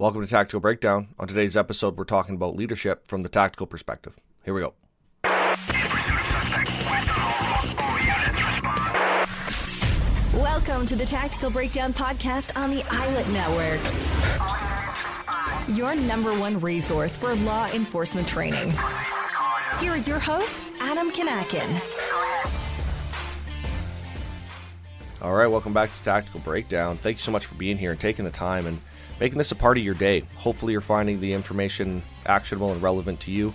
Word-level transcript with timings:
Welcome 0.00 0.22
to 0.22 0.28
Tactical 0.28 0.60
Breakdown. 0.60 1.08
On 1.18 1.26
today's 1.26 1.56
episode, 1.56 1.96
we're 1.96 2.04
talking 2.04 2.36
about 2.36 2.54
leadership 2.54 3.08
from 3.08 3.22
the 3.22 3.28
tactical 3.28 3.66
perspective. 3.66 4.14
Here 4.44 4.54
we 4.54 4.60
go. 4.60 4.74
Welcome 10.34 10.86
to 10.86 10.94
the 10.94 11.04
Tactical 11.04 11.50
Breakdown 11.50 11.92
podcast 11.92 12.56
on 12.56 12.70
the 12.70 12.82
ILET 12.82 13.28
Network. 13.32 13.80
Your 15.76 15.96
number 15.96 16.30
one 16.38 16.60
resource 16.60 17.16
for 17.16 17.34
law 17.34 17.68
enforcement 17.72 18.28
training. 18.28 18.72
Here 19.80 19.96
is 19.96 20.06
your 20.06 20.20
host, 20.20 20.60
Adam 20.78 21.10
Kanakin. 21.10 21.82
All 25.20 25.34
right, 25.34 25.48
welcome 25.48 25.72
back 25.72 25.90
to 25.90 26.00
Tactical 26.04 26.38
Breakdown. 26.38 26.98
Thank 26.98 27.16
you 27.16 27.22
so 27.22 27.32
much 27.32 27.46
for 27.46 27.56
being 27.56 27.78
here 27.78 27.90
and 27.90 27.98
taking 27.98 28.24
the 28.24 28.30
time 28.30 28.68
and 28.68 28.80
making 29.20 29.38
this 29.38 29.52
a 29.52 29.56
part 29.56 29.78
of 29.78 29.84
your 29.84 29.94
day. 29.94 30.20
Hopefully, 30.36 30.72
you're 30.72 30.80
finding 30.80 31.20
the 31.20 31.32
information 31.32 32.02
actionable 32.26 32.72
and 32.72 32.82
relevant 32.82 33.20
to 33.20 33.30
you. 33.30 33.54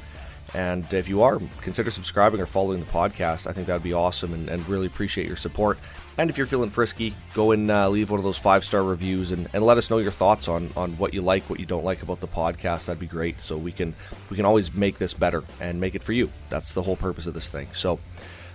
And 0.56 0.92
if 0.94 1.10
you 1.10 1.24
are, 1.24 1.42
consider 1.62 1.90
subscribing 1.90 2.40
or 2.40 2.46
following 2.46 2.80
the 2.80 2.86
podcast. 2.86 3.48
I 3.48 3.54
think 3.54 3.68
that 3.68 3.74
would 3.74 3.84
be 3.84 3.94
awesome 3.94 4.34
and, 4.34 4.50
and, 4.50 4.68
really 4.70 4.86
appreciate 4.86 5.26
your 5.26 5.36
support. 5.36 5.80
And 6.20 6.30
if 6.30 6.38
you're 6.38 6.46
feeling 6.46 6.70
frisky, 6.70 7.16
go 7.34 7.52
and 7.52 7.72
uh, 7.72 7.90
leave 7.90 8.12
one 8.12 8.20
of 8.20 8.24
those 8.24 8.38
five 8.38 8.64
star 8.64 8.84
reviews 8.84 9.32
and, 9.32 9.50
and 9.54 9.66
let 9.66 9.80
us 9.80 9.90
know 9.90 9.98
your 9.98 10.12
thoughts 10.12 10.48
on, 10.48 10.70
on 10.78 10.92
what 10.98 11.12
you 11.16 11.24
like, 11.24 11.50
what 11.50 11.60
you 11.60 11.66
don't 11.66 11.84
like 11.84 12.04
about 12.04 12.20
the 12.20 12.28
podcast. 12.28 12.86
That'd 12.86 13.00
be 13.00 13.08
great. 13.08 13.42
So 13.42 13.58
we 13.58 13.72
can 13.72 13.96
we 14.30 14.36
can 14.36 14.46
always 14.46 14.74
make 14.76 15.00
this 15.00 15.16
better 15.16 15.44
and 15.60 15.82
make 15.82 15.96
it 15.96 16.04
for 16.04 16.14
you. 16.14 16.30
That's 16.50 16.74
the 16.74 16.84
whole 16.84 16.98
purpose 16.98 17.26
of 17.26 17.34
this 17.34 17.50
thing. 17.50 17.70
So 17.72 17.98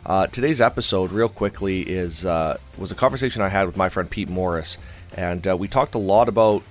uh, 0.06 0.28
today's 0.28 0.60
episode, 0.60 1.10
real 1.10 1.28
quickly, 1.28 1.82
is 1.82 2.24
uh, 2.24 2.58
was 2.76 2.92
a 2.92 2.94
conversation 2.94 3.42
I 3.42 3.48
had 3.48 3.66
with 3.66 3.76
my 3.76 3.88
friend 3.88 4.08
Pete 4.08 4.28
Morris, 4.28 4.78
and 5.16 5.46
uh, 5.48 5.56
we 5.56 5.66
talked 5.66 5.96
a 5.96 5.98
lot 5.98 6.28
about 6.28 6.62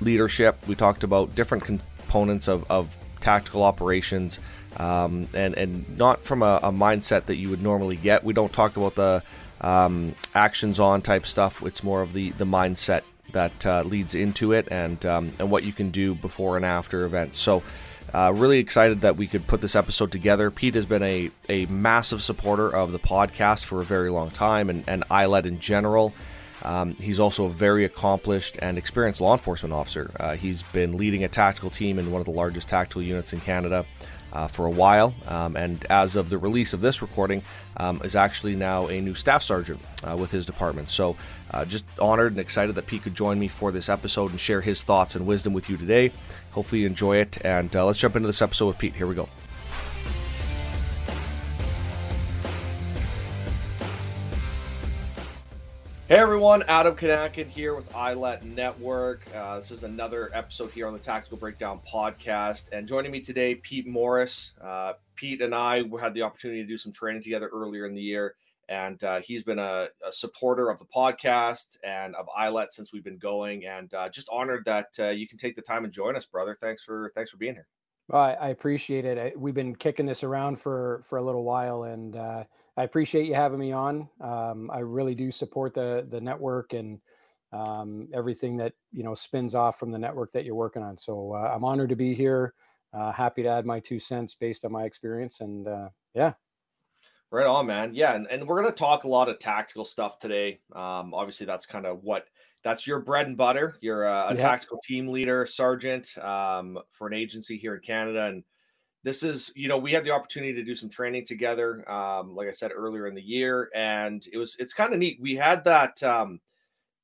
leadership. 0.00 0.56
We 0.66 0.74
talked 0.74 1.04
about 1.04 1.34
different 1.34 1.64
components 1.64 2.48
of, 2.48 2.64
of 2.70 2.96
tactical 3.20 3.62
operations, 3.62 4.38
um, 4.76 5.28
and 5.34 5.54
and 5.54 5.98
not 5.98 6.24
from 6.24 6.42
a, 6.42 6.60
a, 6.62 6.70
mindset 6.70 7.26
that 7.26 7.36
you 7.36 7.50
would 7.50 7.62
normally 7.62 7.96
get. 7.96 8.24
We 8.24 8.32
don't 8.32 8.52
talk 8.52 8.76
about 8.76 8.94
the 8.94 9.22
um, 9.60 10.14
actions 10.34 10.78
on 10.78 11.02
type 11.02 11.26
stuff. 11.26 11.62
It's 11.64 11.82
more 11.82 12.02
of 12.02 12.12
the 12.12 12.30
the 12.30 12.44
mindset 12.44 13.02
that 13.32 13.66
uh, 13.66 13.82
leads 13.82 14.14
into 14.14 14.52
it, 14.52 14.68
and 14.70 15.04
um, 15.04 15.32
and 15.38 15.50
what 15.50 15.64
you 15.64 15.72
can 15.72 15.90
do 15.90 16.14
before 16.14 16.56
and 16.56 16.64
after 16.64 17.04
events. 17.04 17.38
So. 17.38 17.62
Uh, 18.14 18.32
really 18.32 18.60
excited 18.60 19.00
that 19.00 19.16
we 19.16 19.26
could 19.26 19.46
put 19.48 19.60
this 19.60 19.74
episode 19.74 20.12
together. 20.12 20.50
Pete 20.50 20.76
has 20.76 20.86
been 20.86 21.02
a, 21.02 21.30
a 21.48 21.66
massive 21.66 22.22
supporter 22.22 22.70
of 22.70 22.92
the 22.92 23.00
podcast 23.00 23.64
for 23.64 23.82
a 23.82 23.84
very 23.84 24.10
long 24.10 24.30
time 24.30 24.70
and, 24.70 24.84
and 24.86 25.04
ILET 25.10 25.44
in 25.44 25.58
general. 25.58 26.14
Um, 26.62 26.94
he's 26.94 27.20
also 27.20 27.46
a 27.46 27.50
very 27.50 27.84
accomplished 27.84 28.56
and 28.60 28.78
experienced 28.78 29.20
law 29.20 29.32
enforcement 29.32 29.72
officer. 29.72 30.10
Uh, 30.18 30.36
he's 30.36 30.62
been 30.62 30.96
leading 30.96 31.24
a 31.24 31.28
tactical 31.28 31.70
team 31.70 31.98
in 31.98 32.10
one 32.10 32.20
of 32.20 32.24
the 32.24 32.32
largest 32.32 32.68
tactical 32.68 33.02
units 33.02 33.32
in 33.32 33.40
Canada 33.40 33.84
uh, 34.32 34.46
for 34.46 34.66
a 34.66 34.70
while, 34.70 35.14
um, 35.28 35.56
and 35.56 35.86
as 35.88 36.16
of 36.16 36.28
the 36.28 36.36
release 36.36 36.74
of 36.74 36.80
this 36.80 37.00
recording, 37.00 37.42
um, 37.78 38.00
is 38.04 38.14
actually 38.14 38.54
now 38.54 38.86
a 38.88 39.00
new 39.00 39.14
staff 39.14 39.42
sergeant 39.42 39.80
uh, 40.04 40.16
with 40.16 40.30
his 40.30 40.44
department. 40.44 40.88
So, 40.88 41.16
uh, 41.52 41.64
just 41.64 41.84
honored 41.98 42.32
and 42.32 42.40
excited 42.40 42.74
that 42.74 42.86
Pete 42.86 43.02
could 43.02 43.14
join 43.14 43.38
me 43.38 43.48
for 43.48 43.72
this 43.72 43.88
episode 43.88 44.32
and 44.32 44.40
share 44.40 44.60
his 44.60 44.82
thoughts 44.82 45.14
and 45.14 45.26
wisdom 45.26 45.52
with 45.52 45.70
you 45.70 45.76
today. 45.76 46.12
Hopefully, 46.50 46.82
you 46.82 46.86
enjoy 46.86 47.16
it, 47.16 47.38
and 47.44 47.74
uh, 47.74 47.86
let's 47.86 47.98
jump 47.98 48.16
into 48.16 48.26
this 48.26 48.42
episode 48.42 48.66
with 48.66 48.78
Pete. 48.78 48.94
Here 48.94 49.06
we 49.06 49.14
go. 49.14 49.28
Hey 56.08 56.18
everyone, 56.18 56.62
Adam 56.68 56.94
Kanakin 56.94 57.48
here 57.48 57.74
with 57.74 57.92
ILET 57.92 58.44
Network. 58.44 59.26
Uh, 59.34 59.56
this 59.56 59.72
is 59.72 59.82
another 59.82 60.30
episode 60.32 60.70
here 60.70 60.86
on 60.86 60.92
the 60.92 61.00
Tactical 61.00 61.36
Breakdown 61.36 61.80
podcast. 61.84 62.68
And 62.70 62.86
joining 62.86 63.10
me 63.10 63.20
today, 63.20 63.56
Pete 63.56 63.88
Morris. 63.88 64.52
Uh, 64.62 64.92
Pete 65.16 65.42
and 65.42 65.52
I 65.52 65.82
had 66.00 66.14
the 66.14 66.22
opportunity 66.22 66.62
to 66.62 66.68
do 66.68 66.78
some 66.78 66.92
training 66.92 67.22
together 67.22 67.48
earlier 67.52 67.86
in 67.86 67.94
the 67.96 68.00
year. 68.00 68.36
And 68.68 69.02
uh, 69.02 69.18
he's 69.18 69.42
been 69.42 69.58
a, 69.58 69.88
a, 70.06 70.12
supporter 70.12 70.70
of 70.70 70.78
the 70.78 70.84
podcast 70.84 71.76
and 71.82 72.14
of 72.14 72.28
ILET 72.38 72.70
since 72.70 72.92
we've 72.92 73.02
been 73.02 73.18
going. 73.18 73.66
And 73.66 73.92
uh, 73.92 74.08
just 74.08 74.28
honored 74.30 74.64
that 74.66 74.90
uh, 75.00 75.08
you 75.08 75.26
can 75.26 75.38
take 75.38 75.56
the 75.56 75.62
time 75.62 75.82
and 75.82 75.92
join 75.92 76.14
us, 76.14 76.24
brother. 76.24 76.56
Thanks 76.60 76.84
for 76.84 77.10
thanks 77.16 77.32
for 77.32 77.36
being 77.36 77.54
here. 77.54 77.66
Well, 78.06 78.36
I, 78.40 78.50
appreciate 78.50 79.04
it. 79.04 79.18
I, 79.18 79.32
we've 79.36 79.54
been 79.54 79.74
kicking 79.74 80.06
this 80.06 80.22
around 80.22 80.60
for 80.60 81.02
for 81.02 81.18
a 81.18 81.22
little 81.22 81.42
while, 81.42 81.82
and 81.82 82.14
uh, 82.14 82.44
I 82.76 82.84
appreciate 82.84 83.26
you 83.26 83.34
having 83.34 83.58
me 83.58 83.72
on. 83.72 84.08
Um, 84.20 84.70
I 84.72 84.80
really 84.80 85.14
do 85.14 85.30
support 85.30 85.74
the 85.74 86.06
the 86.10 86.20
network 86.20 86.72
and 86.72 87.00
um, 87.52 88.08
everything 88.14 88.56
that 88.58 88.74
you 88.92 89.02
know 89.02 89.14
spins 89.14 89.54
off 89.54 89.78
from 89.78 89.90
the 89.90 89.98
network 89.98 90.32
that 90.32 90.44
you're 90.44 90.54
working 90.54 90.82
on. 90.82 90.98
So 90.98 91.32
uh, 91.32 91.52
I'm 91.54 91.64
honored 91.64 91.90
to 91.90 91.96
be 91.96 92.14
here. 92.14 92.54
Uh, 92.92 93.12
happy 93.12 93.42
to 93.42 93.48
add 93.48 93.66
my 93.66 93.80
two 93.80 93.98
cents 93.98 94.34
based 94.34 94.64
on 94.64 94.72
my 94.72 94.84
experience, 94.84 95.40
and 95.40 95.66
uh, 95.66 95.88
yeah. 96.14 96.34
Right 97.30 97.46
on, 97.46 97.66
man. 97.66 97.92
Yeah, 97.92 98.14
and, 98.14 98.26
and 98.28 98.46
we're 98.46 98.62
gonna 98.62 98.74
talk 98.74 99.04
a 99.04 99.08
lot 99.08 99.28
of 99.28 99.38
tactical 99.38 99.84
stuff 99.84 100.18
today. 100.18 100.60
Um, 100.74 101.12
obviously, 101.12 101.46
that's 101.46 101.66
kind 101.66 101.86
of 101.86 102.02
what 102.04 102.26
that's 102.62 102.86
your 102.86 103.00
bread 103.00 103.26
and 103.26 103.36
butter. 103.36 103.76
You're 103.80 104.04
a, 104.04 104.28
a 104.28 104.34
yeah. 104.34 104.40
tactical 104.40 104.78
team 104.84 105.08
leader, 105.08 105.46
sergeant 105.46 106.16
um, 106.18 106.78
for 106.92 107.06
an 107.06 107.14
agency 107.14 107.56
here 107.56 107.74
in 107.74 107.80
Canada, 107.80 108.26
and 108.26 108.44
this 109.06 109.22
is 109.22 109.52
you 109.54 109.68
know 109.68 109.78
we 109.78 109.92
had 109.92 110.04
the 110.04 110.10
opportunity 110.10 110.52
to 110.52 110.64
do 110.64 110.74
some 110.74 110.90
training 110.90 111.24
together 111.24 111.88
um, 111.88 112.34
like 112.34 112.48
i 112.48 112.50
said 112.50 112.72
earlier 112.74 113.06
in 113.06 113.14
the 113.14 113.22
year 113.22 113.70
and 113.72 114.26
it 114.32 114.36
was 114.36 114.56
it's 114.58 114.72
kind 114.72 114.92
of 114.92 114.98
neat 114.98 115.16
we 115.20 115.36
had 115.36 115.62
that 115.62 116.02
um, 116.02 116.40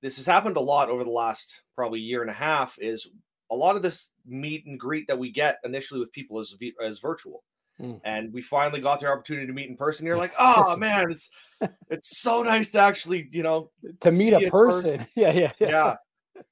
this 0.02 0.16
has 0.16 0.26
happened 0.26 0.56
a 0.56 0.60
lot 0.60 0.90
over 0.90 1.04
the 1.04 1.10
last 1.10 1.62
probably 1.76 2.00
year 2.00 2.20
and 2.20 2.30
a 2.30 2.34
half 2.34 2.76
is 2.80 3.08
a 3.52 3.54
lot 3.54 3.76
of 3.76 3.82
this 3.82 4.10
meet 4.26 4.66
and 4.66 4.80
greet 4.80 5.06
that 5.06 5.18
we 5.18 5.30
get 5.30 5.58
initially 5.62 6.00
with 6.00 6.10
people 6.10 6.40
is 6.40 6.56
as 6.84 6.98
virtual 6.98 7.44
mm. 7.80 8.00
and 8.04 8.32
we 8.32 8.42
finally 8.42 8.80
got 8.80 8.98
the 8.98 9.06
opportunity 9.06 9.46
to 9.46 9.52
meet 9.52 9.70
in 9.70 9.76
person 9.76 10.04
you're 10.04 10.16
like 10.24 10.32
oh 10.40 10.74
man 10.76 11.08
it's 11.08 11.30
it's 11.88 12.20
so 12.20 12.42
nice 12.42 12.68
to 12.68 12.80
actually 12.80 13.28
you 13.30 13.44
know 13.44 13.70
to 14.00 14.10
meet 14.10 14.32
a 14.32 14.50
person. 14.50 14.98
person. 14.98 15.06
yeah 15.14 15.32
yeah 15.32 15.52
yeah, 15.60 15.68
yeah 15.68 15.96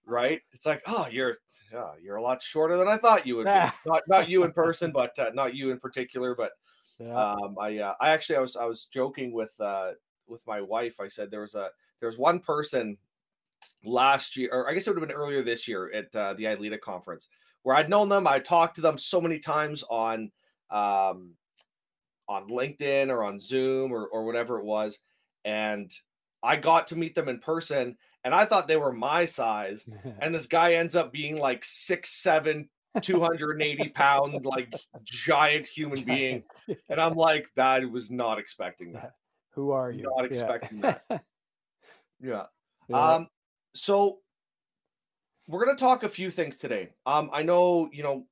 right? 0.06 0.40
It's 0.52 0.66
like, 0.66 0.82
oh, 0.86 1.06
you're 1.10 1.36
yeah, 1.72 1.90
you're 2.02 2.16
a 2.16 2.22
lot 2.22 2.42
shorter 2.42 2.76
than 2.76 2.88
I 2.88 2.96
thought 2.96 3.26
you 3.26 3.36
would 3.36 3.46
be. 3.46 3.50
not 3.86 4.02
not 4.08 4.28
you 4.28 4.44
in 4.44 4.52
person, 4.52 4.92
but 4.92 5.18
uh, 5.18 5.30
not 5.34 5.54
you 5.54 5.70
in 5.70 5.78
particular. 5.78 6.34
But 6.34 6.52
yeah. 6.98 7.14
um, 7.14 7.56
I 7.60 7.78
uh, 7.78 7.94
I 8.00 8.10
actually 8.10 8.36
I 8.36 8.40
was 8.40 8.56
I 8.56 8.64
was 8.64 8.86
joking 8.86 9.32
with 9.32 9.52
uh, 9.60 9.92
with 10.26 10.46
my 10.46 10.60
wife. 10.60 11.00
I 11.00 11.08
said 11.08 11.30
there 11.30 11.42
was 11.42 11.54
a 11.54 11.70
there 12.00 12.08
was 12.08 12.18
one 12.18 12.40
person 12.40 12.96
last 13.84 14.36
year, 14.36 14.50
or 14.52 14.68
I 14.68 14.74
guess 14.74 14.86
it 14.86 14.90
would 14.90 15.00
have 15.00 15.08
been 15.08 15.16
earlier 15.16 15.42
this 15.42 15.68
year 15.68 15.92
at 15.92 16.14
uh, 16.14 16.34
the 16.34 16.44
ILEETA 16.44 16.80
conference, 16.80 17.28
where 17.62 17.76
I'd 17.76 17.90
known 17.90 18.08
them. 18.08 18.26
I 18.26 18.38
talked 18.38 18.76
to 18.76 18.80
them 18.80 18.98
so 18.98 19.20
many 19.20 19.38
times 19.38 19.84
on 19.88 20.30
um, 20.70 21.34
on 22.28 22.48
LinkedIn 22.48 23.08
or 23.08 23.22
on 23.24 23.38
Zoom 23.38 23.92
or 23.92 24.06
or 24.08 24.24
whatever 24.24 24.58
it 24.58 24.64
was, 24.64 24.98
and 25.44 25.90
I 26.42 26.56
got 26.56 26.86
to 26.88 26.96
meet 26.96 27.14
them 27.14 27.28
in 27.28 27.38
person 27.38 27.96
and 28.24 28.34
I 28.34 28.44
thought 28.44 28.68
they 28.68 28.76
were 28.76 28.92
my 28.92 29.24
size. 29.24 29.84
and 30.20 30.34
this 30.34 30.46
guy 30.46 30.74
ends 30.74 30.96
up 30.96 31.12
being 31.12 31.36
like 31.36 31.64
six, 31.64 32.22
seven, 32.22 32.68
280 33.00 33.88
pound, 33.94 34.44
like 34.44 34.72
giant 35.04 35.66
human 35.66 36.04
being. 36.04 36.42
And 36.88 37.00
I'm 37.00 37.14
like, 37.14 37.48
that 37.56 37.88
was 37.90 38.10
not 38.10 38.38
expecting 38.38 38.92
that. 38.92 39.12
Who 39.54 39.72
are 39.72 39.90
you? 39.90 40.04
Not 40.16 40.24
expecting 40.24 40.78
yeah. 40.78 40.98
that. 41.08 41.24
Yeah. 42.22 42.44
yeah. 42.88 42.96
Um, 42.96 43.28
so 43.74 44.18
we're 45.48 45.64
gonna 45.64 45.76
talk 45.76 46.04
a 46.04 46.08
few 46.08 46.30
things 46.30 46.56
today. 46.56 46.90
Um, 47.04 47.30
I 47.32 47.42
know, 47.42 47.88
you 47.92 48.04
know, 48.04 48.26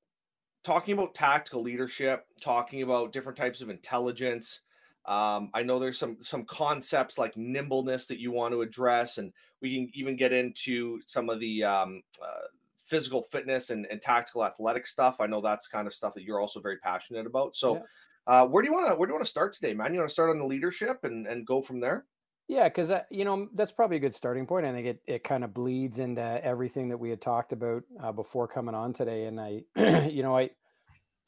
talking 0.62 0.94
about 0.94 1.14
tactical 1.14 1.62
leadership, 1.62 2.24
talking 2.40 2.82
about 2.82 3.12
different 3.12 3.36
types 3.36 3.60
of 3.62 3.68
intelligence, 3.68 4.60
um, 5.08 5.48
I 5.54 5.62
know 5.62 5.78
there's 5.78 5.98
some 5.98 6.18
some 6.20 6.44
concepts 6.44 7.16
like 7.16 7.34
nimbleness 7.36 8.06
that 8.06 8.20
you 8.20 8.30
want 8.30 8.52
to 8.52 8.60
address, 8.60 9.16
and 9.16 9.32
we 9.62 9.74
can 9.74 9.90
even 9.94 10.16
get 10.16 10.34
into 10.34 11.00
some 11.06 11.30
of 11.30 11.40
the 11.40 11.64
um, 11.64 12.02
uh, 12.22 12.46
physical 12.84 13.22
fitness 13.22 13.70
and, 13.70 13.86
and, 13.90 14.00
tactical 14.00 14.44
athletic 14.44 14.86
stuff. 14.86 15.16
I 15.20 15.26
know 15.26 15.40
that's 15.40 15.66
kind 15.66 15.86
of 15.86 15.94
stuff 15.94 16.14
that 16.14 16.24
you're 16.24 16.40
also 16.40 16.60
very 16.60 16.76
passionate 16.76 17.26
about. 17.26 17.56
So, 17.56 17.76
yeah. 17.76 17.82
uh, 18.26 18.46
where 18.46 18.62
do 18.62 18.68
you 18.68 18.74
want 18.74 18.88
to 18.88 18.94
where 18.96 19.06
do 19.06 19.10
you 19.12 19.14
want 19.14 19.24
to 19.24 19.30
start 19.30 19.54
today, 19.54 19.72
man? 19.72 19.94
You 19.94 20.00
want 20.00 20.10
to 20.10 20.12
start 20.12 20.28
on 20.28 20.38
the 20.38 20.46
leadership 20.46 20.98
and 21.04 21.26
and 21.26 21.46
go 21.46 21.62
from 21.62 21.80
there? 21.80 22.04
Yeah, 22.46 22.64
because 22.64 22.90
uh, 22.90 23.02
you 23.10 23.24
know 23.24 23.48
that's 23.54 23.72
probably 23.72 23.96
a 23.96 24.00
good 24.00 24.14
starting 24.14 24.46
point. 24.46 24.66
I 24.66 24.72
think 24.72 24.86
it 24.86 25.00
it 25.06 25.24
kind 25.24 25.42
of 25.42 25.54
bleeds 25.54 26.00
into 26.00 26.22
everything 26.44 26.90
that 26.90 26.98
we 26.98 27.08
had 27.08 27.22
talked 27.22 27.52
about 27.52 27.82
uh, 28.02 28.12
before 28.12 28.46
coming 28.46 28.74
on 28.74 28.92
today. 28.92 29.24
And 29.24 29.40
I, 29.40 29.62
you 30.08 30.22
know, 30.22 30.36
I, 30.36 30.50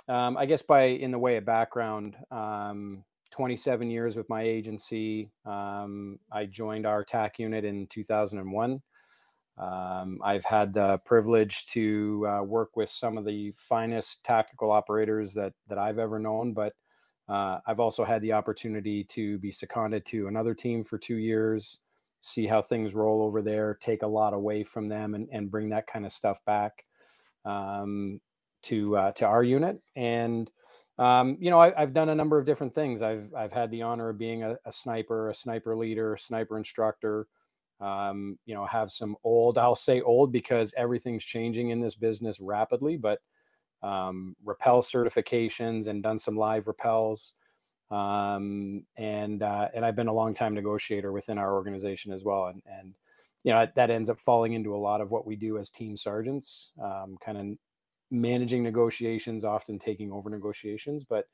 um, 0.06 0.36
I 0.36 0.44
guess 0.44 0.60
by 0.60 0.82
in 0.82 1.12
the 1.12 1.18
way 1.18 1.36
of 1.36 1.46
background, 1.46 2.16
um, 2.30 3.04
27 3.30 3.90
years 3.90 4.16
with 4.16 4.28
my 4.28 4.42
agency. 4.42 5.32
Um, 5.46 6.18
I 6.32 6.46
joined 6.46 6.86
our 6.86 7.04
TAC 7.04 7.38
unit 7.38 7.64
in 7.64 7.86
2001. 7.88 8.82
Um, 9.58 10.20
I've 10.24 10.44
had 10.44 10.72
the 10.72 10.98
privilege 11.04 11.66
to 11.66 12.26
uh, 12.28 12.42
work 12.44 12.76
with 12.76 12.90
some 12.90 13.18
of 13.18 13.24
the 13.26 13.52
finest 13.58 14.24
tactical 14.24 14.72
operators 14.72 15.34
that 15.34 15.52
that 15.68 15.78
I've 15.78 15.98
ever 15.98 16.18
known, 16.18 16.54
but 16.54 16.74
uh, 17.28 17.60
I've 17.66 17.80
also 17.80 18.04
had 18.04 18.22
the 18.22 18.32
opportunity 18.32 19.04
to 19.04 19.38
be 19.38 19.52
seconded 19.52 20.06
to 20.06 20.28
another 20.28 20.54
team 20.54 20.82
for 20.84 20.98
two 20.98 21.16
years, 21.18 21.80
see 22.22 22.46
how 22.46 22.62
things 22.62 22.94
roll 22.94 23.22
over 23.22 23.42
there, 23.42 23.78
take 23.80 24.02
a 24.02 24.06
lot 24.08 24.34
away 24.34 24.64
from 24.64 24.88
them, 24.88 25.14
and, 25.14 25.28
and 25.32 25.50
bring 25.50 25.70
that 25.70 25.86
kind 25.86 26.06
of 26.06 26.12
stuff 26.12 26.44
back. 26.46 26.84
um, 27.46 28.20
to 28.64 28.96
uh, 28.96 29.12
to 29.14 29.26
our 29.26 29.44
unit. 29.44 29.80
And 29.96 30.50
um, 31.00 31.38
you 31.40 31.50
know, 31.50 31.58
I, 31.58 31.72
have 31.80 31.94
done 31.94 32.10
a 32.10 32.14
number 32.14 32.38
of 32.38 32.44
different 32.44 32.74
things. 32.74 33.00
I've 33.00 33.32
I've 33.34 33.54
had 33.54 33.70
the 33.70 33.80
honor 33.80 34.10
of 34.10 34.18
being 34.18 34.42
a, 34.42 34.58
a 34.66 34.70
sniper, 34.70 35.30
a 35.30 35.34
sniper 35.34 35.74
leader, 35.74 36.14
sniper 36.18 36.58
instructor. 36.58 37.26
Um, 37.80 38.38
you 38.44 38.54
know, 38.54 38.66
have 38.66 38.92
some 38.92 39.16
old. 39.24 39.56
I'll 39.56 39.74
say 39.74 40.02
old 40.02 40.30
because 40.30 40.74
everything's 40.76 41.24
changing 41.24 41.70
in 41.70 41.80
this 41.80 41.94
business 41.94 42.38
rapidly, 42.38 42.98
but 42.98 43.20
um, 43.82 44.36
rappel 44.44 44.82
certifications 44.82 45.86
and 45.86 46.02
done 46.02 46.18
some 46.18 46.36
live 46.36 46.66
rappels. 46.66 47.30
Um, 47.90 48.84
and 48.98 49.42
uh, 49.42 49.68
and 49.74 49.86
I've 49.86 49.96
been 49.96 50.08
a 50.08 50.12
long 50.12 50.34
time 50.34 50.52
negotiator 50.52 51.12
within 51.12 51.38
our 51.38 51.54
organization 51.54 52.12
as 52.12 52.24
well, 52.24 52.48
and 52.48 52.62
and 52.66 52.94
you 53.42 53.52
know 53.52 53.66
that 53.74 53.90
ends 53.90 54.10
up 54.10 54.20
falling 54.20 54.52
into 54.52 54.74
a 54.74 54.76
lot 54.76 55.00
of 55.00 55.10
what 55.10 55.26
we 55.26 55.34
do 55.34 55.56
as 55.56 55.70
team 55.70 55.96
sergeants, 55.96 56.72
um, 56.78 57.16
kind 57.24 57.38
of 57.38 57.46
managing 58.10 58.62
negotiations, 58.62 59.44
often 59.44 59.78
taking 59.78 60.12
over 60.12 60.30
negotiations. 60.30 61.04
But 61.04 61.26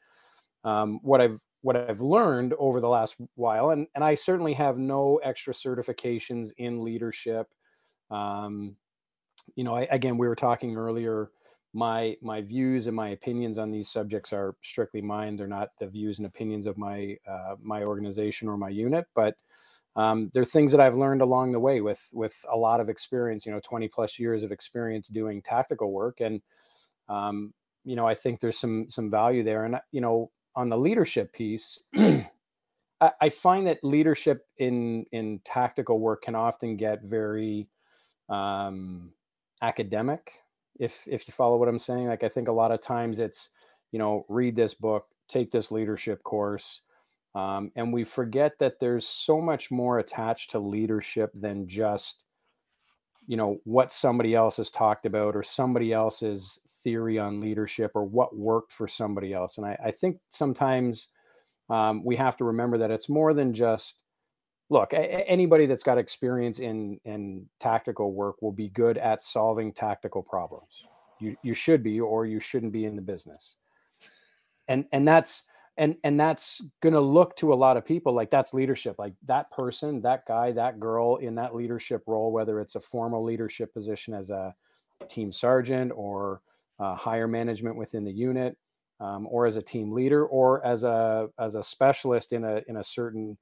um, 0.64 1.00
what 1.02 1.20
I've 1.20 1.40
what 1.62 1.76
I've 1.76 2.00
learned 2.00 2.55
over 2.58 2.81
the 2.81 2.88
last 2.88 3.17
while, 3.34 3.70
and 3.70 3.87
and 3.94 4.05
I 4.05 4.14
certainly 4.14 4.55
have 4.55 4.78
no 4.78 5.17
extra 5.25 5.52
certifications 5.52 6.50
in 6.58 6.82
leadership. 6.84 7.49
Um, 8.11 8.76
you 9.55 9.64
know, 9.64 9.75
I, 9.76 9.82
again, 9.90 10.19
we 10.19 10.28
were 10.28 10.37
talking 10.37 10.76
earlier 10.76 11.31
my 11.76 12.17
my 12.23 12.40
views 12.40 12.87
and 12.87 12.96
my 12.96 13.11
opinions 13.11 13.58
on 13.58 13.70
these 13.70 13.90
subjects 13.90 14.32
are 14.32 14.56
strictly 14.62 15.02
mine. 15.02 15.37
They're 15.37 15.46
not 15.46 15.69
the 15.78 15.87
views 15.87 16.19
and 16.19 16.26
opinions 16.26 16.64
of 16.67 16.78
my 16.78 17.19
uh, 17.28 17.56
my 17.61 17.82
organization 17.82 18.49
or 18.49 18.56
my 18.56 18.70
unit, 18.70 19.05
but 19.14 19.37
um, 19.94 20.31
they're 20.32 20.46
things 20.46 20.73
that 20.73 20.81
I've 20.81 20.96
learned 20.96 21.20
along 21.20 21.52
the 21.52 21.61
way 21.61 21.82
with 21.82 22.08
with 22.14 22.34
a 22.50 22.56
lot 22.56 22.81
of 22.81 22.88
experience. 22.88 23.44
You 23.44 23.52
know, 23.52 23.61
20 23.62 23.88
plus 23.88 24.19
years 24.19 24.43
of 24.43 24.52
experience 24.52 25.08
doing 25.08 25.43
tactical 25.43 25.93
work, 25.93 26.20
and 26.20 26.40
um, 27.08 27.53
you 27.85 27.97
know, 27.97 28.06
I 28.06 28.14
think 28.14 28.41
there's 28.41 28.58
some 28.58 28.87
some 28.91 29.11
value 29.11 29.44
there. 29.44 29.64
And 29.64 29.76
you 29.93 30.00
know, 30.00 30.31
on 30.55 30.69
the 30.69 30.79
leadership 30.79 31.32
piece. 31.32 31.81
I, 33.00 33.11
I 33.20 33.29
find 33.29 33.67
that 33.67 33.85
leadership 33.85 34.47
in 34.58 35.06
in 35.12 35.41
tactical 35.44 36.00
work 36.00 36.23
can 36.23 36.35
often 36.35 36.76
get 36.76 37.03
very 37.03 37.69
um, 38.29 39.12
academic 39.62 40.32
if 40.79 41.06
if 41.06 41.26
you 41.26 41.32
follow 41.32 41.56
what 41.56 41.69
i'm 41.69 41.79
saying 41.79 42.08
like 42.08 42.23
i 42.23 42.29
think 42.29 42.49
a 42.49 42.53
lot 42.53 42.70
of 42.70 42.82
times 42.82 43.19
it's 43.19 43.50
you 43.93 43.99
know 43.99 44.26
read 44.29 44.55
this 44.55 44.75
book 44.75 45.06
take 45.29 45.50
this 45.50 45.73
leadership 45.73 46.23
course 46.23 46.82
um, 47.35 47.70
and 47.76 47.93
we 47.93 48.05
forget 48.05 48.59
that 48.59 48.81
there's 48.81 49.06
so 49.06 49.41
much 49.41 49.70
more 49.70 49.99
attached 49.99 50.50
to 50.50 50.59
leadership 50.59 51.31
than 51.35 51.67
just 51.67 52.25
you 53.26 53.37
know 53.37 53.59
what 53.64 53.93
somebody 53.93 54.35
else 54.35 54.59
has 54.59 54.70
talked 54.70 55.06
about 55.06 55.35
or 55.35 55.43
somebody 55.43 55.93
else's 55.93 56.61
theory 56.87 57.19
on 57.19 57.41
leadership 57.41 57.91
or 57.94 58.05
what 58.05 58.37
worked 58.37 58.73
for 58.73 58.87
somebody 58.87 59.33
else 59.33 59.59
and 59.59 59.67
i, 59.67 59.77
I 59.87 59.91
think 59.91 60.19
sometimes 60.29 61.11
um, 61.69 62.05
we 62.05 62.15
have 62.15 62.37
to 62.37 62.44
remember 62.44 62.79
that 62.79 62.93
it's 62.93 63.09
more 63.09 63.35
than 63.35 63.53
just 63.53 64.05
look, 64.71 64.93
a- 64.93 65.29
anybody 65.29 65.67
that's 65.67 65.83
got 65.83 65.99
experience 65.99 66.59
in 66.59 67.00
in 67.05 67.47
tactical 67.61 68.12
work 68.12 68.41
will 68.43 68.53
be 68.53 68.69
good 68.71 68.99
at 68.99 69.23
solving 69.23 69.73
tactical 69.73 70.23
problems. 70.23 70.87
You 71.21 71.37
you 71.43 71.55
should 71.55 71.83
be, 71.83 72.00
or 72.00 72.27
you 72.27 72.41
shouldn't 72.41 72.73
be 72.73 72.85
in 72.85 72.97
the 72.97 73.03
business. 73.03 73.56
And 74.69 74.87
and 74.93 75.06
that's 75.06 75.44
and 75.77 75.97
and 76.05 76.19
that's 76.19 76.62
going 76.81 76.94
to 76.94 77.00
look 77.00 77.37
to 77.37 77.53
a 77.53 77.55
lot 77.55 77.77
of 77.77 77.85
people 77.85 78.12
like 78.12 78.31
that's 78.31 78.55
leadership. 78.55 78.97
Like 78.99 79.15
that 79.27 79.50
person, 79.50 80.03
that 80.03 80.27
guy, 80.27 80.53
that 80.53 80.81
girl 80.81 81.17
in 81.17 81.35
that 81.37 81.55
leadership 81.55 82.03
role, 82.06 82.33
whether 82.33 82.61
it's 82.61 82.75
a 82.75 82.81
formal 82.81 83.23
leadership 83.23 83.73
position 83.73 84.15
as 84.15 84.31
a 84.31 84.55
team 85.09 85.33
sergeant 85.33 85.93
or 85.94 86.41
uh, 86.78 86.94
higher 86.94 87.28
management 87.28 87.76
within 87.76 88.05
the 88.05 88.12
unit, 88.12 88.56
um, 89.00 89.26
or 89.31 89.46
as 89.46 89.56
a 89.56 89.62
team 89.62 89.93
leader, 89.93 90.26
or 90.26 90.64
as 90.64 90.84
a 90.84 91.28
as 91.38 91.55
a 91.55 91.62
specialist 91.62 92.32
in 92.32 92.44
a 92.44 92.62
in 92.69 92.76
a 92.76 92.84
certain 92.84 93.37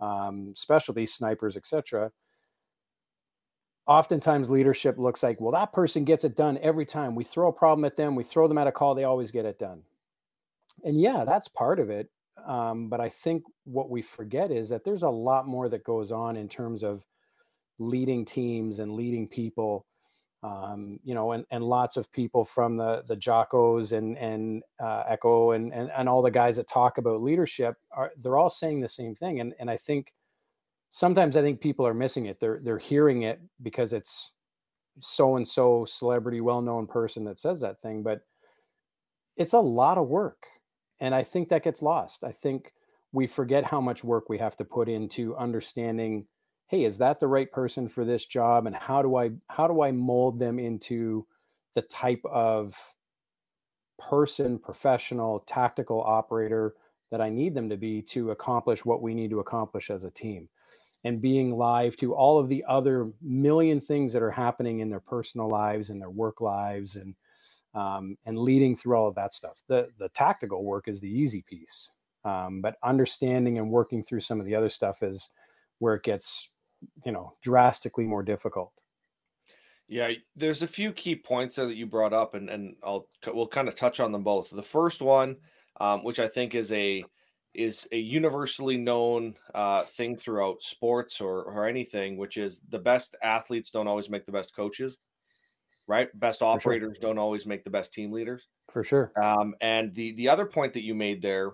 um, 0.00 0.52
specialties, 0.56 1.14
snipers, 1.14 1.56
etc. 1.56 2.10
Oftentimes, 3.86 4.50
leadership 4.50 4.98
looks 4.98 5.22
like, 5.22 5.40
well, 5.40 5.52
that 5.52 5.72
person 5.72 6.04
gets 6.04 6.24
it 6.24 6.34
done 6.34 6.58
every 6.60 6.84
time. 6.84 7.14
We 7.14 7.22
throw 7.22 7.48
a 7.48 7.52
problem 7.52 7.84
at 7.84 7.96
them, 7.96 8.16
we 8.16 8.24
throw 8.24 8.48
them 8.48 8.58
at 8.58 8.66
a 8.66 8.72
call, 8.72 8.94
they 8.94 9.04
always 9.04 9.30
get 9.30 9.44
it 9.44 9.60
done. 9.60 9.82
And 10.84 11.00
yeah, 11.00 11.24
that's 11.24 11.48
part 11.48 11.78
of 11.78 11.88
it. 11.88 12.10
Um, 12.46 12.88
but 12.88 13.00
I 13.00 13.08
think 13.08 13.44
what 13.64 13.88
we 13.88 14.02
forget 14.02 14.50
is 14.50 14.68
that 14.68 14.84
there's 14.84 15.04
a 15.04 15.08
lot 15.08 15.46
more 15.46 15.68
that 15.68 15.84
goes 15.84 16.12
on 16.12 16.36
in 16.36 16.48
terms 16.48 16.82
of 16.82 17.04
leading 17.78 18.24
teams 18.24 18.78
and 18.78 18.92
leading 18.92 19.28
people 19.28 19.86
um, 20.46 21.00
you 21.02 21.14
know, 21.14 21.32
and, 21.32 21.44
and 21.50 21.64
lots 21.64 21.96
of 21.96 22.12
people 22.12 22.44
from 22.44 22.76
the 22.76 23.02
the 23.08 23.16
Jockos 23.16 23.92
and 23.92 24.16
and 24.16 24.62
uh, 24.82 25.02
Echo 25.08 25.50
and, 25.52 25.72
and 25.72 25.90
and 25.96 26.08
all 26.08 26.22
the 26.22 26.30
guys 26.30 26.56
that 26.56 26.68
talk 26.68 26.98
about 26.98 27.22
leadership 27.22 27.74
are 27.90 28.12
they're 28.22 28.36
all 28.36 28.50
saying 28.50 28.80
the 28.80 28.88
same 28.88 29.14
thing. 29.16 29.40
And 29.40 29.54
and 29.58 29.68
I 29.68 29.76
think 29.76 30.12
sometimes 30.90 31.36
I 31.36 31.42
think 31.42 31.60
people 31.60 31.86
are 31.86 31.94
missing 31.94 32.26
it. 32.26 32.38
They're 32.38 32.60
they're 32.62 32.78
hearing 32.78 33.22
it 33.22 33.40
because 33.60 33.92
it's 33.92 34.32
so 35.00 35.36
and 35.36 35.46
so 35.48 35.84
celebrity, 35.84 36.40
well 36.40 36.62
known 36.62 36.86
person 36.86 37.24
that 37.24 37.40
says 37.40 37.60
that 37.62 37.82
thing, 37.82 38.02
but 38.02 38.20
it's 39.36 39.52
a 39.52 39.60
lot 39.60 39.98
of 39.98 40.06
work, 40.08 40.44
and 41.00 41.14
I 41.14 41.24
think 41.24 41.48
that 41.48 41.64
gets 41.64 41.82
lost. 41.82 42.22
I 42.22 42.32
think 42.32 42.72
we 43.12 43.26
forget 43.26 43.64
how 43.64 43.80
much 43.80 44.04
work 44.04 44.28
we 44.28 44.38
have 44.38 44.56
to 44.56 44.64
put 44.64 44.88
into 44.88 45.36
understanding 45.36 46.26
hey 46.68 46.84
is 46.84 46.98
that 46.98 47.20
the 47.20 47.28
right 47.28 47.50
person 47.52 47.88
for 47.88 48.04
this 48.04 48.26
job? 48.26 48.66
And 48.66 48.76
how 48.76 49.02
do 49.02 49.16
i 49.16 49.30
how 49.48 49.66
do 49.68 49.82
i 49.82 49.92
mold 49.92 50.38
them 50.38 50.58
into 50.58 51.26
the 51.74 51.82
type 51.82 52.22
of 52.26 52.76
person 53.98 54.58
professional 54.58 55.40
tactical 55.40 56.02
operator 56.02 56.74
that 57.10 57.20
i 57.20 57.30
need 57.30 57.54
them 57.54 57.68
to 57.70 57.76
be 57.76 58.02
to 58.02 58.30
accomplish 58.32 58.84
what 58.84 59.02
we 59.02 59.14
need 59.14 59.30
to 59.30 59.40
accomplish 59.40 59.90
as 59.90 60.04
a 60.04 60.10
team? 60.10 60.48
And 61.04 61.22
being 61.22 61.56
live 61.56 61.96
to 61.98 62.14
all 62.14 62.38
of 62.38 62.48
the 62.48 62.64
other 62.68 63.12
million 63.22 63.80
things 63.80 64.12
that 64.12 64.22
are 64.22 64.30
happening 64.32 64.80
in 64.80 64.90
their 64.90 65.00
personal 65.00 65.48
lives 65.48 65.90
and 65.90 66.00
their 66.00 66.10
work 66.10 66.40
lives 66.40 66.96
and 66.96 67.14
um, 67.74 68.16
and 68.26 68.38
leading 68.38 68.76
through 68.76 68.96
all 68.96 69.08
of 69.08 69.16
that 69.16 69.34
stuff. 69.34 69.62
The 69.68 69.88
the 69.98 70.10
tactical 70.10 70.64
work 70.64 70.88
is 70.88 71.00
the 71.00 71.10
easy 71.10 71.42
piece 71.48 71.90
um, 72.24 72.60
but 72.62 72.76
understanding 72.84 73.58
and 73.58 73.70
working 73.70 74.02
through 74.02 74.20
some 74.20 74.40
of 74.40 74.46
the 74.46 74.54
other 74.56 74.70
stuff 74.70 75.02
is 75.02 75.30
where 75.80 75.94
it 75.94 76.04
gets 76.04 76.50
you 77.04 77.12
know 77.12 77.34
drastically 77.42 78.04
more 78.04 78.22
difficult. 78.22 78.72
Yeah 79.88 80.12
there's 80.34 80.62
a 80.62 80.66
few 80.66 80.92
key 80.92 81.14
points 81.14 81.56
there 81.56 81.66
that 81.66 81.76
you 81.76 81.86
brought 81.86 82.12
up 82.12 82.34
and 82.34 82.50
and 82.50 82.74
i'll 82.82 83.08
we'll 83.32 83.46
kind 83.46 83.68
of 83.68 83.74
touch 83.74 84.00
on 84.00 84.12
them 84.12 84.24
both. 84.24 84.50
The 84.50 84.62
first 84.62 85.00
one 85.00 85.36
um, 85.78 86.02
which 86.02 86.18
i 86.18 86.26
think 86.26 86.54
is 86.54 86.72
a 86.72 87.04
is 87.54 87.88
a 87.92 87.98
universally 87.98 88.76
known 88.76 89.34
uh, 89.54 89.82
thing 89.82 90.14
throughout 90.14 90.62
sports 90.62 91.20
or, 91.22 91.42
or 91.44 91.66
anything 91.66 92.16
which 92.16 92.36
is 92.36 92.60
the 92.68 92.78
best 92.78 93.16
athletes 93.22 93.70
don't 93.70 93.88
always 93.88 94.10
make 94.10 94.26
the 94.26 94.32
best 94.32 94.54
coaches 94.54 94.98
right? 95.86 96.08
Best 96.18 96.42
operators 96.42 96.96
sure. 96.96 97.08
don't 97.08 97.18
always 97.18 97.46
make 97.46 97.64
the 97.64 97.70
best 97.70 97.92
team 97.92 98.12
leaders. 98.12 98.48
For 98.68 98.82
sure. 98.82 99.12
Um, 99.20 99.54
and 99.60 99.94
the 99.94 100.12
the 100.12 100.28
other 100.28 100.46
point 100.46 100.72
that 100.74 100.84
you 100.84 100.94
made 100.94 101.22
there 101.22 101.52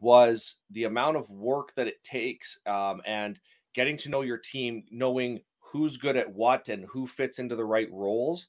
was 0.00 0.56
the 0.70 0.84
amount 0.84 1.16
of 1.16 1.30
work 1.30 1.74
that 1.74 1.86
it 1.86 2.02
takes 2.04 2.58
um, 2.66 3.00
and 3.06 3.40
getting 3.76 3.98
to 3.98 4.08
know 4.08 4.22
your 4.22 4.38
team, 4.38 4.84
knowing 4.90 5.40
who's 5.60 5.98
good 5.98 6.16
at 6.16 6.32
what 6.32 6.68
and 6.70 6.86
who 6.86 7.06
fits 7.06 7.38
into 7.38 7.54
the 7.54 7.64
right 7.64 7.92
roles. 7.92 8.48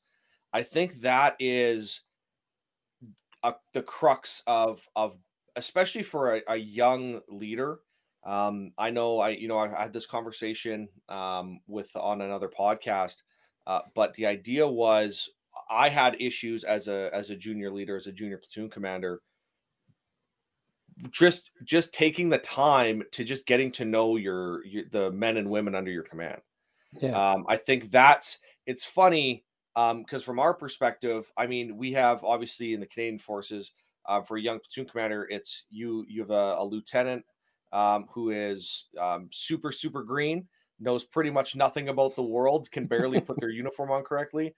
I 0.53 0.63
think 0.63 1.01
that 1.01 1.35
is 1.37 2.01
a, 3.43 3.53
the 3.73 3.83
crux 3.83 4.41
of 4.47 4.87
of 4.95 5.17
especially 5.57 6.03
for 6.03 6.35
a, 6.35 6.41
a 6.47 6.55
young 6.55 7.19
leader. 7.27 7.79
Um, 8.23 8.71
I 8.77 8.89
know 8.89 9.19
I 9.19 9.29
you 9.29 9.49
know 9.49 9.57
I 9.57 9.67
had 9.67 9.93
this 9.93 10.05
conversation 10.05 10.87
um, 11.09 11.59
with 11.67 11.93
on 11.97 12.21
another 12.21 12.49
podcast, 12.49 13.17
uh, 13.67 13.81
but 13.93 14.13
the 14.13 14.25
idea 14.25 14.65
was 14.65 15.29
I 15.69 15.89
had 15.89 16.21
issues 16.21 16.63
as 16.63 16.87
a 16.87 17.09
as 17.13 17.29
a 17.29 17.35
junior 17.35 17.69
leader, 17.69 17.97
as 17.97 18.07
a 18.07 18.13
junior 18.13 18.37
platoon 18.37 18.69
commander, 18.69 19.21
just 21.11 21.51
just 21.63 21.93
taking 21.93 22.29
the 22.29 22.37
time 22.39 23.03
to 23.11 23.23
just 23.23 23.45
getting 23.45 23.71
to 23.73 23.85
know 23.85 24.15
your, 24.15 24.65
your 24.65 24.83
the 24.91 25.11
men 25.11 25.37
and 25.37 25.49
women 25.49 25.75
under 25.75 25.91
your 25.91 26.03
command. 26.03 26.41
Yeah. 27.01 27.11
Um, 27.11 27.45
I 27.47 27.57
think 27.57 27.91
that's 27.91 28.39
it's 28.65 28.83
funny 28.83 29.43
because 29.75 30.21
um, 30.21 30.21
from 30.21 30.39
our 30.39 30.53
perspective, 30.53 31.31
I 31.37 31.45
mean, 31.45 31.77
we 31.77 31.93
have 31.93 32.23
obviously 32.23 32.73
in 32.73 32.79
the 32.79 32.87
Canadian 32.87 33.19
Forces 33.19 33.71
uh, 34.07 34.21
for 34.21 34.37
a 34.37 34.41
young 34.41 34.59
platoon 34.59 34.89
commander, 34.89 35.27
it's 35.29 35.65
you 35.69 36.05
you 36.07 36.21
have 36.21 36.31
a, 36.31 36.55
a 36.57 36.65
lieutenant 36.65 37.23
um, 37.73 38.07
who 38.11 38.31
is 38.31 38.85
um, 38.99 39.29
super 39.31 39.71
super 39.71 40.03
green, 40.03 40.47
knows 40.79 41.03
pretty 41.03 41.29
much 41.29 41.55
nothing 41.55 41.89
about 41.89 42.15
the 42.15 42.23
world, 42.23 42.71
can 42.71 42.85
barely 42.85 43.21
put 43.21 43.39
their 43.39 43.49
uniform 43.63 43.91
on 43.91 44.03
correctly, 44.03 44.55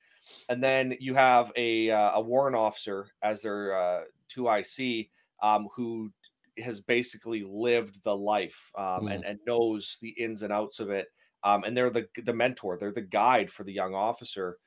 and 0.48 0.64
then 0.64 0.96
you 1.00 1.14
have 1.16 1.52
a 1.56 1.90
uh, 1.90 2.12
a 2.14 2.22
warrant 2.22 2.56
officer 2.56 3.08
as 3.24 3.42
their 3.42 3.76
uh, 3.76 4.04
two 4.30 4.48
IC 4.48 5.10
um, 5.42 5.68
who 5.74 6.12
has 6.62 6.82
basically 6.82 7.44
lived 7.48 8.04
the 8.04 8.16
life 8.16 8.72
um, 8.78 9.06
mm. 9.06 9.14
and, 9.14 9.26
and 9.26 9.40
knows 9.46 9.98
the 10.02 10.10
ins 10.10 10.44
and 10.44 10.54
outs 10.54 10.80
of 10.80 10.90
it. 10.90 11.08
Um, 11.44 11.64
and 11.64 11.76
they're 11.76 11.90
the 11.90 12.08
the 12.24 12.34
mentor, 12.34 12.78
they're 12.78 12.92
the 12.92 13.02
guide 13.02 13.50
for 13.50 13.64
the 13.64 13.74
young 13.74 13.94
officer. 13.96 14.58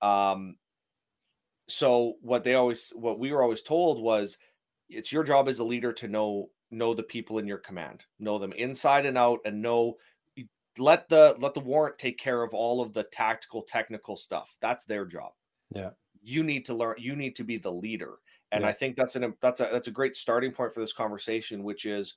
Um, 0.00 0.56
so 1.68 2.14
what 2.20 2.44
they 2.44 2.54
always 2.54 2.92
what 2.94 3.18
we 3.18 3.32
were 3.32 3.42
always 3.42 3.62
told 3.62 4.02
was 4.02 4.36
it's 4.88 5.12
your 5.12 5.24
job 5.24 5.48
as 5.48 5.58
a 5.58 5.64
leader 5.64 5.92
to 5.92 6.08
know 6.08 6.48
know 6.70 6.94
the 6.94 7.02
people 7.02 7.38
in 7.38 7.46
your 7.46 7.58
command 7.58 8.04
know 8.18 8.38
them 8.38 8.52
inside 8.52 9.06
and 9.06 9.16
out 9.16 9.40
and 9.44 9.60
know 9.60 9.94
let 10.78 11.08
the 11.08 11.36
let 11.38 11.54
the 11.54 11.60
warrant 11.60 11.98
take 11.98 12.18
care 12.18 12.42
of 12.42 12.54
all 12.54 12.80
of 12.80 12.92
the 12.92 13.04
tactical 13.04 13.62
technical 13.62 14.16
stuff 14.16 14.56
that's 14.60 14.84
their 14.84 15.04
job 15.04 15.32
yeah 15.74 15.90
you 16.22 16.42
need 16.42 16.64
to 16.64 16.74
learn 16.74 16.94
you 16.98 17.14
need 17.14 17.36
to 17.36 17.44
be 17.44 17.58
the 17.58 17.72
leader 17.72 18.14
and 18.52 18.62
yeah. 18.62 18.68
i 18.68 18.72
think 18.72 18.94
that's 18.96 19.16
an 19.16 19.34
that's 19.40 19.60
a 19.60 19.68
that's 19.72 19.88
a 19.88 19.92
great 19.92 20.14
starting 20.14 20.52
point 20.52 20.72
for 20.72 20.80
this 20.80 20.92
conversation 20.92 21.64
which 21.64 21.84
is 21.86 22.14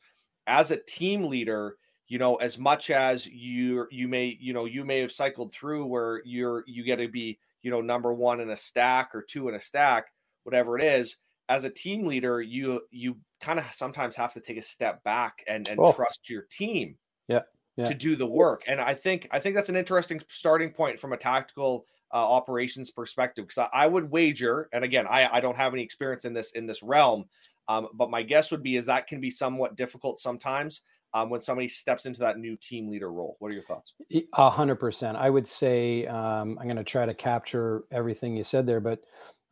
as 0.47 0.71
a 0.71 0.77
team 0.77 1.25
leader 1.25 1.77
you 2.07 2.19
know 2.19 2.35
as 2.35 2.57
much 2.57 2.91
as 2.91 3.25
you 3.27 3.87
you 3.89 4.07
may 4.07 4.37
you 4.39 4.53
know 4.53 4.65
you 4.65 4.85
may 4.85 4.99
have 4.99 5.11
cycled 5.11 5.51
through 5.53 5.85
where 5.85 6.21
you're 6.25 6.63
you 6.67 6.83
get 6.83 6.97
to 6.97 7.07
be 7.07 7.39
you 7.63 7.71
know 7.71 7.81
number 7.81 8.13
one 8.13 8.39
in 8.39 8.51
a 8.51 8.55
stack 8.55 9.09
or 9.13 9.21
two 9.21 9.49
in 9.49 9.55
a 9.55 9.59
stack 9.59 10.07
whatever 10.43 10.77
it 10.77 10.83
is 10.83 11.17
as 11.49 11.63
a 11.63 11.69
team 11.69 12.05
leader 12.05 12.41
you 12.41 12.81
you 12.91 13.17
kind 13.41 13.59
of 13.59 13.65
sometimes 13.71 14.15
have 14.15 14.33
to 14.33 14.39
take 14.39 14.57
a 14.57 14.61
step 14.61 15.03
back 15.03 15.43
and 15.47 15.67
and 15.67 15.79
oh. 15.79 15.91
trust 15.93 16.29
your 16.29 16.43
team 16.51 16.95
yeah, 17.27 17.41
yeah, 17.75 17.85
to 17.85 17.93
do 17.93 18.15
the 18.15 18.25
work 18.25 18.61
and 18.67 18.79
i 18.79 18.93
think 18.93 19.27
i 19.31 19.39
think 19.39 19.55
that's 19.55 19.69
an 19.69 19.75
interesting 19.75 20.21
starting 20.27 20.69
point 20.69 20.99
from 20.99 21.13
a 21.13 21.17
tactical 21.17 21.85
uh, 22.13 22.17
operations 22.17 22.91
perspective 22.91 23.45
because 23.47 23.69
I, 23.73 23.83
I, 23.83 23.87
would 23.87 24.09
wager 24.09 24.69
and 24.73 24.83
again 24.83 25.07
I, 25.07 25.27
I 25.37 25.41
don't 25.41 25.57
have 25.57 25.73
any 25.73 25.83
experience 25.83 26.23
in 26.23 26.33
this 26.33 26.51
in 26.51 26.65
this 26.65 26.83
realm 26.83 27.25
um, 27.67 27.87
but 27.93 28.09
my 28.09 28.21
guess 28.21 28.51
would 28.51 28.63
be 28.63 28.75
is 28.75 28.85
that 28.85 29.07
can 29.07 29.19
be 29.19 29.29
somewhat 29.29 29.75
difficult 29.75 30.19
sometimes 30.19 30.81
um, 31.15 31.29
when 31.29 31.39
somebody 31.39 31.69
steps 31.69 32.05
into 32.05 32.19
that 32.19 32.37
new 32.37 32.57
team 32.57 32.89
leader 32.89 33.11
role. 33.11 33.37
What 33.39 33.49
are 33.49 33.53
your 33.53 33.63
thoughts? 33.63 33.93
A 34.33 34.49
hundred 34.49 34.75
percent. 34.75 35.17
I 35.17 35.29
would 35.29 35.47
say 35.47 36.05
um, 36.07 36.57
I'm 36.59 36.65
going 36.65 36.75
to 36.75 36.83
try 36.83 37.05
to 37.05 37.13
capture 37.13 37.85
everything 37.89 38.35
you 38.35 38.43
said 38.43 38.67
there, 38.67 38.81
but 38.81 38.99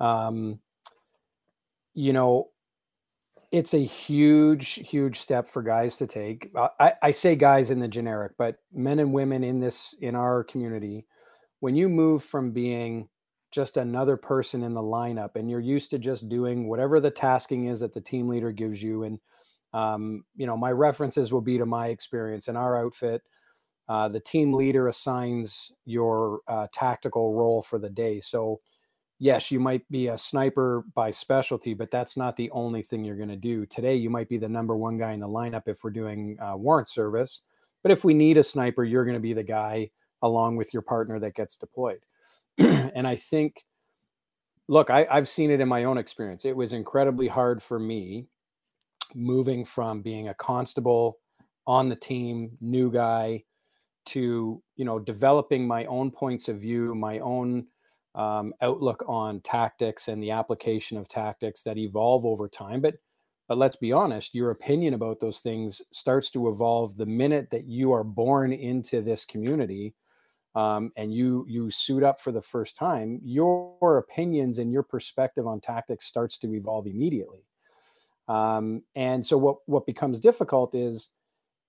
um, 0.01 0.59
you 1.93 2.11
know, 2.11 2.49
it's 3.51 3.73
a 3.73 3.83
huge, 3.83 4.73
huge 4.73 5.17
step 5.19 5.47
for 5.47 5.63
guys 5.63 5.95
to 5.97 6.07
take. 6.07 6.51
I, 6.79 6.93
I 7.01 7.11
say 7.11 7.35
guys 7.35 7.69
in 7.69 7.79
the 7.79 7.87
generic, 7.87 8.33
but 8.37 8.57
men 8.73 8.99
and 8.99 9.13
women 9.13 9.43
in 9.43 9.61
this 9.61 9.95
in 10.01 10.15
our 10.15 10.43
community, 10.43 11.05
when 11.63 11.77
you 11.77 11.87
move 11.87 12.21
from 12.21 12.51
being 12.51 13.07
just 13.49 13.77
another 13.77 14.17
person 14.17 14.63
in 14.63 14.73
the 14.73 14.81
lineup 14.81 15.37
and 15.37 15.49
you're 15.49 15.61
used 15.61 15.89
to 15.89 15.97
just 15.97 16.27
doing 16.27 16.67
whatever 16.67 16.99
the 16.99 17.09
tasking 17.09 17.67
is 17.67 17.79
that 17.79 17.93
the 17.93 18.01
team 18.01 18.27
leader 18.27 18.51
gives 18.51 18.83
you 18.83 19.03
and 19.03 19.17
um, 19.73 20.25
you 20.35 20.45
know, 20.45 20.57
my 20.57 20.73
references 20.73 21.31
will 21.31 21.39
be 21.39 21.57
to 21.57 21.65
my 21.65 21.87
experience 21.87 22.49
in 22.49 22.57
our 22.57 22.85
outfit. 22.85 23.21
Uh, 23.87 24.09
the 24.09 24.19
team 24.19 24.51
leader 24.51 24.89
assigns 24.89 25.71
your 25.85 26.41
uh, 26.49 26.67
tactical 26.73 27.33
role 27.33 27.61
for 27.61 27.79
the 27.79 27.89
day. 27.89 28.19
So, 28.19 28.59
yes, 29.19 29.49
you 29.49 29.61
might 29.61 29.89
be 29.89 30.09
a 30.09 30.17
sniper 30.17 30.83
by 30.93 31.11
specialty, 31.11 31.73
but 31.73 31.91
that's 31.91 32.17
not 32.17 32.35
the 32.35 32.51
only 32.51 32.81
thing 32.81 33.05
you're 33.05 33.15
going 33.15 33.29
to 33.29 33.37
do. 33.37 33.65
Today, 33.67 33.95
you 33.95 34.09
might 34.09 34.27
be 34.27 34.37
the 34.37 34.49
number 34.49 34.75
one 34.75 34.97
guy 34.97 35.13
in 35.13 35.21
the 35.21 35.29
lineup 35.29 35.63
if 35.67 35.81
we're 35.81 35.91
doing 35.91 36.35
uh, 36.41 36.57
warrant 36.57 36.89
service. 36.89 37.43
But 37.83 37.93
if 37.93 38.03
we 38.03 38.13
need 38.13 38.37
a 38.37 38.43
sniper, 38.43 38.83
you're 38.83 39.05
going 39.05 39.15
to 39.15 39.21
be 39.21 39.33
the 39.33 39.43
guy 39.43 39.89
along 40.23 40.55
with 40.55 40.73
your 40.73 40.81
partner 40.81 41.19
that 41.19 41.35
gets 41.35 41.57
deployed. 41.57 41.99
and 42.57 43.05
I 43.05 43.15
think, 43.15 43.63
look, 44.67 44.89
I, 44.89 45.05
I've 45.11 45.29
seen 45.29 45.51
it 45.51 45.61
in 45.61 45.67
my 45.67 45.83
own 45.83 45.99
experience. 45.99 46.45
It 46.45 46.55
was 46.55 46.73
incredibly 46.73 47.27
hard 47.27 47.61
for 47.61 47.77
me 47.77 48.27
moving 49.13 49.63
from 49.63 50.01
being 50.01 50.29
a 50.29 50.33
constable 50.33 51.19
on 51.67 51.89
the 51.89 51.95
team, 51.95 52.57
new 52.59 52.91
guy, 52.91 53.43
to 54.05 54.61
you 54.75 54.85
know 54.85 54.99
developing 54.99 55.67
my 55.67 55.85
own 55.85 56.11
points 56.11 56.49
of 56.49 56.59
view, 56.59 56.93
my 56.95 57.19
own 57.19 57.67
um, 58.15 58.53
outlook 58.61 59.03
on 59.07 59.39
tactics 59.41 60.07
and 60.07 60.21
the 60.21 60.31
application 60.31 60.97
of 60.97 61.07
tactics 61.07 61.63
that 61.63 61.77
evolve 61.77 62.25
over 62.25 62.47
time. 62.47 62.81
But 62.81 62.95
but 63.47 63.57
let's 63.57 63.75
be 63.75 63.91
honest, 63.91 64.35
your 64.35 64.51
opinion 64.51 64.93
about 64.93 65.19
those 65.19 65.39
things 65.39 65.81
starts 65.91 66.31
to 66.31 66.49
evolve 66.49 66.97
the 66.97 67.05
minute 67.05 67.49
that 67.51 67.65
you 67.65 67.91
are 67.91 68.03
born 68.03 68.53
into 68.53 69.01
this 69.01 69.25
community. 69.25 69.93
Um, 70.55 70.91
and 70.95 71.13
you 71.13 71.45
you 71.49 71.71
suit 71.71 72.03
up 72.03 72.21
for 72.21 72.31
the 72.31 72.41
first 72.41 72.75
time, 72.75 73.19
your 73.23 73.97
opinions 73.97 74.59
and 74.59 74.71
your 74.71 74.83
perspective 74.83 75.47
on 75.47 75.59
tactics 75.61 76.05
starts 76.05 76.37
to 76.39 76.53
evolve 76.53 76.85
immediately. 76.85 77.45
Um, 78.27 78.83
and 78.95 79.25
so 79.25 79.37
what 79.37 79.57
what 79.65 79.85
becomes 79.85 80.19
difficult 80.19 80.75
is 80.75 81.09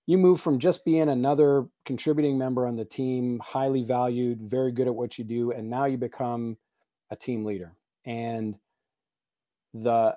you 0.06 0.18
move 0.18 0.40
from 0.40 0.58
just 0.58 0.84
being 0.84 1.08
another 1.08 1.66
contributing 1.86 2.36
member 2.36 2.66
on 2.66 2.76
the 2.76 2.84
team, 2.84 3.40
highly 3.42 3.84
valued, 3.84 4.42
very 4.42 4.70
good 4.70 4.86
at 4.86 4.94
what 4.94 5.18
you 5.18 5.24
do, 5.24 5.52
and 5.52 5.70
now 5.70 5.86
you 5.86 5.96
become 5.96 6.58
a 7.10 7.16
team 7.16 7.44
leader. 7.44 7.72
And 8.04 8.56
the 9.72 10.16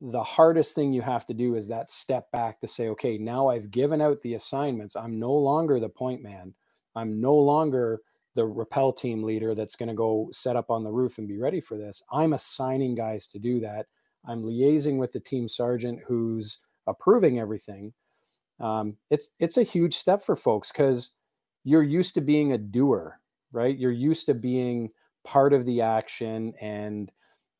the 0.00 0.22
hardest 0.22 0.74
thing 0.74 0.92
you 0.92 1.02
have 1.02 1.26
to 1.26 1.34
do 1.34 1.56
is 1.56 1.68
that 1.68 1.90
step 1.90 2.30
back 2.30 2.60
to 2.60 2.68
say, 2.68 2.88
okay, 2.88 3.18
now 3.18 3.48
I've 3.48 3.70
given 3.70 4.00
out 4.00 4.22
the 4.22 4.34
assignments. 4.34 4.94
I'm 4.94 5.18
no 5.18 5.32
longer 5.32 5.80
the 5.80 5.88
point 5.88 6.22
man. 6.22 6.54
I'm 6.94 7.20
no 7.20 7.34
longer 7.34 8.00
the 8.38 8.46
rappel 8.46 8.92
team 8.92 9.24
leader 9.24 9.52
that's 9.52 9.74
going 9.74 9.88
to 9.88 9.96
go 9.96 10.28
set 10.30 10.54
up 10.54 10.70
on 10.70 10.84
the 10.84 10.90
roof 10.92 11.18
and 11.18 11.26
be 11.26 11.38
ready 11.38 11.60
for 11.60 11.76
this. 11.76 12.00
I'm 12.12 12.34
assigning 12.34 12.94
guys 12.94 13.26
to 13.28 13.40
do 13.40 13.58
that. 13.60 13.86
I'm 14.24 14.44
liaising 14.44 14.96
with 14.96 15.10
the 15.10 15.18
team 15.18 15.48
sergeant 15.48 15.98
who's 16.06 16.60
approving 16.86 17.40
everything. 17.40 17.94
Um, 18.60 18.96
it's 19.10 19.30
it's 19.40 19.56
a 19.56 19.64
huge 19.64 19.96
step 19.96 20.24
for 20.24 20.36
folks 20.36 20.70
because 20.70 21.14
you're 21.64 21.82
used 21.82 22.14
to 22.14 22.20
being 22.20 22.52
a 22.52 22.58
doer, 22.58 23.18
right? 23.50 23.76
You're 23.76 23.90
used 23.90 24.26
to 24.26 24.34
being 24.34 24.90
part 25.24 25.52
of 25.52 25.66
the 25.66 25.80
action, 25.80 26.52
and 26.60 27.10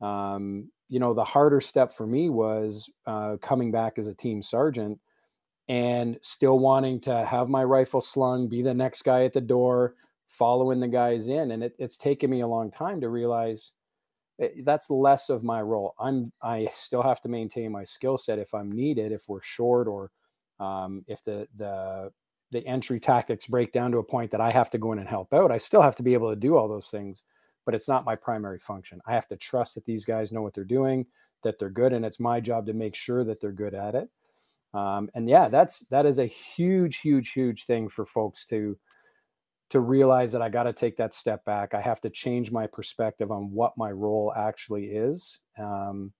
um, 0.00 0.70
you 0.88 1.00
know 1.00 1.12
the 1.12 1.24
harder 1.24 1.60
step 1.60 1.92
for 1.92 2.06
me 2.06 2.30
was 2.30 2.88
uh, 3.04 3.36
coming 3.42 3.72
back 3.72 3.98
as 3.98 4.06
a 4.06 4.14
team 4.14 4.44
sergeant 4.44 5.00
and 5.68 6.18
still 6.22 6.60
wanting 6.60 7.00
to 7.00 7.26
have 7.26 7.48
my 7.48 7.64
rifle 7.64 8.00
slung, 8.00 8.46
be 8.48 8.62
the 8.62 8.72
next 8.72 9.02
guy 9.02 9.24
at 9.24 9.32
the 9.32 9.40
door, 9.40 9.94
following 10.28 10.80
the 10.80 10.88
guys 10.88 11.26
in, 11.28 11.50
and 11.52 11.64
it, 11.64 11.74
it's 11.78 11.96
taken 11.96 12.30
me 12.30 12.40
a 12.40 12.46
long 12.46 12.70
time 12.70 13.00
to 13.00 13.08
realize 13.08 13.72
Eh, 14.40 14.48
that's 14.64 14.90
less 14.90 15.30
of 15.30 15.42
my 15.42 15.60
role. 15.62 15.94
I'm 15.98 16.32
I 16.42 16.68
still 16.74 17.02
have 17.02 17.20
to 17.22 17.28
maintain 17.28 17.72
my 17.72 17.84
skill 17.84 18.18
set 18.18 18.38
if 18.38 18.54
I'm 18.54 18.70
needed, 18.70 19.12
if 19.12 19.28
we're 19.28 19.42
short 19.42 19.88
or 19.88 20.10
um, 20.60 21.04
if 21.08 21.22
the 21.24 21.46
the 21.56 22.10
the 22.50 22.66
entry 22.66 22.98
tactics 22.98 23.46
break 23.46 23.72
down 23.72 23.92
to 23.92 23.98
a 23.98 24.02
point 24.02 24.30
that 24.30 24.40
I 24.40 24.50
have 24.50 24.70
to 24.70 24.78
go 24.78 24.92
in 24.92 24.98
and 24.98 25.08
help 25.08 25.34
out. 25.34 25.52
I 25.52 25.58
still 25.58 25.82
have 25.82 25.96
to 25.96 26.02
be 26.02 26.14
able 26.14 26.30
to 26.30 26.36
do 26.36 26.56
all 26.56 26.66
those 26.66 26.88
things, 26.88 27.22
but 27.66 27.74
it's 27.74 27.88
not 27.88 28.06
my 28.06 28.16
primary 28.16 28.58
function. 28.58 29.00
I 29.06 29.12
have 29.12 29.28
to 29.28 29.36
trust 29.36 29.74
that 29.74 29.84
these 29.84 30.06
guys 30.06 30.32
know 30.32 30.40
what 30.40 30.54
they're 30.54 30.64
doing, 30.64 31.04
that 31.44 31.58
they're 31.58 31.68
good, 31.68 31.92
and 31.92 32.06
it's 32.06 32.20
my 32.20 32.40
job 32.40 32.64
to 32.66 32.72
make 32.72 32.94
sure 32.94 33.22
that 33.24 33.40
they're 33.40 33.52
good 33.52 33.74
at 33.74 33.94
it. 33.94 34.08
Um, 34.72 35.10
and 35.14 35.28
yeah, 35.28 35.48
that's 35.48 35.80
that 35.90 36.06
is 36.06 36.18
a 36.18 36.26
huge, 36.26 36.98
huge, 36.98 37.32
huge 37.32 37.64
thing 37.66 37.88
for 37.88 38.06
folks 38.06 38.46
to 38.46 38.78
to 39.70 39.80
realize 39.80 40.32
that 40.32 40.42
I 40.42 40.48
got 40.48 40.62
to 40.64 40.72
take 40.72 40.96
that 40.96 41.14
step 41.14 41.44
back. 41.44 41.74
I 41.74 41.80
have 41.80 42.00
to 42.02 42.10
change 42.10 42.50
my 42.50 42.66
perspective 42.66 43.30
on 43.30 43.50
what 43.50 43.76
my 43.76 43.90
role 43.90 44.32
actually 44.34 44.86
is. 44.86 45.40
Um, 45.58 46.12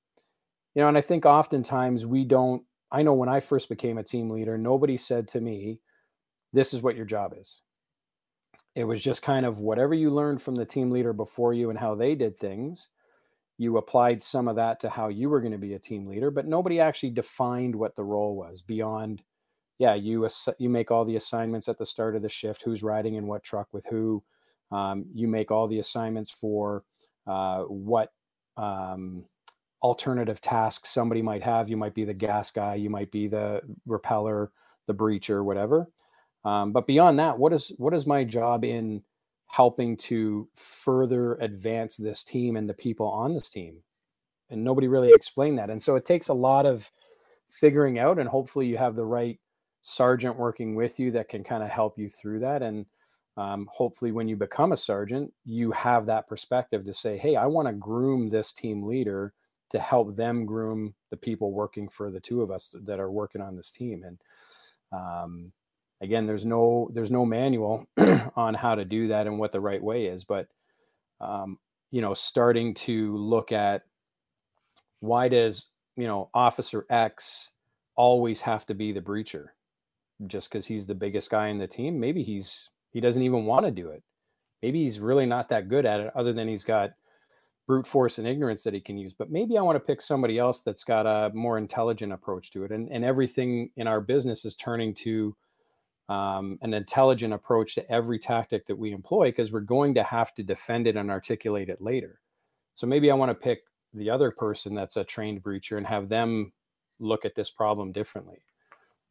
you 0.75 0.83
know, 0.83 0.89
and 0.89 0.99
I 0.99 1.01
think 1.01 1.25
oftentimes 1.25 2.07
we 2.07 2.25
don't. 2.25 2.63
I 2.91 3.03
know 3.03 3.15
when 3.15 3.29
I 3.29 3.41
first 3.41 3.69
became 3.69 3.99
a 3.99 4.03
team 4.03 4.31
leader, 4.31 4.57
nobody 4.57 4.97
said 4.97 5.29
to 5.29 5.41
me, 5.41 5.81
"This 6.53 6.75
is 6.75 6.83
what 6.83 6.97
your 6.97 7.07
job 7.07 7.35
is." 7.39 7.63
It 8.75 8.85
was 8.85 9.03
just 9.03 9.23
kind 9.23 9.45
of 9.45 9.59
whatever 9.59 9.95
you 9.95 10.11
learned 10.11 10.41
from 10.41 10.55
the 10.55 10.65
team 10.65 10.91
leader 10.91 11.13
before 11.13 11.53
you 11.53 11.71
and 11.71 11.79
how 11.79 11.95
they 11.95 12.15
did 12.15 12.39
things. 12.39 12.91
You 13.57 13.79
applied 13.79 14.23
some 14.23 14.47
of 14.47 14.57
that 14.57 14.79
to 14.81 14.89
how 14.89 15.09
you 15.09 15.29
were 15.29 15.41
going 15.41 15.53
to 15.53 15.59
be 15.59 15.75
a 15.75 15.79
team 15.79 16.07
leader, 16.07 16.31
but 16.31 16.47
nobody 16.47 16.79
actually 16.79 17.11
defined 17.11 17.75
what 17.75 17.97
the 17.97 18.05
role 18.05 18.37
was 18.37 18.63
beyond 18.63 19.23
yeah, 19.79 19.95
you 19.95 20.25
ass- 20.27 20.49
you 20.59 20.69
make 20.71 20.91
all 20.91 21.05
the 21.05 21.17
assignments 21.17 21.69
at 21.69 21.79
the 21.79 21.87
start 21.87 22.17
of 22.17 22.23
the 22.23 22.29
shift. 22.29 22.63
Who's 22.63 22.83
riding 22.83 23.15
in 23.17 23.27
what 23.27 23.45
truck 23.45 23.69
with 23.73 23.87
who? 23.91 24.23
Um, 24.73 25.07
you 25.15 25.29
make 25.29 25.51
all 25.51 25.69
the 25.69 25.79
assignments 25.81 26.31
for 26.31 26.85
uh, 27.27 27.63
what 27.65 28.13
um, 28.57 29.25
alternative 29.83 30.41
tasks 30.41 30.91
somebody 30.91 31.23
might 31.23 31.43
have. 31.43 31.69
You 31.69 31.77
might 31.77 31.95
be 31.95 32.05
the 32.05 32.15
gas 32.15 32.51
guy. 32.51 32.77
You 32.77 32.91
might 32.91 33.11
be 33.13 33.29
the 33.29 33.63
rappeller, 33.89 34.49
the 34.87 34.95
breacher, 34.95 35.45
whatever. 35.45 35.89
Um, 36.45 36.73
but 36.73 36.87
beyond 36.87 37.19
that, 37.21 37.39
what 37.39 37.53
is 37.53 37.73
what 37.79 37.95
is 37.95 38.07
my 38.07 38.25
job 38.25 38.65
in 38.65 39.03
helping 39.49 39.97
to 39.97 40.49
further 40.57 41.35
advance 41.37 41.97
this 41.97 42.25
team 42.25 42.57
and 42.57 42.69
the 42.69 42.75
people 42.75 43.09
on 43.09 43.35
this 43.35 43.51
team? 43.51 43.79
And 44.51 44.65
nobody 44.65 44.89
really 44.89 45.11
explained 45.11 45.59
that. 45.59 45.71
And 45.71 45.83
so 45.83 45.97
it 45.97 46.05
takes 46.07 46.29
a 46.29 46.35
lot 46.35 46.67
of 46.67 46.91
figuring 47.49 47.99
out, 47.99 48.19
and 48.19 48.29
hopefully 48.29 48.67
you 48.67 48.79
have 48.79 48.97
the 48.97 49.05
right 49.05 49.39
sergeant 49.89 50.37
working 50.37 50.75
with 50.75 50.99
you 50.99 51.11
that 51.13 51.29
can 51.29 51.45
kind 51.45 51.63
of 51.63 51.71
help 51.71 51.99
you 51.99 52.09
through 52.09 52.41
that 52.41 52.63
and 52.63 52.87
um, 53.37 53.69
hopefully 53.73 54.13
when 54.13 54.29
you 54.29 54.37
become 54.37 54.73
a 54.73 54.77
sergeant 54.77 55.33
you 55.45 55.71
have 55.73 56.07
that 56.07 56.29
perspective 56.29 56.85
to 56.85 56.95
say 56.95 57.17
hey 57.17 57.37
i 57.37 57.47
want 57.47 57.69
to 57.69 57.75
groom 57.75 58.29
this 58.29 58.53
team 58.53 58.83
leader 58.85 59.33
to 59.71 59.79
help 59.79 60.17
them 60.17 60.47
groom 60.47 60.95
the 61.11 61.17
people 61.17 61.53
working 61.53 61.89
for 61.89 62.11
the 62.11 62.21
two 62.21 62.43
of 62.43 62.51
us 62.51 62.75
that 62.85 63.01
are 63.01 63.11
working 63.11 63.41
on 63.41 63.57
this 63.57 63.71
team 63.71 64.03
and 64.05 64.19
um, 64.93 65.53
again 66.03 66.27
there's 66.27 66.45
no 66.47 66.91
there's 66.93 67.11
no 67.11 67.25
manual 67.25 67.87
on 68.37 68.55
how 68.55 68.75
to 68.75 68.85
do 68.85 69.09
that 69.09 69.27
and 69.27 69.39
what 69.39 69.53
the 69.53 69.61
right 69.61 69.83
way 69.83 70.07
is 70.07 70.25
but 70.25 70.49
um, 71.21 71.59
you 71.91 72.01
know, 72.01 72.15
starting 72.15 72.75
to 72.75 73.17
look 73.17 73.53
at 73.53 73.83
why 75.01 75.29
does, 75.29 75.69
you 75.97 76.07
know, 76.07 76.31
Officer 76.35 76.87
X 76.91 77.51
always 77.97 78.41
have 78.43 78.67
to 78.67 78.75
be 78.75 78.93
the 78.93 79.01
breacher 79.01 79.47
just 80.27 80.51
because 80.51 80.67
he's 80.67 80.87
the 80.87 80.95
biggest 80.95 81.31
guy 81.31 81.49
in 81.49 81.59
the 81.59 81.67
team? 81.67 81.99
Maybe 82.01 82.23
he's, 82.23 82.69
he 82.91 83.01
doesn't 83.01 83.23
even 83.23 83.45
want 83.45 83.67
to 83.67 83.71
do 83.71 83.89
it. 83.91 84.03
Maybe 84.63 84.85
he's 84.85 84.99
really 84.99 85.27
not 85.27 85.49
that 85.51 85.69
good 85.69 85.87
at 85.87 86.01
it, 86.01 86.13
other 86.17 86.33
than 86.33 86.49
he's 86.49 86.65
got 86.65 86.91
brute 87.67 87.87
force 87.87 88.19
and 88.19 88.27
ignorance 88.27 88.63
that 88.65 88.75
he 88.75 88.81
can 88.81 88.97
use. 88.97 89.13
But 89.13 89.31
maybe 89.31 89.59
I 89.59 89.63
want 89.63 89.77
to 89.77 89.81
pick 89.81 90.03
somebody 90.03 90.39
else 90.39 90.63
that's 90.63 90.85
got 90.85 91.07
a 91.07 91.31
more 91.35 91.59
intelligent 91.59 92.13
approach 92.13 92.51
to 92.53 92.65
it. 92.65 92.73
And, 92.73 92.89
and 92.89 93.05
everything 93.05 93.71
in 93.77 93.87
our 93.87 94.01
business 94.01 94.45
is 94.45 94.57
turning 94.57 94.95
to 94.95 95.37
um, 96.09 96.59
an 96.63 96.73
intelligent 96.73 97.35
approach 97.35 97.75
to 97.75 97.91
every 97.93 98.19
tactic 98.19 98.67
that 98.67 98.79
we 98.79 98.93
employ 98.93 99.27
because 99.27 99.53
we're 99.53 99.61
going 99.61 99.95
to 99.95 100.03
have 100.03 100.35
to 100.37 100.43
defend 100.43 100.87
it 100.87 100.97
and 100.97 101.11
articulate 101.11 101.69
it 101.69 101.83
later. 101.83 102.21
So 102.75 102.87
maybe 102.87 103.11
I 103.11 103.15
want 103.15 103.31
to 103.31 103.35
pick 103.35 103.61
the 103.93 104.09
other 104.09 104.31
person 104.31 104.75
that's 104.75 104.97
a 104.97 105.05
trained 105.05 105.43
breacher 105.43 105.77
and 105.77 105.87
have 105.87 106.09
them 106.09 106.53
look 106.99 107.25
at 107.25 107.35
this 107.35 107.51
problem 107.51 107.93
differently. 107.93 108.39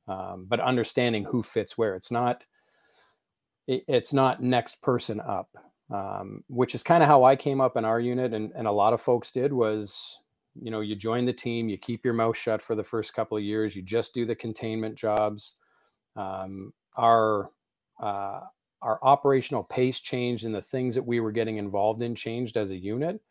Um, 0.08 0.46
but 0.48 0.60
understanding 0.60 1.26
who 1.26 1.44
fits 1.44 1.78
where. 1.78 1.96
It's 1.96 2.12
not 2.12 2.44
it, 3.68 3.84
it's 3.88 4.14
not 4.14 4.42
next 4.42 4.82
person 4.82 5.20
up 5.20 5.50
um, 5.92 6.44
which 6.48 6.76
is 6.76 6.84
kind 6.84 7.04
of 7.04 7.10
how 7.10 7.24
i 7.24 7.36
came 7.36 7.62
up 7.62 7.78
in 7.78 7.86
our 7.86 8.00
unit 8.00 8.34
and, 8.34 8.52
and 8.56 8.68
a 8.68 8.72
lot 8.72 8.94
of 8.94 9.02
folks 9.02 9.32
did 9.32 9.54
was 9.54 10.20
you 10.62 10.72
know 10.72 10.82
you 10.82 10.96
join 10.96 11.26
the 11.26 11.34
team 11.34 11.70
you 11.70 11.78
keep 11.78 12.04
your 12.04 12.14
mouth 12.14 12.36
shut 12.38 12.62
for 12.62 12.76
the 12.76 12.84
first 12.84 13.14
couple 13.14 13.38
of 13.38 13.44
years 13.44 13.76
you 13.76 13.82
just 13.82 14.14
do 14.14 14.26
the 14.26 14.36
containment 14.36 14.96
jobs. 14.96 15.54
Um, 16.16 16.74
our 16.98 17.50
uh, 18.02 18.42
our 18.82 19.00
operational 19.04 19.64
pace 19.64 20.00
changed 20.00 20.46
and 20.46 20.54
the 20.54 20.62
things 20.62 20.96
that 20.96 21.06
we 21.06 21.20
were 21.20 21.32
getting 21.32 21.58
involved 21.58 22.02
in 22.02 22.16
changed 22.16 22.58
as 22.58 22.72
a 22.72 22.78
unit 22.78 23.22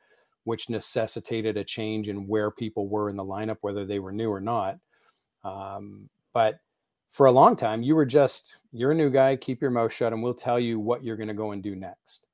which 0.44 0.70
necessitated 0.70 1.56
a 1.56 1.64
change 1.64 2.08
in 2.08 2.28
where 2.28 2.50
people 2.52 2.88
were 2.88 3.10
in 3.10 3.16
the 3.16 3.24
lineup 3.24 3.56
whether 3.60 3.84
they 3.84 3.98
were 3.98 4.12
new 4.12 4.30
or 4.30 4.40
not. 4.40 4.78
Um, 5.44 6.08
but 6.32 6.60
for 7.16 7.26
a 7.26 7.32
long 7.32 7.56
time 7.56 7.82
you 7.82 7.94
were 7.94 8.06
just 8.06 8.52
you're 8.72 8.92
a 8.92 8.94
new 8.94 9.10
guy 9.10 9.34
keep 9.34 9.62
your 9.62 9.70
mouth 9.70 9.92
shut 9.92 10.12
and 10.12 10.22
we'll 10.22 10.34
tell 10.34 10.60
you 10.60 10.78
what 10.78 11.02
you're 11.02 11.16
going 11.16 11.28
to 11.28 11.34
go 11.34 11.52
and 11.52 11.62
do 11.62 11.74
next 11.74 12.26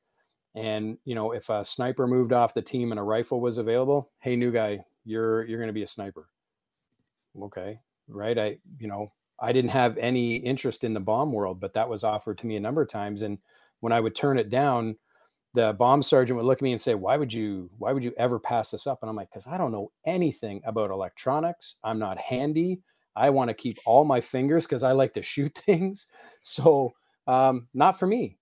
and 0.55 0.99
you 1.05 1.15
know 1.15 1.33
if 1.33 1.49
a 1.49 1.65
sniper 1.65 2.07
moved 2.07 2.33
off 2.33 2.53
the 2.53 2.61
team 2.61 2.91
and 2.91 2.99
a 2.99 3.03
rifle 3.03 3.41
was 3.41 3.59
available 3.59 4.11
hey 4.19 4.35
new 4.35 4.51
guy 4.51 4.85
you're 5.05 5.45
you're 5.45 5.59
going 5.59 5.69
to 5.69 5.73
be 5.73 5.85
a 5.85 5.87
sniper 5.87 6.29
okay 7.41 7.79
right 8.09 8.39
i 8.39 8.59
you 8.79 8.89
know 8.89 9.11
I 9.43 9.53
didn't 9.53 9.71
have 9.71 9.99
any 9.99 10.37
interest 10.37 10.85
in 10.85 10.95
the 10.95 11.01
bomb 11.01 11.33
world, 11.33 11.59
but 11.59 11.75
that 11.75 11.89
was 11.89 12.05
offered 12.05 12.39
to 12.39 12.47
me 12.47 12.55
a 12.55 12.61
number 12.61 12.81
of 12.81 12.89
times. 12.89 13.23
And 13.23 13.39
when 13.81 13.93
I 13.93 13.99
would 13.99 14.15
turn 14.15 14.39
it 14.39 14.51
down, 14.51 14.97
the 15.53 15.73
bomb 15.73 16.03
sergeant 16.03 16.37
would 16.37 16.47
look 16.47 16.59
at 16.59 16.63
me 16.63 16.73
and 16.73 16.81
say, 16.81 16.95
"Why 16.95 17.17
would 17.17 17.33
you? 17.33 17.69
Why 17.79 17.93
would 17.93 18.05
you 18.05 18.15
ever 18.17 18.39
pass 18.39 18.71
this 18.71 18.87
up?" 18.87 19.03
And 19.03 19.11
I'm 19.11 19.17
like, 19.17 19.31
"Because 19.31 19.47
I 19.47 19.59
don't 19.59 19.73
know 19.73 19.91
anything 20.07 20.63
about 20.65 20.91
electronics. 20.91 21.77
I'm 21.83 21.99
not 21.99 22.19
handy. 22.19 22.81
I 23.15 23.31
want 23.31 23.49
to 23.49 23.55
keep 23.55 23.79
all 23.87 24.05
my 24.05 24.21
fingers 24.21 24.67
because 24.67 24.83
I 24.83 24.93
like 24.93 25.15
to 25.15 25.23
shoot 25.23 25.55
things. 25.67 26.07
So, 26.43 26.93
um, 27.27 27.69
not 27.75 27.99
for 27.99 28.07
me." 28.07 28.39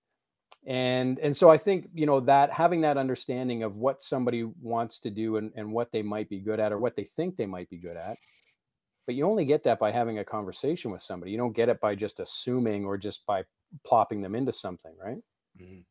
And 0.67 1.17
and 1.19 1.35
so 1.35 1.49
I 1.49 1.57
think 1.57 1.89
you 1.93 2.05
know 2.05 2.19
that 2.21 2.51
having 2.51 2.81
that 2.81 2.97
understanding 2.97 3.63
of 3.63 3.77
what 3.77 4.01
somebody 4.01 4.43
wants 4.61 4.99
to 5.01 5.09
do 5.09 5.37
and, 5.37 5.51
and 5.55 5.71
what 5.71 5.91
they 5.91 6.03
might 6.03 6.29
be 6.29 6.39
good 6.39 6.59
at 6.59 6.71
or 6.71 6.77
what 6.77 6.95
they 6.95 7.03
think 7.03 7.35
they 7.35 7.47
might 7.47 7.69
be 7.69 7.77
good 7.77 7.97
at 7.97 8.17
but 9.05 9.15
you 9.15 9.25
only 9.25 9.45
get 9.45 9.63
that 9.63 9.79
by 9.79 9.91
having 9.91 10.19
a 10.19 10.23
conversation 10.25 10.91
with 10.91 11.01
somebody. 11.01 11.31
You 11.31 11.37
don't 11.37 11.55
get 11.55 11.69
it 11.69 11.79
by 11.81 11.95
just 11.95 12.19
assuming 12.19 12.85
or 12.85 12.97
just 12.97 13.25
by 13.25 13.43
plopping 13.85 14.21
them 14.21 14.35
into 14.35 14.53
something, 14.53 14.93
right? 15.03 15.17
Mm-hmm. 15.61 15.81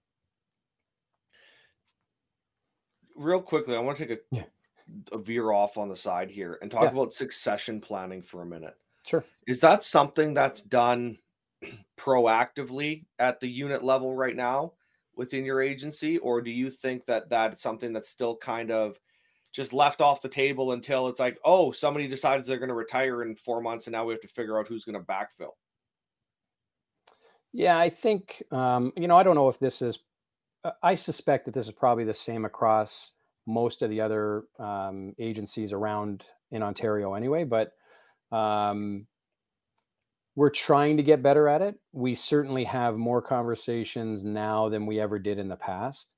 Real 3.17 3.43
quickly, 3.43 3.77
I 3.77 3.81
want 3.81 3.99
to 3.99 4.07
take 4.07 4.19
a, 4.19 4.37
yeah. 4.37 4.45
A 5.13 5.19
veer 5.19 5.53
off 5.53 5.79
on 5.79 5.89
the 5.89 5.97
side 5.97 6.31
here 6.31 6.59
and 6.63 6.71
talk 6.71 6.85
yeah. 6.85 6.91
about 6.91 7.13
succession 7.13 7.81
planning 7.81 8.23
for 8.23 8.43
a 8.43 8.47
minute. 8.47 8.75
Sure. 9.07 9.25
Is 9.47 9.61
that 9.61 9.83
something 9.83 10.35
that's 10.35 10.63
done 10.63 11.19
proactively 11.99 13.05
at 13.19 13.41
the 13.41 13.49
unit 13.49 13.83
level 13.83 14.15
right 14.15 14.37
now 14.37 14.73
within 15.17 15.45
your 15.45 15.61
agency, 15.61 16.19
or 16.19 16.41
do 16.41 16.51
you 16.51 16.71
think 16.71 17.05
that 17.07 17.29
that's 17.29 17.63
something 17.63 17.93
that's 17.93 18.09
still 18.09 18.37
kind 18.37 18.71
of 18.71 18.99
just 19.53 19.73
left 19.73 20.01
off 20.01 20.23
the 20.23 20.29
table 20.29 20.73
until 20.73 21.09
it's 21.09 21.19
like, 21.19 21.39
oh, 21.45 21.73
somebody 21.73 22.07
decides 22.07 22.47
they're 22.47 22.59
going 22.59 22.69
to 22.69 22.75
retire 22.75 23.23
in 23.23 23.35
four 23.35 23.61
months, 23.61 23.87
and 23.87 23.93
now 23.93 24.05
we 24.05 24.13
have 24.13 24.21
to 24.21 24.29
figure 24.29 24.59
out 24.59 24.69
who's 24.69 24.85
going 24.85 24.99
to 24.99 25.05
backfill. 25.05 25.55
Yeah, 27.53 27.79
I 27.79 27.89
think 27.89 28.43
um, 28.53 28.93
you 28.97 29.09
know 29.09 29.17
I 29.17 29.23
don't 29.23 29.35
know 29.35 29.49
if 29.49 29.59
this 29.59 29.83
is. 29.83 29.99
I 30.83 30.95
suspect 30.95 31.47
that 31.47 31.55
this 31.55 31.67
is 31.67 31.73
probably 31.73 32.05
the 32.05 32.15
same 32.15 32.45
across 32.45 33.13
most 33.51 33.83
of 33.83 33.91
the 33.91 34.01
other 34.01 34.45
um, 34.59 35.15
agencies 35.19 35.73
around 35.73 36.25
in 36.51 36.63
Ontario, 36.63 37.15
anyway. 37.15 37.45
But 37.45 37.73
um, 38.37 39.07
we're 40.37 40.51
trying 40.51 40.97
to 40.97 41.03
get 41.03 41.23
better 41.23 41.49
at 41.49 41.63
it. 41.63 41.75
We 41.93 42.15
certainly 42.15 42.65
have 42.65 42.97
more 42.97 43.21
conversations 43.21 44.25
now 44.25 44.69
than 44.69 44.87
we 44.87 45.01
ever 45.01 45.19
did 45.19 45.39
in 45.39 45.49
the 45.49 45.57
past. 45.57 46.15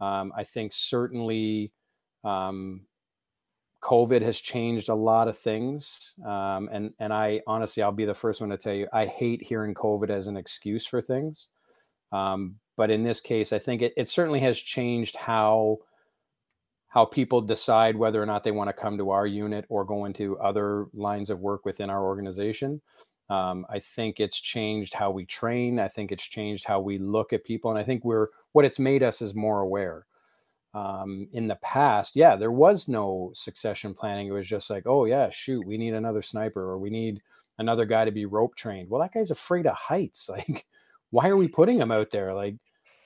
Um, 0.00 0.32
I 0.36 0.44
think 0.44 0.72
certainly 0.72 1.72
um, 2.24 2.86
COVID 3.82 4.22
has 4.22 4.40
changed 4.40 4.88
a 4.88 4.94
lot 4.94 5.28
of 5.28 5.36
things, 5.36 6.12
um, 6.24 6.68
and 6.72 6.92
and 6.98 7.12
I 7.12 7.42
honestly, 7.46 7.82
I'll 7.82 7.92
be 7.92 8.04
the 8.04 8.14
first 8.14 8.40
one 8.40 8.50
to 8.50 8.56
tell 8.56 8.74
you, 8.74 8.88
I 8.92 9.06
hate 9.06 9.42
hearing 9.42 9.74
COVID 9.74 10.10
as 10.10 10.28
an 10.28 10.36
excuse 10.36 10.86
for 10.86 11.02
things. 11.02 11.48
Um, 12.12 12.56
but 12.76 12.90
in 12.90 13.02
this 13.02 13.20
case, 13.20 13.52
I 13.52 13.58
think 13.58 13.82
it, 13.82 13.92
it 13.96 14.08
certainly 14.08 14.40
has 14.40 14.58
changed 14.58 15.16
how 15.16 15.78
how 16.88 17.04
people 17.04 17.40
decide 17.40 17.96
whether 17.96 18.22
or 18.22 18.26
not 18.26 18.44
they 18.44 18.50
want 18.50 18.68
to 18.68 18.72
come 18.72 18.96
to 18.98 19.10
our 19.10 19.26
unit 19.26 19.64
or 19.68 19.84
go 19.84 20.06
into 20.06 20.38
other 20.38 20.86
lines 20.94 21.30
of 21.30 21.40
work 21.40 21.64
within 21.64 21.90
our 21.90 22.04
organization. 22.04 22.80
Um, 23.30 23.66
I 23.68 23.78
think 23.78 24.20
it's 24.20 24.40
changed 24.40 24.94
how 24.94 25.10
we 25.10 25.26
train. 25.26 25.78
I 25.78 25.88
think 25.88 26.12
it's 26.12 26.24
changed 26.24 26.64
how 26.64 26.80
we 26.80 26.98
look 26.98 27.32
at 27.32 27.44
people, 27.44 27.70
and 27.70 27.78
I 27.78 27.84
think 27.84 28.04
we're 28.04 28.28
what 28.52 28.64
it's 28.64 28.78
made 28.78 29.02
us 29.02 29.20
is 29.20 29.34
more 29.34 29.60
aware 29.60 30.06
um, 30.74 31.28
in 31.32 31.48
the 31.48 31.56
past, 31.56 32.14
yeah, 32.14 32.36
there 32.36 32.52
was 32.52 32.88
no 32.88 33.32
succession 33.34 33.94
planning. 33.94 34.28
It 34.28 34.32
was 34.32 34.46
just 34.46 34.70
like, 34.70 34.84
oh 34.86 35.06
yeah, 35.06 35.30
shoot, 35.30 35.66
we 35.66 35.78
need 35.78 35.94
another 35.94 36.22
sniper 36.22 36.62
or 36.62 36.78
we 36.78 36.90
need 36.90 37.22
another 37.58 37.84
guy 37.84 38.04
to 38.04 38.10
be 38.12 38.26
rope 38.26 38.54
trained. 38.54 38.88
Well, 38.88 39.00
that 39.00 39.12
guy's 39.12 39.30
afraid 39.30 39.66
of 39.66 39.74
heights. 39.74 40.28
Like, 40.38 40.66
why 41.10 41.28
are 41.28 41.36
we 41.38 41.48
putting 41.48 41.78
him 41.78 41.90
out 41.90 42.10
there? 42.10 42.34
Like, 42.34 42.56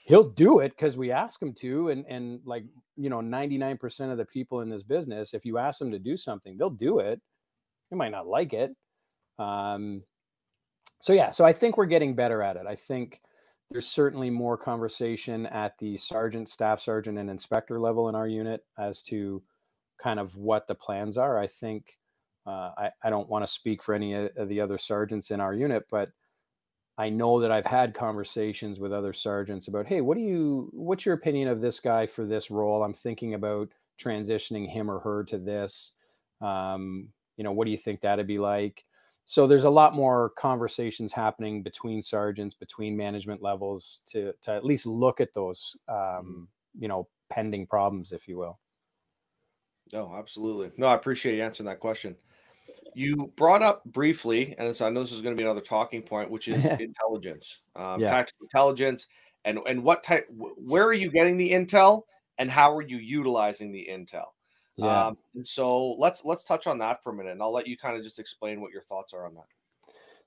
he'll 0.05 0.29
do 0.29 0.61
it 0.61 0.71
because 0.71 0.97
we 0.97 1.11
ask 1.11 1.41
him 1.41 1.53
to. 1.55 1.89
And 1.91 2.05
and 2.09 2.41
like, 2.45 2.65
you 2.97 3.11
know, 3.11 3.21
99% 3.21 4.11
of 4.11 4.19
the 4.19 4.25
people 4.25 4.61
in 4.61 4.69
this 4.69 4.83
business, 4.83 5.35
if 5.35 5.45
you 5.45 5.59
ask 5.59 5.79
them 5.79 5.91
to 5.93 5.99
do 5.99 6.17
something, 6.17 6.57
they'll 6.57 6.71
do 6.71 6.99
it. 6.99 7.21
They 7.91 7.97
might 7.97 8.13
not 8.13 8.27
like 8.27 8.53
it. 8.53 8.75
Um, 9.39 10.03
so 11.01 11.13
yeah, 11.13 11.31
so 11.31 11.45
I 11.45 11.53
think 11.53 11.77
we're 11.77 11.87
getting 11.87 12.15
better 12.15 12.43
at 12.43 12.57
it. 12.57 12.67
I 12.67 12.77
think 12.77 13.21
there's 13.71 13.89
certainly 13.89 14.31
more 14.31 14.57
conversation 14.57 15.47
at 15.47 15.77
the 15.79 15.97
sergeant, 15.97 16.49
staff 16.49 16.81
sergeant, 16.81 17.19
and 17.19 17.31
inspector 17.31 17.81
level 17.81 18.09
in 18.09 18.15
our 18.15 18.29
unit 18.29 18.61
as 18.79 19.03
to 19.05 19.43
kind 20.01 20.21
of 20.21 20.37
what 20.37 20.67
the 20.69 20.75
plans 20.75 21.17
are. 21.17 21.39
I 21.39 21.47
think 21.47 21.99
uh, 22.47 22.71
I, 22.77 22.91
I 23.03 23.11
don't 23.11 23.29
want 23.29 23.45
to 23.45 23.51
speak 23.51 23.83
for 23.83 23.95
any 23.95 24.15
of 24.15 24.49
the 24.49 24.61
other 24.61 24.79
sergeants 24.79 25.31
in 25.31 25.41
our 25.41 25.55
unit, 25.55 25.85
but 25.91 26.11
I 26.99 27.09
know 27.09 27.41
that 27.41 27.51
I've 27.51 27.67
had 27.67 27.95
conversations 27.95 28.79
with 28.79 28.93
other 28.93 29.13
sergeants 29.13 29.69
about, 29.69 29.87
hey, 29.87 30.01
what 30.01 30.17
do 30.17 30.23
you, 30.23 30.69
what's 30.73 31.07
your 31.07 31.15
opinion 31.15 31.49
of 31.49 31.61
this 31.61 31.81
guy 31.81 32.07
for 32.07 32.25
this 32.25 32.51
role? 32.51 32.83
I'm 32.83 32.93
thinking 32.93 33.35
about 33.35 33.71
transitioning 34.01 34.69
him 34.69 34.91
or 34.91 35.01
her 35.01 35.25
to 35.25 35.39
this. 35.39 35.95
Um, 36.41 37.09
you 37.37 37.45
know, 37.45 37.53
what 37.53 37.65
do 37.65 37.71
you 37.71 37.79
think 37.79 38.01
that'd 38.01 38.27
be 38.27 38.39
like? 38.39 38.85
so 39.25 39.47
there's 39.47 39.65
a 39.65 39.71
lot 39.71 39.95
more 39.95 40.31
conversations 40.31 41.13
happening 41.13 41.63
between 41.63 42.03
sergeants 42.03 42.55
between 42.55 42.97
management 42.97 43.43
levels 43.43 44.03
to 44.07 44.33
to 44.43 44.53
at 44.53 44.65
least 44.65 44.87
look 44.87 45.21
at 45.21 45.33
those 45.35 45.77
mm-hmm. 45.89 46.19
um, 46.19 46.49
you 46.79 46.89
know 46.89 47.09
pending 47.31 47.67
problems 47.67 48.13
if 48.13 48.29
you 48.29 48.37
will 48.37 48.59
no 49.93 50.15
absolutely 50.17 50.71
no 50.77 50.87
i 50.87 50.95
appreciate 50.95 51.37
you 51.37 51.43
answering 51.43 51.67
that 51.67 51.81
question 51.81 52.17
you 52.95 53.33
brought 53.37 53.63
up 53.63 53.85
briefly 53.85 54.55
and 54.59 54.69
i 54.81 54.91
know 54.91 55.03
this 55.03 55.13
is 55.13 55.21
going 55.21 55.35
to 55.35 55.39
be 55.39 55.45
another 55.45 55.61
talking 55.61 56.03
point 56.03 56.31
which 56.31 56.49
is 56.49 56.65
intelligence 56.81 57.61
um, 57.77 58.01
yeah. 58.01 58.09
tactical 58.09 58.45
intelligence 58.45 59.07
and 59.45 59.59
and 59.67 59.83
what 59.83 60.03
type 60.03 60.27
where 60.31 60.85
are 60.85 60.93
you 60.93 61.11
getting 61.11 61.37
the 61.37 61.51
intel 61.51 62.03
and 62.39 62.51
how 62.51 62.75
are 62.75 62.83
you 62.83 62.99
utilizing 62.99 63.73
the 63.73 63.89
intel 63.91 64.27
yeah. 64.77 65.09
Um, 65.09 65.19
and 65.35 65.47
so 65.47 65.93
let's 65.93 66.25
let's 66.25 66.45
touch 66.45 66.67
on 66.67 66.79
that 66.79 67.03
for 67.03 67.11
a 67.11 67.15
minute, 67.15 67.33
and 67.33 67.43
I'll 67.43 67.53
let 67.53 67.67
you 67.67 67.77
kind 67.77 67.97
of 67.97 68.03
just 68.03 68.19
explain 68.19 68.61
what 68.61 68.73
your 68.73 68.83
thoughts 68.83 69.13
are 69.13 69.27
on 69.27 69.35
that. 69.35 69.45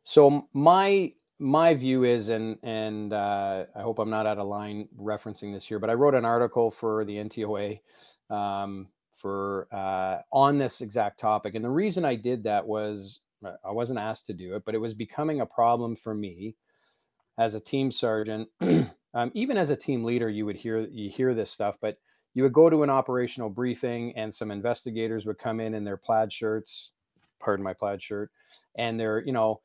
So 0.03 0.47
my 0.53 1.13
my 1.39 1.73
view 1.73 2.03
is, 2.03 2.29
and 2.29 2.57
and 2.61 3.11
uh, 3.11 3.65
I 3.75 3.81
hope 3.81 3.99
I'm 3.99 4.09
not 4.09 4.27
out 4.27 4.37
of 4.37 4.47
line 4.47 4.87
referencing 4.99 5.53
this 5.53 5.65
here, 5.65 5.79
but 5.79 5.89
I 5.89 5.93
wrote 5.93 6.13
an 6.13 6.25
article 6.25 6.69
for 6.69 7.05
the 7.05 7.15
NTOA 7.15 7.79
um, 8.29 8.87
for 9.15 9.67
uh, 9.71 10.21
on 10.31 10.57
this 10.57 10.81
exact 10.81 11.19
topic, 11.19 11.55
and 11.55 11.63
the 11.63 11.69
reason 11.69 12.05
I 12.05 12.15
did 12.15 12.43
that 12.43 12.65
was 12.65 13.19
uh, 13.45 13.53
I 13.63 13.71
wasn't 13.71 13.99
asked 13.99 14.27
to 14.27 14.33
do 14.33 14.55
it, 14.55 14.63
but 14.65 14.75
it 14.75 14.79
was 14.79 14.93
becoming 14.93 15.41
a 15.41 15.45
problem 15.45 15.95
for 15.95 16.13
me 16.13 16.55
as 17.37 17.55
a 17.55 17.59
team 17.59 17.91
sergeant. 17.91 18.49
um, 18.61 19.31
even 19.33 19.57
as 19.57 19.69
a 19.69 19.75
team 19.75 20.03
leader, 20.03 20.29
you 20.29 20.45
would 20.45 20.55
hear 20.55 20.81
you 20.81 21.09
hear 21.09 21.33
this 21.33 21.51
stuff, 21.51 21.77
but 21.81 21.97
you 22.35 22.43
would 22.43 22.53
go 22.53 22.69
to 22.69 22.83
an 22.83 22.89
operational 22.89 23.49
briefing 23.49 24.13
and 24.15 24.31
some 24.31 24.51
investigators 24.51 25.25
would 25.25 25.39
come 25.39 25.59
in 25.59 25.73
in 25.73 25.83
their 25.83 25.97
plaid 25.97 26.31
shirts 26.31 26.91
pardon 27.39 27.63
my 27.63 27.73
plaid 27.73 28.01
shirt 28.01 28.29
and 28.77 28.99
they're 28.99 29.23
you 29.25 29.31
know 29.31 29.61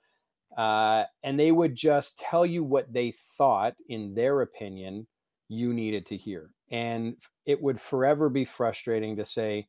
uh, 0.56 1.04
and 1.22 1.38
they 1.38 1.52
would 1.52 1.76
just 1.76 2.18
tell 2.18 2.44
you 2.44 2.64
what 2.64 2.92
they 2.92 3.12
thought 3.36 3.74
in 3.88 4.14
their 4.14 4.40
opinion 4.40 5.06
you 5.48 5.74
needed 5.74 6.06
to 6.06 6.16
hear 6.16 6.50
and 6.70 7.16
it 7.46 7.60
would 7.60 7.80
forever 7.80 8.28
be 8.28 8.44
frustrating 8.44 9.16
to 9.16 9.24
say 9.24 9.66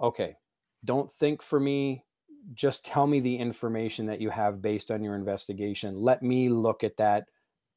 okay 0.00 0.36
don't 0.84 1.10
think 1.10 1.42
for 1.42 1.58
me 1.60 2.04
just 2.52 2.84
tell 2.84 3.06
me 3.06 3.20
the 3.20 3.36
information 3.36 4.06
that 4.06 4.20
you 4.20 4.28
have 4.30 4.60
based 4.60 4.90
on 4.90 5.02
your 5.02 5.14
investigation. 5.14 5.96
Let 5.96 6.22
me 6.22 6.48
look 6.48 6.84
at 6.84 6.96
that 6.98 7.28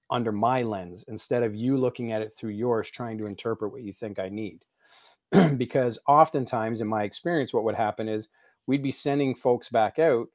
under 0.09 0.31
my 0.31 0.61
lens 0.61 1.05
instead 1.07 1.43
of 1.43 1.55
you 1.55 1.77
looking 1.77 2.11
at 2.11 2.21
it 2.21 2.33
through 2.33 2.51
yours 2.51 2.89
trying 2.89 3.17
to 3.17 3.25
interpret 3.25 3.71
what 3.71 3.83
you 3.83 3.93
think 3.93 4.19
i 4.19 4.29
need. 4.29 4.63
Because 5.57 5.99
oftentimes 6.07 6.81
in 6.81 6.87
my 6.87 7.03
experience 7.03 7.53
what 7.53 7.65
would 7.65 7.75
happen 7.75 8.07
is 8.07 8.29
we'd 8.67 8.83
be 8.83 8.91
sending 8.91 9.35
folks 9.35 9.69
back 9.69 9.99
out 9.99 10.27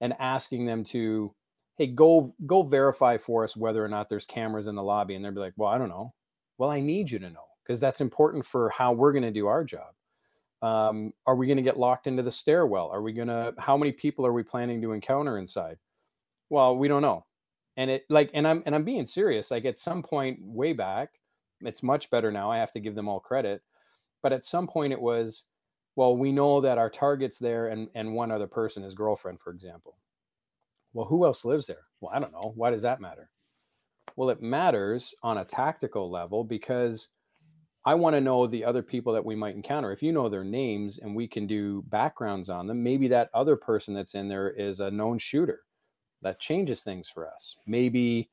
and 0.00 0.14
asking 0.18 0.64
them 0.64 0.84
to 0.84 1.34
hey 1.76 1.88
go 1.88 2.34
go 2.46 2.62
verify 2.62 3.18
for 3.18 3.44
us 3.44 3.56
whether 3.56 3.84
or 3.84 3.88
not 3.88 4.08
there's 4.08 4.24
cameras 4.24 4.66
in 4.66 4.74
the 4.74 4.82
lobby 4.82 5.14
and 5.14 5.24
they'd 5.24 5.34
be 5.34 5.40
like 5.40 5.52
well 5.56 5.70
i 5.70 5.76
don't 5.76 5.90
know. 5.90 6.14
Well 6.56 6.70
i 6.70 6.80
need 6.80 7.10
you 7.10 7.18
to 7.18 7.28
know 7.30 7.47
because 7.68 7.80
that's 7.80 8.00
important 8.00 8.46
for 8.46 8.70
how 8.70 8.92
we're 8.92 9.12
going 9.12 9.22
to 9.22 9.30
do 9.30 9.46
our 9.46 9.62
job. 9.62 9.92
Um, 10.62 11.12
are 11.26 11.36
we 11.36 11.46
going 11.46 11.58
to 11.58 11.62
get 11.62 11.78
locked 11.78 12.06
into 12.06 12.22
the 12.22 12.32
stairwell? 12.32 12.88
Are 12.90 13.02
we 13.02 13.12
going 13.12 13.28
to 13.28 13.54
how 13.58 13.76
many 13.76 13.92
people 13.92 14.26
are 14.26 14.32
we 14.32 14.42
planning 14.42 14.80
to 14.82 14.92
encounter 14.92 15.38
inside? 15.38 15.76
Well 16.50 16.76
we 16.76 16.88
don't 16.88 17.02
know. 17.02 17.26
And 17.76 17.90
it 17.90 18.06
like 18.08 18.30
and 18.34 18.48
i'm 18.48 18.64
and 18.66 18.74
i'm 18.74 18.82
being 18.82 19.06
serious 19.06 19.52
like 19.52 19.64
at 19.64 19.78
some 19.78 20.02
point 20.02 20.40
way 20.42 20.72
back 20.72 21.10
it's 21.60 21.80
much 21.80 22.10
better 22.10 22.32
now 22.32 22.50
i 22.50 22.58
have 22.58 22.72
to 22.72 22.80
give 22.80 22.96
them 22.96 23.08
all 23.08 23.20
credit 23.20 23.62
but 24.20 24.32
at 24.32 24.44
some 24.44 24.66
point 24.66 24.92
it 24.92 25.00
was 25.00 25.44
well 25.94 26.16
we 26.16 26.32
know 26.32 26.60
that 26.60 26.76
our 26.76 26.90
target's 26.90 27.38
there 27.38 27.68
and 27.68 27.88
and 27.94 28.12
one 28.12 28.32
other 28.32 28.48
person 28.48 28.82
his 28.82 28.94
girlfriend 28.94 29.38
for 29.40 29.52
example. 29.52 29.96
Well 30.92 31.06
who 31.06 31.24
else 31.24 31.44
lives 31.44 31.68
there? 31.68 31.84
Well 32.00 32.12
i 32.12 32.18
don't 32.18 32.32
know. 32.32 32.52
Why 32.56 32.70
does 32.70 32.82
that 32.82 33.00
matter? 33.00 33.30
Well 34.16 34.30
it 34.30 34.42
matters 34.42 35.14
on 35.22 35.38
a 35.38 35.44
tactical 35.44 36.10
level 36.10 36.42
because 36.42 37.10
i 37.88 37.94
want 37.94 38.14
to 38.14 38.20
know 38.20 38.46
the 38.46 38.64
other 38.64 38.82
people 38.82 39.12
that 39.12 39.24
we 39.24 39.34
might 39.34 39.54
encounter 39.54 39.92
if 39.92 40.02
you 40.02 40.12
know 40.12 40.28
their 40.28 40.44
names 40.44 40.98
and 40.98 41.14
we 41.14 41.26
can 41.26 41.46
do 41.46 41.82
backgrounds 41.88 42.48
on 42.48 42.66
them 42.66 42.82
maybe 42.82 43.08
that 43.08 43.30
other 43.34 43.56
person 43.56 43.94
that's 43.94 44.14
in 44.14 44.28
there 44.28 44.50
is 44.50 44.80
a 44.80 44.90
known 44.90 45.18
shooter 45.18 45.60
that 46.22 46.40
changes 46.40 46.82
things 46.82 47.08
for 47.08 47.28
us. 47.28 47.56
Maybe 47.66 48.30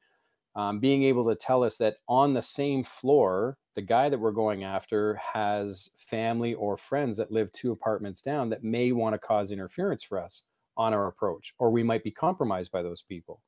um, 0.55 0.79
being 0.79 1.03
able 1.03 1.25
to 1.25 1.35
tell 1.35 1.63
us 1.63 1.77
that 1.77 1.97
on 2.07 2.33
the 2.33 2.41
same 2.41 2.83
floor, 2.83 3.57
the 3.75 3.81
guy 3.81 4.09
that 4.09 4.19
we're 4.19 4.31
going 4.31 4.63
after 4.63 5.19
has 5.33 5.89
family 5.97 6.53
or 6.53 6.77
friends 6.77 7.17
that 7.17 7.31
live 7.31 7.51
two 7.51 7.71
apartments 7.71 8.21
down 8.21 8.49
that 8.49 8.63
may 8.63 8.91
want 8.91 9.13
to 9.13 9.19
cause 9.19 9.51
interference 9.51 10.03
for 10.03 10.19
us 10.19 10.43
on 10.77 10.93
our 10.93 11.07
approach, 11.07 11.53
or 11.59 11.71
we 11.71 11.83
might 11.83 12.03
be 12.03 12.11
compromised 12.11 12.71
by 12.71 12.81
those 12.81 13.01
people. 13.01 13.41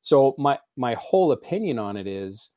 So 0.00 0.34
my 0.38 0.58
my 0.76 0.94
whole 0.94 1.32
opinion 1.32 1.78
on 1.78 1.96
it 1.96 2.06
is, 2.06 2.50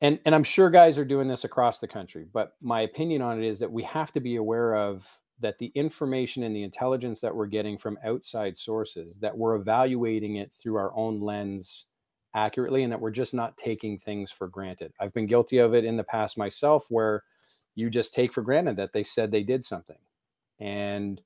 and 0.00 0.18
and 0.26 0.34
I'm 0.34 0.44
sure 0.44 0.70
guys 0.70 0.98
are 0.98 1.04
doing 1.04 1.28
this 1.28 1.44
across 1.44 1.80
the 1.80 1.88
country, 1.88 2.26
but 2.32 2.54
my 2.60 2.82
opinion 2.82 3.22
on 3.22 3.42
it 3.42 3.48
is 3.48 3.58
that 3.60 3.72
we 3.72 3.82
have 3.84 4.12
to 4.12 4.20
be 4.20 4.36
aware 4.36 4.74
of 4.76 5.08
that 5.40 5.58
the 5.58 5.72
information 5.74 6.42
and 6.42 6.54
the 6.54 6.62
intelligence 6.62 7.20
that 7.20 7.34
we're 7.34 7.46
getting 7.46 7.78
from 7.78 7.98
outside 8.04 8.56
sources 8.56 9.18
that 9.20 9.36
we're 9.36 9.54
evaluating 9.54 10.36
it 10.36 10.52
through 10.52 10.76
our 10.76 10.94
own 10.96 11.20
lens 11.20 11.86
accurately 12.34 12.82
and 12.82 12.92
that 12.92 13.00
we're 13.00 13.10
just 13.10 13.34
not 13.34 13.56
taking 13.56 13.98
things 13.98 14.30
for 14.30 14.48
granted. 14.48 14.92
I've 15.00 15.14
been 15.14 15.26
guilty 15.26 15.58
of 15.58 15.74
it 15.74 15.84
in 15.84 15.96
the 15.96 16.04
past 16.04 16.38
myself 16.38 16.86
where 16.90 17.22
you 17.74 17.90
just 17.90 18.14
take 18.14 18.32
for 18.32 18.42
granted 18.42 18.76
that 18.76 18.92
they 18.92 19.02
said 19.04 19.30
they 19.30 19.42
did 19.42 19.64
something. 19.64 19.96
And 20.60 21.20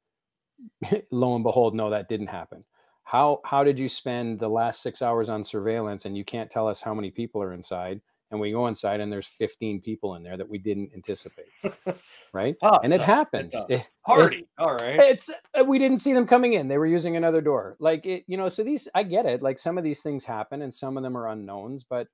lo 1.11 1.35
and 1.35 1.45
behold 1.45 1.75
no 1.75 1.91
that 1.91 2.09
didn't 2.09 2.29
happen. 2.29 2.65
How 3.05 3.41
how 3.45 3.65
did 3.65 3.79
you 3.79 3.89
spend 3.89 4.39
the 4.39 4.49
last 4.49 4.83
six 4.83 5.03
hours 5.03 5.29
on 5.29 5.43
surveillance 5.45 6.05
and 6.05 6.17
you 6.17 6.25
can't 6.25 6.51
tell 6.51 6.69
us 6.69 6.81
how 6.83 6.95
many 6.95 7.11
people 7.11 7.43
are 7.43 7.53
inside 7.53 8.01
and 8.31 8.41
we 8.41 8.53
go 8.53 8.67
inside 8.67 9.01
and 9.01 9.13
there's 9.13 9.27
15 9.27 9.81
people 9.81 10.15
in 10.15 10.23
there 10.23 10.37
that 10.37 10.49
we 10.49 10.59
didn't 10.59 10.91
anticipate 10.95 11.49
right? 12.33 12.57
Oh, 12.63 12.79
and 12.83 12.93
it 12.93 13.01
a, 13.01 13.05
happens. 13.05 13.55
it, 13.69 13.89
party 14.07 14.39
it, 14.39 14.49
all 14.59 14.75
right. 14.75 14.99
It's 15.01 15.31
uh, 15.59 15.65
we 15.65 15.79
didn't 15.79 15.99
see 15.99 16.13
them 16.13 16.27
coming 16.27 16.55
in. 16.55 16.69
They 16.69 16.79
were 16.79 16.87
using 16.87 17.17
another 17.17 17.41
door. 17.41 17.77
Like 17.81 18.07
it 18.07 18.25
you 18.27 18.37
know 18.37 18.49
so 18.49 18.63
these 18.63 18.89
i 18.95 19.03
get 19.03 19.27
it. 19.27 19.43
Like 19.43 19.59
some 19.59 19.79
of 19.79 19.85
these 19.85 20.03
things 20.03 20.25
happen 20.25 20.63
and 20.63 20.73
some 20.73 20.97
of 20.97 21.03
them 21.03 21.17
are 21.17 21.29
unknowns 21.29 21.85
but 21.89 22.07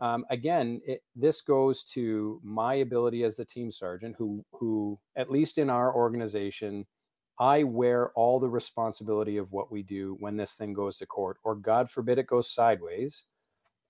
um, 0.00 0.24
again 0.30 0.80
it, 0.86 1.02
this 1.14 1.40
goes 1.40 1.84
to 1.84 2.40
my 2.42 2.74
ability 2.74 3.24
as 3.24 3.36
the 3.36 3.44
team 3.44 3.70
sergeant 3.70 4.16
who 4.16 4.44
who 4.52 4.98
at 5.16 5.30
least 5.30 5.58
in 5.58 5.68
our 5.68 5.94
organization 5.94 6.86
I 7.38 7.62
wear 7.62 8.10
all 8.10 8.38
the 8.38 8.50
responsibility 8.50 9.38
of 9.38 9.50
what 9.50 9.72
we 9.72 9.82
do 9.82 10.18
when 10.20 10.36
this 10.36 10.56
thing 10.56 10.74
goes 10.74 10.98
to 10.98 11.06
court, 11.06 11.38
or 11.42 11.54
God 11.54 11.90
forbid 11.90 12.18
it 12.18 12.26
goes 12.26 12.50
sideways 12.50 13.24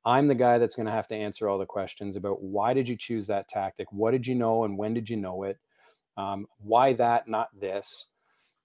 I'm 0.05 0.29
the 0.29 0.35
guy 0.35 0.59
that's 0.59 0.77
going 0.77 0.87
to 0.87 0.93
have 0.93 1.09
to 1.09 1.15
answer 1.15 1.49
all 1.49 1.59
the 1.59 1.67
questions 1.67 2.17
about 2.17 2.43
why 2.43 2.73
did 2.75 2.89
you 2.89 2.97
choose 2.97 3.27
that 3.27 3.49
tactic? 3.49 3.93
What 3.93 4.13
did 4.13 4.27
you 4.27 4.35
know 4.35 4.65
and 4.65 4.79
when 4.79 4.95
did 4.95 5.11
you 5.11 5.17
know 5.17 5.43
it? 5.43 5.59
Um, 6.17 6.47
why 6.59 6.95
that, 6.95 7.29
not 7.29 7.49
this? 7.59 8.07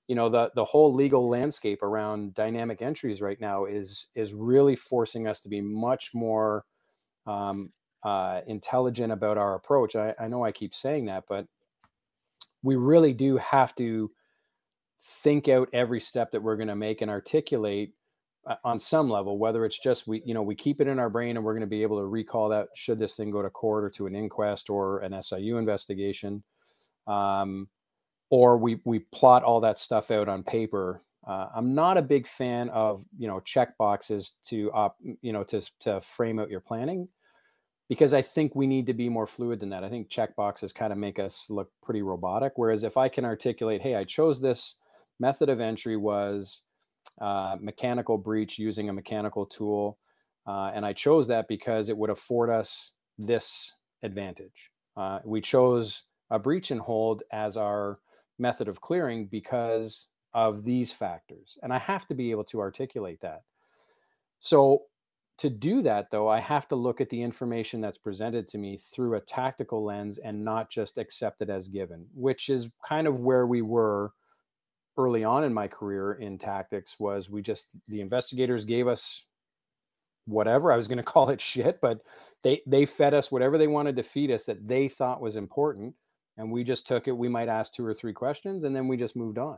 You 0.08 0.16
know, 0.16 0.30
the 0.30 0.52
the 0.56 0.66
whole 0.66 0.94
legal 0.94 1.28
landscape 1.30 1.82
around 1.82 2.36
dynamic 2.36 2.82
entries 2.82 3.22
right 3.22 3.42
now 3.42 3.66
is 3.66 4.08
is 4.16 4.34
really 4.34 4.76
forcing 4.76 5.28
us 5.28 5.42
to 5.42 5.50
be 5.50 5.62
much 5.62 6.12
more 6.14 6.64
um, 7.26 7.72
uh, 8.04 8.42
intelligent 8.46 9.12
about 9.12 9.38
our 9.38 9.56
approach. 9.56 9.96
I, 9.96 10.14
I 10.20 10.28
know 10.28 10.46
I 10.46 10.52
keep 10.52 10.76
saying 10.76 11.06
that, 11.06 11.24
but 11.28 11.48
we 12.62 12.76
really 12.76 13.14
do 13.14 13.38
have 13.38 13.76
to 13.76 14.12
think 15.02 15.48
out 15.48 15.70
every 15.74 16.00
step 16.00 16.32
that 16.32 16.44
we're 16.44 16.56
going 16.56 16.68
to 16.68 16.76
make 16.76 17.02
and 17.02 17.12
articulate 17.12 17.94
on 18.64 18.80
some 18.80 19.10
level 19.10 19.40
whether 19.40 19.66
it's 19.66 19.80
just 19.80 20.08
we 20.08 20.22
you 20.26 20.34
know 20.34 20.44
we 20.44 20.54
keep 20.54 20.80
it 20.80 20.88
in 20.88 21.00
our 21.00 21.10
brain 21.10 21.36
and 21.36 21.44
we're 21.44 21.54
going 21.54 21.62
to 21.62 21.68
be 21.68 21.82
able 21.82 21.98
to 21.98 22.06
recall 22.06 22.50
that 22.50 22.68
should 22.76 23.00
this 23.00 23.16
thing 23.16 23.32
go 23.32 23.42
to 23.42 23.50
court 23.50 23.84
or 23.84 23.90
to 23.90 24.06
an 24.06 24.16
inquest 24.16 24.70
or 24.70 25.00
an 25.00 25.20
siu 25.22 25.58
investigation 25.58 26.44
um, 27.08 27.68
or 28.30 28.58
we 28.58 28.80
we 28.86 29.00
plot 29.00 29.44
all 29.44 29.62
that 29.62 29.80
stuff 29.80 30.12
out 30.12 30.28
on 30.28 30.44
paper. 30.44 31.02
Uh, 31.28 31.48
i'm 31.56 31.74
not 31.74 31.98
a 31.98 32.02
big 32.04 32.28
fan 32.28 32.70
of 32.70 33.04
you 33.18 33.28
know 33.28 33.40
check 33.40 33.76
boxes 33.80 34.34
to 34.46 34.72
op, 34.74 34.96
you 35.22 35.34
know 35.34 35.44
to 35.44 35.60
to 35.80 36.00
frame 36.02 36.38
out 36.38 36.52
your 36.52 36.60
planning 36.60 37.08
because 37.90 38.14
i 38.14 38.22
think 38.22 38.54
we 38.54 38.68
need 38.68 38.86
to 38.86 38.94
be 38.94 39.10
more 39.10 39.26
fluid 39.26 39.60
than 39.60 39.70
that. 39.70 39.84
I 39.84 39.90
think 39.90 40.08
check 40.10 40.36
boxes 40.36 40.72
kind 40.72 40.94
of 40.94 41.00
make 41.00 41.18
us 41.18 41.48
look 41.50 41.72
pretty 41.82 42.04
robotic 42.04 42.54
whereas 42.58 42.84
if 42.84 42.96
i 42.96 43.10
can 43.10 43.26
articulate 43.26 43.82
hey 43.82 43.96
i 43.96 44.04
chose 44.04 44.40
this 44.40 44.76
method 45.20 45.50
of 45.50 45.60
entry 45.60 45.98
was 45.98 46.62
uh, 47.22 47.56
mechanical 47.60 48.18
breach 48.18 48.60
using 48.60 48.90
a 48.90 48.94
mechanical 48.94 49.46
tool. 49.46 49.98
Uh, 50.48 50.72
and 50.74 50.86
I 50.86 50.94
chose 50.94 51.28
that 51.28 51.48
because 51.48 51.90
it 51.90 51.98
would 51.98 52.10
afford 52.10 52.50
us 52.50 52.92
this 53.18 53.74
advantage. 54.04 54.72
Uh, 54.96 55.20
we 55.24 55.42
chose 55.42 56.04
a 56.30 56.40
breach 56.40 56.72
and 56.72 56.82
hold 56.82 57.24
as 57.32 57.58
our 57.58 58.00
method 58.38 58.68
of 58.68 58.82
clearing 58.82 59.28
because 59.28 60.08
of 60.34 60.66
these 60.66 60.92
factors. 60.92 61.58
And 61.64 61.74
I 61.74 61.80
have 61.80 62.08
to 62.08 62.16
be 62.16 62.32
able 62.32 62.44
to 62.46 62.60
articulate 62.60 63.22
that. 63.22 63.44
So, 64.40 64.84
to 65.40 65.50
do 65.50 65.82
that, 65.82 66.12
though, 66.12 66.30
I 66.30 66.40
have 66.40 66.66
to 66.70 66.78
look 66.78 67.02
at 67.02 67.10
the 67.10 67.22
information 67.22 67.82
that's 67.82 67.98
presented 67.98 68.48
to 68.50 68.58
me 68.58 68.78
through 68.78 69.16
a 69.16 69.22
tactical 69.22 69.84
lens 69.84 70.18
and 70.18 70.46
not 70.46 70.70
just 70.70 70.98
accept 70.98 71.42
it 71.42 71.50
as 71.50 71.68
given, 71.68 72.06
which 72.14 72.48
is 72.48 72.70
kind 72.88 73.06
of 73.06 73.20
where 73.20 73.46
we 73.46 73.62
were 73.62 74.14
early 74.98 75.24
on 75.24 75.44
in 75.44 75.54
my 75.54 75.68
career 75.68 76.14
in 76.14 76.38
tactics 76.38 77.00
was 77.00 77.30
we 77.30 77.42
just 77.42 77.70
the 77.88 78.02
investigators 78.02 78.66
gave 78.66 78.88
us 78.88 79.24
whatever 80.26 80.72
I 80.72 80.78
was 80.78 80.88
going 80.88 80.98
to 81.04 81.04
call 81.04 81.30
it 81.30 81.42
shit, 81.42 81.80
but 81.82 82.02
they 82.44 82.62
they 82.66 82.86
fed 82.86 83.14
us 83.14 83.32
whatever 83.32 83.58
they 83.58 83.68
wanted 83.68 83.96
to 83.98 84.04
feed 84.04 84.32
us 84.32 84.46
that 84.46 84.68
they 84.68 84.88
thought 84.88 85.22
was 85.22 85.36
important, 85.36 85.96
and 86.38 86.52
we 86.52 86.64
just 86.64 86.88
took 86.88 87.08
it. 87.08 87.12
We 87.12 87.30
might 87.30 87.50
ask 87.50 87.74
two 87.74 87.86
or 87.86 87.94
three 87.94 88.14
questions, 88.14 88.64
and 88.64 88.76
then 88.76 88.88
we 88.88 88.98
just 88.98 89.16
moved 89.16 89.38
on. 89.38 89.58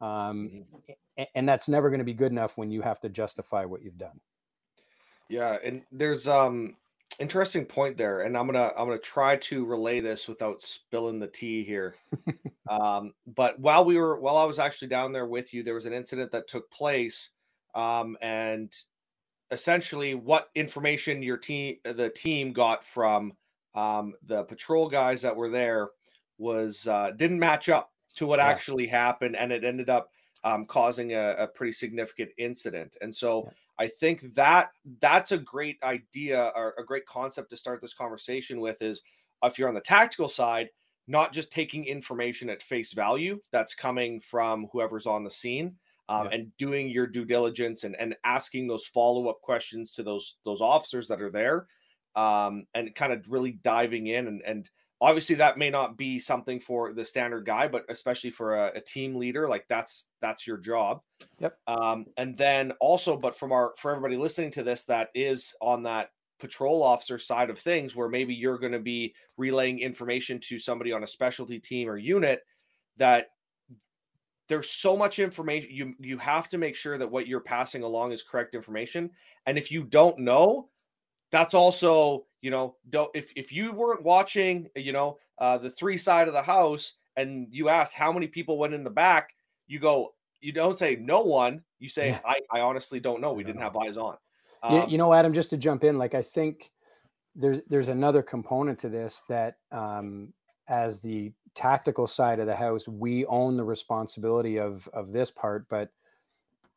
Um, 0.00 0.66
mm-hmm. 0.76 1.22
and 1.34 1.48
that's 1.48 1.68
never 1.68 1.88
going 1.88 2.00
to 2.00 2.04
be 2.04 2.12
good 2.12 2.30
enough 2.30 2.58
when 2.58 2.70
you 2.70 2.82
have 2.82 3.00
to 3.00 3.08
justify 3.08 3.64
what 3.64 3.82
you've 3.82 3.96
done. 3.96 4.20
Yeah, 5.28 5.58
and 5.64 5.82
there's 5.90 6.28
um 6.28 6.76
interesting 7.18 7.64
point 7.64 7.96
there, 7.96 8.22
and 8.22 8.36
I'm 8.36 8.46
gonna 8.46 8.72
I'm 8.76 8.86
gonna 8.86 8.98
try 8.98 9.36
to 9.36 9.64
relay 9.64 10.00
this 10.00 10.28
without 10.28 10.62
spilling 10.62 11.18
the 11.18 11.28
tea 11.28 11.64
here. 11.64 11.94
um, 12.68 13.12
but 13.26 13.58
while 13.58 13.84
we 13.84 13.96
were 13.96 14.20
while 14.20 14.36
I 14.36 14.44
was 14.44 14.58
actually 14.58 14.88
down 14.88 15.12
there 15.12 15.26
with 15.26 15.52
you, 15.52 15.62
there 15.62 15.74
was 15.74 15.86
an 15.86 15.92
incident 15.92 16.32
that 16.32 16.48
took 16.48 16.70
place, 16.70 17.30
um, 17.74 18.16
and 18.20 18.72
essentially 19.50 20.14
what 20.14 20.50
information 20.54 21.22
your 21.22 21.36
team 21.36 21.76
the 21.84 22.10
team 22.10 22.52
got 22.52 22.84
from 22.84 23.32
um, 23.74 24.14
the 24.26 24.44
patrol 24.44 24.88
guys 24.88 25.22
that 25.22 25.36
were 25.36 25.50
there 25.50 25.90
was 26.38 26.88
uh, 26.88 27.12
didn't 27.12 27.38
match 27.38 27.68
up 27.68 27.92
to 28.16 28.26
what 28.26 28.38
yeah. 28.38 28.46
actually 28.46 28.86
happened, 28.86 29.36
and 29.36 29.52
it 29.52 29.64
ended 29.64 29.90
up 29.90 30.10
um, 30.44 30.64
causing 30.64 31.12
a, 31.12 31.34
a, 31.38 31.46
pretty 31.46 31.72
significant 31.72 32.30
incident. 32.38 32.96
And 33.00 33.14
so 33.14 33.44
yeah. 33.44 33.50
I 33.78 33.88
think 33.88 34.34
that 34.34 34.70
that's 35.00 35.32
a 35.32 35.38
great 35.38 35.76
idea 35.82 36.52
or 36.56 36.74
a 36.78 36.84
great 36.84 37.06
concept 37.06 37.50
to 37.50 37.56
start 37.56 37.80
this 37.80 37.94
conversation 37.94 38.60
with 38.60 38.80
is 38.80 39.02
if 39.42 39.58
you're 39.58 39.68
on 39.68 39.74
the 39.74 39.80
tactical 39.80 40.28
side, 40.28 40.70
not 41.08 41.32
just 41.32 41.52
taking 41.52 41.84
information 41.84 42.50
at 42.50 42.62
face 42.62 42.92
value 42.92 43.38
that's 43.52 43.74
coming 43.74 44.20
from 44.20 44.68
whoever's 44.72 45.06
on 45.06 45.24
the 45.24 45.30
scene. 45.30 45.76
Um, 46.08 46.26
yeah. 46.26 46.36
and 46.36 46.56
doing 46.56 46.88
your 46.88 47.08
due 47.08 47.24
diligence 47.24 47.82
and, 47.82 47.96
and 47.96 48.14
asking 48.22 48.68
those 48.68 48.86
follow-up 48.86 49.40
questions 49.40 49.90
to 49.90 50.04
those 50.04 50.36
those 50.44 50.60
officers 50.60 51.08
that 51.08 51.20
are 51.20 51.32
there 51.32 51.66
um, 52.14 52.64
and 52.74 52.94
kind 52.94 53.12
of 53.12 53.24
really 53.28 53.58
diving 53.64 54.06
in 54.06 54.28
and, 54.28 54.42
and 54.42 54.70
obviously 55.00 55.36
that 55.36 55.58
may 55.58 55.70
not 55.70 55.96
be 55.96 56.18
something 56.18 56.58
for 56.58 56.92
the 56.92 57.04
standard 57.04 57.44
guy 57.44 57.68
but 57.68 57.84
especially 57.88 58.30
for 58.30 58.54
a, 58.54 58.72
a 58.76 58.80
team 58.80 59.16
leader 59.16 59.48
like 59.48 59.66
that's 59.68 60.06
that's 60.20 60.46
your 60.46 60.56
job. 60.56 61.00
Yep. 61.38 61.58
Um, 61.66 62.06
and 62.16 62.36
then 62.36 62.72
also 62.80 63.16
but 63.16 63.38
from 63.38 63.52
our 63.52 63.74
for 63.76 63.90
everybody 63.90 64.16
listening 64.16 64.50
to 64.52 64.62
this 64.62 64.84
that 64.84 65.10
is 65.14 65.54
on 65.60 65.82
that 65.84 66.10
patrol 66.38 66.82
officer 66.82 67.18
side 67.18 67.50
of 67.50 67.58
things 67.58 67.96
where 67.96 68.08
maybe 68.08 68.34
you're 68.34 68.58
going 68.58 68.72
to 68.72 68.78
be 68.78 69.14
relaying 69.36 69.78
information 69.78 70.38
to 70.38 70.58
somebody 70.58 70.92
on 70.92 71.02
a 71.02 71.06
specialty 71.06 71.58
team 71.58 71.88
or 71.88 71.96
unit 71.96 72.42
that 72.96 73.28
there's 74.48 74.70
so 74.70 74.96
much 74.96 75.18
information 75.18 75.70
you 75.72 75.94
you 75.98 76.18
have 76.18 76.48
to 76.48 76.58
make 76.58 76.76
sure 76.76 76.98
that 76.98 77.10
what 77.10 77.26
you're 77.26 77.40
passing 77.40 77.82
along 77.82 78.12
is 78.12 78.22
correct 78.22 78.54
information. 78.54 79.10
And 79.46 79.58
if 79.58 79.70
you 79.70 79.84
don't 79.84 80.18
know 80.18 80.68
that's 81.32 81.54
also 81.54 82.25
you 82.42 82.50
know 82.50 82.76
don't 82.90 83.10
if, 83.14 83.32
if 83.36 83.52
you 83.52 83.72
weren't 83.72 84.02
watching 84.02 84.68
you 84.76 84.92
know 84.92 85.18
uh, 85.38 85.58
the 85.58 85.70
three 85.70 85.96
side 85.96 86.28
of 86.28 86.34
the 86.34 86.42
house 86.42 86.94
and 87.16 87.48
you 87.50 87.68
asked 87.68 87.94
how 87.94 88.12
many 88.12 88.26
people 88.26 88.58
went 88.58 88.74
in 88.74 88.84
the 88.84 88.90
back 88.90 89.30
you 89.66 89.78
go 89.78 90.12
you 90.40 90.52
don't 90.52 90.78
say 90.78 90.96
no 90.96 91.22
one. 91.22 91.62
You 91.78 91.88
say 91.88 92.10
yeah. 92.10 92.20
I, 92.24 92.40
I 92.52 92.60
honestly 92.60 93.00
don't 93.00 93.20
know. 93.20 93.32
We 93.32 93.44
didn't 93.44 93.62
have 93.62 93.76
eyes 93.76 93.96
on. 93.96 94.16
Um, 94.62 94.74
you, 94.74 94.92
you 94.92 94.98
know 94.98 95.12
adam 95.12 95.34
just 95.34 95.50
to 95.50 95.58
jump 95.58 95.84
in 95.84 95.98
like 95.98 96.14
i 96.14 96.22
think 96.22 96.70
there's 97.34 97.60
there's 97.68 97.88
another 97.88 98.22
component 98.22 98.78
to 98.78 98.88
this 98.88 99.22
that 99.28 99.56
um, 99.70 100.32
as 100.66 101.00
the 101.00 101.30
tactical 101.54 102.06
side 102.06 102.40
of 102.40 102.46
the 102.46 102.56
house 102.56 102.88
we 102.88 103.26
own 103.26 103.58
the 103.58 103.64
responsibility 103.64 104.58
of 104.58 104.88
of 104.94 105.12
this 105.12 105.30
part 105.30 105.68
but 105.68 105.90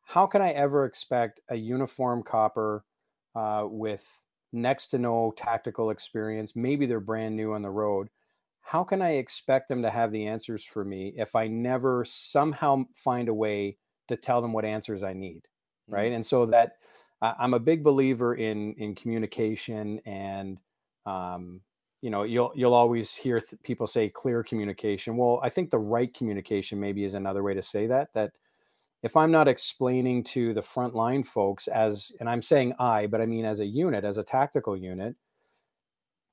how 0.04 0.26
can 0.26 0.42
i 0.42 0.50
ever 0.50 0.84
expect 0.84 1.40
a 1.48 1.56
uniform 1.56 2.22
copper 2.22 2.84
uh, 3.34 3.64
with 3.66 4.06
next 4.52 4.88
to 4.88 4.98
no 4.98 5.32
tactical 5.36 5.90
experience. 5.90 6.56
Maybe 6.56 6.86
they're 6.86 7.00
brand 7.00 7.36
new 7.36 7.52
on 7.54 7.62
the 7.62 7.70
road. 7.70 8.08
How 8.60 8.84
can 8.84 9.02
I 9.02 9.12
expect 9.12 9.68
them 9.68 9.82
to 9.82 9.90
have 9.90 10.12
the 10.12 10.26
answers 10.26 10.64
for 10.64 10.84
me 10.84 11.14
if 11.16 11.34
I 11.34 11.48
never 11.48 12.04
somehow 12.04 12.84
find 12.94 13.28
a 13.28 13.34
way 13.34 13.78
to 14.08 14.16
tell 14.16 14.42
them 14.42 14.52
what 14.52 14.64
answers 14.64 15.02
I 15.02 15.12
need? 15.12 15.42
Mm-hmm. 15.88 15.94
Right. 15.94 16.12
And 16.12 16.24
so 16.24 16.46
that 16.46 16.72
I'm 17.22 17.54
a 17.54 17.58
big 17.58 17.84
believer 17.84 18.34
in 18.34 18.74
in 18.74 18.94
communication 18.94 20.00
and 20.06 20.60
um, 21.06 21.60
you 22.02 22.10
know 22.10 22.22
you'll 22.22 22.52
you'll 22.54 22.74
always 22.74 23.14
hear 23.14 23.40
th- 23.40 23.60
people 23.62 23.86
say 23.86 24.08
clear 24.08 24.42
communication 24.42 25.16
well 25.16 25.40
i 25.42 25.48
think 25.48 25.70
the 25.70 25.78
right 25.78 26.14
communication 26.14 26.80
maybe 26.80 27.04
is 27.04 27.14
another 27.14 27.42
way 27.42 27.54
to 27.54 27.62
say 27.62 27.86
that 27.86 28.08
that 28.14 28.32
if 29.02 29.16
I'm 29.16 29.30
not 29.30 29.48
explaining 29.48 30.24
to 30.24 30.52
the 30.52 30.60
frontline 30.60 31.26
folks 31.26 31.68
as, 31.68 32.12
and 32.20 32.28
I'm 32.28 32.42
saying 32.42 32.74
I, 32.78 33.06
but 33.06 33.20
I 33.20 33.26
mean 33.26 33.44
as 33.44 33.60
a 33.60 33.66
unit, 33.66 34.04
as 34.04 34.18
a 34.18 34.22
tactical 34.22 34.76
unit, 34.76 35.16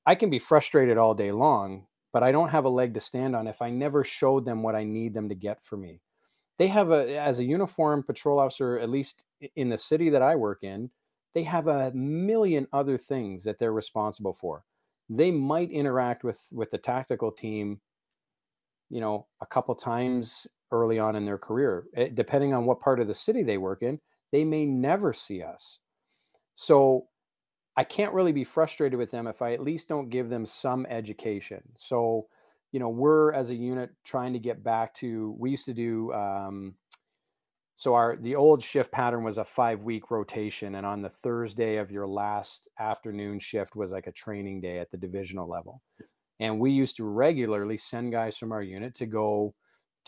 I 0.06 0.14
can 0.14 0.30
be 0.30 0.38
frustrated 0.38 0.98
all 0.98 1.14
day 1.14 1.30
long, 1.30 1.86
but 2.12 2.22
I 2.22 2.32
don't 2.32 2.50
have 2.50 2.64
a 2.64 2.70
leg 2.70 2.94
to 2.94 3.00
stand 3.00 3.34
on 3.34 3.46
if 3.46 3.62
I 3.62 3.70
never 3.70 4.04
showed 4.04 4.44
them 4.44 4.62
what 4.62 4.74
I 4.74 4.84
need 4.84 5.14
them 5.14 5.28
to 5.28 5.34
get 5.34 5.64
for 5.64 5.76
me. 5.76 6.00
They 6.58 6.66
have 6.68 6.90
a, 6.90 7.18
as 7.18 7.38
a 7.38 7.44
uniform 7.44 8.02
patrol 8.02 8.38
officer, 8.38 8.78
at 8.78 8.90
least 8.90 9.24
in 9.56 9.68
the 9.68 9.78
city 9.78 10.10
that 10.10 10.22
I 10.22 10.34
work 10.34 10.62
in, 10.62 10.90
they 11.34 11.44
have 11.44 11.68
a 11.68 11.92
million 11.92 12.66
other 12.72 12.98
things 12.98 13.44
that 13.44 13.58
they're 13.58 13.72
responsible 13.72 14.32
for. 14.32 14.64
They 15.08 15.30
might 15.30 15.70
interact 15.70 16.24
with 16.24 16.40
with 16.52 16.70
the 16.70 16.78
tactical 16.78 17.30
team, 17.30 17.80
you 18.90 19.00
know, 19.00 19.26
a 19.40 19.46
couple 19.46 19.74
times 19.74 20.46
early 20.70 20.98
on 20.98 21.16
in 21.16 21.24
their 21.24 21.38
career. 21.38 21.84
It, 21.94 22.00
eh, 22.00 22.10
depending 22.14 22.54
on 22.54 22.64
what 22.64 22.80
part 22.80 23.00
of 23.00 23.08
the 23.08 23.14
city 23.14 23.42
they 23.42 23.58
work 23.58 23.82
in, 23.82 24.00
they 24.32 24.44
may 24.44 24.66
never 24.66 25.12
see 25.12 25.42
us. 25.42 25.78
So 26.54 27.06
I 27.76 27.84
can't 27.84 28.12
really 28.12 28.32
be 28.32 28.44
frustrated 28.44 28.98
with 28.98 29.10
them 29.10 29.26
if 29.26 29.40
I 29.40 29.52
at 29.52 29.62
least 29.62 29.88
don't 29.88 30.10
give 30.10 30.28
them 30.28 30.44
some 30.44 30.86
education. 30.86 31.62
So, 31.76 32.26
you 32.72 32.80
know, 32.80 32.88
we're 32.88 33.32
as 33.32 33.50
a 33.50 33.54
unit 33.54 33.90
trying 34.04 34.32
to 34.32 34.38
get 34.38 34.64
back 34.64 34.94
to, 34.94 35.34
we 35.38 35.50
used 35.50 35.66
to 35.66 35.74
do, 35.74 36.12
um, 36.12 36.74
so 37.78 37.94
our 37.94 38.16
the 38.16 38.34
old 38.34 38.60
shift 38.60 38.90
pattern 38.90 39.22
was 39.22 39.38
a 39.38 39.44
five 39.44 39.84
week 39.84 40.10
rotation 40.10 40.74
and 40.74 40.84
on 40.84 41.00
the 41.00 41.08
thursday 41.08 41.76
of 41.76 41.92
your 41.92 42.08
last 42.08 42.68
afternoon 42.80 43.38
shift 43.38 43.76
was 43.76 43.92
like 43.92 44.08
a 44.08 44.12
training 44.12 44.60
day 44.60 44.80
at 44.80 44.90
the 44.90 44.96
divisional 44.96 45.48
level 45.48 45.80
and 46.40 46.58
we 46.58 46.72
used 46.72 46.96
to 46.96 47.04
regularly 47.04 47.76
send 47.76 48.10
guys 48.10 48.36
from 48.36 48.50
our 48.50 48.62
unit 48.62 48.94
to 48.96 49.06
go 49.06 49.54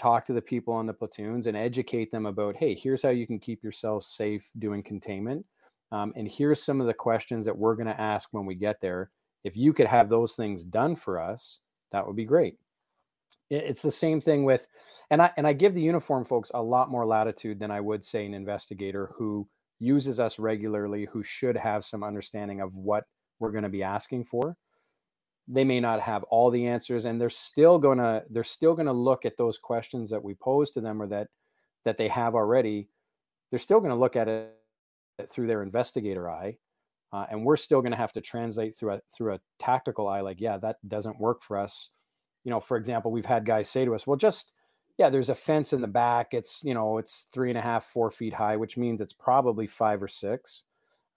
talk 0.00 0.24
to 0.26 0.32
the 0.32 0.40
people 0.40 0.72
on 0.72 0.86
the 0.86 0.92
platoons 0.92 1.46
and 1.46 1.56
educate 1.56 2.10
them 2.10 2.26
about 2.26 2.56
hey 2.56 2.74
here's 2.74 3.02
how 3.02 3.10
you 3.10 3.26
can 3.26 3.38
keep 3.38 3.62
yourself 3.62 4.02
safe 4.02 4.50
doing 4.58 4.82
containment 4.82 5.44
um, 5.92 6.12
and 6.16 6.28
here's 6.30 6.62
some 6.62 6.80
of 6.80 6.86
the 6.86 6.94
questions 6.94 7.44
that 7.44 7.56
we're 7.56 7.74
going 7.74 7.88
to 7.88 8.00
ask 8.00 8.28
when 8.30 8.46
we 8.46 8.54
get 8.54 8.80
there. 8.80 9.10
If 9.42 9.56
you 9.56 9.72
could 9.72 9.88
have 9.88 10.08
those 10.08 10.36
things 10.36 10.62
done 10.62 10.94
for 10.94 11.20
us 11.20 11.58
that 11.90 12.06
would 12.06 12.16
be 12.16 12.24
great. 12.24 12.56
It's 13.50 13.82
the 13.82 13.90
same 13.90 14.20
thing 14.20 14.44
with 14.44 14.68
and 15.10 15.20
i 15.20 15.32
and 15.36 15.44
i 15.44 15.52
give 15.52 15.74
the 15.74 15.82
uniform 15.82 16.24
folks 16.24 16.52
a 16.54 16.62
lot 16.62 16.88
more 16.88 17.04
latitude 17.04 17.58
than 17.58 17.72
i 17.72 17.80
would 17.80 18.04
say 18.04 18.24
an 18.24 18.32
investigator 18.32 19.10
who 19.18 19.48
uses 19.80 20.20
us 20.20 20.38
regularly 20.38 21.08
who 21.12 21.24
should 21.24 21.56
have 21.56 21.84
some 21.84 22.04
understanding 22.04 22.60
of 22.60 22.72
what 22.76 23.04
we're 23.40 23.50
going 23.50 23.64
to 23.64 23.68
be 23.68 23.82
asking 23.82 24.24
for 24.24 24.56
they 25.52 25.64
may 25.64 25.80
not 25.80 26.00
have 26.00 26.22
all 26.24 26.50
the 26.50 26.66
answers 26.66 27.04
and 27.04 27.20
they're 27.20 27.28
still 27.28 27.78
going 27.78 27.98
to 27.98 28.22
they're 28.30 28.44
still 28.44 28.74
going 28.74 28.86
to 28.86 28.92
look 28.92 29.26
at 29.26 29.36
those 29.36 29.58
questions 29.58 30.08
that 30.10 30.22
we 30.22 30.34
pose 30.34 30.70
to 30.70 30.80
them 30.80 31.02
or 31.02 31.08
that 31.08 31.28
that 31.84 31.98
they 31.98 32.08
have 32.08 32.34
already. 32.34 32.88
They're 33.50 33.58
still 33.58 33.80
going 33.80 33.90
to 33.90 33.96
look 33.96 34.14
at 34.14 34.28
it 34.28 34.54
through 35.28 35.48
their 35.48 35.62
investigator 35.62 36.30
eye 36.30 36.56
uh, 37.12 37.26
and 37.30 37.44
we're 37.44 37.56
still 37.56 37.80
going 37.80 37.90
to 37.90 37.96
have 37.96 38.12
to 38.12 38.20
translate 38.20 38.76
through 38.76 38.92
a 38.92 39.00
through 39.12 39.34
a 39.34 39.40
tactical 39.58 40.08
eye 40.08 40.20
like 40.20 40.40
yeah 40.40 40.56
that 40.58 40.76
doesn't 40.88 41.20
work 41.20 41.42
for 41.42 41.58
us. 41.58 41.90
You 42.44 42.50
know 42.50 42.60
for 42.60 42.76
example 42.76 43.10
we've 43.10 43.26
had 43.26 43.44
guys 43.44 43.68
say 43.68 43.84
to 43.84 43.94
us 43.94 44.06
well 44.06 44.16
just 44.16 44.52
yeah 44.98 45.10
there's 45.10 45.30
a 45.30 45.34
fence 45.34 45.72
in 45.72 45.80
the 45.80 45.88
back. 45.88 46.28
It's 46.32 46.62
you 46.62 46.74
know 46.74 46.98
it's 46.98 47.26
three 47.32 47.50
and 47.50 47.58
a 47.58 47.62
half 47.62 47.86
four 47.86 48.10
feet 48.10 48.34
high 48.34 48.56
which 48.56 48.76
means 48.76 49.00
it's 49.00 49.12
probably 49.12 49.66
five 49.66 50.00
or 50.00 50.08
six. 50.08 50.62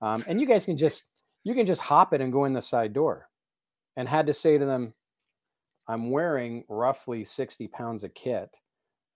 Um, 0.01 0.23
and 0.27 0.41
you 0.41 0.47
guys 0.47 0.65
can 0.65 0.75
just 0.75 1.05
you 1.43 1.53
can 1.53 1.67
just 1.67 1.81
hop 1.81 2.13
it 2.13 2.21
and 2.21 2.33
go 2.33 2.45
in 2.45 2.53
the 2.53 2.61
side 2.61 2.93
door 2.93 3.29
and 3.95 4.07
had 4.07 4.27
to 4.27 4.33
say 4.33 4.57
to 4.57 4.65
them, 4.65 4.93
I'm 5.87 6.11
wearing 6.11 6.63
roughly 6.69 7.25
60 7.25 7.67
pounds 7.67 8.03
of 8.03 8.13
kit. 8.13 8.49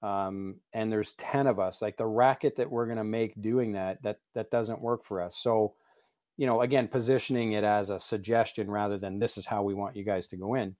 Um, 0.03 0.57
and 0.73 0.91
there's 0.91 1.13
10 1.13 1.47
of 1.47 1.59
us 1.59 1.81
like 1.81 1.97
the 1.97 2.05
racket 2.05 2.55
that 2.57 2.69
we're 2.69 2.85
going 2.85 2.97
to 2.97 3.03
make 3.03 3.41
doing 3.41 3.73
that, 3.73 4.01
that, 4.03 4.17
that 4.35 4.51
doesn't 4.51 4.81
work 4.81 5.03
for 5.05 5.21
us. 5.21 5.37
So, 5.37 5.73
you 6.37 6.45
know, 6.45 6.61
again, 6.61 6.87
positioning 6.87 7.53
it 7.53 7.63
as 7.63 7.89
a 7.89 7.99
suggestion 7.99 8.69
rather 8.69 8.99
than 8.99 9.17
this 9.17 9.37
is 9.37 9.45
how 9.47 9.63
we 9.63 9.73
want 9.73 9.95
you 9.95 10.03
guys 10.03 10.27
to 10.27 10.37
go 10.37 10.53
in. 10.53 10.75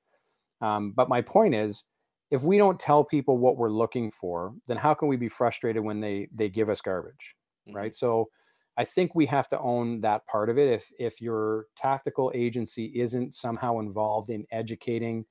Um, 0.62 0.94
but 0.96 1.10
my 1.10 1.22
point 1.22 1.56
is, 1.56 1.86
if 2.30 2.44
we 2.44 2.58
don't 2.58 2.80
tell 2.80 3.04
people 3.04 3.38
what 3.38 3.58
we're 3.58 3.72
looking 3.72 4.12
for, 4.12 4.54
then 4.68 4.78
how 4.78 4.94
can 4.94 5.08
we 5.08 5.16
be 5.16 5.30
frustrated 5.30 5.84
when 5.84 6.02
they 6.02 6.28
they 6.34 6.50
give 6.50 6.70
us 6.70 6.82
garbage, 6.82 7.36
mm-hmm. 7.68 7.78
right? 7.78 7.96
So 7.96 8.30
I 8.78 8.86
think 8.86 9.16
we 9.16 9.26
have 9.26 9.50
to 9.50 9.60
own 9.60 10.02
that 10.02 10.26
part 10.28 10.50
of 10.50 10.58
it. 10.58 10.70
If 10.70 10.92
if 11.00 11.22
your 11.22 11.66
tactical 11.76 12.32
agency 12.36 12.86
isn't 12.96 13.34
somehow 13.34 13.80
involved 13.80 14.30
in 14.30 14.46
educating, 14.52 15.26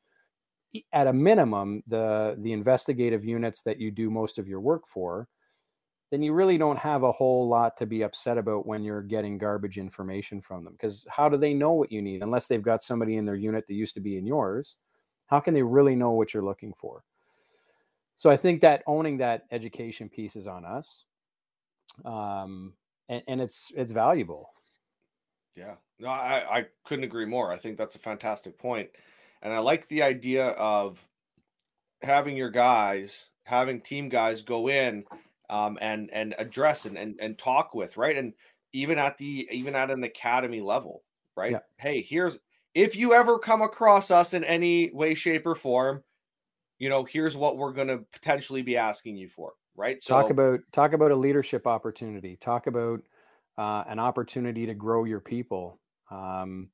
at 0.92 1.06
a 1.06 1.12
minimum, 1.12 1.82
the 1.86 2.36
the 2.38 2.52
investigative 2.52 3.24
units 3.24 3.62
that 3.62 3.78
you 3.78 3.90
do 3.90 4.10
most 4.10 4.38
of 4.38 4.48
your 4.48 4.60
work 4.60 4.86
for, 4.86 5.28
then 6.10 6.22
you 6.22 6.32
really 6.32 6.58
don't 6.58 6.78
have 6.78 7.02
a 7.02 7.12
whole 7.12 7.48
lot 7.48 7.76
to 7.76 7.86
be 7.86 8.02
upset 8.02 8.38
about 8.38 8.66
when 8.66 8.82
you're 8.82 9.02
getting 9.02 9.38
garbage 9.38 9.78
information 9.78 10.40
from 10.40 10.64
them. 10.64 10.74
Because 10.74 11.06
how 11.08 11.28
do 11.28 11.36
they 11.36 11.54
know 11.54 11.72
what 11.72 11.92
you 11.92 12.02
need 12.02 12.22
unless 12.22 12.48
they've 12.48 12.62
got 12.62 12.82
somebody 12.82 13.16
in 13.16 13.24
their 13.24 13.36
unit 13.36 13.66
that 13.66 13.74
used 13.74 13.94
to 13.94 14.00
be 14.00 14.16
in 14.18 14.26
yours? 14.26 14.76
How 15.26 15.40
can 15.40 15.54
they 15.54 15.62
really 15.62 15.96
know 15.96 16.12
what 16.12 16.32
you're 16.32 16.44
looking 16.44 16.72
for? 16.78 17.02
So 18.16 18.30
I 18.30 18.36
think 18.36 18.60
that 18.62 18.82
owning 18.86 19.18
that 19.18 19.42
education 19.50 20.08
piece 20.08 20.36
is 20.36 20.46
on 20.46 20.64
us. 20.64 21.04
Um, 22.04 22.72
and, 23.08 23.22
and 23.28 23.40
it's 23.40 23.72
it's 23.76 23.92
valuable. 23.92 24.50
Yeah, 25.54 25.74
no, 25.98 26.08
I, 26.08 26.58
I 26.58 26.66
couldn't 26.84 27.04
agree 27.04 27.24
more. 27.24 27.50
I 27.52 27.56
think 27.56 27.78
that's 27.78 27.94
a 27.94 28.00
fantastic 28.00 28.58
point, 28.58 28.90
and 29.42 29.52
I 29.52 29.58
like 29.58 29.88
the 29.88 30.02
idea 30.02 30.48
of 30.50 31.02
having 32.02 32.36
your 32.36 32.50
guys, 32.50 33.28
having 33.44 33.80
team 33.80 34.08
guys 34.08 34.42
go 34.42 34.68
in 34.68 35.04
um, 35.48 35.78
and 35.80 36.10
and 36.12 36.34
address 36.38 36.84
and, 36.84 36.98
and 36.98 37.16
and 37.20 37.38
talk 37.38 37.74
with 37.74 37.96
right, 37.96 38.16
and 38.16 38.34
even 38.72 38.98
at 38.98 39.16
the 39.16 39.48
even 39.50 39.74
at 39.74 39.90
an 39.90 40.04
academy 40.04 40.60
level, 40.60 41.02
right? 41.36 41.52
Yeah. 41.52 41.60
Hey, 41.78 42.02
here's 42.02 42.38
if 42.74 42.94
you 42.94 43.14
ever 43.14 43.38
come 43.38 43.62
across 43.62 44.10
us 44.10 44.34
in 44.34 44.44
any 44.44 44.90
way, 44.92 45.14
shape, 45.14 45.46
or 45.46 45.54
form, 45.54 46.02
you 46.78 46.90
know, 46.90 47.04
here's 47.04 47.34
what 47.34 47.56
we're 47.56 47.72
going 47.72 47.88
to 47.88 48.04
potentially 48.12 48.60
be 48.60 48.76
asking 48.76 49.16
you 49.16 49.28
for 49.28 49.54
right? 49.76 50.02
So 50.02 50.14
talk 50.14 50.30
about 50.30 50.60
talk 50.72 50.92
about 50.92 51.10
a 51.10 51.16
leadership 51.16 51.66
opportunity. 51.66 52.36
Talk 52.36 52.66
about 52.66 53.00
uh, 53.58 53.84
an 53.88 53.98
opportunity 53.98 54.66
to 54.66 54.74
grow 54.74 55.04
your 55.04 55.20
people. 55.20 55.80
Um, 56.10 56.70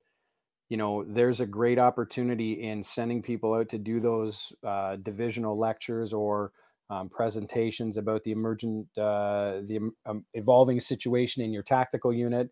you 0.68 0.76
know, 0.76 1.04
there's 1.06 1.40
a 1.40 1.46
great 1.46 1.78
opportunity 1.78 2.62
in 2.62 2.82
sending 2.82 3.22
people 3.22 3.54
out 3.54 3.68
to 3.70 3.78
do 3.78 4.00
those 4.00 4.52
uh, 4.66 4.96
divisional 4.96 5.58
lectures 5.58 6.12
or 6.12 6.52
um, 6.88 7.08
presentations 7.08 7.96
about 7.96 8.24
the 8.24 8.32
emergent, 8.32 8.86
uh, 8.96 9.60
the 9.66 9.90
um, 10.06 10.24
evolving 10.34 10.80
situation 10.80 11.42
in 11.42 11.52
your 11.52 11.62
tactical 11.62 12.12
unit. 12.12 12.50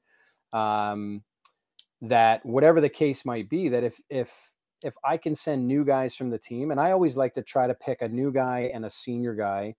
Um, 0.52 1.22
that 2.02 2.44
whatever 2.46 2.80
the 2.80 2.88
case 2.88 3.24
might 3.24 3.48
be, 3.48 3.68
that 3.68 3.84
if 3.84 4.00
if 4.08 4.52
if 4.82 4.94
I 5.04 5.18
can 5.18 5.34
send 5.34 5.66
new 5.66 5.84
guys 5.84 6.14
from 6.14 6.30
the 6.30 6.38
team, 6.38 6.70
and 6.70 6.80
I 6.80 6.92
always 6.92 7.16
like 7.16 7.34
to 7.34 7.42
try 7.42 7.66
to 7.66 7.74
pick 7.74 8.00
a 8.00 8.08
new 8.08 8.32
guy 8.32 8.70
and 8.72 8.84
a 8.84 8.90
senior 8.90 9.34
guy 9.34 9.74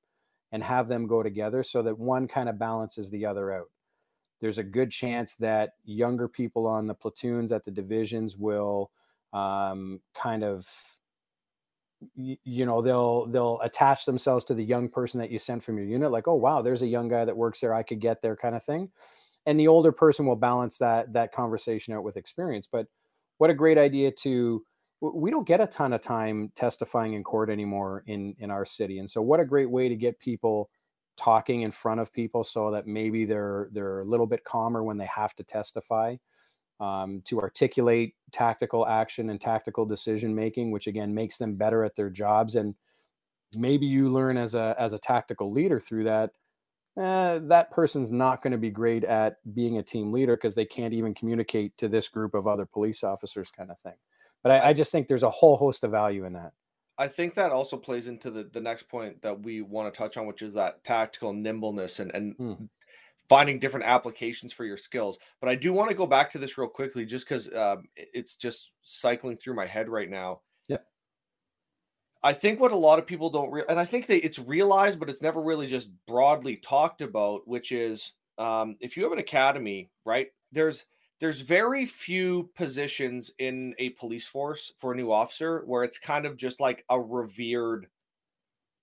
and 0.51 0.63
have 0.63 0.87
them 0.87 1.07
go 1.07 1.23
together 1.23 1.63
so 1.63 1.81
that 1.81 1.97
one 1.97 2.27
kind 2.27 2.49
of 2.49 2.59
balances 2.59 3.09
the 3.09 3.25
other 3.25 3.51
out. 3.53 3.69
There's 4.41 4.57
a 4.57 4.63
good 4.63 4.91
chance 4.91 5.35
that 5.35 5.71
younger 5.85 6.27
people 6.27 6.67
on 6.67 6.87
the 6.87 6.93
platoons 6.93 7.51
at 7.51 7.63
the 7.63 7.71
divisions 7.71 8.37
will 8.37 8.91
um, 9.33 10.01
kind 10.15 10.43
of 10.43 10.67
you 12.15 12.65
know 12.65 12.81
they'll 12.81 13.27
they'll 13.27 13.59
attach 13.61 14.05
themselves 14.05 14.43
to 14.43 14.55
the 14.55 14.63
young 14.63 14.89
person 14.89 15.19
that 15.19 15.29
you 15.29 15.37
sent 15.37 15.63
from 15.63 15.77
your 15.77 15.85
unit 15.85 16.11
like 16.11 16.27
oh 16.27 16.33
wow 16.33 16.59
there's 16.59 16.81
a 16.81 16.87
young 16.87 17.07
guy 17.07 17.23
that 17.23 17.37
works 17.37 17.59
there. 17.59 17.75
I 17.75 17.83
could 17.83 17.99
get 18.01 18.21
there 18.21 18.35
kind 18.35 18.55
of 18.55 18.63
thing. 18.63 18.89
And 19.45 19.59
the 19.59 19.67
older 19.67 19.91
person 19.91 20.25
will 20.25 20.35
balance 20.35 20.77
that 20.79 21.13
that 21.13 21.31
conversation 21.31 21.93
out 21.93 22.03
with 22.03 22.17
experience. 22.17 22.67
But 22.71 22.87
what 23.37 23.49
a 23.49 23.55
great 23.55 23.77
idea 23.77 24.11
to 24.21 24.63
we 25.01 25.31
don't 25.31 25.47
get 25.47 25.59
a 25.59 25.67
ton 25.67 25.93
of 25.93 26.01
time 26.01 26.51
testifying 26.55 27.13
in 27.13 27.23
court 27.23 27.49
anymore 27.49 28.03
in 28.07 28.35
in 28.39 28.51
our 28.51 28.65
city 28.65 28.99
and 28.99 29.09
so 29.09 29.21
what 29.21 29.39
a 29.39 29.45
great 29.45 29.69
way 29.69 29.89
to 29.89 29.95
get 29.95 30.19
people 30.19 30.69
talking 31.17 31.61
in 31.61 31.71
front 31.71 31.99
of 31.99 32.13
people 32.13 32.43
so 32.43 32.71
that 32.71 32.87
maybe 32.87 33.25
they're 33.25 33.69
they're 33.73 34.01
a 34.01 34.05
little 34.05 34.27
bit 34.27 34.43
calmer 34.43 34.83
when 34.83 34.97
they 34.97 35.07
have 35.07 35.35
to 35.35 35.43
testify 35.43 36.15
um, 36.79 37.21
to 37.25 37.39
articulate 37.39 38.15
tactical 38.31 38.87
action 38.87 39.29
and 39.29 39.41
tactical 39.41 39.85
decision 39.85 40.33
making 40.33 40.71
which 40.71 40.87
again 40.87 41.13
makes 41.13 41.37
them 41.37 41.55
better 41.55 41.83
at 41.83 41.95
their 41.95 42.09
jobs 42.09 42.55
and 42.55 42.75
maybe 43.55 43.85
you 43.85 44.09
learn 44.09 44.37
as 44.37 44.55
a 44.55 44.75
as 44.79 44.93
a 44.93 44.99
tactical 44.99 45.51
leader 45.51 45.79
through 45.79 46.03
that 46.03 46.29
eh, 46.97 47.39
that 47.41 47.71
person's 47.71 48.11
not 48.11 48.41
going 48.41 48.51
to 48.51 48.57
be 48.57 48.69
great 48.69 49.03
at 49.03 49.35
being 49.53 49.77
a 49.77 49.83
team 49.83 50.11
leader 50.11 50.35
because 50.35 50.55
they 50.55 50.65
can't 50.65 50.93
even 50.93 51.13
communicate 51.13 51.75
to 51.77 51.87
this 51.87 52.07
group 52.07 52.33
of 52.33 52.47
other 52.47 52.65
police 52.65 53.03
officers 53.03 53.51
kind 53.51 53.69
of 53.71 53.79
thing 53.79 53.95
but 54.43 54.51
I, 54.51 54.69
I, 54.69 54.73
just 54.73 54.91
think 54.91 55.07
there's 55.07 55.23
a 55.23 55.29
whole 55.29 55.57
host 55.57 55.83
of 55.83 55.91
value 55.91 56.25
in 56.25 56.33
that. 56.33 56.53
I 56.97 57.07
think 57.07 57.33
that 57.35 57.51
also 57.51 57.77
plays 57.77 58.07
into 58.07 58.29
the, 58.29 58.43
the 58.43 58.61
next 58.61 58.83
point 58.89 59.21
that 59.21 59.41
we 59.41 59.61
want 59.61 59.91
to 59.91 59.97
touch 59.97 60.17
on, 60.17 60.27
which 60.27 60.41
is 60.41 60.53
that 60.53 60.83
tactical 60.83 61.33
nimbleness 61.33 61.99
and, 61.99 62.13
and 62.13 62.35
hmm. 62.35 62.53
finding 63.29 63.59
different 63.59 63.85
applications 63.85 64.53
for 64.53 64.65
your 64.65 64.77
skills. 64.77 65.17
But 65.39 65.49
I 65.49 65.55
do 65.55 65.73
want 65.73 65.89
to 65.89 65.95
go 65.95 66.05
back 66.05 66.29
to 66.31 66.37
this 66.37 66.57
real 66.57 66.67
quickly 66.67 67.05
just 67.05 67.27
because 67.27 67.51
um, 67.53 67.85
it's 67.95 68.35
just 68.35 68.71
cycling 68.83 69.37
through 69.37 69.55
my 69.55 69.65
head 69.65 69.89
right 69.89 70.09
now. 70.09 70.41
Yeah. 70.67 70.77
I 72.23 72.33
think 72.33 72.59
what 72.59 72.71
a 72.71 72.77
lot 72.77 72.99
of 72.99 73.07
people 73.07 73.29
don't 73.29 73.51
realize, 73.51 73.71
and 73.71 73.79
I 73.79 73.85
think 73.85 74.05
that 74.07 74.23
it's 74.23 74.37
realized, 74.37 74.99
but 74.99 75.09
it's 75.09 75.23
never 75.23 75.41
really 75.41 75.67
just 75.67 75.89
broadly 76.07 76.57
talked 76.57 77.01
about, 77.01 77.47
which 77.47 77.71
is 77.71 78.13
um, 78.37 78.75
if 78.79 78.95
you 78.95 79.03
have 79.03 79.11
an 79.11 79.19
academy, 79.19 79.89
right? 80.05 80.27
There's 80.51 80.85
there's 81.21 81.41
very 81.41 81.85
few 81.85 82.49
positions 82.55 83.31
in 83.37 83.75
a 83.77 83.89
police 83.91 84.25
force 84.25 84.73
for 84.75 84.91
a 84.91 84.95
new 84.95 85.11
officer 85.11 85.61
where 85.67 85.83
it's 85.83 85.99
kind 85.99 86.25
of 86.25 86.35
just 86.35 86.59
like 86.59 86.83
a 86.89 86.99
revered 86.99 87.87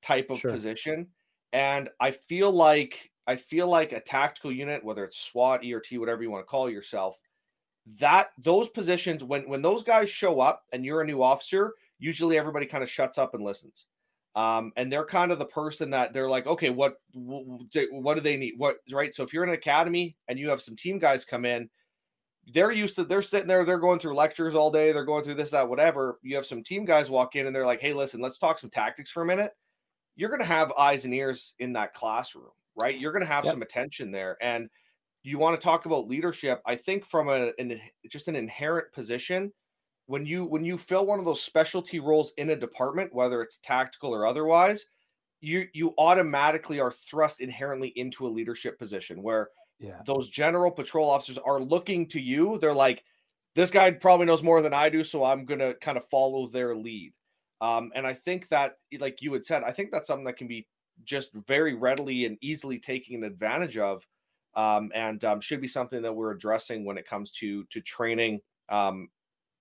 type 0.00 0.30
of 0.30 0.38
sure. 0.38 0.52
position 0.52 1.08
and 1.52 1.90
i 2.00 2.12
feel 2.12 2.50
like 2.50 3.10
i 3.26 3.34
feel 3.34 3.66
like 3.66 3.92
a 3.92 4.00
tactical 4.00 4.52
unit 4.52 4.82
whether 4.84 5.04
it's 5.04 5.18
swat 5.18 5.64
ert 5.64 5.86
whatever 5.92 6.22
you 6.22 6.30
want 6.30 6.40
to 6.42 6.48
call 6.48 6.70
yourself 6.70 7.18
that 7.98 8.28
those 8.38 8.68
positions 8.68 9.24
when 9.24 9.42
when 9.48 9.60
those 9.60 9.82
guys 9.82 10.08
show 10.08 10.40
up 10.40 10.62
and 10.72 10.84
you're 10.84 11.00
a 11.00 11.06
new 11.06 11.22
officer 11.22 11.74
usually 11.98 12.38
everybody 12.38 12.64
kind 12.64 12.84
of 12.84 12.90
shuts 12.90 13.18
up 13.18 13.34
and 13.34 13.42
listens 13.42 13.86
um, 14.36 14.70
and 14.76 14.92
they're 14.92 15.06
kind 15.06 15.32
of 15.32 15.40
the 15.40 15.46
person 15.46 15.90
that 15.90 16.12
they're 16.12 16.28
like 16.28 16.46
okay 16.46 16.70
what 16.70 17.00
what 17.14 18.14
do 18.14 18.20
they 18.20 18.36
need 18.36 18.54
what 18.56 18.76
right 18.92 19.14
so 19.14 19.24
if 19.24 19.32
you're 19.32 19.42
in 19.42 19.48
an 19.48 19.54
academy 19.56 20.14
and 20.28 20.38
you 20.38 20.48
have 20.48 20.62
some 20.62 20.76
team 20.76 20.98
guys 20.98 21.24
come 21.24 21.44
in 21.44 21.68
they're 22.54 22.72
used 22.72 22.94
to 22.96 23.04
they're 23.04 23.22
sitting 23.22 23.48
there 23.48 23.64
they're 23.64 23.78
going 23.78 23.98
through 23.98 24.16
lectures 24.16 24.54
all 24.54 24.70
day 24.70 24.90
they're 24.92 25.04
going 25.04 25.22
through 25.22 25.34
this 25.34 25.50
that 25.50 25.68
whatever. 25.68 26.18
You 26.22 26.36
have 26.36 26.46
some 26.46 26.62
team 26.62 26.84
guys 26.84 27.10
walk 27.10 27.36
in 27.36 27.46
and 27.46 27.54
they're 27.54 27.66
like 27.66 27.80
hey 27.80 27.92
listen 27.92 28.20
let's 28.20 28.38
talk 28.38 28.58
some 28.58 28.70
tactics 28.70 29.10
for 29.10 29.22
a 29.22 29.26
minute. 29.26 29.52
You're 30.16 30.30
going 30.30 30.40
to 30.40 30.46
have 30.46 30.72
eyes 30.72 31.04
and 31.04 31.14
ears 31.14 31.54
in 31.58 31.72
that 31.74 31.94
classroom 31.94 32.50
right? 32.80 32.98
You're 32.98 33.12
going 33.12 33.24
to 33.24 33.32
have 33.32 33.44
yep. 33.44 33.54
some 33.54 33.62
attention 33.62 34.12
there. 34.12 34.36
And 34.40 34.68
you 35.22 35.38
want 35.38 35.58
to 35.58 35.62
talk 35.62 35.86
about 35.86 36.08
leadership 36.08 36.62
i 36.64 36.74
think 36.74 37.04
from 37.04 37.28
a 37.28 37.52
an, 37.58 37.80
just 38.08 38.28
an 38.28 38.36
inherent 38.36 38.90
position 38.92 39.52
when 40.06 40.24
you 40.24 40.44
when 40.44 40.64
you 40.64 40.78
fill 40.78 41.06
one 41.06 41.18
of 41.18 41.24
those 41.24 41.42
specialty 41.42 42.00
roles 42.00 42.32
in 42.38 42.50
a 42.50 42.56
department 42.56 43.14
whether 43.14 43.42
it's 43.42 43.58
tactical 43.58 44.14
or 44.14 44.26
otherwise 44.26 44.86
you 45.40 45.66
you 45.72 45.94
automatically 45.98 46.80
are 46.80 46.92
thrust 46.92 47.40
inherently 47.40 47.88
into 47.96 48.26
a 48.26 48.28
leadership 48.28 48.78
position 48.78 49.22
where 49.22 49.50
yeah. 49.78 50.02
those 50.04 50.28
general 50.28 50.70
patrol 50.70 51.08
officers 51.08 51.38
are 51.38 51.60
looking 51.60 52.06
to 52.08 52.20
you. 52.20 52.58
They're 52.58 52.74
like, 52.74 53.04
this 53.54 53.70
guy 53.70 53.90
probably 53.90 54.26
knows 54.26 54.42
more 54.42 54.62
than 54.62 54.74
I 54.74 54.88
do, 54.88 55.02
so 55.02 55.24
I'm 55.24 55.44
gonna 55.44 55.74
kind 55.74 55.98
of 55.98 56.08
follow 56.08 56.48
their 56.48 56.76
lead. 56.76 57.12
Um, 57.60 57.90
and 57.94 58.06
I 58.06 58.14
think 58.14 58.48
that, 58.48 58.76
like 58.98 59.20
you 59.20 59.32
had 59.32 59.44
said, 59.44 59.64
I 59.64 59.72
think 59.72 59.90
that's 59.90 60.06
something 60.06 60.26
that 60.26 60.36
can 60.36 60.46
be 60.46 60.66
just 61.04 61.30
very 61.46 61.74
readily 61.74 62.24
and 62.24 62.38
easily 62.40 62.78
taken 62.78 63.24
advantage 63.24 63.78
of, 63.78 64.06
um, 64.54 64.90
and 64.94 65.24
um, 65.24 65.40
should 65.40 65.60
be 65.60 65.68
something 65.68 66.02
that 66.02 66.12
we're 66.12 66.32
addressing 66.32 66.84
when 66.84 66.98
it 66.98 67.06
comes 67.06 67.30
to 67.32 67.64
to 67.64 67.80
training, 67.80 68.40
um, 68.68 69.08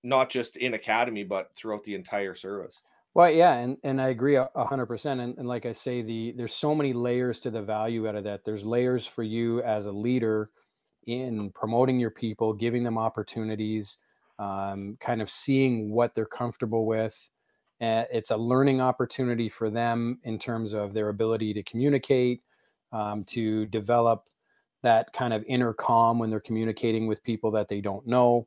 not 0.04 0.30
just 0.30 0.56
in 0.56 0.74
academy 0.74 1.24
but 1.24 1.50
throughout 1.56 1.82
the 1.84 1.94
entire 1.94 2.34
service. 2.34 2.80
Well, 3.14 3.30
yeah, 3.30 3.54
and, 3.54 3.78
and 3.82 4.00
I 4.00 4.08
agree 4.08 4.36
a 4.36 4.48
hundred 4.56 4.86
percent. 4.86 5.20
And, 5.20 5.36
and 5.38 5.48
like 5.48 5.66
I 5.66 5.72
say, 5.72 6.02
the 6.02 6.32
there's 6.36 6.54
so 6.54 6.74
many 6.74 6.92
layers 6.92 7.40
to 7.40 7.50
the 7.50 7.62
value 7.62 8.08
out 8.08 8.14
of 8.14 8.24
that. 8.24 8.44
There's 8.44 8.64
layers 8.64 9.06
for 9.06 9.22
you 9.22 9.62
as 9.62 9.86
a 9.86 9.92
leader 9.92 10.50
in 11.06 11.50
promoting 11.52 11.98
your 11.98 12.10
people, 12.10 12.52
giving 12.52 12.84
them 12.84 12.98
opportunities, 12.98 13.98
um, 14.38 14.96
kind 15.00 15.22
of 15.22 15.30
seeing 15.30 15.90
what 15.92 16.14
they're 16.14 16.26
comfortable 16.26 16.86
with. 16.86 17.28
Uh, 17.80 18.04
it's 18.12 18.30
a 18.30 18.36
learning 18.36 18.80
opportunity 18.80 19.48
for 19.48 19.70
them 19.70 20.18
in 20.24 20.38
terms 20.38 20.72
of 20.72 20.92
their 20.94 21.08
ability 21.08 21.54
to 21.54 21.62
communicate, 21.62 22.42
um, 22.92 23.24
to 23.24 23.66
develop 23.66 24.24
that 24.82 25.12
kind 25.12 25.32
of 25.32 25.44
inner 25.48 25.72
calm 25.72 26.18
when 26.18 26.30
they're 26.30 26.40
communicating 26.40 27.06
with 27.06 27.22
people 27.24 27.50
that 27.52 27.68
they 27.68 27.80
don't 27.80 28.06
know 28.06 28.46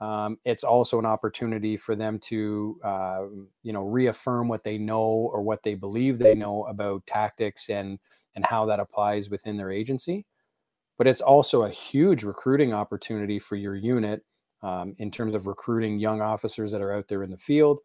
um, 0.00 0.38
it's 0.44 0.64
also 0.64 0.98
an 0.98 1.04
opportunity 1.04 1.76
for 1.76 1.94
them 1.94 2.18
to 2.20 2.80
uh, 2.82 3.22
you 3.62 3.72
know 3.72 3.82
reaffirm 3.82 4.48
what 4.48 4.64
they 4.64 4.78
know 4.78 5.28
or 5.32 5.42
what 5.42 5.62
they 5.62 5.74
believe 5.74 6.18
they 6.18 6.34
know 6.34 6.64
about 6.64 7.06
tactics 7.06 7.68
and 7.68 7.98
and 8.34 8.44
how 8.46 8.64
that 8.66 8.80
applies 8.80 9.28
within 9.28 9.56
their 9.56 9.70
agency. 9.70 10.24
But 10.96 11.06
it's 11.06 11.20
also 11.20 11.62
a 11.62 11.70
huge 11.70 12.24
recruiting 12.24 12.72
opportunity 12.72 13.38
for 13.38 13.56
your 13.56 13.74
unit 13.74 14.24
um, 14.62 14.94
in 14.98 15.10
terms 15.10 15.34
of 15.34 15.46
recruiting 15.46 15.98
young 15.98 16.20
officers 16.20 16.72
that 16.72 16.82
are 16.82 16.94
out 16.94 17.08
there 17.08 17.22
in 17.22 17.30
the 17.30 17.38
field. 17.38 17.80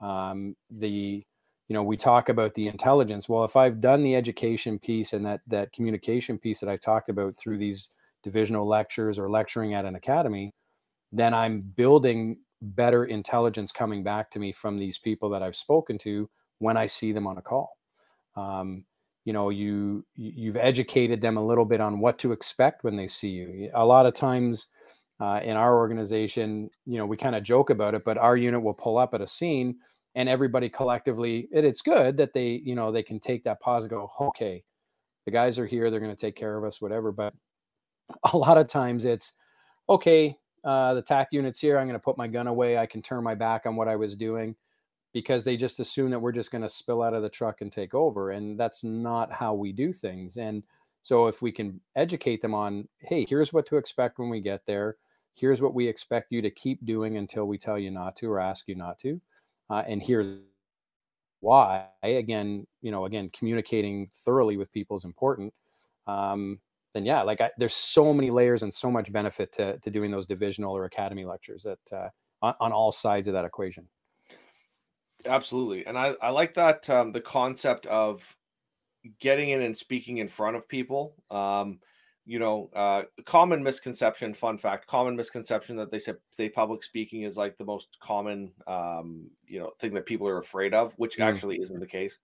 Um, 0.00 0.56
the 0.70 1.24
you 1.68 1.74
know 1.74 1.84
we 1.84 1.96
talk 1.96 2.28
about 2.28 2.54
the 2.54 2.66
intelligence. 2.66 3.28
Well 3.28 3.44
if 3.44 3.54
i've 3.54 3.80
done 3.80 4.02
the 4.02 4.16
education 4.16 4.80
piece 4.80 5.12
and 5.12 5.24
that 5.24 5.40
that 5.46 5.72
communication 5.72 6.36
piece 6.36 6.58
that 6.60 6.68
i 6.68 6.76
talked 6.76 7.08
about 7.08 7.36
through 7.36 7.58
these 7.58 7.90
divisional 8.24 8.66
lectures 8.66 9.20
or 9.20 9.30
lecturing 9.30 9.72
at 9.74 9.84
an 9.84 9.94
academy 9.94 10.52
then 11.12 11.34
I'm 11.34 11.60
building 11.60 12.38
better 12.62 13.04
intelligence 13.04 13.72
coming 13.72 14.02
back 14.02 14.30
to 14.32 14.38
me 14.38 14.52
from 14.52 14.78
these 14.78 14.98
people 14.98 15.30
that 15.30 15.42
I've 15.42 15.56
spoken 15.56 15.98
to 15.98 16.28
when 16.58 16.76
I 16.76 16.86
see 16.86 17.12
them 17.12 17.26
on 17.26 17.38
a 17.38 17.42
call. 17.42 17.76
Um, 18.36 18.84
you 19.24 19.32
know, 19.32 19.50
you 19.50 20.04
you've 20.14 20.56
educated 20.56 21.20
them 21.20 21.36
a 21.36 21.44
little 21.44 21.64
bit 21.64 21.80
on 21.80 22.00
what 22.00 22.18
to 22.20 22.32
expect 22.32 22.84
when 22.84 22.96
they 22.96 23.06
see 23.06 23.30
you. 23.30 23.70
A 23.74 23.84
lot 23.84 24.06
of 24.06 24.14
times 24.14 24.68
uh, 25.20 25.40
in 25.42 25.56
our 25.56 25.76
organization, 25.76 26.70
you 26.86 26.96
know, 26.96 27.06
we 27.06 27.16
kind 27.16 27.36
of 27.36 27.42
joke 27.42 27.70
about 27.70 27.94
it, 27.94 28.04
but 28.04 28.16
our 28.16 28.36
unit 28.36 28.62
will 28.62 28.74
pull 28.74 28.96
up 28.96 29.12
at 29.14 29.20
a 29.20 29.26
scene 29.26 29.76
and 30.14 30.28
everybody 30.28 30.68
collectively 30.68 31.48
it, 31.52 31.64
it's 31.64 31.82
good 31.82 32.16
that 32.16 32.32
they 32.32 32.60
you 32.64 32.74
know 32.74 32.90
they 32.90 33.02
can 33.02 33.20
take 33.20 33.44
that 33.44 33.60
pause 33.60 33.84
and 33.84 33.90
go 33.90 34.10
okay 34.20 34.62
the 35.24 35.30
guys 35.30 35.58
are 35.58 35.66
here 35.66 35.90
they're 35.90 36.00
going 36.00 36.14
to 36.14 36.20
take 36.20 36.36
care 36.36 36.56
of 36.56 36.64
us 36.64 36.80
whatever 36.80 37.12
but 37.12 37.32
a 38.32 38.36
lot 38.36 38.58
of 38.58 38.66
times 38.66 39.04
it's 39.04 39.34
okay 39.88 40.36
uh, 40.64 40.94
the 40.94 41.02
TAC 41.02 41.28
units 41.32 41.60
here. 41.60 41.78
I'm 41.78 41.86
going 41.86 41.98
to 41.98 42.04
put 42.04 42.18
my 42.18 42.28
gun 42.28 42.46
away. 42.46 42.78
I 42.78 42.86
can 42.86 43.02
turn 43.02 43.24
my 43.24 43.34
back 43.34 43.66
on 43.66 43.76
what 43.76 43.88
I 43.88 43.96
was 43.96 44.16
doing 44.16 44.56
because 45.12 45.42
they 45.42 45.56
just 45.56 45.80
assume 45.80 46.10
that 46.10 46.20
we're 46.20 46.32
just 46.32 46.50
going 46.52 46.62
to 46.62 46.68
spill 46.68 47.02
out 47.02 47.14
of 47.14 47.22
the 47.22 47.28
truck 47.28 47.60
and 47.60 47.72
take 47.72 47.94
over. 47.94 48.30
And 48.30 48.58
that's 48.58 48.84
not 48.84 49.32
how 49.32 49.54
we 49.54 49.72
do 49.72 49.92
things. 49.92 50.36
And 50.36 50.62
so 51.02 51.26
if 51.26 51.42
we 51.42 51.50
can 51.50 51.80
educate 51.96 52.42
them 52.42 52.54
on, 52.54 52.88
hey, 53.00 53.26
here's 53.28 53.52
what 53.52 53.66
to 53.66 53.76
expect 53.76 54.18
when 54.18 54.28
we 54.28 54.40
get 54.40 54.62
there. 54.66 54.96
Here's 55.34 55.62
what 55.62 55.74
we 55.74 55.88
expect 55.88 56.32
you 56.32 56.42
to 56.42 56.50
keep 56.50 56.84
doing 56.84 57.16
until 57.16 57.46
we 57.46 57.58
tell 57.58 57.78
you 57.78 57.90
not 57.90 58.16
to 58.16 58.30
or 58.30 58.38
ask 58.38 58.68
you 58.68 58.74
not 58.74 58.98
to. 59.00 59.20
Uh, 59.70 59.82
and 59.86 60.02
here's 60.02 60.38
why. 61.40 61.86
Again, 62.02 62.66
you 62.82 62.90
know, 62.90 63.06
again, 63.06 63.30
communicating 63.36 64.10
thoroughly 64.24 64.56
with 64.56 64.72
people 64.72 64.96
is 64.96 65.04
important. 65.04 65.54
Um, 66.06 66.60
then 66.94 67.04
yeah, 67.04 67.22
like 67.22 67.40
I, 67.40 67.50
there's 67.58 67.74
so 67.74 68.12
many 68.12 68.30
layers 68.30 68.62
and 68.62 68.72
so 68.72 68.90
much 68.90 69.12
benefit 69.12 69.52
to, 69.52 69.78
to 69.78 69.90
doing 69.90 70.10
those 70.10 70.26
divisional 70.26 70.76
or 70.76 70.84
academy 70.84 71.24
lectures 71.24 71.64
that 71.64 71.96
uh, 71.96 72.08
on, 72.42 72.54
on 72.60 72.72
all 72.72 72.92
sides 72.92 73.28
of 73.28 73.34
that 73.34 73.44
equation. 73.44 73.86
Absolutely, 75.26 75.86
and 75.86 75.98
I 75.98 76.14
I 76.22 76.30
like 76.30 76.54
that 76.54 76.88
um, 76.90 77.12
the 77.12 77.20
concept 77.20 77.86
of 77.86 78.24
getting 79.20 79.50
in 79.50 79.62
and 79.62 79.76
speaking 79.76 80.18
in 80.18 80.28
front 80.28 80.56
of 80.56 80.68
people. 80.68 81.14
Um, 81.30 81.80
you 82.26 82.38
know, 82.38 82.70
uh, 82.74 83.02
common 83.24 83.62
misconception. 83.62 84.34
Fun 84.34 84.56
fact: 84.56 84.86
common 84.86 85.16
misconception 85.16 85.76
that 85.76 85.90
they 85.90 85.98
say, 85.98 86.14
say 86.30 86.48
public 86.48 86.82
speaking 86.82 87.22
is 87.22 87.36
like 87.36 87.58
the 87.58 87.64
most 87.64 87.88
common, 88.00 88.52
um, 88.66 89.28
you 89.46 89.58
know, 89.58 89.72
thing 89.80 89.92
that 89.94 90.06
people 90.06 90.28
are 90.28 90.38
afraid 90.38 90.72
of, 90.72 90.92
which 90.96 91.18
mm. 91.18 91.24
actually 91.24 91.56
isn't 91.60 91.80
the 91.80 91.86
case. 91.86 92.18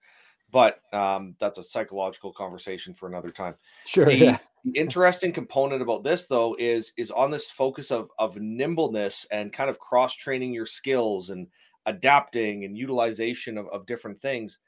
But 0.53 0.81
um, 0.93 1.35
that's 1.41 1.59
a 1.59 1.65
psychological 1.65 2.33
conversation 2.33 2.95
for 2.95 3.09
another 3.09 3.31
time. 3.31 3.57
Sure. 3.85 4.07
The, 4.07 4.17
yeah. 4.17 4.39
The 4.67 4.79
interesting 4.79 5.33
component 5.33 5.81
about 5.81 6.03
this, 6.05 6.27
though, 6.27 6.57
is 6.59 6.93
is 6.99 7.13
on 7.13 7.31
this 7.31 7.51
focus 7.51 7.91
of 7.93 8.11
of 8.19 8.37
nimbleness 8.37 9.27
and 9.31 9.53
kind 9.53 9.71
of 9.71 9.79
cross 9.79 10.15
training 10.15 10.53
your 10.53 10.67
skills 10.67 11.31
and 11.31 11.47
adapting 11.87 12.65
and 12.65 12.77
utilization 12.77 13.57
of, 13.57 13.69
of 13.69 13.87
different 13.87 14.21
things. 14.21 14.59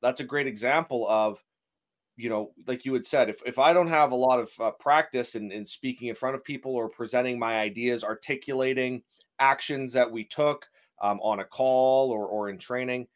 That's 0.00 0.20
a 0.20 0.24
great 0.24 0.46
example 0.46 1.06
of 1.08 1.42
you 2.16 2.28
know, 2.28 2.52
like 2.66 2.84
you 2.84 2.92
had 2.94 3.06
said, 3.06 3.30
if, 3.30 3.40
if 3.46 3.60
I 3.60 3.72
don't 3.72 3.88
have 3.88 4.10
a 4.10 4.16
lot 4.16 4.40
of 4.40 4.50
uh, 4.60 4.72
practice 4.72 5.36
in, 5.36 5.52
in 5.52 5.64
speaking 5.64 6.08
in 6.08 6.16
front 6.16 6.34
of 6.34 6.42
people 6.42 6.74
or 6.74 6.88
presenting 6.88 7.38
my 7.38 7.58
ideas, 7.60 8.02
articulating 8.02 9.02
actions 9.38 9.92
that 9.92 10.10
we 10.10 10.24
took 10.24 10.66
um, 11.00 11.20
on 11.20 11.38
a 11.38 11.44
call 11.44 12.10
or, 12.10 12.26
or 12.26 12.50
in 12.50 12.58
training, 12.58 13.06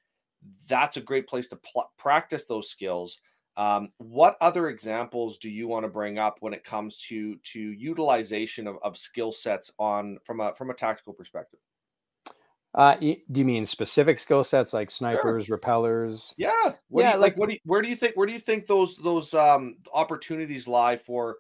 that's 0.69 0.97
a 0.97 1.01
great 1.01 1.27
place 1.27 1.49
to 1.49 1.57
pl- 1.57 1.91
practice 1.99 2.45
those 2.45 2.71
skills. 2.71 3.19
Um, 3.57 3.93
what 3.99 4.37
other 4.41 4.69
examples 4.69 5.39
do 5.39 5.51
you 5.51 5.69
want 5.69 5.85
to 5.85 5.89
bring 5.89 6.19
up 6.19 6.37
when 6.41 6.55
it 6.55 6.65
comes 6.65 6.97
to 7.09 7.37
to 7.37 7.61
utilization 7.61 8.67
of, 8.67 8.77
of 8.83 8.97
skill 8.97 9.33
sets 9.33 9.71
on 9.79 10.19
from 10.25 10.41
a 10.41 10.55
from 10.55 10.71
a 10.71 10.75
tactical 10.75 11.13
perspective? 11.13 11.61
Uh, 12.75 12.97
do 12.97 13.17
you 13.35 13.45
mean 13.45 13.67
specific 13.67 14.19
skill 14.19 14.43
sets 14.43 14.73
like 14.73 14.91
snipers, 14.91 15.47
sure. 15.47 15.59
rappellers? 15.59 16.33
Yeah. 16.39 16.73
What 16.89 17.03
yeah. 17.03 17.15
You, 17.15 17.21
like, 17.21 17.37
what 17.37 17.49
do 17.49 17.55
you, 17.55 17.61
where 17.65 17.83
do 17.83 17.89
you 17.89 17.97
think, 17.97 18.17
where 18.17 18.27
do 18.27 18.33
you 18.33 18.39
think 18.39 18.67
those, 18.67 18.97
those, 18.97 19.35
um, 19.35 19.77
opportunities 19.93 20.67
lie 20.67 20.97
for, 20.97 21.37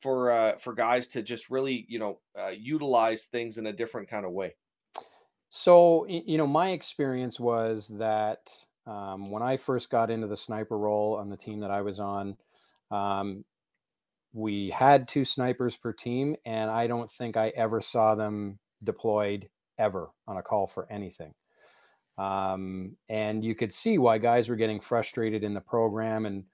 for, 0.00 0.32
uh, 0.32 0.56
for 0.56 0.74
guys 0.74 1.06
to 1.08 1.22
just 1.22 1.50
really, 1.50 1.86
you 1.88 2.00
know, 2.00 2.18
uh, 2.36 2.48
utilize 2.48 3.24
things 3.26 3.58
in 3.58 3.68
a 3.68 3.72
different 3.72 4.08
kind 4.08 4.26
of 4.26 4.32
way? 4.32 4.56
So, 5.50 6.04
you 6.08 6.36
know, 6.36 6.48
my 6.48 6.70
experience 6.70 7.38
was 7.38 7.92
that, 7.98 8.52
um, 8.86 9.30
when 9.30 9.42
I 9.42 9.56
first 9.56 9.90
got 9.90 10.10
into 10.10 10.26
the 10.26 10.36
sniper 10.36 10.76
role 10.76 11.16
on 11.20 11.30
the 11.30 11.36
team 11.36 11.60
that 11.60 11.70
I 11.70 11.82
was 11.82 12.00
on, 12.00 12.36
um, 12.90 13.44
we 14.32 14.70
had 14.70 15.08
two 15.08 15.24
snipers 15.24 15.76
per 15.76 15.92
team, 15.92 16.36
and 16.44 16.70
I 16.70 16.86
don't 16.86 17.10
think 17.10 17.36
I 17.36 17.48
ever 17.50 17.80
saw 17.80 18.14
them 18.14 18.58
deployed 18.82 19.48
ever 19.78 20.10
on 20.26 20.36
a 20.36 20.42
call 20.42 20.66
for 20.66 20.90
anything. 20.90 21.34
Um, 22.18 22.96
and 23.08 23.44
you 23.44 23.54
could 23.54 23.72
see 23.72 23.98
why 23.98 24.18
guys 24.18 24.48
were 24.48 24.56
getting 24.56 24.80
frustrated 24.80 25.44
in 25.44 25.54
the 25.54 25.60
program. 25.60 26.26
And 26.26 26.44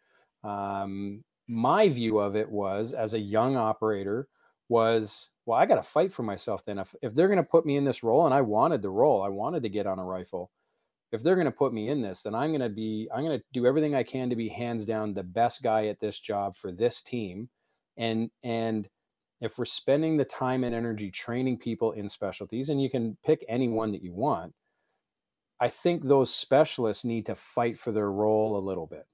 um, 0.45 1.25
my 1.47 1.89
view 1.89 2.19
of 2.19 2.37
it 2.37 2.49
was, 2.49 2.93
as 2.93 3.15
a 3.15 3.19
young 3.19 3.57
operator, 3.57 4.29
was 4.69 5.31
well, 5.47 5.59
I 5.59 5.65
got 5.65 5.77
to 5.77 5.83
fight 5.83 6.13
for 6.13 6.23
myself. 6.23 6.65
Then, 6.65 6.79
if 6.79 6.95
if 7.01 7.15
they're 7.15 7.29
going 7.29 7.39
to 7.39 7.43
put 7.43 7.65
me 7.65 7.77
in 7.77 7.85
this 7.85 8.03
role, 8.03 8.27
and 8.27 8.35
I 8.35 8.43
wanted 8.43 8.83
the 8.83 8.91
role, 8.91 9.23
I 9.23 9.29
wanted 9.29 9.63
to 9.63 9.69
get 9.69 9.87
on 9.87 9.99
a 9.99 10.05
rifle. 10.05 10.51
If 11.11 11.23
they're 11.23 11.37
going 11.37 11.47
to 11.47 11.51
put 11.51 11.73
me 11.73 11.89
in 11.89 12.03
this, 12.03 12.23
then 12.23 12.35
I'm 12.35 12.51
going 12.51 12.61
to 12.61 12.69
be, 12.69 13.09
I'm 13.15 13.25
going 13.25 13.39
to 13.39 13.45
do 13.53 13.67
everything 13.67 13.95
I 13.95 14.03
can 14.03 14.29
to 14.31 14.37
be 14.37 14.49
hands 14.49 14.85
down 14.85 15.15
the 15.15 15.23
best 15.23 15.63
guy 15.63 15.87
at 15.87 16.01
this 16.01 16.19
job 16.21 16.55
for 16.57 16.71
this 16.71 17.03
team, 17.03 17.49
and 17.97 18.31
and 18.43 18.89
if 19.41 19.57
we're 19.57 19.65
spending 19.65 20.17
the 20.17 20.25
time 20.25 20.65
and 20.65 20.75
energy 20.75 21.11
training 21.11 21.59
people 21.59 21.93
in 21.93 22.09
specialties, 22.09 22.69
and 22.69 22.83
you 22.83 22.91
can 22.91 23.17
pick 23.25 23.45
any 23.49 23.69
one 23.69 23.93
that 23.93 24.03
you 24.03 24.13
want, 24.13 24.53
I 25.61 25.69
think 25.69 26.05
those 26.05 26.35
specialists 26.35 27.05
need 27.05 27.27
to 27.27 27.35
fight 27.35 27.79
for 27.79 27.93
their 27.93 28.11
role 28.11 28.57
a 28.57 28.67
little 28.67 28.87
bit. 28.87 29.07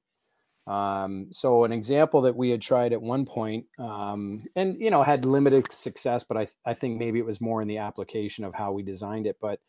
Um, 0.66 1.28
so 1.30 1.64
an 1.64 1.72
example 1.72 2.22
that 2.22 2.36
we 2.36 2.50
had 2.50 2.62
tried 2.62 2.92
at 2.92 3.02
one 3.02 3.26
point, 3.26 3.66
um, 3.78 4.42
and 4.56 4.80
you 4.80 4.90
know 4.90 5.02
had 5.02 5.26
limited 5.26 5.70
success, 5.70 6.24
but 6.24 6.36
I 6.36 6.46
I 6.64 6.74
think 6.74 6.98
maybe 6.98 7.18
it 7.18 7.26
was 7.26 7.40
more 7.40 7.60
in 7.60 7.68
the 7.68 7.78
application 7.78 8.44
of 8.44 8.54
how 8.54 8.72
we 8.72 8.82
designed 8.82 9.26
it. 9.26 9.36
But 9.40 9.60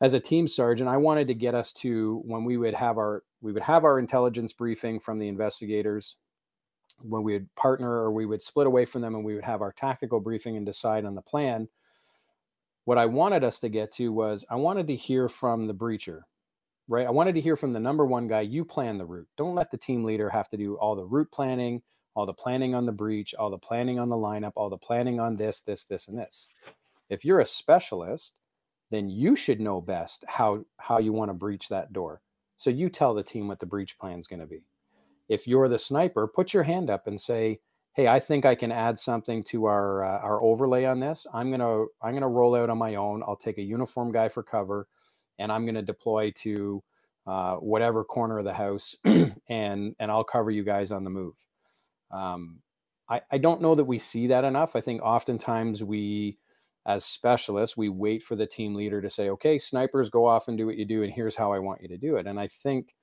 as 0.00 0.14
a 0.14 0.20
team 0.20 0.48
sergeant, 0.48 0.88
I 0.88 0.96
wanted 0.96 1.28
to 1.28 1.34
get 1.34 1.54
us 1.54 1.72
to 1.74 2.22
when 2.24 2.44
we 2.44 2.56
would 2.56 2.74
have 2.74 2.98
our 2.98 3.22
we 3.40 3.52
would 3.52 3.62
have 3.62 3.84
our 3.84 3.98
intelligence 3.98 4.52
briefing 4.52 4.98
from 5.00 5.18
the 5.18 5.28
investigators 5.28 6.16
when 7.00 7.22
we 7.22 7.34
would 7.34 7.54
partner 7.56 7.90
or 7.90 8.12
we 8.12 8.24
would 8.24 8.40
split 8.40 8.66
away 8.66 8.84
from 8.84 9.02
them 9.02 9.14
and 9.14 9.24
we 9.24 9.34
would 9.34 9.44
have 9.44 9.62
our 9.62 9.72
tactical 9.72 10.20
briefing 10.20 10.56
and 10.56 10.64
decide 10.64 11.04
on 11.04 11.16
the 11.16 11.20
plan 11.20 11.68
what 12.84 12.98
i 12.98 13.04
wanted 13.04 13.42
us 13.42 13.58
to 13.58 13.68
get 13.68 13.90
to 13.90 14.12
was 14.12 14.44
i 14.48 14.54
wanted 14.54 14.86
to 14.86 14.94
hear 14.94 15.28
from 15.28 15.66
the 15.66 15.74
breacher 15.74 16.20
right? 16.88 17.06
I 17.06 17.10
wanted 17.10 17.34
to 17.34 17.40
hear 17.40 17.56
from 17.56 17.72
the 17.72 17.80
number 17.80 18.04
one 18.04 18.28
guy 18.28 18.42
you 18.42 18.64
plan 18.64 18.98
the 18.98 19.06
route. 19.06 19.28
Don't 19.36 19.54
let 19.54 19.70
the 19.70 19.78
team 19.78 20.04
leader 20.04 20.28
have 20.30 20.48
to 20.50 20.56
do 20.56 20.76
all 20.76 20.96
the 20.96 21.04
route 21.04 21.30
planning 21.32 21.82
all 22.16 22.26
the 22.26 22.32
planning 22.32 22.76
on 22.76 22.86
the 22.86 22.92
breach 22.92 23.34
all 23.34 23.50
the 23.50 23.58
planning 23.58 23.98
on 23.98 24.08
the 24.08 24.14
lineup 24.14 24.52
all 24.54 24.70
the 24.70 24.76
planning 24.76 25.18
on 25.18 25.36
this 25.36 25.60
this 25.62 25.84
this 25.84 26.08
and 26.08 26.18
this. 26.18 26.48
If 27.08 27.24
you're 27.24 27.40
a 27.40 27.46
specialist 27.46 28.34
then 28.94 29.08
you 29.08 29.36
should 29.36 29.60
know 29.60 29.80
best 29.80 30.24
how 30.28 30.64
how 30.78 30.98
you 30.98 31.12
want 31.12 31.28
to 31.28 31.34
breach 31.34 31.68
that 31.68 31.92
door 31.92 32.20
so 32.56 32.70
you 32.70 32.88
tell 32.88 33.14
the 33.14 33.22
team 33.22 33.48
what 33.48 33.58
the 33.58 33.66
breach 33.66 33.98
plan 33.98 34.18
is 34.18 34.26
going 34.26 34.40
to 34.40 34.46
be 34.46 34.62
if 35.28 35.46
you're 35.46 35.68
the 35.68 35.78
sniper, 35.78 36.26
put 36.26 36.52
your 36.52 36.62
hand 36.64 36.90
up 36.90 37.06
and 37.06 37.20
say, 37.20 37.60
"Hey, 37.94 38.08
I 38.08 38.20
think 38.20 38.44
I 38.44 38.54
can 38.54 38.72
add 38.72 38.98
something 38.98 39.42
to 39.44 39.66
our 39.66 40.04
uh, 40.04 40.18
our 40.18 40.42
overlay 40.42 40.84
on 40.84 41.00
this. 41.00 41.26
I'm 41.32 41.50
gonna 41.50 41.84
I'm 42.02 42.14
gonna 42.14 42.28
roll 42.28 42.54
out 42.54 42.70
on 42.70 42.78
my 42.78 42.96
own. 42.96 43.22
I'll 43.26 43.36
take 43.36 43.58
a 43.58 43.62
uniform 43.62 44.12
guy 44.12 44.28
for 44.28 44.42
cover, 44.42 44.88
and 45.38 45.50
I'm 45.50 45.66
gonna 45.66 45.82
deploy 45.82 46.32
to 46.42 46.82
uh, 47.26 47.56
whatever 47.56 48.04
corner 48.04 48.38
of 48.38 48.44
the 48.44 48.54
house, 48.54 48.96
and 49.04 49.94
and 49.98 50.10
I'll 50.10 50.24
cover 50.24 50.50
you 50.50 50.64
guys 50.64 50.92
on 50.92 51.04
the 51.04 51.10
move." 51.10 51.34
Um, 52.10 52.60
I, 53.08 53.20
I 53.30 53.38
don't 53.38 53.60
know 53.60 53.74
that 53.74 53.84
we 53.84 53.98
see 53.98 54.28
that 54.28 54.44
enough. 54.44 54.76
I 54.76 54.80
think 54.80 55.02
oftentimes 55.02 55.82
we, 55.84 56.38
as 56.86 57.04
specialists, 57.04 57.76
we 57.76 57.88
wait 57.88 58.22
for 58.22 58.36
the 58.36 58.46
team 58.46 58.74
leader 58.74 59.00
to 59.00 59.10
say, 59.10 59.30
"Okay, 59.30 59.58
snipers, 59.58 60.10
go 60.10 60.26
off 60.26 60.48
and 60.48 60.58
do 60.58 60.66
what 60.66 60.76
you 60.76 60.84
do, 60.84 61.02
and 61.02 61.12
here's 61.12 61.36
how 61.36 61.52
I 61.52 61.58
want 61.58 61.82
you 61.82 61.88
to 61.88 61.96
do 61.96 62.16
it." 62.16 62.26
And 62.26 62.38
I 62.38 62.48
think 62.48 62.94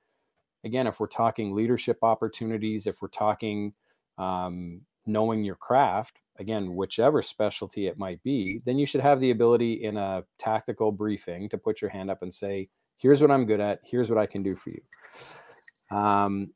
again, 0.63 0.87
if 0.87 0.99
we're 0.99 1.07
talking 1.07 1.55
leadership 1.55 1.97
opportunities, 2.03 2.87
if 2.87 3.01
we're 3.01 3.07
talking 3.07 3.73
um, 4.17 4.81
knowing 5.05 5.43
your 5.43 5.55
craft, 5.55 6.19
again, 6.39 6.75
whichever 6.75 7.21
specialty 7.21 7.87
it 7.87 7.97
might 7.97 8.21
be, 8.23 8.61
then 8.65 8.77
you 8.77 8.85
should 8.85 9.01
have 9.01 9.19
the 9.19 9.31
ability 9.31 9.83
in 9.83 9.97
a 9.97 10.23
tactical 10.39 10.91
briefing 10.91 11.49
to 11.49 11.57
put 11.57 11.81
your 11.81 11.89
hand 11.89 12.09
up 12.11 12.21
and 12.21 12.33
say, 12.33 12.69
here's 12.97 13.21
what 13.21 13.31
I'm 13.31 13.45
good 13.45 13.59
at, 13.59 13.79
here's 13.83 14.09
what 14.09 14.19
I 14.19 14.25
can 14.25 14.43
do 14.43 14.55
for 14.55 14.71
you. 14.71 15.97
Um, 15.97 16.51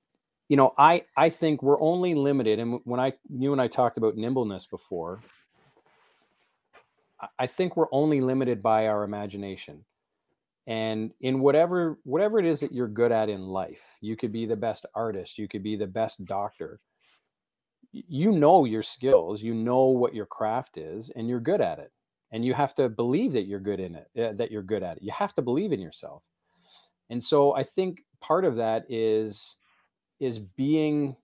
you 0.47 0.57
know, 0.57 0.73
I 0.77 1.03
I 1.17 1.29
think 1.29 1.63
we're 1.63 1.81
only 1.81 2.13
limited, 2.13 2.59
and 2.59 2.79
when 2.83 2.99
I 2.99 3.13
you 3.29 3.51
and 3.51 3.59
I 3.59 3.67
talked 3.67 3.97
about 3.97 4.15
nimbleness 4.15 4.67
before, 4.67 5.21
I 7.39 7.47
think 7.47 7.75
we're 7.75 7.91
only 7.91 8.21
limited 8.21 8.61
by 8.61 8.87
our 8.87 9.03
imagination. 9.03 9.85
And 10.67 11.11
in 11.21 11.41
whatever 11.41 11.99
whatever 12.03 12.39
it 12.39 12.45
is 12.45 12.59
that 12.61 12.71
you're 12.71 12.87
good 12.87 13.11
at 13.11 13.29
in 13.29 13.41
life 13.41 13.83
you 14.01 14.17
could 14.17 14.31
be 14.31 14.47
the 14.47 14.55
best 14.55 14.87
artist 14.95 15.37
you 15.37 15.47
could 15.47 15.61
be 15.61 15.75
the 15.75 15.85
best 15.85 16.25
doctor 16.25 16.79
you 17.91 18.31
know 18.31 18.65
your 18.65 18.81
skills 18.81 19.43
you 19.43 19.53
know 19.53 19.85
what 19.85 20.15
your 20.15 20.25
craft 20.25 20.77
is 20.77 21.11
and 21.15 21.29
you're 21.29 21.39
good 21.39 21.61
at 21.61 21.77
it. 21.77 21.91
And 22.31 22.43
you 22.43 22.55
have 22.55 22.73
to 22.75 22.89
believe 22.89 23.33
that 23.33 23.45
you're 23.45 23.59
good 23.59 23.79
in 23.79 23.95
it 23.95 24.07
eh, 24.15 24.33
that 24.33 24.51
you're 24.51 24.63
good 24.63 24.81
at 24.81 24.97
it. 24.97 25.03
You 25.03 25.11
have 25.11 25.35
to 25.35 25.43
believe 25.43 25.71
in 25.71 25.79
yourself. 25.79 26.23
And 27.11 27.23
so 27.23 27.55
i 27.55 27.63
think 27.63 28.01
part 28.19 28.43
of 28.43 28.55
that 28.55 28.85
is 28.89 29.57
is 30.19 30.39
being 30.39 31.15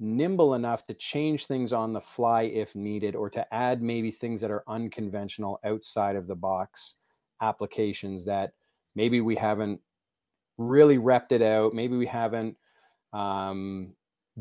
nimble 0.00 0.54
enough 0.54 0.86
to 0.86 0.94
change 0.94 1.46
things 1.46 1.72
on 1.72 1.92
the 1.92 2.00
fly 2.00 2.42
if 2.42 2.74
needed 2.74 3.14
or 3.14 3.28
to 3.28 3.54
add 3.54 3.82
maybe 3.82 4.10
things 4.10 4.40
that 4.40 4.50
are 4.50 4.64
unconventional 4.66 5.60
outside 5.62 6.16
of 6.16 6.26
the 6.26 6.34
box 6.34 6.96
applications 7.42 8.24
that 8.24 8.52
maybe 8.94 9.20
we 9.20 9.36
haven't 9.36 9.80
really 10.56 10.96
repped 10.96 11.32
it 11.32 11.42
out 11.42 11.74
maybe 11.74 11.96
we 11.96 12.06
haven't 12.06 12.56
um, 13.12 13.92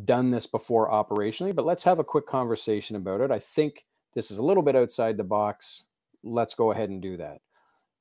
done 0.05 0.31
this 0.31 0.47
before 0.47 0.89
operationally 0.89 1.53
but 1.53 1.65
let's 1.65 1.83
have 1.83 1.99
a 1.99 2.03
quick 2.03 2.25
conversation 2.25 2.95
about 2.95 3.21
it. 3.21 3.31
I 3.31 3.39
think 3.39 3.85
this 4.15 4.31
is 4.31 4.37
a 4.37 4.43
little 4.43 4.63
bit 4.63 4.75
outside 4.75 5.17
the 5.17 5.23
box. 5.23 5.83
Let's 6.23 6.55
go 6.55 6.71
ahead 6.71 6.89
and 6.89 7.01
do 7.01 7.17
that. 7.17 7.41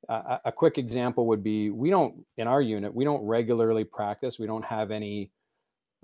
Uh, 0.09 0.39
a 0.45 0.53
quick 0.53 0.79
example 0.79 1.27
would 1.27 1.43
be 1.43 1.71
we 1.71 1.91
don't 1.91 2.25
in 2.37 2.47
our 2.47 2.63
unit 2.63 2.95
we 2.95 3.05
don't 3.05 3.23
regularly 3.27 3.83
practice 3.83 4.39
we 4.39 4.47
don't 4.47 4.65
have 4.65 4.93
any 4.93 5.33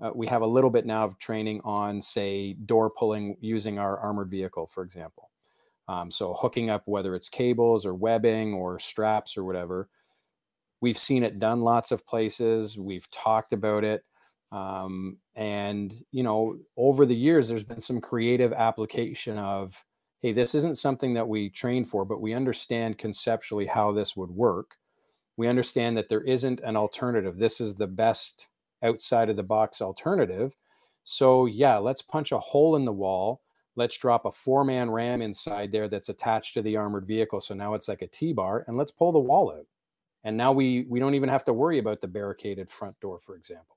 uh, 0.01 0.11
we 0.13 0.27
have 0.27 0.41
a 0.41 0.47
little 0.47 0.69
bit 0.69 0.85
now 0.85 1.03
of 1.03 1.17
training 1.17 1.61
on 1.63 2.01
say 2.01 2.53
door 2.65 2.89
pulling 2.89 3.37
using 3.39 3.79
our 3.79 3.97
armored 3.99 4.29
vehicle 4.29 4.67
for 4.67 4.83
example 4.83 5.29
um, 5.87 6.11
so 6.11 6.33
hooking 6.33 6.69
up 6.69 6.83
whether 6.85 7.15
it's 7.15 7.29
cables 7.29 7.85
or 7.85 7.93
webbing 7.93 8.53
or 8.53 8.79
straps 8.79 9.37
or 9.37 9.43
whatever 9.43 9.89
we've 10.81 10.99
seen 10.99 11.23
it 11.23 11.39
done 11.39 11.61
lots 11.61 11.91
of 11.91 12.05
places. 12.05 12.77
We've 12.77 13.09
talked 13.09 13.53
about 13.53 13.83
it. 13.83 14.03
Um, 14.51 15.17
and, 15.35 15.91
you 16.11 16.23
know, 16.23 16.57
over 16.77 17.05
the 17.05 17.15
years, 17.15 17.47
there's 17.47 17.63
been 17.63 17.79
some 17.79 17.99
creative 17.99 18.53
application 18.53 19.37
of, 19.37 19.83
hey, 20.21 20.31
this 20.31 20.55
isn't 20.55 20.77
something 20.77 21.13
that 21.15 21.27
we 21.27 21.49
train 21.49 21.85
for, 21.85 22.05
but 22.05 22.21
we 22.21 22.33
understand 22.33 22.97
conceptually 22.97 23.65
how 23.65 23.91
this 23.91 24.15
would 24.15 24.29
work. 24.29 24.75
We 25.37 25.47
understand 25.47 25.97
that 25.97 26.07
there 26.07 26.21
isn't 26.21 26.61
an 26.63 26.77
alternative. 26.77 27.37
This 27.37 27.59
is 27.59 27.75
the 27.75 27.87
best 27.87 28.47
outside 28.83 29.29
of 29.29 29.35
the 29.35 29.43
box 29.43 29.81
alternative. 29.81 30.55
So, 31.03 31.45
yeah, 31.45 31.77
let's 31.77 32.01
punch 32.01 32.31
a 32.31 32.39
hole 32.39 32.75
in 32.75 32.85
the 32.85 32.91
wall. 32.91 33.41
Let's 33.75 33.97
drop 33.97 34.25
a 34.25 34.31
four 34.31 34.63
man 34.63 34.89
ram 34.89 35.21
inside 35.21 35.71
there 35.71 35.89
that's 35.89 36.09
attached 36.09 36.53
to 36.53 36.61
the 36.61 36.77
armored 36.77 37.05
vehicle. 37.05 37.41
So 37.41 37.53
now 37.53 37.73
it's 37.73 37.87
like 37.87 38.01
a 38.01 38.07
T 38.07 38.31
bar, 38.33 38.63
and 38.67 38.77
let's 38.77 38.91
pull 38.91 39.11
the 39.11 39.19
wall 39.19 39.51
out. 39.51 39.67
And 40.23 40.37
now 40.37 40.51
we 40.51 40.85
we 40.89 40.99
don't 40.99 41.15
even 41.15 41.29
have 41.29 41.45
to 41.45 41.53
worry 41.53 41.79
about 41.79 42.01
the 42.01 42.07
barricaded 42.07 42.69
front 42.69 42.99
door, 42.99 43.19
for 43.19 43.35
example. 43.35 43.75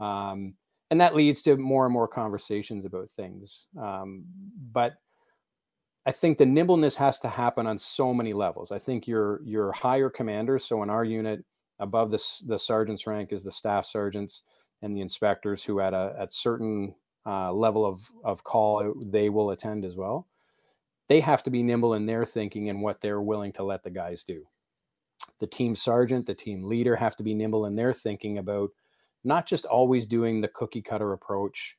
Um, 0.00 0.54
and 0.90 1.00
that 1.00 1.16
leads 1.16 1.42
to 1.42 1.56
more 1.56 1.84
and 1.84 1.92
more 1.92 2.08
conversations 2.08 2.84
about 2.84 3.10
things. 3.10 3.66
Um, 3.78 4.24
but 4.72 4.94
I 6.06 6.12
think 6.12 6.38
the 6.38 6.46
nimbleness 6.46 6.96
has 6.96 7.18
to 7.20 7.28
happen 7.28 7.66
on 7.66 7.78
so 7.78 8.14
many 8.14 8.32
levels. 8.32 8.72
I 8.72 8.78
think 8.78 9.06
your 9.06 9.42
your 9.44 9.72
higher 9.72 10.08
commanders. 10.08 10.64
So 10.64 10.82
in 10.82 10.90
our 10.90 11.04
unit, 11.04 11.44
above 11.80 12.10
the 12.10 12.16
the 12.46 12.58
sergeant's 12.58 13.06
rank 13.06 13.32
is 13.32 13.44
the 13.44 13.52
staff 13.52 13.86
sergeants 13.86 14.42
and 14.82 14.96
the 14.96 15.00
inspectors 15.00 15.64
who 15.64 15.80
at 15.80 15.94
a 15.94 16.14
at 16.18 16.32
certain 16.32 16.94
uh, 17.26 17.52
level 17.52 17.86
of 17.86 18.10
of 18.24 18.44
call 18.44 18.94
they 19.06 19.28
will 19.28 19.50
attend 19.50 19.84
as 19.84 19.96
well. 19.96 20.28
They 21.08 21.20
have 21.20 21.42
to 21.44 21.50
be 21.50 21.62
nimble 21.62 21.94
in 21.94 22.06
their 22.06 22.24
thinking 22.24 22.68
and 22.68 22.82
what 22.82 23.00
they're 23.00 23.22
willing 23.22 23.52
to 23.54 23.64
let 23.64 23.82
the 23.84 23.90
guys 23.90 24.24
do. 24.24 24.46
The 25.40 25.46
team 25.46 25.76
sergeant, 25.76 26.26
the 26.26 26.34
team 26.34 26.64
leader 26.64 26.96
have 26.96 27.16
to 27.16 27.22
be 27.22 27.34
nimble 27.34 27.66
in 27.66 27.76
their 27.76 27.94
thinking 27.94 28.38
about 28.38 28.70
not 29.24 29.46
just 29.46 29.66
always 29.66 30.06
doing 30.06 30.40
the 30.40 30.48
cookie 30.48 30.82
cutter 30.82 31.12
approach 31.12 31.76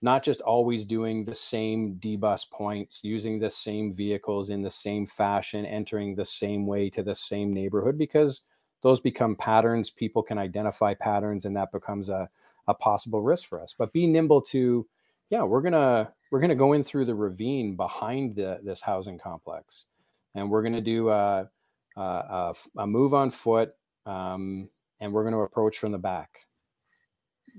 not 0.00 0.22
just 0.22 0.40
always 0.40 0.84
doing 0.84 1.24
the 1.24 1.34
same 1.34 1.94
debus 1.96 2.48
points, 2.50 3.00
using 3.02 3.38
the 3.38 3.50
same 3.50 3.92
vehicles 3.92 4.50
in 4.50 4.62
the 4.62 4.70
same 4.70 5.06
fashion, 5.06 5.64
entering 5.66 6.14
the 6.14 6.24
same 6.24 6.66
way 6.66 6.88
to 6.90 7.02
the 7.02 7.14
same 7.14 7.52
neighborhood, 7.52 7.98
because 7.98 8.42
those 8.82 9.00
become 9.00 9.36
patterns. 9.36 9.90
People 9.90 10.22
can 10.22 10.38
identify 10.38 10.94
patterns, 10.94 11.44
and 11.44 11.56
that 11.56 11.72
becomes 11.72 12.08
a, 12.08 12.28
a 12.68 12.74
possible 12.74 13.22
risk 13.22 13.48
for 13.48 13.60
us. 13.60 13.74
But 13.76 13.92
be 13.92 14.06
nimble 14.06 14.42
to, 14.42 14.86
yeah, 15.30 15.42
we're 15.42 15.62
gonna 15.62 16.12
we're 16.30 16.40
gonna 16.40 16.54
go 16.54 16.72
in 16.72 16.82
through 16.82 17.06
the 17.06 17.14
ravine 17.14 17.76
behind 17.76 18.36
the, 18.36 18.60
this 18.62 18.82
housing 18.82 19.18
complex, 19.18 19.86
and 20.34 20.50
we're 20.50 20.62
gonna 20.62 20.80
do 20.80 21.10
a, 21.10 21.48
a, 21.96 22.54
a 22.76 22.86
move 22.86 23.14
on 23.14 23.30
foot, 23.30 23.74
um, 24.06 24.68
and 25.00 25.12
we're 25.12 25.24
gonna 25.24 25.40
approach 25.40 25.78
from 25.78 25.92
the 25.92 25.98
back 25.98 26.40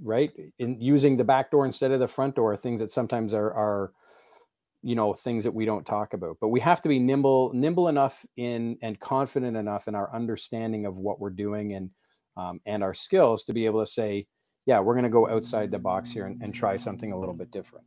right 0.01 0.31
in 0.57 0.81
using 0.81 1.17
the 1.17 1.23
back 1.23 1.51
door 1.51 1.67
instead 1.67 1.91
of 1.91 1.99
the 1.99 2.07
front 2.07 2.35
door 2.35 2.57
things 2.57 2.79
that 2.79 2.89
sometimes 2.89 3.31
are 3.31 3.53
are 3.53 3.91
you 4.83 4.95
know 4.95 5.13
things 5.13 5.43
that 5.43 5.53
we 5.53 5.65
don't 5.65 5.85
talk 5.85 6.13
about 6.13 6.37
but 6.41 6.49
we 6.49 6.59
have 6.59 6.81
to 6.81 6.89
be 6.89 6.99
nimble 6.99 7.51
nimble 7.53 7.87
enough 7.87 8.25
in 8.37 8.77
and 8.81 8.99
confident 8.99 9.57
enough 9.57 9.87
in 9.87 9.95
our 9.95 10.13
understanding 10.13 10.85
of 10.85 10.97
what 10.97 11.19
we're 11.19 11.29
doing 11.29 11.73
and 11.73 11.89
um, 12.35 12.59
and 12.65 12.83
our 12.83 12.93
skills 12.93 13.45
to 13.45 13.53
be 13.53 13.65
able 13.65 13.83
to 13.83 13.89
say 13.89 14.27
yeah 14.65 14.79
we're 14.79 14.93
going 14.93 15.03
to 15.03 15.09
go 15.09 15.29
outside 15.29 15.71
the 15.71 15.79
box 15.79 16.11
here 16.11 16.25
and, 16.25 16.41
and 16.41 16.53
try 16.53 16.77
something 16.77 17.11
a 17.11 17.19
little 17.19 17.35
bit 17.35 17.51
different 17.51 17.85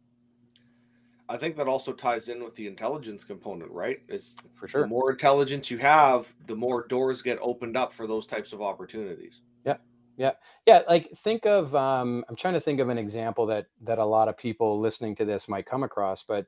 I 1.28 1.36
think 1.36 1.56
that 1.56 1.66
also 1.66 1.92
ties 1.92 2.28
in 2.28 2.44
with 2.44 2.54
the 2.54 2.68
intelligence 2.68 3.24
component, 3.24 3.68
right? 3.72 3.98
Is 4.08 4.36
for 4.54 4.68
sure. 4.68 4.82
The 4.82 4.86
more 4.86 5.10
intelligence 5.10 5.72
you 5.72 5.78
have, 5.78 6.32
the 6.46 6.54
more 6.54 6.86
doors 6.86 7.20
get 7.20 7.36
opened 7.42 7.76
up 7.76 7.92
for 7.92 8.06
those 8.06 8.26
types 8.26 8.52
of 8.52 8.62
opportunities. 8.62 9.40
Yeah, 9.64 9.78
yeah 10.16 10.32
yeah 10.66 10.80
like 10.88 11.10
think 11.18 11.46
of 11.46 11.74
um, 11.74 12.24
i'm 12.28 12.36
trying 12.36 12.54
to 12.54 12.60
think 12.60 12.80
of 12.80 12.88
an 12.88 12.98
example 12.98 13.46
that 13.46 13.66
that 13.82 13.98
a 13.98 14.04
lot 14.04 14.28
of 14.28 14.36
people 14.36 14.80
listening 14.80 15.14
to 15.14 15.24
this 15.24 15.48
might 15.48 15.66
come 15.66 15.82
across 15.82 16.22
but 16.22 16.46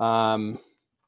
um 0.00 0.58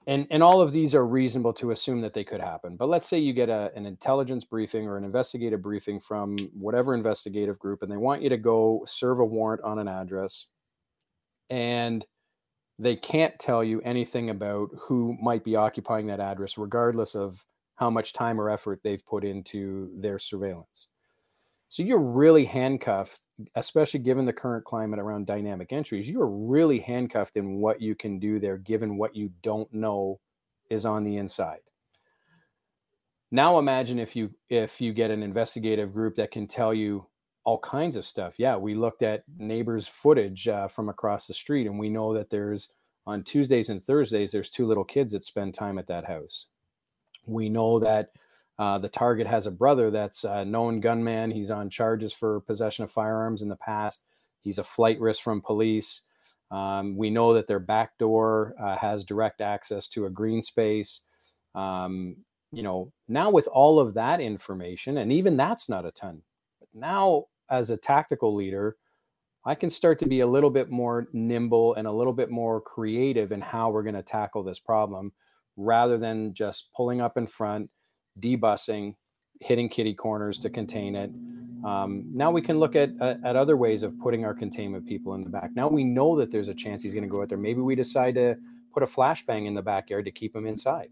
and 0.08 0.26
and 0.30 0.42
all 0.42 0.62
of 0.62 0.72
these 0.72 0.94
are 0.94 1.06
reasonable 1.06 1.52
to 1.52 1.70
assume 1.70 2.00
that 2.00 2.14
they 2.14 2.24
could 2.24 2.40
happen. 2.40 2.76
But 2.76 2.88
let's 2.88 3.06
say 3.06 3.18
you 3.18 3.34
get 3.34 3.50
a, 3.50 3.70
an 3.76 3.84
intelligence 3.84 4.44
briefing 4.44 4.88
or 4.88 4.96
an 4.96 5.04
investigative 5.04 5.60
briefing 5.60 6.00
from 6.00 6.38
whatever 6.54 6.94
investigative 6.94 7.58
group 7.58 7.82
and 7.82 7.92
they 7.92 7.96
want 7.98 8.22
you 8.22 8.30
to 8.30 8.38
go 8.38 8.82
serve 8.86 9.20
a 9.20 9.24
warrant 9.24 9.62
on 9.62 9.78
an 9.78 9.86
address 9.86 10.46
and 11.50 12.04
they 12.78 12.96
can't 12.96 13.38
tell 13.38 13.62
you 13.62 13.80
anything 13.82 14.30
about 14.30 14.70
who 14.86 15.16
might 15.20 15.44
be 15.44 15.56
occupying 15.56 16.06
that 16.06 16.20
address 16.20 16.56
regardless 16.56 17.14
of 17.14 17.44
how 17.76 17.90
much 17.90 18.12
time 18.12 18.40
or 18.40 18.50
effort 18.50 18.80
they've 18.82 19.04
put 19.04 19.24
into 19.24 19.90
their 20.00 20.18
surveillance 20.18 20.88
so 21.68 21.82
you're 21.82 22.00
really 22.00 22.46
handcuffed, 22.46 23.26
especially 23.54 24.00
given 24.00 24.24
the 24.24 24.32
current 24.32 24.64
climate 24.64 24.98
around 24.98 25.26
dynamic 25.26 25.72
entries. 25.72 26.08
You 26.08 26.20
are 26.22 26.30
really 26.30 26.78
handcuffed 26.78 27.36
in 27.36 27.56
what 27.56 27.82
you 27.82 27.94
can 27.94 28.18
do 28.18 28.40
there, 28.40 28.56
given 28.56 28.96
what 28.96 29.14
you 29.14 29.30
don't 29.42 29.72
know 29.72 30.20
is 30.70 30.86
on 30.86 31.04
the 31.04 31.18
inside. 31.18 31.60
Now 33.30 33.58
imagine 33.58 33.98
if 33.98 34.16
you 34.16 34.30
if 34.48 34.80
you 34.80 34.94
get 34.94 35.10
an 35.10 35.22
investigative 35.22 35.92
group 35.92 36.16
that 36.16 36.30
can 36.30 36.46
tell 36.46 36.72
you 36.72 37.06
all 37.44 37.58
kinds 37.58 37.96
of 37.96 38.06
stuff. 38.06 38.34
Yeah, 38.38 38.56
we 38.56 38.74
looked 38.74 39.02
at 39.02 39.24
neighbors' 39.36 39.86
footage 39.86 40.48
uh, 40.48 40.68
from 40.68 40.88
across 40.88 41.26
the 41.26 41.34
street, 41.34 41.66
and 41.66 41.78
we 41.78 41.90
know 41.90 42.14
that 42.14 42.30
there's 42.30 42.70
on 43.06 43.24
Tuesdays 43.24 43.68
and 43.68 43.84
Thursdays 43.84 44.32
there's 44.32 44.50
two 44.50 44.66
little 44.66 44.84
kids 44.84 45.12
that 45.12 45.24
spend 45.24 45.52
time 45.52 45.78
at 45.78 45.86
that 45.88 46.06
house. 46.06 46.46
We 47.26 47.50
know 47.50 47.78
that 47.80 48.10
uh, 48.58 48.78
the 48.78 48.88
target 48.88 49.26
has 49.26 49.46
a 49.46 49.52
brother 49.52 49.90
that's 49.90 50.24
a 50.24 50.44
known 50.44 50.80
gunman. 50.80 51.30
He's 51.30 51.50
on 51.50 51.70
charges 51.70 52.12
for 52.12 52.40
possession 52.40 52.84
of 52.84 52.90
firearms 52.90 53.40
in 53.40 53.48
the 53.48 53.56
past. 53.56 54.02
He's 54.40 54.58
a 54.58 54.64
flight 54.64 55.00
risk 55.00 55.22
from 55.22 55.40
police. 55.40 56.02
Um, 56.50 56.96
we 56.96 57.10
know 57.10 57.34
that 57.34 57.46
their 57.46 57.60
back 57.60 57.98
door 57.98 58.54
uh, 58.60 58.76
has 58.76 59.04
direct 59.04 59.40
access 59.40 59.88
to 59.90 60.06
a 60.06 60.10
green 60.10 60.42
space. 60.42 61.02
Um, 61.54 62.16
you 62.50 62.62
know, 62.62 62.92
now 63.06 63.30
with 63.30 63.46
all 63.48 63.78
of 63.78 63.94
that 63.94 64.20
information, 64.20 64.98
and 64.98 65.12
even 65.12 65.36
that's 65.36 65.68
not 65.68 65.84
a 65.84 65.90
ton. 65.90 66.22
But 66.58 66.68
now, 66.72 67.26
as 67.50 67.70
a 67.70 67.76
tactical 67.76 68.34
leader, 68.34 68.76
I 69.44 69.54
can 69.54 69.70
start 69.70 69.98
to 70.00 70.06
be 70.06 70.20
a 70.20 70.26
little 70.26 70.50
bit 70.50 70.70
more 70.70 71.08
nimble 71.12 71.74
and 71.74 71.86
a 71.86 71.92
little 71.92 72.12
bit 72.12 72.30
more 72.30 72.60
creative 72.60 73.32
in 73.32 73.40
how 73.40 73.70
we're 73.70 73.82
going 73.82 73.94
to 73.94 74.02
tackle 74.02 74.42
this 74.42 74.58
problem 74.58 75.12
rather 75.56 75.98
than 75.98 76.34
just 76.34 76.70
pulling 76.74 77.00
up 77.00 77.16
in 77.16 77.26
front 77.26 77.70
debussing, 78.20 78.94
hitting 79.40 79.68
kitty 79.68 79.94
corners 79.94 80.40
to 80.40 80.50
contain 80.50 80.94
it. 80.96 81.10
Um, 81.64 82.04
now 82.12 82.30
we 82.30 82.40
can 82.40 82.58
look 82.58 82.76
at, 82.76 82.90
at, 83.00 83.18
at 83.24 83.36
other 83.36 83.56
ways 83.56 83.82
of 83.82 83.98
putting 83.98 84.24
our 84.24 84.34
containment 84.34 84.86
people 84.86 85.14
in 85.14 85.24
the 85.24 85.30
back. 85.30 85.50
Now 85.54 85.68
we 85.68 85.84
know 85.84 86.16
that 86.18 86.30
there's 86.30 86.48
a 86.48 86.54
chance 86.54 86.82
he's 86.82 86.94
going 86.94 87.04
to 87.04 87.10
go 87.10 87.22
out 87.22 87.28
there. 87.28 87.38
Maybe 87.38 87.60
we 87.60 87.74
decide 87.74 88.14
to 88.14 88.36
put 88.72 88.82
a 88.82 88.86
flashbang 88.86 89.46
in 89.46 89.54
the 89.54 89.62
backyard 89.62 90.04
to 90.04 90.10
keep 90.10 90.34
him 90.36 90.46
inside. 90.46 90.90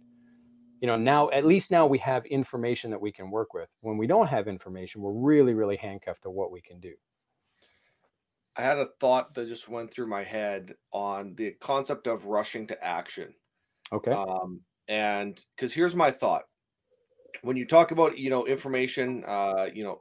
You 0.81 0.89
know, 0.89 0.97
now 0.97 1.31
at 1.31 1.45
least 1.45 1.70
now 1.70 1.87
we 1.87 1.99
have 1.99 2.27
information 2.27 2.91
that 2.91 3.01
we 3.01 3.12
can 3.12 3.31
work 3.31 3.55
with. 3.55 3.68
When 3.81 3.97
we 3.97 4.07
don't 4.07 4.27
have 4.27 4.49
information, 4.49 5.01
we're 5.01 5.12
really, 5.12 5.55
really 5.55 5.77
handcuffed 5.77 6.22
to 6.24 6.31
what 6.31 6.51
we 6.51 6.61
can 6.61 6.81
do. 6.81 6.95
I 8.57 8.62
had 8.62 8.79
a 8.79 8.89
thought 9.01 9.35
that 9.35 9.49
just 9.49 9.68
went 9.68 9.91
through 9.91 10.09
my 10.09 10.24
head 10.24 10.74
on 10.93 11.35
the 11.37 11.53
concept 11.61 12.07
of 12.07 12.27
rushing 12.27 12.66
to 12.68 12.85
action. 12.85 13.35
Okay. 13.93 14.11
Um, 14.11 14.61
and 14.89 15.41
because 15.55 15.72
here's 15.72 15.95
my 15.95 16.11
thought 16.11 16.45
when 17.43 17.57
you 17.57 17.66
talk 17.66 17.91
about 17.91 18.18
you 18.18 18.31
know 18.31 18.47
information 18.47 19.24
uh 19.27 19.68
you 19.72 19.85
know 19.85 20.01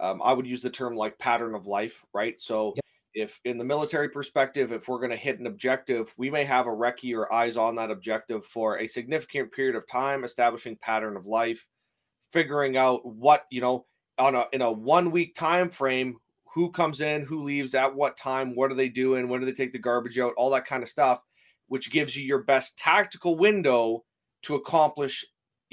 um, 0.00 0.20
i 0.22 0.32
would 0.32 0.46
use 0.46 0.62
the 0.62 0.70
term 0.70 0.96
like 0.96 1.18
pattern 1.18 1.54
of 1.54 1.66
life 1.66 2.04
right 2.12 2.40
so 2.40 2.72
yep. 2.76 2.84
if 3.14 3.40
in 3.44 3.58
the 3.58 3.64
military 3.64 4.08
perspective 4.08 4.72
if 4.72 4.88
we're 4.88 4.98
going 4.98 5.10
to 5.10 5.16
hit 5.16 5.38
an 5.38 5.46
objective 5.46 6.12
we 6.16 6.30
may 6.30 6.44
have 6.44 6.66
a 6.66 6.70
recce 6.70 7.16
or 7.16 7.32
eyes 7.32 7.56
on 7.56 7.76
that 7.76 7.90
objective 7.90 8.44
for 8.44 8.78
a 8.78 8.86
significant 8.86 9.52
period 9.52 9.76
of 9.76 9.86
time 9.88 10.24
establishing 10.24 10.76
pattern 10.80 11.16
of 11.16 11.26
life 11.26 11.66
figuring 12.32 12.76
out 12.76 13.04
what 13.04 13.44
you 13.50 13.60
know 13.60 13.86
on 14.18 14.34
a 14.34 14.44
in 14.52 14.62
a 14.62 14.70
one 14.70 15.10
week 15.10 15.34
time 15.34 15.70
frame 15.70 16.16
who 16.54 16.70
comes 16.70 17.00
in 17.00 17.22
who 17.22 17.42
leaves 17.42 17.74
at 17.74 17.94
what 17.94 18.16
time 18.16 18.54
what 18.54 18.70
are 18.70 18.76
they 18.76 18.88
doing 18.88 19.28
when 19.28 19.40
do 19.40 19.46
they 19.46 19.52
take 19.52 19.72
the 19.72 19.78
garbage 19.78 20.18
out 20.18 20.32
all 20.36 20.50
that 20.50 20.66
kind 20.66 20.82
of 20.82 20.88
stuff 20.88 21.20
which 21.68 21.90
gives 21.90 22.16
you 22.16 22.24
your 22.24 22.42
best 22.42 22.76
tactical 22.76 23.36
window 23.36 24.04
to 24.42 24.54
accomplish 24.54 25.24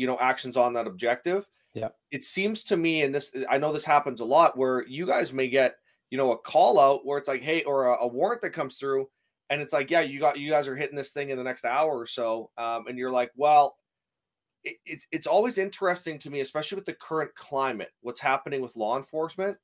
you 0.02 0.08
know 0.08 0.18
actions 0.20 0.58
on 0.58 0.74
that 0.74 0.88
objective 0.88 1.48
yeah 1.76 1.90
it 2.10 2.26
seems 2.26 2.64
to 2.64 2.76
me 2.76 3.04
and 3.04 3.14
this 3.14 3.32
i 3.52 3.58
know 3.58 3.72
this 3.72 3.86
happens 3.86 4.20
a 4.20 4.26
lot 4.26 4.58
where 4.58 4.84
you 4.88 5.06
guys 5.06 5.32
may 5.32 5.48
get 5.48 5.76
you 6.10 6.18
know 6.18 6.32
a 6.32 6.38
call 6.40 6.80
out 6.80 7.06
where 7.06 7.20
it's 7.20 7.28
like 7.28 7.44
hey 7.44 7.62
or 7.64 7.86
a, 7.86 7.98
a 8.02 8.08
warrant 8.08 8.42
that 8.42 8.50
comes 8.50 8.78
through 8.78 9.08
and 9.52 9.62
it's 9.62 9.74
like 9.74 9.92
yeah 9.92 10.02
you 10.02 10.20
got 10.20 10.40
you 10.40 10.50
guys 10.50 10.68
are 10.68 10.76
hitting 10.76 10.96
this 10.96 11.12
thing 11.12 11.30
in 11.30 11.38
the 11.38 11.44
next 11.44 11.66
hour 11.66 11.96
or 11.96 12.08
so 12.08 12.50
um, 12.58 12.88
and 12.88 12.98
you're 12.98 13.12
like 13.12 13.32
well 13.36 13.78
it, 14.64 14.78
it's 14.88 15.06
it's 15.12 15.28
always 15.28 15.60
interesting 15.60 16.18
to 16.18 16.32
me 16.32 16.40
especially 16.40 16.78
with 16.78 16.86
the 16.86 16.94
current 16.94 17.34
climate 17.36 17.92
what's 18.02 18.20
happening 18.20 18.60
with 18.60 18.76
law 18.76 18.98
enforcement 18.98 19.56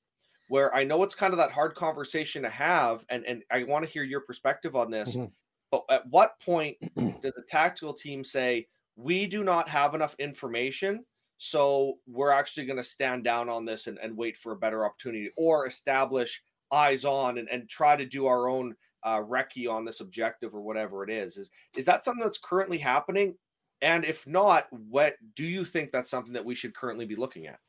where 0.49 0.73
i 0.75 0.83
know 0.83 1.01
it's 1.01 1.15
kind 1.15 1.33
of 1.33 1.38
that 1.38 1.51
hard 1.51 1.73
conversation 1.73 2.43
to 2.43 2.49
have 2.49 3.03
and 3.09 3.25
and 3.25 3.41
i 3.51 3.63
want 3.63 3.83
to 3.83 3.91
hear 3.91 4.03
your 4.03 4.21
perspective 4.21 4.75
on 4.75 4.91
this 4.91 5.15
mm-hmm. 5.15 5.25
but 5.71 5.83
at 5.89 6.07
what 6.09 6.39
point 6.39 6.77
does 7.21 7.38
a 7.38 7.41
tactical 7.47 7.93
team 7.93 8.23
say 8.23 8.67
we 8.97 9.25
do 9.25 9.43
not 9.43 9.69
have 9.69 9.95
enough 9.95 10.15
information 10.19 11.05
so 11.37 11.99
we're 12.07 12.31
actually 12.31 12.65
going 12.65 12.77
to 12.77 12.83
stand 12.83 13.23
down 13.23 13.47
on 13.49 13.63
this 13.63 13.87
and, 13.87 13.97
and 13.99 14.17
wait 14.17 14.35
for 14.35 14.51
a 14.51 14.57
better 14.57 14.85
opportunity 14.85 15.29
or 15.37 15.67
establish 15.67 16.41
eyes 16.71 17.05
on 17.05 17.37
and, 17.37 17.47
and 17.49 17.69
try 17.69 17.95
to 17.95 18.05
do 18.05 18.25
our 18.25 18.49
own 18.49 18.75
uh, 19.03 19.21
recce 19.21 19.69
on 19.69 19.85
this 19.85 20.01
objective 20.01 20.53
or 20.55 20.61
whatever 20.61 21.03
it 21.03 21.09
is. 21.09 21.37
Is 21.37 21.51
is 21.77 21.85
that 21.85 22.03
something 22.03 22.23
that's 22.23 22.39
currently 22.39 22.77
happening? 22.77 23.35
And 23.81 24.03
if 24.03 24.25
not, 24.25 24.65
what 24.71 25.15
do 25.35 25.45
you 25.45 25.63
think 25.63 25.91
that's 25.91 26.09
something 26.09 26.33
that 26.33 26.43
we 26.43 26.55
should 26.55 26.75
currently 26.75 27.05
be 27.05 27.15
looking 27.15 27.45
at? 27.45 27.59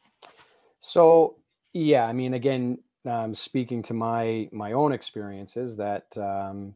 So 0.78 1.36
yeah, 1.74 2.06
I 2.06 2.14
mean, 2.14 2.34
again, 2.34 2.78
um, 3.04 3.34
speaking 3.34 3.82
to 3.84 3.94
my 3.94 4.48
my 4.50 4.72
own 4.72 4.92
experiences, 4.92 5.76
that 5.76 6.06
um, 6.16 6.74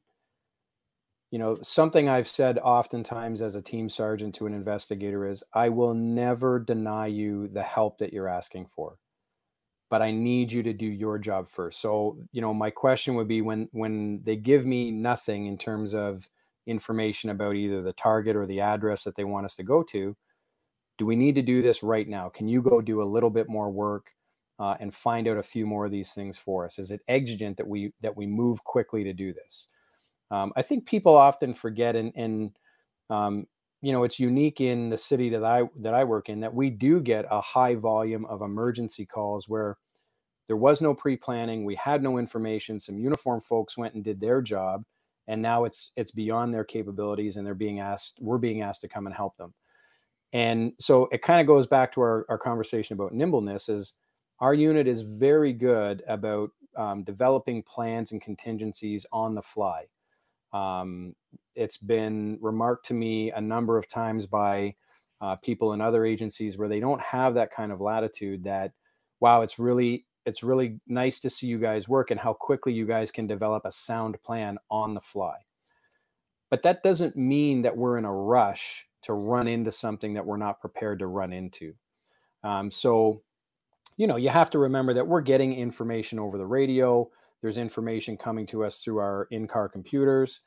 you 1.33 1.41
know 1.41 1.59
something 1.65 2.09
I've 2.09 2.29
said 2.29 2.59
oftentimes 2.61 3.43
as 3.43 3.57
a 3.57 3.63
team 3.63 3.89
sergeant 3.89 4.37
to 4.37 4.47
an 4.47 4.55
investigator 4.55 5.27
is, 5.29 5.43
I 5.55 5.71
will 5.71 5.95
never 5.95 6.61
deny 6.61 7.09
you 7.09 7.49
the 7.49 7.65
help 7.65 7.99
that 7.99 8.13
you're 8.13 8.29
asking 8.29 8.69
for 8.77 8.99
but 9.91 10.01
I 10.01 10.11
need 10.11 10.51
you 10.51 10.63
to 10.63 10.73
do 10.73 10.87
your 10.87 11.19
job 11.19 11.51
first. 11.51 11.83
So, 11.83 12.17
you 12.33 12.41
know, 12.41 12.55
my 12.55 12.71
question 12.71 13.15
would 13.17 13.29
be 13.29 13.43
when 13.43 13.69
when 13.73 14.23
they 14.25 14.37
give 14.37 14.65
me 14.65 14.91
nothing 14.91 15.47
in 15.47 15.59
terms 15.59 15.95
of 15.95 16.29
information 16.67 17.29
about 17.29 17.57
either 17.57 17.83
the 17.83 17.93
target 17.93 18.35
or 18.35 18.47
the 18.47 18.61
address 18.61 19.05
that 19.05 19.17
they 19.17 19.25
want 19.25 19.45
us 19.45 19.57
to 19.57 19.63
go 19.63 19.83
to, 19.85 20.17
do 20.99 21.07
we 21.07 21.17
need 21.17 21.35
to 21.37 21.43
do 21.43 21.63
this 21.63 21.83
right 21.83 22.09
now? 22.09 22.31
Can 22.31 22.49
you 22.49 22.63
go 22.63 22.81
do 22.81 23.03
a 23.03 23.05
little 23.05 23.31
bit 23.31 23.49
more 23.51 23.71
work 23.71 24.15
uh, 24.59 24.77
and 24.81 24.95
find 24.95 25.29
out 25.29 25.39
a 25.39 25.43
few 25.43 25.67
more 25.67 25.87
of 25.87 25.93
these 25.93 26.13
things 26.15 26.39
for 26.39 26.65
us? 26.65 26.79
Is 26.79 26.91
it 26.91 27.03
exigent 27.09 27.59
that 27.59 27.69
we 27.69 27.93
that 28.03 28.17
we 28.17 28.27
move 28.27 28.65
quickly 28.65 29.05
to 29.05 29.13
do 29.13 29.35
this? 29.35 29.69
Um, 30.33 30.53
I 30.57 30.63
think 30.63 30.87
people 30.87 31.15
often 31.15 31.53
forget, 31.53 31.95
and, 31.95 32.13
and 32.17 32.51
um, 33.11 33.47
you 33.83 33.93
know, 33.93 34.03
it's 34.03 34.19
unique 34.19 34.61
in 34.61 34.89
the 34.89 34.97
city 34.97 35.29
that 35.29 35.45
I 35.45 35.65
that 35.81 35.93
I 35.93 36.05
work 36.05 36.29
in 36.29 36.41
that 36.41 36.55
we 36.55 36.71
do 36.71 37.01
get 37.01 37.27
a 37.31 37.41
high 37.41 37.75
volume 37.75 38.25
of 38.27 38.41
emergency 38.41 39.05
calls 39.05 39.49
where 39.49 39.77
there 40.49 40.57
was 40.57 40.81
no 40.83 40.95
pre-planning, 40.95 41.65
we 41.65 41.75
had 41.77 42.03
no 42.03 42.19
information, 42.19 42.81
some 42.81 42.99
uniform 42.99 43.41
folks 43.41 43.77
went 43.79 43.95
and 43.95 44.03
did 44.03 44.21
their 44.21 44.41
job, 44.41 44.85
and 45.29 45.43
now 45.43 45.65
it's 45.65 45.93
it's 45.97 46.13
beyond 46.13 46.55
their 46.55 46.65
capabilities 46.65 47.37
and 47.37 47.47
they're 47.47 47.55
being 47.55 47.81
asked 47.81 48.19
we're 48.21 48.39
being 48.39 48.63
asked 48.63 48.81
to 48.81 48.89
come 48.89 49.07
and 49.07 49.15
help 49.15 49.37
them. 49.37 49.53
And 50.33 50.73
so 50.81 51.09
it 51.13 51.21
kind 51.21 51.43
of 51.43 51.47
goes 51.47 51.67
back 51.67 51.93
to 51.95 52.01
our, 52.01 52.25
our 52.31 52.39
conversation 52.39 52.95
about 52.95 53.13
nimbleness 53.13 53.69
is 53.69 53.95
our 54.41 54.55
unit 54.55 54.89
is 54.89 55.03
very 55.03 55.53
good 55.53 56.03
about 56.09 56.51
um, 56.77 57.05
developing 57.05 57.63
plans 57.63 58.13
and 58.13 58.23
contingencies 58.23 59.05
on 59.13 59.35
the 59.35 59.43
fly. 59.43 59.85
Um, 60.53 61.15
it's 61.55 61.79
been 61.79 62.39
remarked 62.41 62.87
to 62.87 62.95
me 62.95 63.31
a 63.31 63.41
number 63.41 63.79
of 63.79 63.89
times 63.89 64.27
by 64.27 64.75
uh, 65.21 65.37
people 65.37 65.73
in 65.73 65.81
other 65.81 66.05
agencies 66.05 66.59
where 66.59 66.69
they 66.69 66.81
don't 66.81 67.01
have 67.01 67.35
that 67.35 67.53
kind 67.53 67.71
of 67.73 67.81
latitude 67.81 68.45
that 68.45 68.73
wow 69.21 69.43
it's 69.43 69.59
really 69.59 70.05
it's 70.27 70.43
really 70.43 70.81
nice 70.87 71.21
to 71.21 71.31
see 71.31 71.47
you 71.47 71.59
guys 71.59 71.89
work 71.89 72.11
and 72.11 72.21
how 72.21 72.33
quickly 72.33 72.73
you 72.73 72.87
guys 72.87 73.11
can 73.11 73.27
develop 73.27 73.65
a 73.65 73.73
sound 73.73 74.21
plan 74.23 74.57
on 74.71 74.95
the 74.95 75.01
fly. 75.01 75.37
But 76.51 76.63
that 76.63 76.83
doesn't 76.83 77.17
mean 77.17 77.63
that 77.63 77.77
we're 77.77 77.99
in 77.99 78.05
a 78.05 78.13
rush 78.13 78.87
to 79.03 79.15
run 79.15 79.49
into 79.49 79.73
something 79.73 80.15
that 80.15 80.25
we're 80.25 80.37
not 80.37 80.61
prepared 80.61 81.01
to 81.01 81.07
run 81.07 81.33
into. 81.33 81.75
Um, 82.45 82.71
so 82.71 83.23
you 83.97 84.07
know 84.07 84.17
you 84.17 84.29
have 84.29 84.51
to 84.51 84.59
remember 84.59 84.95
that 84.95 85.07
we're 85.07 85.21
getting 85.21 85.55
information 85.55 86.19
over 86.19 86.39
the 86.39 86.47
radio 86.47 87.09
there's 87.43 87.59
information 87.59 88.17
coming 88.17 88.47
to 88.47 88.65
us 88.65 88.79
through 88.79 88.99
our 88.99 89.29
in-car 89.31 89.69
computers 89.69 90.41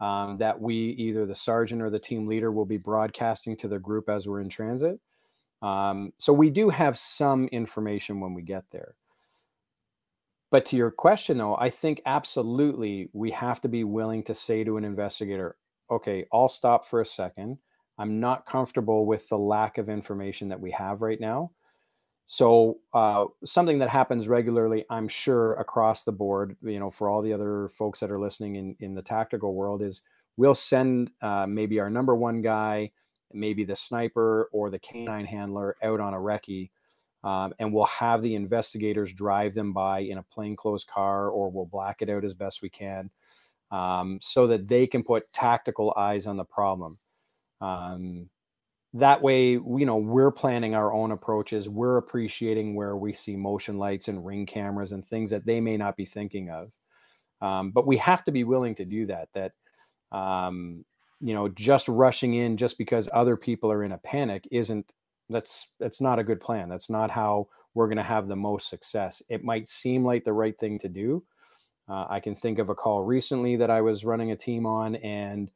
um, 0.00 0.38
that 0.38 0.60
we 0.60 0.74
either 0.74 1.26
the 1.26 1.34
sergeant 1.34 1.82
or 1.82 1.90
the 1.90 1.98
team 1.98 2.26
leader 2.26 2.52
will 2.52 2.64
be 2.64 2.76
broadcasting 2.76 3.56
to 3.56 3.68
the 3.68 3.78
group 3.78 4.08
as 4.08 4.28
we're 4.28 4.40
in 4.40 4.48
transit. 4.48 5.00
Um, 5.62 6.12
so 6.18 6.32
we 6.32 6.50
do 6.50 6.68
have 6.68 6.98
some 6.98 7.48
information 7.48 8.20
when 8.20 8.34
we 8.34 8.42
get 8.42 8.64
there. 8.70 8.94
But 10.50 10.64
to 10.66 10.76
your 10.76 10.90
question, 10.90 11.38
though, 11.38 11.56
I 11.56 11.70
think 11.70 12.00
absolutely 12.06 13.08
we 13.12 13.30
have 13.32 13.60
to 13.62 13.68
be 13.68 13.84
willing 13.84 14.22
to 14.24 14.34
say 14.34 14.62
to 14.64 14.76
an 14.76 14.84
investigator, 14.84 15.56
okay, 15.90 16.26
I'll 16.32 16.48
stop 16.48 16.86
for 16.86 17.00
a 17.00 17.06
second. 17.06 17.58
I'm 17.98 18.20
not 18.20 18.46
comfortable 18.46 19.06
with 19.06 19.28
the 19.28 19.38
lack 19.38 19.78
of 19.78 19.88
information 19.88 20.48
that 20.48 20.60
we 20.60 20.70
have 20.72 21.00
right 21.00 21.20
now. 21.20 21.50
So 22.26 22.80
uh, 22.92 23.26
something 23.44 23.78
that 23.78 23.88
happens 23.88 24.26
regularly, 24.28 24.84
I'm 24.90 25.06
sure 25.08 25.54
across 25.54 26.04
the 26.04 26.12
board, 26.12 26.56
you 26.62 26.80
know, 26.80 26.90
for 26.90 27.08
all 27.08 27.22
the 27.22 27.32
other 27.32 27.68
folks 27.68 28.00
that 28.00 28.10
are 28.10 28.18
listening 28.18 28.56
in 28.56 28.76
in 28.80 28.94
the 28.94 29.02
tactical 29.02 29.54
world, 29.54 29.80
is 29.82 30.02
we'll 30.36 30.54
send 30.54 31.10
uh, 31.22 31.46
maybe 31.46 31.78
our 31.78 31.88
number 31.88 32.16
one 32.16 32.42
guy, 32.42 32.90
maybe 33.32 33.64
the 33.64 33.76
sniper 33.76 34.48
or 34.52 34.70
the 34.70 34.78
canine 34.78 35.24
handler 35.24 35.76
out 35.82 36.00
on 36.00 36.14
a 36.14 36.16
recce, 36.16 36.70
um, 37.22 37.54
and 37.60 37.72
we'll 37.72 37.84
have 37.86 38.22
the 38.22 38.34
investigators 38.34 39.12
drive 39.12 39.54
them 39.54 39.72
by 39.72 40.00
in 40.00 40.18
a 40.18 40.22
plainclothes 40.24 40.84
car, 40.84 41.30
or 41.30 41.48
we'll 41.48 41.66
black 41.66 42.02
it 42.02 42.10
out 42.10 42.24
as 42.24 42.34
best 42.34 42.60
we 42.60 42.68
can, 42.68 43.08
um, 43.70 44.18
so 44.20 44.48
that 44.48 44.66
they 44.66 44.86
can 44.86 45.04
put 45.04 45.32
tactical 45.32 45.94
eyes 45.96 46.26
on 46.26 46.36
the 46.36 46.44
problem. 46.44 46.98
Um, 47.60 48.30
that 48.98 49.22
way 49.22 49.52
you 49.52 49.86
know 49.86 49.96
we're 49.96 50.30
planning 50.30 50.74
our 50.74 50.92
own 50.92 51.12
approaches 51.12 51.68
we're 51.68 51.98
appreciating 51.98 52.74
where 52.74 52.96
we 52.96 53.12
see 53.12 53.36
motion 53.36 53.78
lights 53.78 54.08
and 54.08 54.24
ring 54.26 54.46
cameras 54.46 54.92
and 54.92 55.04
things 55.04 55.30
that 55.30 55.46
they 55.46 55.60
may 55.60 55.76
not 55.76 55.96
be 55.96 56.04
thinking 56.06 56.50
of. 56.50 56.70
Um, 57.42 57.70
but 57.70 57.86
we 57.86 57.98
have 57.98 58.24
to 58.24 58.32
be 58.32 58.44
willing 58.44 58.74
to 58.76 58.84
do 58.84 59.06
that 59.06 59.28
that 59.34 59.52
um, 60.16 60.84
you 61.20 61.34
know 61.34 61.48
just 61.48 61.88
rushing 61.88 62.34
in 62.34 62.56
just 62.56 62.78
because 62.78 63.08
other 63.12 63.36
people 63.36 63.70
are 63.72 63.84
in 63.84 63.92
a 63.92 63.98
panic 63.98 64.48
isn't 64.50 64.92
that's 65.28 65.70
that's 65.80 66.00
not 66.00 66.18
a 66.18 66.24
good 66.24 66.40
plan. 66.40 66.68
That's 66.68 66.90
not 66.90 67.10
how 67.10 67.48
we're 67.74 67.88
going 67.88 67.96
to 67.98 68.02
have 68.02 68.28
the 68.28 68.36
most 68.36 68.68
success. 68.70 69.22
It 69.28 69.44
might 69.44 69.68
seem 69.68 70.04
like 70.04 70.24
the 70.24 70.32
right 70.32 70.58
thing 70.58 70.78
to 70.80 70.88
do. 70.88 71.24
Uh, 71.88 72.06
i 72.10 72.18
can 72.20 72.34
think 72.34 72.58
of 72.58 72.68
a 72.68 72.74
call 72.74 73.04
recently 73.04 73.54
that 73.56 73.70
i 73.70 73.80
was 73.80 74.04
running 74.04 74.32
a 74.32 74.36
team 74.36 74.66
on 74.66 74.96
and 74.96 75.50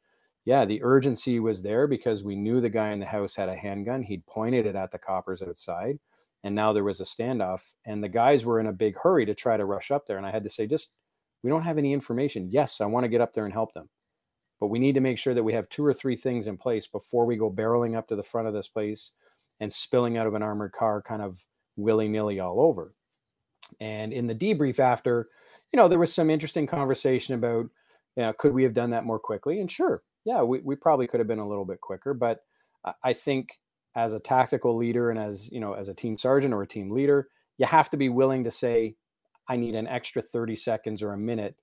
yeah, 0.45 0.65
the 0.65 0.81
urgency 0.83 1.39
was 1.39 1.61
there 1.61 1.87
because 1.87 2.23
we 2.23 2.35
knew 2.35 2.61
the 2.61 2.69
guy 2.69 2.91
in 2.91 2.99
the 2.99 3.05
house 3.05 3.35
had 3.35 3.49
a 3.49 3.55
handgun. 3.55 4.03
He'd 4.03 4.25
pointed 4.25 4.65
it 4.65 4.75
at 4.75 4.91
the 4.91 4.97
coppers 4.97 5.41
outside, 5.41 5.99
and 6.43 6.55
now 6.55 6.73
there 6.73 6.83
was 6.83 6.99
a 6.99 7.05
standoff. 7.05 7.61
And 7.85 8.03
the 8.03 8.09
guys 8.09 8.45
were 8.45 8.59
in 8.59 8.67
a 8.67 8.73
big 8.73 8.97
hurry 8.97 9.25
to 9.25 9.35
try 9.35 9.57
to 9.57 9.65
rush 9.65 9.91
up 9.91 10.07
there. 10.07 10.17
And 10.17 10.25
I 10.25 10.31
had 10.31 10.43
to 10.43 10.49
say, 10.49 10.65
just, 10.65 10.93
we 11.43 11.49
don't 11.49 11.63
have 11.63 11.77
any 11.77 11.93
information. 11.93 12.49
Yes, 12.51 12.81
I 12.81 12.85
want 12.85 13.03
to 13.03 13.09
get 13.09 13.21
up 13.21 13.33
there 13.33 13.45
and 13.45 13.53
help 13.53 13.73
them. 13.73 13.89
But 14.59 14.67
we 14.67 14.79
need 14.79 14.93
to 14.93 15.01
make 15.01 15.17
sure 15.17 15.33
that 15.33 15.43
we 15.43 15.53
have 15.53 15.69
two 15.69 15.85
or 15.85 15.93
three 15.93 16.15
things 16.15 16.47
in 16.47 16.57
place 16.57 16.87
before 16.87 17.25
we 17.25 17.35
go 17.35 17.51
barreling 17.51 17.95
up 17.97 18.07
to 18.07 18.15
the 18.15 18.23
front 18.23 18.47
of 18.47 18.53
this 18.53 18.67
place 18.67 19.13
and 19.59 19.71
spilling 19.71 20.17
out 20.17 20.27
of 20.27 20.33
an 20.33 20.43
armored 20.43 20.71
car 20.71 21.01
kind 21.01 21.21
of 21.21 21.43
willy 21.75 22.07
nilly 22.07 22.39
all 22.39 22.59
over. 22.59 22.93
And 23.79 24.11
in 24.11 24.27
the 24.27 24.35
debrief 24.35 24.79
after, 24.79 25.29
you 25.71 25.77
know, 25.77 25.87
there 25.87 25.99
was 25.99 26.13
some 26.13 26.29
interesting 26.29 26.67
conversation 26.67 27.35
about, 27.35 27.69
you 28.15 28.23
know, 28.23 28.33
could 28.33 28.53
we 28.53 28.63
have 28.63 28.73
done 28.73 28.89
that 28.91 29.05
more 29.05 29.19
quickly? 29.19 29.61
And 29.61 29.71
sure, 29.71 30.03
yeah, 30.25 30.41
we, 30.41 30.59
we 30.59 30.75
probably 30.75 31.07
could 31.07 31.19
have 31.19 31.27
been 31.27 31.39
a 31.39 31.47
little 31.47 31.65
bit 31.65 31.81
quicker, 31.81 32.13
but 32.13 32.43
I 33.03 33.13
think 33.13 33.59
as 33.95 34.13
a 34.13 34.19
tactical 34.19 34.75
leader 34.75 35.09
and 35.09 35.19
as 35.19 35.51
you 35.51 35.59
know 35.59 35.73
as 35.73 35.89
a 35.89 35.93
team 35.93 36.17
sergeant 36.17 36.53
or 36.53 36.63
a 36.63 36.67
team 36.67 36.89
leader, 36.91 37.27
you 37.57 37.65
have 37.65 37.89
to 37.91 37.97
be 37.97 38.09
willing 38.09 38.43
to 38.43 38.51
say, 38.51 38.95
I 39.47 39.55
need 39.57 39.75
an 39.75 39.87
extra 39.87 40.21
30 40.21 40.55
seconds 40.55 41.03
or 41.03 41.13
a 41.13 41.17
minute 41.17 41.55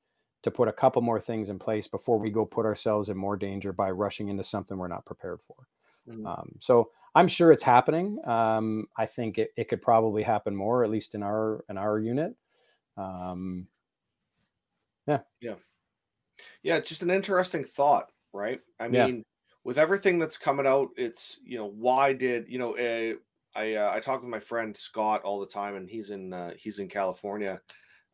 to 0.43 0.51
put 0.51 0.69
a 0.69 0.73
couple 0.73 1.03
more 1.03 1.21
things 1.21 1.49
in 1.49 1.59
place 1.59 1.89
before 1.89 2.19
we 2.19 2.31
go 2.31 2.45
put 2.45 2.67
ourselves 2.67 3.09
in 3.09 3.17
more 3.17 3.37
danger 3.37 3.73
by 3.73 3.91
rushing 3.91 4.29
into 4.29 4.45
something 4.45 4.79
we're 4.79 4.87
not 4.87 5.05
prepared 5.05 5.41
for. 5.41 5.57
Mm-hmm. 6.09 6.27
Um, 6.27 6.53
so 6.61 6.91
I'm 7.15 7.27
sure 7.27 7.51
it's 7.51 7.63
happening. 7.63 8.19
Um, 8.25 8.87
I 8.97 9.07
think 9.07 9.39
it, 9.39 9.51
it 9.57 9.69
could 9.69 9.83
probably 9.83 10.23
happen 10.23 10.55
more, 10.55 10.85
at 10.85 10.91
least 10.91 11.15
in 11.15 11.23
our 11.23 11.65
in 11.69 11.77
our 11.77 11.99
unit. 11.99 12.35
Um, 12.97 13.67
yeah, 15.07 15.21
yeah, 15.41 15.55
yeah. 16.63 16.81
Just 16.81 17.03
an 17.03 17.11
interesting 17.11 17.65
thought 17.65 18.11
right? 18.33 18.61
I 18.81 18.89
mean, 18.89 19.17
yeah. 19.17 19.23
with 19.65 19.79
everything 19.79 20.19
that's 20.19 20.39
coming 20.39 20.67
out, 20.67 20.89
it's 20.97 21.39
you 21.45 21.59
know 21.59 21.67
why 21.67 22.13
did 22.13 22.47
you 22.49 22.59
know 22.59 22.77
uh, 22.77 23.15
I 23.59 23.75
uh, 23.75 23.93
I 23.95 24.01
talk 24.01 24.21
with 24.21 24.31
my 24.31 24.41
friend 24.41 24.77
Scott 24.77 25.23
all 25.23 25.41
the 25.41 25.47
time, 25.47 25.77
and 25.77 25.89
he's 25.89 26.11
in 26.11 26.33
uh, 26.33 26.53
he's 26.57 26.79
in 26.79 26.89
California, 26.89 27.61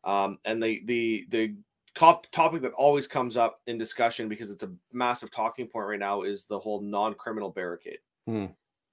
um, 0.03 0.39
and 0.45 0.61
the 0.61 0.81
the 0.85 1.25
the 1.29 1.55
cop 1.95 2.29
topic 2.31 2.61
that 2.61 2.73
always 2.73 3.07
comes 3.07 3.37
up 3.37 3.61
in 3.67 3.77
discussion 3.77 4.27
because 4.27 4.51
it's 4.51 4.63
a 4.63 4.71
massive 4.91 5.31
talking 5.31 5.67
point 5.67 5.87
right 5.87 5.99
now 5.99 6.23
is 6.23 6.45
the 6.45 6.59
whole 6.59 6.81
non-criminal 6.81 7.51
barricade. 7.51 7.99
Hmm. 8.27 8.45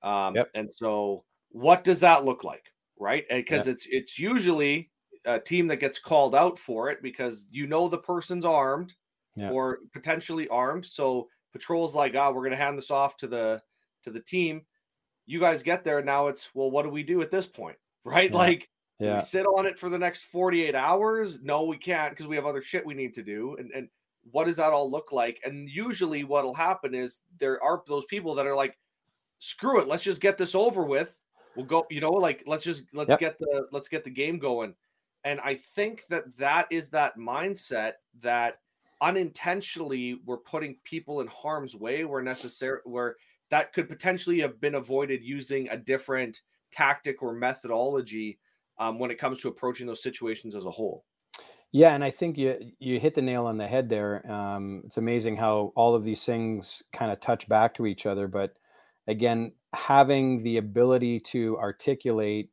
Um, 0.03 0.37
yep. 0.37 0.51
And 0.55 0.71
so, 0.73 1.25
what 1.51 1.85
does 1.85 2.01
that 2.01 2.25
look 2.25 2.45
like, 2.45 2.73
right? 2.99 3.25
Because 3.29 3.67
it's 3.67 3.87
it's 3.91 4.19
usually 4.19 4.91
a 5.25 5.39
team 5.39 5.67
that 5.69 5.77
gets 5.77 5.99
called 5.99 6.35
out 6.35 6.59
for 6.59 6.91
it 6.91 7.03
because 7.03 7.47
you 7.51 7.67
know 7.67 7.89
the 7.89 7.99
person's 7.99 8.45
armed 8.45 8.95
yeah. 9.37 9.51
or 9.51 9.79
potentially 9.93 10.49
armed. 10.49 10.85
So 10.85 11.29
patrol's 11.53 11.95
like, 11.95 12.15
ah, 12.17 12.29
oh, 12.29 12.33
we're 12.33 12.45
gonna 12.45 12.57
hand 12.57 12.79
this 12.79 12.91
off 12.91 13.17
to 13.19 13.27
the 13.27 13.63
to 14.05 14.11
the 14.11 14.21
team. 14.21 14.63
You 15.27 15.41
guys 15.41 15.63
get 15.63 15.85
there 15.85 16.03
now. 16.03 16.29
It's 16.29 16.55
well, 16.55 16.71
what 16.71 16.83
do 16.83 16.91
we 16.91 17.03
do 17.03 17.21
at 17.23 17.31
this 17.31 17.47
point, 17.47 17.77
right? 18.05 18.31
Yeah. 18.31 18.37
Like, 18.37 18.69
yeah. 18.99 19.15
we 19.17 19.21
sit 19.21 19.47
on 19.47 19.67
it 19.67 19.79
for 19.79 19.89
the 19.89 19.99
next 19.99 20.23
forty 20.25 20.63
eight 20.63 20.75
hours? 20.75 21.41
No, 21.43 21.65
we 21.65 21.77
can't 21.77 22.11
because 22.11 22.27
we 22.27 22.37
have 22.37 22.47
other 22.47 22.63
shit 22.63 22.87
we 22.87 22.95
need 22.95 23.15
to 23.15 23.23
do. 23.23 23.57
And 23.59 23.71
and 23.73 23.89
what 24.31 24.47
does 24.47 24.57
that 24.57 24.73
all 24.73 24.91
look 24.91 25.13
like? 25.13 25.41
And 25.45 25.69
usually, 25.69 26.25
what'll 26.25 26.55
happen 26.55 26.95
is 26.95 27.19
there 27.39 27.63
are 27.63 27.83
those 27.89 28.05
people 28.07 28.35
that 28.35 28.47
are 28.47 28.55
like, 28.55 28.79
screw 29.39 29.81
it, 29.81 29.89
let's 29.89 30.05
just 30.05 30.21
get 30.21 30.39
this 30.39 30.55
over 30.55 30.85
with. 30.85 31.17
We'll 31.57 31.67
go, 31.67 31.85
you 31.91 32.01
know, 32.01 32.13
like 32.13 32.45
let's 32.47 32.65
just 32.65 32.85
let's 32.95 33.11
yep. 33.11 33.21
get 33.21 33.39
the 33.39 33.67
let's 33.73 33.89
get 33.89 34.05
the 34.05 34.11
game 34.11 34.39
going. 34.39 34.75
And 35.25 35.41
I 35.41 35.57
think 35.57 36.07
that 36.09 36.37
that 36.39 36.67
is 36.71 36.89
that 36.91 37.19
mindset 37.19 37.95
that 38.23 38.59
unintentionally 39.03 40.21
we're 40.25 40.39
putting 40.39 40.77
people 40.85 41.21
in 41.21 41.27
harm's 41.27 41.75
way 41.75 42.05
where 42.05 42.23
necessary 42.23 42.79
where 42.85 43.17
that 43.51 43.75
could 43.75 43.89
potentially 43.89 44.41
have 44.41 44.59
been 44.61 44.77
avoided 44.77 45.23
using 45.23 45.69
a 45.69 45.77
different 45.77 46.41
tactic 46.71 47.23
or 47.23 47.35
methodology 47.35 48.39
um, 48.79 48.99
when 48.99 49.11
it 49.11 49.19
comes 49.19 49.39
to 49.39 49.49
approaching 49.49 49.87
those 49.87 50.03
situations 50.03 50.55
as 50.55 50.65
a 50.65 50.71
whole. 50.71 51.05
Yeah, 51.73 51.95
and 51.95 52.05
I 52.05 52.11
think 52.11 52.39
you 52.39 52.73
you 52.79 53.01
hit 53.01 53.15
the 53.15 53.23
nail 53.23 53.47
on 53.47 53.59
the 53.59 53.67
head 53.67 53.89
there. 53.89 54.31
Um, 54.31 54.83
it's 54.85 54.99
amazing 54.99 55.37
how 55.37 55.73
all 55.75 55.95
of 55.95 56.05
these 56.05 56.25
things 56.25 56.83
kind 56.93 57.11
of 57.11 57.21
touch 57.21 57.49
back 57.49 57.75
to 57.75 57.87
each 57.87 58.07
other. 58.07 58.29
But 58.29 58.55
again, 59.07 59.53
having 59.75 60.43
the 60.43 60.59
ability 60.59 61.21
to 61.21 61.59
articulate 61.59 62.51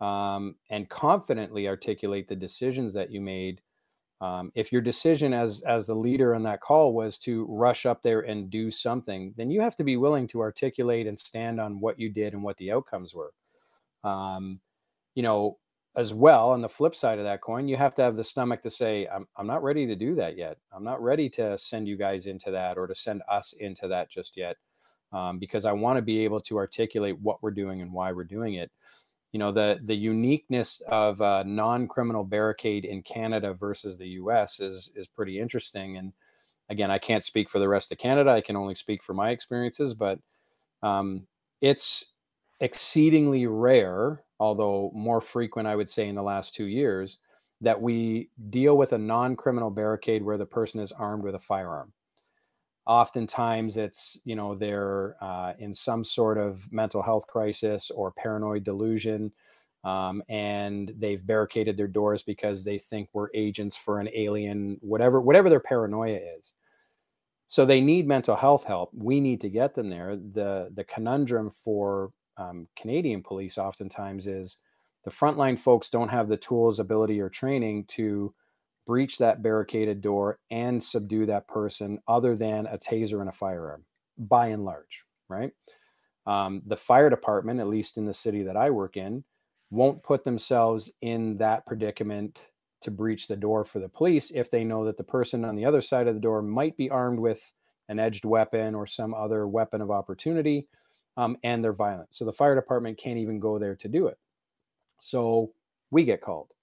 um, 0.00 0.56
and 0.70 0.88
confidently 0.88 1.68
articulate 1.68 2.28
the 2.28 2.36
decisions 2.36 2.94
that 2.94 3.10
you 3.10 3.20
made. 3.20 3.60
Um, 4.20 4.52
if 4.54 4.70
your 4.70 4.82
decision 4.82 5.32
as 5.32 5.62
as 5.66 5.86
the 5.86 5.94
leader 5.94 6.34
on 6.34 6.42
that 6.42 6.60
call 6.60 6.92
was 6.92 7.18
to 7.20 7.46
rush 7.48 7.86
up 7.86 8.02
there 8.02 8.20
and 8.20 8.50
do 8.50 8.70
something, 8.70 9.32
then 9.36 9.50
you 9.50 9.60
have 9.62 9.76
to 9.76 9.84
be 9.84 9.96
willing 9.96 10.26
to 10.28 10.40
articulate 10.40 11.06
and 11.06 11.18
stand 11.18 11.60
on 11.60 11.80
what 11.80 11.98
you 11.98 12.10
did 12.10 12.34
and 12.34 12.42
what 12.42 12.58
the 12.58 12.70
outcomes 12.70 13.14
were. 13.14 13.32
Um, 14.04 14.60
you 15.14 15.22
know, 15.22 15.58
as 15.96 16.14
well 16.14 16.50
on 16.50 16.62
the 16.62 16.68
flip 16.68 16.94
side 16.94 17.18
of 17.18 17.24
that 17.24 17.40
coin 17.40 17.66
you 17.66 17.76
have 17.76 17.94
to 17.94 18.02
have 18.02 18.16
the 18.16 18.22
stomach 18.22 18.62
to 18.62 18.70
say 18.70 19.08
I'm, 19.12 19.26
I'm 19.36 19.46
not 19.46 19.62
ready 19.62 19.86
to 19.86 19.96
do 19.96 20.14
that 20.16 20.36
yet 20.36 20.56
i'm 20.72 20.84
not 20.84 21.02
ready 21.02 21.28
to 21.30 21.58
send 21.58 21.88
you 21.88 21.96
guys 21.96 22.26
into 22.26 22.50
that 22.52 22.78
or 22.78 22.86
to 22.86 22.94
send 22.94 23.22
us 23.28 23.54
into 23.58 23.88
that 23.88 24.08
just 24.08 24.36
yet 24.36 24.56
um, 25.12 25.38
because 25.38 25.64
i 25.64 25.72
want 25.72 25.98
to 25.98 26.02
be 26.02 26.20
able 26.20 26.40
to 26.42 26.58
articulate 26.58 27.18
what 27.20 27.42
we're 27.42 27.50
doing 27.50 27.82
and 27.82 27.92
why 27.92 28.12
we're 28.12 28.24
doing 28.24 28.54
it 28.54 28.70
you 29.32 29.38
know 29.38 29.52
the 29.52 29.78
the 29.84 29.94
uniqueness 29.94 30.82
of 30.88 31.20
a 31.20 31.44
non-criminal 31.44 32.24
barricade 32.24 32.84
in 32.84 33.02
canada 33.02 33.54
versus 33.54 33.98
the 33.98 34.06
us 34.06 34.60
is 34.60 34.92
is 34.96 35.06
pretty 35.06 35.38
interesting 35.38 35.96
and 35.96 36.12
again 36.68 36.90
i 36.90 36.98
can't 36.98 37.24
speak 37.24 37.48
for 37.48 37.58
the 37.58 37.68
rest 37.68 37.92
of 37.92 37.98
canada 37.98 38.30
i 38.30 38.40
can 38.40 38.56
only 38.56 38.74
speak 38.74 39.02
for 39.02 39.14
my 39.14 39.30
experiences 39.30 39.94
but 39.94 40.18
um, 40.82 41.26
it's 41.60 42.12
exceedingly 42.60 43.46
rare 43.46 44.24
although 44.40 44.90
more 44.94 45.20
frequent, 45.20 45.68
I 45.68 45.76
would 45.76 45.88
say, 45.88 46.08
in 46.08 46.16
the 46.16 46.22
last 46.22 46.54
two 46.54 46.64
years, 46.64 47.18
that 47.60 47.80
we 47.80 48.30
deal 48.48 48.76
with 48.76 48.94
a 48.94 48.98
non 48.98 49.36
criminal 49.36 49.70
barricade 49.70 50.24
where 50.24 50.38
the 50.38 50.46
person 50.46 50.80
is 50.80 50.90
armed 50.90 51.22
with 51.22 51.34
a 51.34 51.38
firearm. 51.38 51.92
Oftentimes, 52.90 53.76
it's, 53.76 54.18
you 54.24 54.34
know, 54.34 54.56
they're 54.56 55.16
uh, 55.22 55.52
in 55.60 55.72
some 55.72 56.02
sort 56.04 56.38
of 56.38 56.70
mental 56.72 57.02
health 57.02 57.24
crisis 57.28 57.88
or 57.92 58.10
paranoid 58.10 58.64
delusion. 58.64 59.30
Um, 59.84 60.24
and 60.28 60.92
they've 60.98 61.24
barricaded 61.24 61.76
their 61.76 61.86
doors 61.86 62.24
because 62.24 62.64
they 62.64 62.78
think 62.78 63.08
we're 63.12 63.28
agents 63.32 63.76
for 63.76 64.00
an 64.00 64.08
alien, 64.12 64.76
whatever, 64.80 65.20
whatever 65.20 65.48
their 65.48 65.60
paranoia 65.60 66.18
is. 66.38 66.54
So 67.46 67.64
they 67.64 67.80
need 67.80 68.08
mental 68.08 68.34
health 68.34 68.64
help. 68.64 68.90
We 68.92 69.20
need 69.20 69.40
to 69.42 69.48
get 69.48 69.74
them 69.76 69.88
there. 69.88 70.16
The 70.16 70.70
the 70.74 70.84
conundrum 70.84 71.50
for 71.50 72.10
um, 72.36 72.66
Canadian 72.76 73.22
police 73.22 73.56
oftentimes 73.56 74.26
is 74.26 74.58
the 75.04 75.10
frontline 75.10 75.58
folks 75.58 75.90
don't 75.90 76.08
have 76.08 76.28
the 76.28 76.36
tools, 76.36 76.80
ability, 76.80 77.20
or 77.20 77.28
training 77.28 77.84
to 77.96 78.34
breach 78.86 79.18
that 79.18 79.42
barricaded 79.42 80.00
door 80.00 80.38
and 80.50 80.82
subdue 80.82 81.26
that 81.26 81.46
person 81.48 81.98
other 82.08 82.36
than 82.36 82.66
a 82.66 82.78
taser 82.78 83.20
and 83.20 83.28
a 83.28 83.32
firearm, 83.32 83.84
by 84.18 84.48
and 84.48 84.64
large, 84.64 85.04
right? 85.28 85.52
Um, 86.26 86.62
the 86.66 86.76
fire 86.76 87.10
department, 87.10 87.60
at 87.60 87.68
least 87.68 87.96
in 87.96 88.06
the 88.06 88.14
city 88.14 88.42
that 88.44 88.56
I 88.56 88.70
work 88.70 88.96
in, 88.96 89.24
won't 89.70 90.02
put 90.02 90.24
themselves 90.24 90.92
in 91.00 91.36
that 91.38 91.66
predicament 91.66 92.40
to 92.82 92.90
breach 92.90 93.28
the 93.28 93.36
door 93.36 93.64
for 93.64 93.78
the 93.78 93.88
police 93.88 94.30
if 94.30 94.50
they 94.50 94.64
know 94.64 94.84
that 94.84 94.96
the 94.96 95.04
person 95.04 95.44
on 95.44 95.54
the 95.54 95.64
other 95.64 95.82
side 95.82 96.08
of 96.08 96.14
the 96.14 96.20
door 96.20 96.42
might 96.42 96.76
be 96.76 96.90
armed 96.90 97.18
with 97.18 97.52
an 97.88 97.98
edged 97.98 98.24
weapon 98.24 98.74
or 98.74 98.86
some 98.86 99.14
other 99.14 99.46
weapon 99.46 99.80
of 99.80 99.90
opportunity 99.90 100.66
um, 101.16 101.36
and 101.44 101.62
they're 101.62 101.72
violent. 101.72 102.14
So 102.14 102.24
the 102.24 102.32
fire 102.32 102.54
department 102.54 102.98
can't 102.98 103.18
even 103.18 103.38
go 103.40 103.58
there 103.58 103.76
to 103.76 103.88
do 103.88 104.06
it. 104.06 104.18
So 105.00 105.52
we 105.90 106.04
get 106.04 106.20
called. 106.20 106.54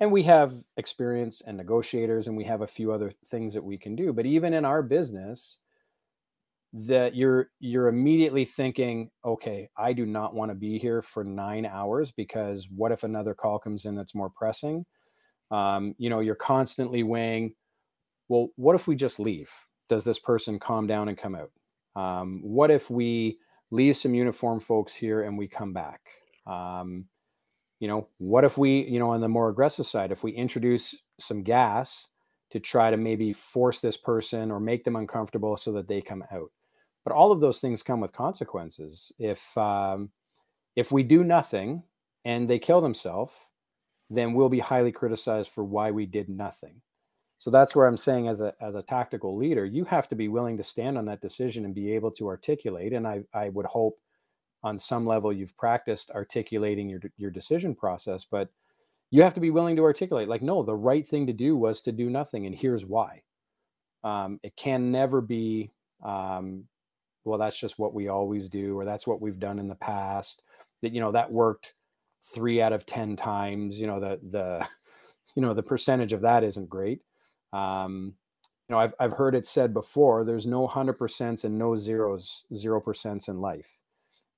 And 0.00 0.12
we 0.12 0.22
have 0.24 0.54
experience 0.76 1.42
and 1.44 1.56
negotiators, 1.56 2.26
and 2.26 2.36
we 2.36 2.44
have 2.44 2.60
a 2.60 2.66
few 2.66 2.92
other 2.92 3.12
things 3.26 3.54
that 3.54 3.64
we 3.64 3.76
can 3.76 3.96
do. 3.96 4.12
But 4.12 4.26
even 4.26 4.54
in 4.54 4.64
our 4.64 4.82
business, 4.82 5.58
that 6.72 7.16
you're 7.16 7.50
you're 7.58 7.88
immediately 7.88 8.44
thinking, 8.44 9.10
okay, 9.24 9.70
I 9.76 9.92
do 9.92 10.06
not 10.06 10.34
want 10.34 10.50
to 10.50 10.54
be 10.54 10.78
here 10.78 11.02
for 11.02 11.24
nine 11.24 11.66
hours 11.66 12.12
because 12.12 12.68
what 12.74 12.92
if 12.92 13.02
another 13.02 13.34
call 13.34 13.58
comes 13.58 13.86
in 13.86 13.96
that's 13.96 14.14
more 14.14 14.30
pressing? 14.30 14.84
Um, 15.50 15.94
you 15.98 16.10
know, 16.10 16.20
you're 16.20 16.34
constantly 16.34 17.02
weighing, 17.02 17.54
well, 18.28 18.48
what 18.56 18.74
if 18.74 18.86
we 18.86 18.96
just 18.96 19.18
leave? 19.18 19.50
Does 19.88 20.04
this 20.04 20.18
person 20.18 20.58
calm 20.58 20.86
down 20.86 21.08
and 21.08 21.16
come 21.16 21.34
out? 21.34 21.50
Um, 22.00 22.40
what 22.42 22.70
if 22.70 22.90
we 22.90 23.38
leave 23.70 23.96
some 23.96 24.14
uniform 24.14 24.60
folks 24.60 24.94
here 24.94 25.22
and 25.22 25.36
we 25.36 25.46
come 25.46 25.72
back. 25.72 26.00
Um, 26.46 27.06
you 27.80 27.88
know, 27.88 28.08
what 28.18 28.44
if 28.44 28.58
we, 28.58 28.84
you 28.84 28.98
know, 28.98 29.10
on 29.10 29.20
the 29.20 29.28
more 29.28 29.48
aggressive 29.48 29.86
side, 29.86 30.12
if 30.12 30.24
we 30.24 30.32
introduce 30.32 30.96
some 31.18 31.42
gas 31.42 32.08
to 32.50 32.60
try 32.60 32.90
to 32.90 32.96
maybe 32.96 33.32
force 33.32 33.80
this 33.80 33.96
person 33.96 34.50
or 34.50 34.58
make 34.58 34.84
them 34.84 34.96
uncomfortable 34.96 35.56
so 35.56 35.72
that 35.72 35.88
they 35.88 36.00
come 36.00 36.24
out? 36.32 36.50
But 37.04 37.14
all 37.14 37.32
of 37.32 37.40
those 37.40 37.60
things 37.60 37.82
come 37.82 38.00
with 38.00 38.12
consequences. 38.12 39.12
If 39.18 39.56
um, 39.56 40.10
if 40.76 40.92
we 40.92 41.02
do 41.02 41.24
nothing 41.24 41.82
and 42.24 42.48
they 42.48 42.58
kill 42.58 42.80
themselves, 42.80 43.32
then 44.10 44.34
we'll 44.34 44.48
be 44.48 44.58
highly 44.58 44.92
criticized 44.92 45.50
for 45.50 45.64
why 45.64 45.90
we 45.90 46.06
did 46.06 46.28
nothing. 46.28 46.80
So 47.38 47.50
that's 47.50 47.76
where 47.76 47.86
I'm 47.86 47.96
saying, 47.96 48.28
as 48.28 48.40
a 48.40 48.52
as 48.60 48.74
a 48.74 48.82
tactical 48.82 49.36
leader, 49.36 49.64
you 49.64 49.84
have 49.84 50.08
to 50.08 50.16
be 50.16 50.28
willing 50.28 50.56
to 50.56 50.64
stand 50.64 50.98
on 50.98 51.04
that 51.06 51.20
decision 51.20 51.64
and 51.64 51.74
be 51.74 51.92
able 51.92 52.10
to 52.12 52.26
articulate. 52.26 52.92
And 52.92 53.06
I 53.06 53.22
I 53.32 53.50
would 53.50 53.66
hope, 53.66 53.98
on 54.62 54.78
some 54.78 55.06
level, 55.06 55.32
you've 55.32 55.56
practiced 55.56 56.10
articulating 56.10 56.88
your 56.88 57.00
your 57.16 57.30
decision 57.30 57.74
process, 57.74 58.26
but 58.30 58.48
you 59.10 59.22
have 59.22 59.34
to 59.34 59.40
be 59.40 59.50
willing 59.50 59.76
to 59.76 59.82
articulate. 59.82 60.28
Like, 60.28 60.42
no, 60.42 60.62
the 60.62 60.74
right 60.74 61.06
thing 61.06 61.26
to 61.28 61.32
do 61.32 61.56
was 61.56 61.82
to 61.82 61.92
do 61.92 62.10
nothing, 62.10 62.46
and 62.46 62.54
here's 62.54 62.84
why. 62.86 63.22
Um, 64.04 64.40
it 64.42 64.56
can 64.56 64.92
never 64.92 65.20
be, 65.20 65.72
um, 66.04 66.64
well, 67.24 67.38
that's 67.38 67.58
just 67.58 67.78
what 67.78 67.94
we 67.94 68.08
always 68.08 68.48
do, 68.48 68.78
or 68.78 68.84
that's 68.84 69.06
what 69.06 69.20
we've 69.20 69.40
done 69.40 69.58
in 69.58 69.68
the 69.68 69.74
past. 69.76 70.42
That 70.82 70.92
you 70.94 71.00
know 71.00 71.12
that 71.12 71.32
worked 71.32 71.74
three 72.34 72.60
out 72.62 72.72
of 72.72 72.86
ten 72.86 73.16
times. 73.16 73.80
You 73.80 73.86
know 73.88 74.00
the 74.00 74.20
the 74.30 74.68
you 75.36 75.42
know 75.42 75.54
the 75.54 75.62
percentage 75.62 76.12
of 76.12 76.22
that 76.22 76.44
isn't 76.44 76.68
great 76.68 77.00
um, 77.52 78.14
you 78.68 78.74
know, 78.74 78.80
I've, 78.80 78.94
I've 79.00 79.12
heard 79.14 79.34
it 79.34 79.46
said 79.46 79.72
before, 79.72 80.24
there's 80.24 80.46
no 80.46 80.68
100% 80.68 81.44
and 81.44 81.58
no 81.58 81.76
zeros, 81.76 82.44
0% 82.52 83.28
in 83.28 83.40
life. 83.40 83.77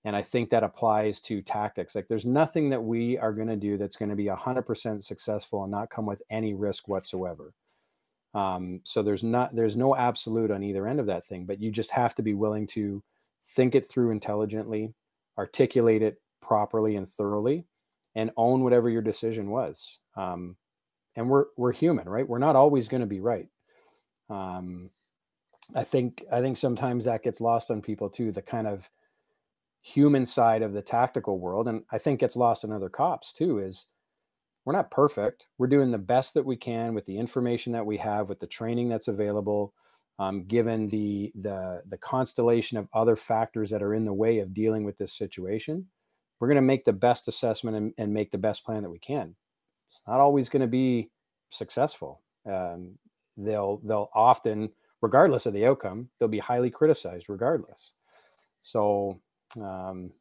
And 0.05 0.16
I 0.16 0.22
think 0.22 0.51
that 0.51 0.64
applies 0.64 1.20
to 1.22 1.42
tactics. 1.42 1.94
Like 1.94 2.09
there's 2.09 2.24
nothing 2.24 2.70
that 2.70 2.82
we 2.82 3.18
are 3.18 3.32
going 3.32 3.48
to 3.48 3.57
do 3.57 3.76
that's 3.76 3.96
going 3.96 4.09
to 4.09 4.16
be 4.16 4.26
100% 4.26 5.03
successful 5.03 5.62
and 5.62 5.70
not 5.70 5.90
come 5.90 6.07
with 6.07 6.22
any 6.30 6.55
risk 6.55 6.88
whatsoever. 6.88 7.53
Um, 8.32 8.80
so 8.84 9.03
there's 9.03 9.24
not, 9.24 9.55
there's 9.55 9.76
no 9.76 9.94
absolute 9.94 10.51
on 10.51 10.62
either 10.62 10.86
end 10.86 11.01
of 11.01 11.07
that 11.07 11.26
thing, 11.26 11.44
but 11.44 11.61
you 11.61 11.70
just 11.70 11.90
have 11.90 12.14
to 12.14 12.22
be 12.22 12.34
willing 12.34 12.66
to 12.68 13.03
think 13.55 13.74
it 13.74 13.84
through 13.84 14.11
intelligently, 14.11 14.94
articulate 15.36 16.03
it 16.03 16.20
properly 16.40 16.96
and 16.96 17.09
thoroughly, 17.09 17.66
and 18.14 18.30
own 18.36 18.62
whatever 18.64 18.88
your 18.88 19.03
decision 19.03 19.51
was. 19.51 19.98
Um, 20.16 20.57
and 21.16 21.28
we're 21.28 21.46
we're 21.57 21.72
human, 21.72 22.09
right? 22.09 22.28
We're 22.28 22.38
not 22.38 22.57
always 22.57 22.88
going 22.88 23.01
to 23.01 23.07
be 23.07 23.20
right. 23.20 23.48
Um, 24.28 24.90
I 25.74 25.84
think 25.84 26.24
I 26.32 26.40
think 26.40 26.57
sometimes 26.57 27.05
that 27.05 27.22
gets 27.22 27.40
lost 27.40 27.70
on 27.70 27.82
people 27.82 28.09
too. 28.09 28.32
The 28.32 28.42
kind 28.42 28.66
of 28.66 28.88
human 29.83 30.26
side 30.26 30.62
of 30.62 30.72
the 30.72 30.83
tactical 30.83 31.39
world, 31.39 31.68
and 31.68 31.83
I 31.91 31.99
think 31.99 32.20
gets 32.20 32.37
lost 32.37 32.64
in 32.64 32.72
other 32.72 32.89
cops 32.89 33.33
too. 33.33 33.59
Is 33.59 33.87
we're 34.64 34.74
not 34.74 34.91
perfect. 34.91 35.47
We're 35.59 35.66
doing 35.66 35.91
the 35.91 35.99
best 35.99 36.35
that 36.35 36.45
we 36.45 36.57
can 36.57 36.95
with 36.95 37.07
the 37.07 37.18
information 37.18 37.72
that 37.72 37.87
we 37.87 37.97
have, 37.99 38.28
with 38.28 38.41
the 38.41 38.47
training 38.47 38.89
that's 38.89 39.09
available, 39.09 39.72
um, 40.18 40.45
given 40.45 40.89
the 40.89 41.33
the 41.41 41.83
the 41.89 41.99
constellation 41.99 42.78
of 42.78 42.89
other 42.93 43.16
factors 43.16 43.70
that 43.70 43.83
are 43.83 43.95
in 43.95 44.05
the 44.05 44.12
way 44.12 44.39
of 44.39 44.55
dealing 44.55 44.85
with 44.85 44.99
this 44.99 45.12
situation. 45.12 45.89
We're 46.39 46.49
going 46.49 46.57
to 46.57 46.62
make 46.62 46.87
the 46.87 46.93
best 46.95 47.28
assessment 47.28 47.76
and, 47.76 47.93
and 47.99 48.14
make 48.14 48.31
the 48.31 48.39
best 48.39 48.64
plan 48.64 48.83
that 48.83 48.91
we 48.91 48.99
can 48.99 49.37
it's 49.91 50.03
not 50.07 50.20
always 50.20 50.49
going 50.49 50.61
to 50.61 50.68
be 50.68 51.11
successful. 51.51 52.20
Um, 52.47 52.97
they'll 53.37 53.78
they'll 53.85 54.09
often, 54.14 54.70
regardless 55.03 55.47
of 55.47 55.53
the 55.53 55.66
outcome, 55.66 56.09
they'll 56.18 56.28
be 56.28 56.39
highly 56.39 56.70
criticized 56.70 57.26
regardless. 57.28 57.93
So 58.62 59.20
um, 59.57 60.12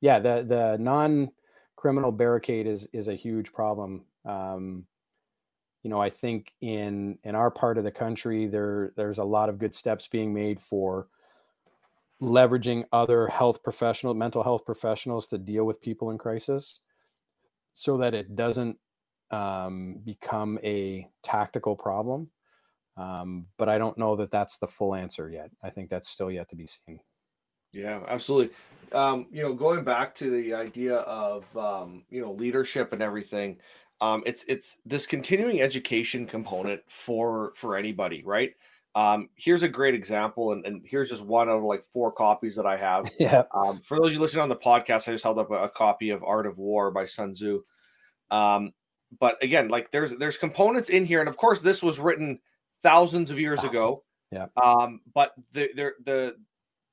yeah, 0.00 0.18
the 0.18 0.44
the 0.46 0.76
non 0.78 1.30
criminal 1.76 2.12
barricade 2.12 2.66
is 2.66 2.86
is 2.92 3.08
a 3.08 3.14
huge 3.14 3.52
problem. 3.52 4.04
Um, 4.24 4.86
you 5.82 5.90
know, 5.90 6.00
I 6.00 6.10
think 6.10 6.52
in 6.60 7.18
in 7.24 7.34
our 7.34 7.50
part 7.50 7.78
of 7.78 7.84
the 7.84 7.90
country, 7.90 8.46
there 8.46 8.92
there's 8.96 9.18
a 9.18 9.24
lot 9.24 9.48
of 9.48 9.58
good 9.58 9.74
steps 9.74 10.08
being 10.08 10.34
made 10.34 10.60
for 10.60 11.08
leveraging 12.20 12.84
other 12.92 13.28
health 13.28 13.62
professional, 13.62 14.14
mental 14.14 14.42
health 14.42 14.64
professionals 14.64 15.28
to 15.28 15.38
deal 15.38 15.64
with 15.64 15.80
people 15.80 16.10
in 16.10 16.18
crisis, 16.18 16.80
so 17.74 17.98
that 17.98 18.14
it 18.14 18.34
doesn't 18.34 18.78
um, 19.30 20.00
become 20.04 20.58
a 20.64 21.08
tactical 21.22 21.76
problem. 21.76 22.30
Um, 22.96 23.46
but 23.58 23.68
I 23.68 23.76
don't 23.76 23.98
know 23.98 24.16
that 24.16 24.30
that's 24.30 24.58
the 24.58 24.66
full 24.66 24.94
answer 24.94 25.30
yet. 25.30 25.50
I 25.62 25.70
think 25.70 25.90
that's 25.90 26.08
still 26.08 26.30
yet 26.30 26.48
to 26.48 26.56
be 26.56 26.66
seen. 26.66 27.00
Yeah, 27.76 28.00
absolutely. 28.08 28.54
Um, 28.92 29.26
you 29.30 29.42
know, 29.42 29.52
going 29.52 29.84
back 29.84 30.14
to 30.16 30.30
the 30.30 30.54
idea 30.54 30.96
of 30.98 31.44
um, 31.56 32.04
you 32.08 32.22
know 32.22 32.32
leadership 32.32 32.92
and 32.92 33.02
everything, 33.02 33.58
um, 34.00 34.22
it's 34.24 34.44
it's 34.48 34.78
this 34.86 35.06
continuing 35.06 35.60
education 35.60 36.26
component 36.26 36.80
for 36.88 37.52
for 37.54 37.76
anybody, 37.76 38.22
right? 38.24 38.52
Um, 38.94 39.28
here's 39.36 39.62
a 39.62 39.68
great 39.68 39.94
example, 39.94 40.52
and, 40.52 40.64
and 40.64 40.82
here's 40.86 41.10
just 41.10 41.22
one 41.22 41.50
of 41.50 41.62
like 41.62 41.84
four 41.92 42.10
copies 42.10 42.56
that 42.56 42.64
I 42.64 42.78
have. 42.78 43.10
Yeah. 43.18 43.42
Um, 43.54 43.78
for 43.84 43.98
those 43.98 44.08
of 44.08 44.14
you 44.14 44.20
listening 44.20 44.42
on 44.42 44.48
the 44.48 44.56
podcast, 44.56 45.06
I 45.06 45.12
just 45.12 45.24
held 45.24 45.38
up 45.38 45.50
a, 45.50 45.64
a 45.64 45.68
copy 45.68 46.10
of 46.10 46.24
Art 46.24 46.46
of 46.46 46.56
War 46.56 46.90
by 46.90 47.04
Sun 47.04 47.32
Tzu. 47.32 47.62
Um, 48.30 48.72
but 49.20 49.42
again, 49.42 49.68
like 49.68 49.90
there's 49.90 50.16
there's 50.16 50.38
components 50.38 50.88
in 50.88 51.04
here, 51.04 51.20
and 51.20 51.28
of 51.28 51.36
course, 51.36 51.60
this 51.60 51.82
was 51.82 51.98
written 51.98 52.38
thousands 52.82 53.30
of 53.30 53.38
years 53.38 53.60
thousands. 53.60 53.74
ago. 53.74 54.02
Yeah. 54.30 54.46
Um, 54.62 55.00
but 55.14 55.34
the 55.52 55.70
the 55.74 55.92
the 56.04 56.36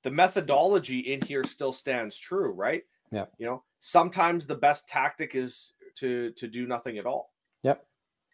the 0.04 0.12
methodology 0.12 1.00
in 1.00 1.22
here 1.22 1.44
still 1.44 1.74
stands 1.74 2.18
true, 2.18 2.52
right? 2.52 2.84
Yeah. 3.12 3.26
You 3.38 3.46
know, 3.46 3.64
sometimes 3.80 4.46
the 4.46 4.56
best 4.56 4.88
tactic 4.88 5.36
is 5.36 5.74
to 5.96 6.32
to 6.32 6.48
do 6.48 6.68
nothing 6.68 6.98
at 6.98 7.06
all. 7.06 7.32
Yep. 7.64 7.86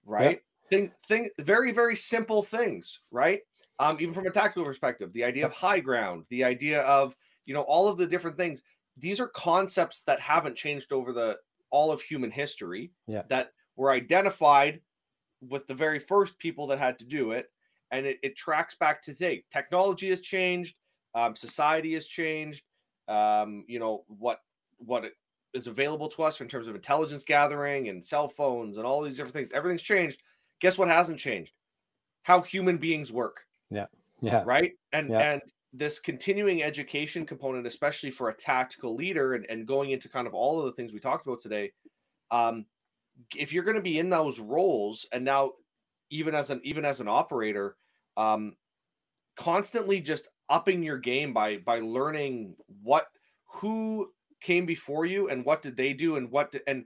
Right. 0.05 0.29
Yep. 0.29 0.43
Think 0.69 0.93
think 1.07 1.31
very 1.39 1.71
very 1.71 1.95
simple 1.95 2.43
things, 2.43 2.99
right? 3.11 3.41
um, 3.79 3.97
even 3.99 4.13
from 4.13 4.27
a 4.27 4.31
tactical 4.31 4.65
perspective, 4.65 5.11
the 5.13 5.23
idea 5.23 5.45
of 5.45 5.53
high 5.53 5.79
ground, 5.79 6.25
the 6.29 6.43
idea 6.43 6.81
of 6.81 7.15
you 7.45 7.53
know 7.53 7.61
all 7.61 7.87
of 7.87 7.97
the 7.97 8.05
different 8.05 8.37
things. 8.37 8.61
These 8.97 9.19
are 9.19 9.29
concepts 9.29 10.03
that 10.03 10.19
haven't 10.19 10.57
changed 10.57 10.91
over 10.91 11.13
the 11.13 11.37
all 11.71 11.91
of 11.91 12.01
human 12.01 12.29
history. 12.29 12.91
Yeah. 13.07 13.23
That 13.29 13.51
were 13.77 13.91
identified 13.91 14.81
with 15.41 15.65
the 15.67 15.73
very 15.73 15.99
first 15.99 16.37
people 16.37 16.67
that 16.67 16.79
had 16.79 16.99
to 16.99 17.05
do 17.05 17.31
it, 17.31 17.47
and 17.91 18.05
it, 18.05 18.17
it 18.21 18.35
tracks 18.35 18.75
back 18.75 19.01
to 19.03 19.13
today. 19.13 19.45
Technology 19.49 20.09
has 20.09 20.19
changed, 20.19 20.75
um, 21.15 21.35
society 21.35 21.93
has 21.93 22.05
changed. 22.05 22.63
Um, 23.07 23.65
you 23.67 23.79
know 23.79 24.03
what 24.07 24.39
what 24.77 25.05
is 25.53 25.67
available 25.67 26.07
to 26.09 26.23
us 26.23 26.41
in 26.41 26.47
terms 26.47 26.67
of 26.67 26.75
intelligence 26.75 27.23
gathering 27.23 27.89
and 27.89 28.03
cell 28.03 28.27
phones 28.27 28.77
and 28.77 28.85
all 28.85 29.01
these 29.01 29.15
different 29.15 29.33
things. 29.33 29.51
Everything's 29.51 29.81
changed. 29.81 30.21
Guess 30.61 30.77
what 30.77 30.87
hasn't 30.87 31.19
changed? 31.19 31.53
How 32.23 32.41
human 32.41 32.77
beings 32.77 33.11
work. 33.11 33.41
Yeah. 33.71 33.87
Yeah. 34.21 34.43
Right. 34.45 34.73
And 34.91 35.09
yeah. 35.09 35.33
and 35.33 35.41
this 35.73 35.99
continuing 35.99 36.63
education 36.63 37.25
component, 37.25 37.65
especially 37.65 38.11
for 38.11 38.29
a 38.29 38.33
tactical 38.33 38.95
leader 38.95 39.33
and, 39.33 39.45
and 39.49 39.67
going 39.67 39.91
into 39.91 40.09
kind 40.09 40.27
of 40.27 40.33
all 40.33 40.59
of 40.59 40.65
the 40.65 40.71
things 40.73 40.91
we 40.91 40.99
talked 40.99 41.25
about 41.25 41.39
today, 41.39 41.71
um, 42.31 42.65
if 43.35 43.53
you're 43.53 43.63
going 43.63 43.75
to 43.75 43.81
be 43.81 43.99
in 43.99 44.09
those 44.09 44.39
roles 44.39 45.05
and 45.11 45.23
now 45.23 45.51
even 46.09 46.35
as 46.35 46.49
an 46.49 46.59
even 46.63 46.85
as 46.85 46.99
an 46.99 47.07
operator, 47.07 47.75
um, 48.17 48.53
constantly 49.37 50.01
just 50.01 50.27
upping 50.49 50.83
your 50.83 50.97
game 50.97 51.33
by 51.33 51.57
by 51.57 51.79
learning 51.79 52.55
what 52.83 53.07
who 53.45 54.09
came 54.41 54.65
before 54.65 55.05
you 55.05 55.29
and 55.29 55.45
what 55.45 55.61
did 55.61 55.75
they 55.75 55.93
do 55.93 56.15
and 56.15 56.29
what 56.31 56.51
did, 56.51 56.61
and 56.67 56.85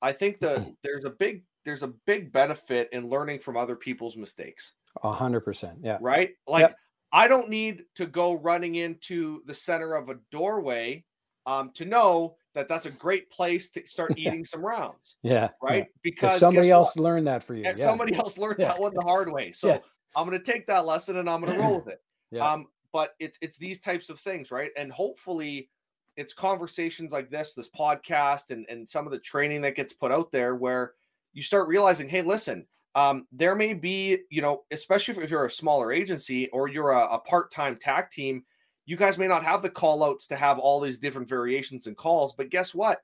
I 0.00 0.12
think 0.12 0.40
that 0.40 0.66
there's 0.82 1.04
a 1.04 1.10
big 1.10 1.44
there's 1.64 1.82
a 1.82 1.92
big 2.06 2.32
benefit 2.32 2.88
in 2.92 3.08
learning 3.08 3.38
from 3.38 3.56
other 3.56 3.76
people's 3.76 4.16
mistakes. 4.16 4.72
A 5.02 5.12
hundred 5.12 5.40
percent. 5.40 5.78
Yeah. 5.82 5.98
Right. 6.00 6.30
Like 6.46 6.62
yep. 6.62 6.76
I 7.12 7.28
don't 7.28 7.48
need 7.48 7.84
to 7.96 8.06
go 8.06 8.34
running 8.34 8.76
into 8.76 9.42
the 9.46 9.54
center 9.54 9.94
of 9.94 10.08
a 10.08 10.16
doorway 10.30 11.04
um, 11.46 11.70
to 11.74 11.84
know 11.84 12.36
that 12.54 12.68
that's 12.68 12.86
a 12.86 12.90
great 12.90 13.30
place 13.30 13.70
to 13.70 13.86
start 13.86 14.14
eating 14.16 14.44
some 14.44 14.64
rounds. 14.64 15.16
Yeah. 15.22 15.50
Right. 15.62 15.84
Yeah. 15.84 16.00
Because 16.02 16.38
somebody 16.38 16.70
else 16.70 16.96
what? 16.96 17.04
learned 17.04 17.26
that 17.28 17.44
for 17.44 17.54
you. 17.54 17.62
Yeah. 17.62 17.76
somebody 17.76 18.14
else 18.14 18.38
learned 18.38 18.58
that 18.58 18.78
one 18.78 18.92
the 18.94 19.02
hard 19.02 19.30
way. 19.30 19.52
So 19.52 19.80
I'm 20.16 20.26
going 20.26 20.38
to 20.38 20.52
take 20.52 20.66
that 20.66 20.84
lesson 20.84 21.16
and 21.16 21.28
I'm 21.28 21.40
going 21.40 21.54
to 21.54 21.58
roll 21.58 21.76
with 21.84 21.88
it. 21.88 22.00
Yeah. 22.30 22.50
Um, 22.50 22.66
but 22.92 23.14
it's 23.18 23.38
it's 23.40 23.56
these 23.56 23.80
types 23.80 24.10
of 24.10 24.20
things, 24.20 24.50
right? 24.50 24.70
And 24.76 24.92
hopefully 24.92 25.68
it's 26.16 26.34
conversations 26.34 27.12
like 27.12 27.30
this, 27.30 27.54
this 27.54 27.68
podcast, 27.68 28.50
and 28.50 28.66
and 28.68 28.88
some 28.88 29.06
of 29.06 29.12
the 29.12 29.18
training 29.18 29.62
that 29.62 29.76
gets 29.76 29.92
put 29.92 30.12
out 30.12 30.30
there 30.30 30.54
where 30.54 30.92
you 31.32 31.42
start 31.42 31.68
realizing, 31.68 32.08
hey, 32.08 32.22
listen, 32.22 32.66
um, 32.94 33.26
there 33.32 33.54
may 33.54 33.72
be, 33.72 34.18
you 34.28 34.42
know, 34.42 34.64
especially 34.70 35.22
if 35.22 35.30
you're 35.30 35.46
a 35.46 35.50
smaller 35.50 35.90
agency 35.92 36.48
or 36.50 36.68
you're 36.68 36.90
a, 36.90 37.06
a 37.06 37.18
part-time 37.20 37.78
tac 37.80 38.10
team, 38.10 38.44
you 38.84 38.96
guys 38.98 39.16
may 39.16 39.26
not 39.26 39.42
have 39.42 39.62
the 39.62 39.70
call 39.70 40.04
outs 40.04 40.26
to 40.26 40.36
have 40.36 40.58
all 40.58 40.78
these 40.78 40.98
different 40.98 41.28
variations 41.28 41.86
and 41.86 41.96
calls. 41.96 42.34
But 42.34 42.50
guess 42.50 42.74
what? 42.74 43.00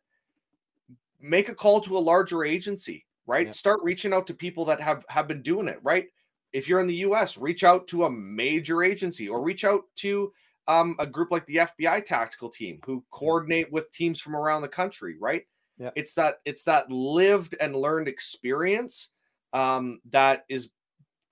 Make 1.21 1.49
a 1.49 1.55
call 1.55 1.81
to 1.81 1.97
a 1.97 1.99
larger 1.99 2.45
agency, 2.45 3.07
right? 3.27 3.55
Start 3.55 3.81
reaching 3.83 4.13
out 4.13 4.27
to 4.27 4.35
people 4.35 4.67
that 4.67 4.81
have 4.81 5.05
have 5.09 5.27
been 5.27 5.41
doing 5.41 5.69
it, 5.69 5.79
right? 5.83 6.09
If 6.53 6.69
you're 6.69 6.81
in 6.81 6.87
the 6.87 6.97
US, 6.97 7.37
reach 7.37 7.65
out 7.65 7.87
to 7.89 8.05
a 8.05 8.11
major 8.11 8.83
agency 8.83 9.29
or 9.29 9.43
reach 9.43 9.65
out 9.65 9.83
to 9.97 10.33
um, 10.67 10.97
a 10.99 11.07
group 11.07 11.31
like 11.31 11.47
the 11.47 11.57
FBI 11.57 12.05
tactical 12.05 12.51
team 12.51 12.81
who 12.85 13.05
coordinate 13.11 13.73
with 13.73 13.91
teams 13.93 14.21
from 14.21 14.37
around 14.37 14.63
the 14.63 14.69
country, 14.69 15.17
right? 15.19 15.43
Yeah. 15.79 15.91
It's 15.95 16.15
that 16.15 16.41
it's 16.45 16.63
that 16.65 16.91
lived 16.91 17.55
and 17.61 17.75
learned 17.75 18.09
experience 18.09 19.11
um, 19.53 20.01
that 20.11 20.45
is 20.49 20.69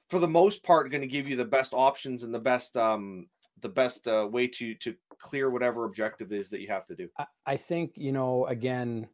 for 0.09 0.19
the 0.19 0.29
most 0.29 0.62
part 0.62 0.91
going 0.91 1.01
to 1.01 1.07
give 1.07 1.29
you 1.29 1.37
the 1.37 1.45
best 1.45 1.73
options 1.75 2.23
and 2.23 2.33
the 2.33 2.39
best 2.39 2.77
um, 2.77 3.27
the 3.61 3.69
best 3.69 4.07
uh, 4.09 4.27
way 4.31 4.47
to 4.47 4.75
to 4.77 4.95
clear 5.19 5.51
whatever 5.51 5.85
objective 5.85 6.33
is 6.33 6.51
that 6.51 6.61
you 6.61 6.69
have 6.69 6.87
to 6.87 6.95
do. 6.95 7.09
I, 7.19 7.27
I 7.47 7.57
think 7.57 7.93
you 7.97 8.12
know 8.12 8.47
again 8.47 9.09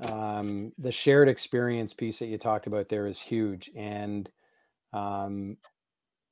um, 0.00 0.72
the 0.78 0.92
shared 0.92 1.28
experience 1.28 1.94
piece 1.94 2.18
that 2.18 2.26
you 2.26 2.38
talked 2.38 2.66
about 2.66 2.88
there 2.88 3.06
is 3.06 3.18
huge 3.18 3.70
and 3.74 4.28
um, 4.92 5.56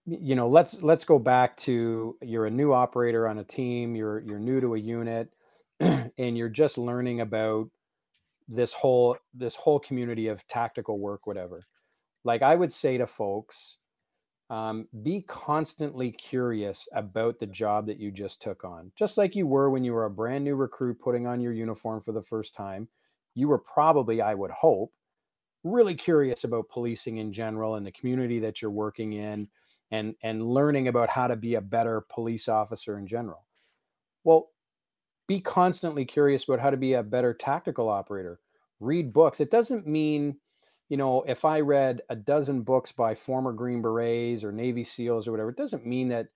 you 0.07 0.35
know 0.35 0.49
let's 0.49 0.83
let's 0.83 1.05
go 1.05 1.19
back 1.19 1.57
to 1.57 2.17
you're 2.23 2.47
a 2.47 2.51
new 2.51 2.73
operator 2.73 3.27
on 3.27 3.39
a 3.39 3.45
team 3.45 3.97
you're 3.97 4.21
you're 4.21 4.39
new 4.39 4.61
to 4.61 4.75
a 4.75 4.79
unit 4.79 5.29
and 5.81 6.39
you're 6.39 6.49
just 6.49 6.79
learning 6.79 7.21
about 7.21 7.69
this 8.49 8.73
whole 8.73 9.17
this 9.35 9.57
whole 9.57 9.81
community 9.81 10.29
of 10.29 10.47
tactical 10.47 10.99
work 11.01 11.27
whatever 11.27 11.61
like 12.27 12.43
I 12.43 12.57
would 12.57 12.73
say 12.73 12.99
to 12.99 13.07
folks, 13.07 13.79
um, 14.51 14.89
be 15.05 15.23
constantly 15.23 16.11
curious 16.11 16.89
about 16.93 17.39
the 17.39 17.47
job 17.47 17.87
that 17.87 18.01
you 18.01 18.11
just 18.11 18.43
took 18.43 18.65
on. 18.65 18.91
Just 18.99 19.17
like 19.17 19.37
you 19.37 19.47
were 19.47 19.71
when 19.71 19.85
you 19.85 19.93
were 19.93 20.07
a 20.07 20.11
brand 20.11 20.43
new 20.43 20.57
recruit 20.57 21.01
putting 21.01 21.27
on 21.27 21.41
your 21.41 21.53
uniform 21.53 22.03
for 22.03 22.11
the 22.11 22.23
first 22.23 22.55
time, 22.55 22.89
you 23.35 23.47
were 23.47 23.59
probably, 23.59 24.21
I 24.21 24.35
would 24.35 24.51
hope, 24.51 24.93
really 25.73 25.95
curious 25.95 26.45
about 26.45 26.69
policing 26.69 27.19
in 27.19 27.33
general 27.33 27.75
and 27.75 27.87
the 27.87 27.93
community 27.93 28.39
that 28.41 28.61
you're 28.63 28.71
working 28.71 29.13
in 29.13 29.49
and 29.91 30.15
and 30.23 30.47
learning 30.47 30.89
about 30.89 31.09
how 31.09 31.27
to 31.27 31.37
be 31.37 31.55
a 31.55 31.61
better 31.61 32.05
police 32.09 32.49
officer 32.49 32.99
in 32.99 33.07
general. 33.07 33.47
Well, 34.25 34.51
be 35.29 35.41
constantly 35.41 36.05
curious 36.05 36.45
about 36.45 36.61
how 36.61 36.71
to 36.71 36.77
be 36.77 36.95
a 36.95 37.03
better 37.03 37.35
tactical 37.35 37.89
operator. 37.89 38.41
Read 38.81 39.13
books. 39.13 39.41
It 39.41 39.51
doesn't 39.51 39.87
mean 39.87 40.37
you 40.89 40.97
know, 40.97 41.23
if 41.27 41.45
I 41.45 41.61
read 41.61 42.03
a 42.11 42.17
dozen 42.17 42.63
books 42.63 42.93
by 42.93 43.15
former 43.15 43.53
Green 43.53 43.83
Berets 43.83 44.45
or 44.45 44.53
Navy 44.53 44.85
SEALs 44.85 45.27
or 45.27 45.33
whatever, 45.33 45.51
it 45.51 45.57
doesn't 45.57 45.85
mean 45.85 46.09
that 46.09 46.29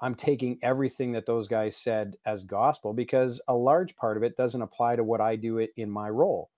I'm 0.00 0.14
taking 0.14 0.58
everything 0.62 1.12
that 1.12 1.26
those 1.26 1.48
guys 1.48 1.76
said 1.76 2.16
as 2.24 2.44
gospel 2.44 2.92
because 2.92 3.40
a 3.48 3.54
large 3.54 3.96
part 3.96 4.16
of 4.16 4.22
it 4.22 4.36
doesn't 4.36 4.62
apply 4.62 4.96
to 4.96 5.04
what 5.04 5.20
I 5.20 5.36
do 5.36 5.58
it 5.58 5.70
in 5.76 5.90
my 5.90 6.08
role. 6.08 6.50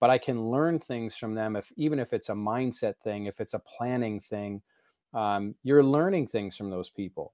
But 0.00 0.10
I 0.10 0.18
can 0.18 0.50
learn 0.50 0.78
things 0.78 1.16
from 1.16 1.34
them 1.34 1.56
if 1.56 1.72
even 1.76 1.98
if 1.98 2.12
it's 2.12 2.28
a 2.28 2.34
mindset 2.34 2.94
thing, 3.02 3.26
if 3.26 3.40
it's 3.40 3.54
a 3.54 3.62
planning 3.78 4.20
thing, 4.20 4.62
um, 5.14 5.54
you're 5.62 5.82
learning 5.82 6.28
things 6.28 6.56
from 6.56 6.70
those 6.70 6.90
people. 6.90 7.32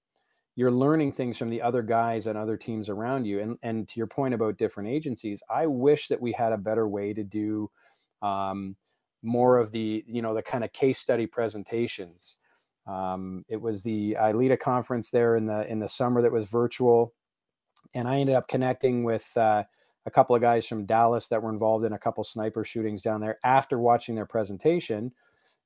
You're 0.55 0.71
learning 0.71 1.13
things 1.13 1.39
from 1.39 1.51
the 1.51 1.63
other 1.63 1.83
guys 1.83 2.27
and 2.27 2.39
other 2.39 2.57
teams 2.57 2.89
around 2.89 3.25
you. 3.25 3.41
And 3.41 3.59
and 3.63 3.89
to 3.89 3.99
your 3.99 4.07
point 4.07 4.35
about 4.35 4.59
different 4.59 4.91
agencies, 4.91 5.43
I 5.51 5.67
wish 5.67 6.09
that 6.09 6.21
we 6.21 6.33
had 6.33 6.53
a 6.53 6.59
better 6.59 6.89
way 6.89 7.13
to 7.15 7.25
do 7.25 7.71
um, 8.23 8.77
more 9.23 9.59
of 9.59 9.71
the 9.71 10.05
you 10.07 10.21
know 10.21 10.35
the 10.35 10.43
kind 10.43 10.65
of 10.65 10.73
case 10.73 10.99
study 10.99 11.27
presentations 11.27 12.37
um, 12.87 13.45
it 13.49 13.61
was 13.61 13.83
the 13.83 14.17
ILEETA 14.21 14.59
conference 14.59 15.11
there 15.11 15.37
in 15.37 15.47
the 15.47 15.71
in 15.71 15.79
the 15.79 15.89
summer 15.89 16.21
that 16.23 16.33
was 16.33 16.49
virtual 16.49 17.15
and 17.95 18.09
i 18.09 18.19
ended 18.19 18.35
up 18.35 18.49
connecting 18.49 19.05
with 19.05 19.29
uh, 19.37 19.63
a 20.07 20.11
couple 20.11 20.35
of 20.35 20.43
guys 20.43 20.67
from 20.67 20.87
dallas 20.87 21.29
that 21.29 21.43
were 21.43 21.51
involved 21.51 21.85
in 21.85 21.93
a 21.93 21.99
couple 21.99 22.25
sniper 22.25 22.65
shootings 22.65 23.03
down 23.03 23.21
there 23.21 23.39
after 23.45 23.79
watching 23.79 24.15
their 24.15 24.27
presentation 24.27 25.13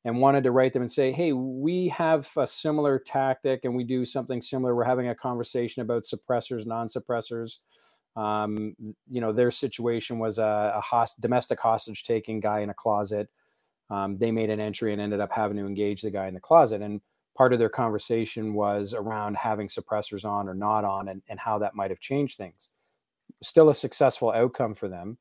and 0.04 0.20
wanted 0.20 0.44
to 0.44 0.52
write 0.52 0.72
them 0.72 0.82
and 0.82 0.92
say 0.92 1.12
hey 1.12 1.32
we 1.32 1.88
have 1.88 2.28
a 2.36 2.46
similar 2.46 2.98
tactic 2.98 3.64
and 3.64 3.74
we 3.74 3.84
do 3.84 4.04
something 4.04 4.42
similar 4.42 4.74
we're 4.74 4.84
having 4.84 5.08
a 5.08 5.14
conversation 5.14 5.82
about 5.82 6.04
suppressors 6.04 6.66
non-suppressors 6.66 7.58
um, 8.16 8.74
you 9.10 9.20
know 9.20 9.32
their 9.32 9.50
situation 9.50 10.18
was 10.18 10.38
a, 10.38 10.72
a 10.76 10.80
host, 10.80 11.20
domestic 11.20 11.60
hostage 11.60 12.04
taking 12.04 12.40
guy 12.40 12.60
in 12.60 12.70
a 12.70 12.74
closet 12.74 13.28
um, 13.90 14.18
they 14.18 14.30
made 14.30 14.50
an 14.50 14.60
entry 14.60 14.92
and 14.92 15.00
ended 15.00 15.20
up 15.20 15.32
having 15.32 15.56
to 15.58 15.66
engage 15.66 16.02
the 16.02 16.10
guy 16.10 16.26
in 16.26 16.34
the 16.34 16.40
closet. 16.40 16.82
And 16.82 17.00
part 17.36 17.52
of 17.52 17.58
their 17.58 17.68
conversation 17.68 18.54
was 18.54 18.94
around 18.94 19.36
having 19.36 19.68
suppressors 19.68 20.24
on 20.24 20.48
or 20.48 20.54
not 20.54 20.84
on 20.84 21.08
and, 21.08 21.22
and 21.28 21.38
how 21.38 21.58
that 21.58 21.74
might 21.74 21.90
have 21.90 22.00
changed 22.00 22.36
things. 22.36 22.70
Still 23.42 23.68
a 23.68 23.74
successful 23.74 24.30
outcome 24.32 24.74
for 24.74 24.88
them. 24.88 25.18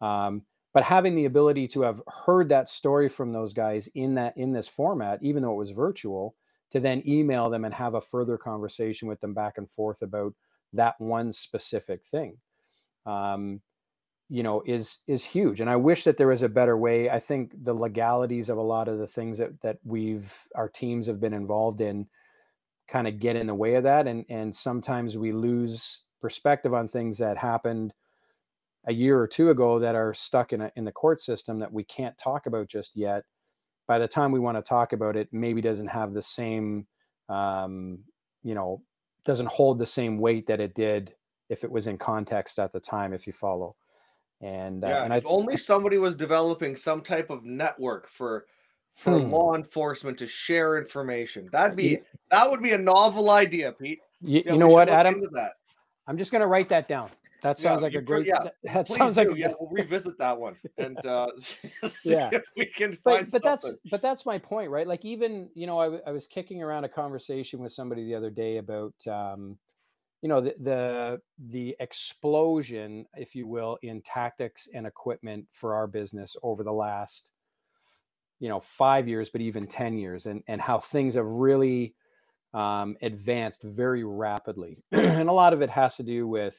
Um, 0.00 0.42
but 0.72 0.84
having 0.84 1.14
the 1.14 1.26
ability 1.26 1.68
to 1.68 1.82
have 1.82 2.02
heard 2.26 2.48
that 2.48 2.68
story 2.68 3.08
from 3.08 3.32
those 3.32 3.52
guys 3.52 3.88
in 3.94 4.16
that 4.16 4.36
in 4.36 4.52
this 4.52 4.68
format, 4.68 5.20
even 5.22 5.42
though 5.42 5.52
it 5.52 5.58
was 5.58 5.70
virtual, 5.70 6.34
to 6.72 6.80
then 6.80 7.02
email 7.06 7.48
them 7.48 7.64
and 7.64 7.72
have 7.74 7.94
a 7.94 8.00
further 8.00 8.36
conversation 8.36 9.08
with 9.08 9.20
them 9.20 9.34
back 9.34 9.58
and 9.58 9.70
forth 9.70 10.02
about 10.02 10.34
that 10.72 10.94
one 10.98 11.32
specific 11.32 12.04
thing 12.04 12.36
um, 13.06 13.60
you 14.28 14.42
know 14.42 14.62
is 14.66 15.00
is 15.06 15.24
huge. 15.24 15.60
And 15.60 15.68
i 15.70 15.76
wish 15.76 16.04
that 16.04 16.16
there 16.16 16.28
was 16.28 16.42
a 16.42 16.48
better 16.48 16.76
way. 16.76 17.10
I 17.10 17.18
think 17.18 17.52
the 17.64 17.74
legalities 17.74 18.48
of 18.48 18.58
a 18.58 18.62
lot 18.62 18.88
of 18.88 18.98
the 18.98 19.06
things 19.06 19.38
that 19.38 19.60
that 19.62 19.78
we've 19.84 20.32
our 20.54 20.68
teams 20.68 21.06
have 21.06 21.20
been 21.20 21.34
involved 21.34 21.80
in 21.80 22.06
kind 22.88 23.08
of 23.08 23.20
get 23.20 23.36
in 23.36 23.46
the 23.46 23.54
way 23.54 23.74
of 23.74 23.84
that. 23.84 24.06
And 24.06 24.24
and 24.28 24.54
sometimes 24.54 25.18
we 25.18 25.32
lose 25.32 26.03
perspective 26.24 26.72
on 26.72 26.88
things 26.88 27.18
that 27.18 27.36
happened 27.36 27.92
a 28.86 28.92
year 28.94 29.20
or 29.20 29.26
two 29.26 29.50
ago 29.50 29.78
that 29.78 29.94
are 29.94 30.14
stuck 30.14 30.54
in 30.54 30.62
a, 30.62 30.72
in 30.74 30.82
the 30.82 30.90
court 30.90 31.20
system 31.20 31.58
that 31.58 31.70
we 31.70 31.84
can't 31.84 32.16
talk 32.16 32.46
about 32.46 32.66
just 32.66 32.96
yet. 32.96 33.24
By 33.86 33.98
the 33.98 34.08
time 34.08 34.32
we 34.32 34.40
want 34.40 34.56
to 34.56 34.62
talk 34.62 34.94
about 34.94 35.16
it 35.16 35.28
maybe 35.32 35.60
doesn't 35.60 35.88
have 35.88 36.14
the 36.14 36.22
same 36.22 36.86
um, 37.28 37.98
you 38.42 38.54
know 38.54 38.80
doesn't 39.26 39.48
hold 39.48 39.78
the 39.78 39.86
same 39.86 40.16
weight 40.16 40.46
that 40.46 40.60
it 40.60 40.74
did 40.74 41.12
if 41.50 41.62
it 41.62 41.70
was 41.70 41.88
in 41.88 41.98
context 41.98 42.58
at 42.58 42.72
the 42.72 42.80
time 42.80 43.12
if 43.12 43.26
you 43.26 43.34
follow. 43.34 43.76
And 44.40 44.82
uh, 44.82 45.02
and 45.04 45.12
if 45.12 45.26
I, 45.26 45.28
only 45.28 45.58
somebody 45.58 45.98
was 45.98 46.16
developing 46.16 46.74
some 46.74 47.02
type 47.02 47.28
of 47.28 47.44
network 47.44 48.08
for 48.08 48.46
for 48.94 49.18
hmm. 49.18 49.28
law 49.28 49.56
enforcement 49.56 50.16
to 50.20 50.26
share 50.26 50.78
information. 50.78 51.50
That'd 51.52 51.76
be 51.76 52.00
that 52.30 52.50
would 52.50 52.62
be 52.62 52.72
a 52.72 52.78
novel 52.78 53.28
idea 53.28 53.72
pete. 53.72 54.00
You, 54.22 54.42
yeah, 54.46 54.52
you 54.54 54.58
know 54.58 54.68
what 54.68 54.88
adam 54.88 55.20
i'm 56.06 56.18
just 56.18 56.30
going 56.30 56.40
to 56.40 56.46
write 56.46 56.68
that 56.68 56.88
down 56.88 57.10
that 57.44 57.58
sounds 57.58 57.82
yeah, 57.82 57.88
like 57.88 57.94
a 57.94 58.00
great. 58.00 58.24
Yeah, 58.24 58.48
that 58.72 58.88
sounds 58.88 59.16
do. 59.16 59.20
like 59.20 59.36
a 59.36 59.38
yeah. 59.38 59.52
We'll 59.60 59.68
revisit 59.68 60.16
that 60.16 60.40
one 60.40 60.56
and 60.78 60.96
uh, 61.04 61.26
yeah, 62.04 62.30
we 62.56 62.64
can 62.64 62.94
find. 62.94 63.30
But, 63.30 63.32
but 63.32 63.42
that's 63.42 63.70
but 63.90 64.00
that's 64.00 64.24
my 64.24 64.38
point, 64.38 64.70
right? 64.70 64.86
Like 64.86 65.04
even 65.04 65.50
you 65.54 65.66
know, 65.66 65.78
I, 65.78 65.98
I 66.06 66.10
was 66.10 66.26
kicking 66.26 66.62
around 66.62 66.84
a 66.84 66.88
conversation 66.88 67.60
with 67.60 67.74
somebody 67.74 68.02
the 68.06 68.14
other 68.14 68.30
day 68.30 68.56
about 68.56 68.94
um, 69.06 69.58
you 70.22 70.30
know 70.30 70.40
the, 70.40 70.54
the 70.58 71.20
the 71.50 71.76
explosion, 71.80 73.04
if 73.14 73.34
you 73.34 73.46
will, 73.46 73.76
in 73.82 74.00
tactics 74.00 74.66
and 74.72 74.86
equipment 74.86 75.46
for 75.52 75.74
our 75.74 75.86
business 75.86 76.38
over 76.42 76.64
the 76.64 76.72
last 76.72 77.30
you 78.40 78.48
know 78.48 78.60
five 78.60 79.06
years, 79.06 79.28
but 79.28 79.42
even 79.42 79.66
ten 79.66 79.98
years, 79.98 80.24
and 80.24 80.42
and 80.48 80.62
how 80.62 80.78
things 80.78 81.14
have 81.14 81.26
really 81.26 81.94
um, 82.54 82.96
advanced 83.02 83.62
very 83.62 84.04
rapidly, 84.04 84.78
and 84.92 85.28
a 85.28 85.32
lot 85.32 85.52
of 85.52 85.60
it 85.60 85.70
has 85.70 85.96
to 85.96 86.02
do 86.02 86.26
with 86.26 86.56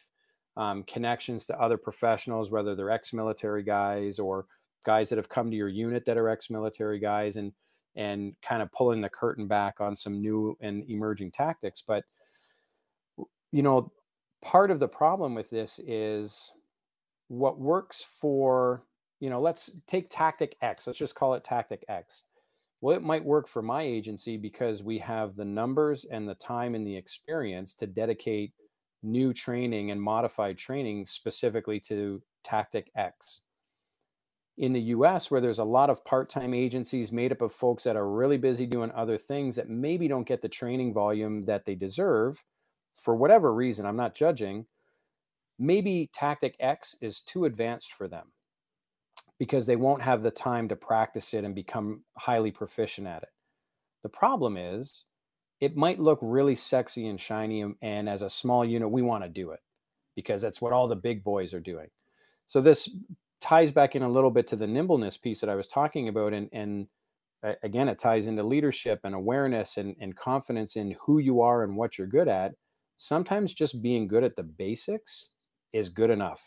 um, 0.58 0.84
connections 0.84 1.46
to 1.46 1.60
other 1.60 1.78
professionals, 1.78 2.52
whether 2.52 2.76
they're 2.76 2.92
ex-military 2.92 3.64
guys 3.64 4.20
or 4.20 4.46
guys 4.86 5.10
that 5.10 5.18
have 5.18 5.30
come 5.30 5.50
to 5.50 5.58
your 5.58 5.68
unit 5.68 6.06
that 6.06 6.18
are 6.18 6.30
ex-military 6.30 7.00
guys, 7.00 7.38
and 7.38 7.52
and 7.96 8.36
kind 8.42 8.62
of 8.62 8.72
pulling 8.74 9.02
the 9.02 9.10
curtain 9.10 9.48
back 9.48 9.80
on 9.80 9.96
some 9.96 10.22
new 10.22 10.58
and 10.62 10.84
emerging 10.90 11.32
tactics. 11.32 11.82
But 11.86 12.04
you 13.52 13.64
know, 13.64 13.92
part 14.44 14.70
of 14.70 14.80
the 14.80 14.88
problem 14.88 15.34
with 15.34 15.50
this 15.50 15.80
is 15.88 16.52
what 17.28 17.60
works 17.60 18.06
for 18.22 18.84
you 19.20 19.30
know 19.30 19.42
let's 19.42 19.72
take 19.88 20.08
tactic 20.10 20.56
x 20.62 20.86
let's 20.86 21.00
just 21.00 21.16
call 21.16 21.34
it 21.34 21.44
tactic 21.44 21.84
x 21.90 22.24
well 22.82 22.96
it 22.96 23.04
might 23.04 23.26
work 23.26 23.48
for 23.48 23.62
my 23.62 23.84
agency 23.84 24.38
because 24.38 24.84
we 24.84 25.00
have 25.00 25.36
the 25.36 25.46
numbers 25.46 26.06
and 26.10 26.28
the 26.28 26.36
time 26.36 26.76
and 26.76 26.86
the 26.86 26.96
experience 26.96 27.74
to 27.76 27.88
dedicate 27.88 28.54
new 29.04 29.34
training 29.34 29.92
and 29.92 30.02
modified 30.02 30.58
training 30.58 31.06
specifically 31.06 31.80
to 31.80 32.22
tactic 32.44 32.92
X. 32.96 33.42
In 34.58 34.74
the 34.74 34.82
US, 34.82 35.30
where 35.30 35.42
there's 35.42 35.60
a 35.60 35.66
lot 35.66 35.90
of 35.90 36.06
part 36.06 36.30
time 36.30 36.54
agencies 36.54 37.12
made 37.12 37.32
up 37.32 37.42
of 37.42 37.54
folks 37.54 37.84
that 37.84 37.98
are 37.98 38.10
really 38.10 38.38
busy 38.38 38.66
doing 38.66 38.92
other 38.92 39.18
things 39.18 39.56
that 39.58 39.70
maybe 39.70 40.08
don't 40.08 40.28
get 40.28 40.42
the 40.42 40.50
training 40.50 40.94
volume 40.94 41.42
that 41.44 41.66
they 41.66 41.76
deserve 41.76 42.42
for 42.96 43.16
whatever 43.16 43.54
reason, 43.54 43.86
I'm 43.86 43.98
not 43.98 44.16
judging, 44.16 44.66
maybe 45.60 46.10
tactic 46.14 46.56
X 46.60 46.96
is 47.02 47.22
too 47.22 47.46
advanced 47.46 47.94
for 47.94 48.08
them 48.08 48.32
because 49.40 49.66
they 49.66 49.76
won't 49.76 50.02
have 50.02 50.24
the 50.24 50.32
time 50.32 50.70
to 50.70 50.76
practice 50.76 51.34
it 51.34 51.44
and 51.44 51.56
become 51.56 52.04
highly 52.18 52.52
proficient 52.52 53.08
at 53.08 53.24
it. 53.24 53.30
The 54.04 54.10
problem 54.10 54.58
is 54.58 55.04
it 55.62 55.76
might 55.76 56.00
look 56.00 56.20
really 56.22 56.56
sexy 56.56 57.08
and 57.08 57.20
shiny 57.20 57.62
and, 57.62 57.76
and 57.82 58.10
as 58.10 58.22
a 58.22 58.30
small 58.30 58.66
unit 58.66 58.92
we 58.92 59.02
want 59.02 59.24
to 59.24 59.30
do 59.30 59.52
it 59.52 59.60
because 60.16 60.42
that's 60.42 60.62
what 60.62 60.74
all 60.74 60.88
the 60.88 60.96
big 60.96 61.24
boys 61.24 61.54
are 61.54 61.60
doing. 61.60 61.88
So 62.46 62.62
this 62.62 62.90
ties 63.42 63.72
back 63.72 63.96
in 63.96 64.04
a 64.04 64.10
little 64.10 64.32
bit 64.32 64.48
to 64.50 64.56
the 64.56 64.68
nimbleness 64.68 65.18
piece 65.18 65.42
that 65.42 65.50
i 65.50 65.56
was 65.56 65.68
talking 65.68 66.08
about 66.08 66.34
and 66.34 66.50
and 66.54 66.88
again 67.64 67.90
it 67.90 68.00
ties 68.00 68.28
into 68.28 68.42
leadership 68.42 69.02
and 69.04 69.14
awareness 69.14 69.78
and, 69.78 69.96
and 70.00 70.16
confidence 70.16 70.76
in 70.76 70.96
who 71.06 71.20
you 71.20 71.42
are 71.42 71.64
and 71.64 71.76
what 71.76 71.98
you're 71.98 72.08
good 72.08 72.28
at. 72.28 72.54
Sometimes 72.98 73.54
just 73.54 73.82
being 73.82 74.08
good 74.08 74.24
at 74.24 74.36
the 74.36 74.44
basics 74.44 75.28
is 75.74 75.90
good 75.90 76.10
enough 76.10 76.42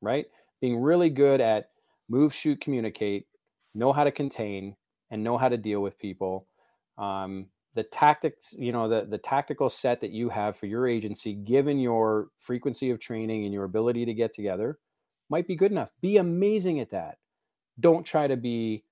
right? 0.00 0.26
Being 0.60 0.78
really 0.78 1.10
good 1.10 1.40
at 1.40 1.69
move 2.10 2.34
shoot 2.34 2.60
communicate 2.60 3.26
know 3.74 3.92
how 3.92 4.04
to 4.04 4.10
contain 4.10 4.76
and 5.10 5.22
know 5.24 5.38
how 5.38 5.48
to 5.48 5.56
deal 5.56 5.80
with 5.80 5.98
people. 5.98 6.46
Um, 6.98 7.46
the 7.74 7.84
tactics 7.84 8.54
you 8.58 8.72
know 8.72 8.88
the 8.88 9.06
the 9.08 9.18
tactical 9.18 9.70
set 9.70 10.00
that 10.00 10.10
you 10.10 10.28
have 10.28 10.56
for 10.56 10.66
your 10.66 10.88
agency 10.88 11.34
given 11.34 11.78
your 11.78 12.28
frequency 12.36 12.90
of 12.90 12.98
training 12.98 13.44
and 13.44 13.54
your 13.54 13.64
ability 13.64 14.04
to 14.06 14.12
get 14.12 14.34
together 14.34 14.78
might 15.30 15.46
be 15.46 15.54
good 15.54 15.70
enough. 15.70 15.90
Be 16.00 16.16
amazing 16.16 16.80
at 16.80 16.90
that. 16.90 17.18
Don't 17.78 18.04
try 18.04 18.26
to 18.26 18.36
be 18.36 18.84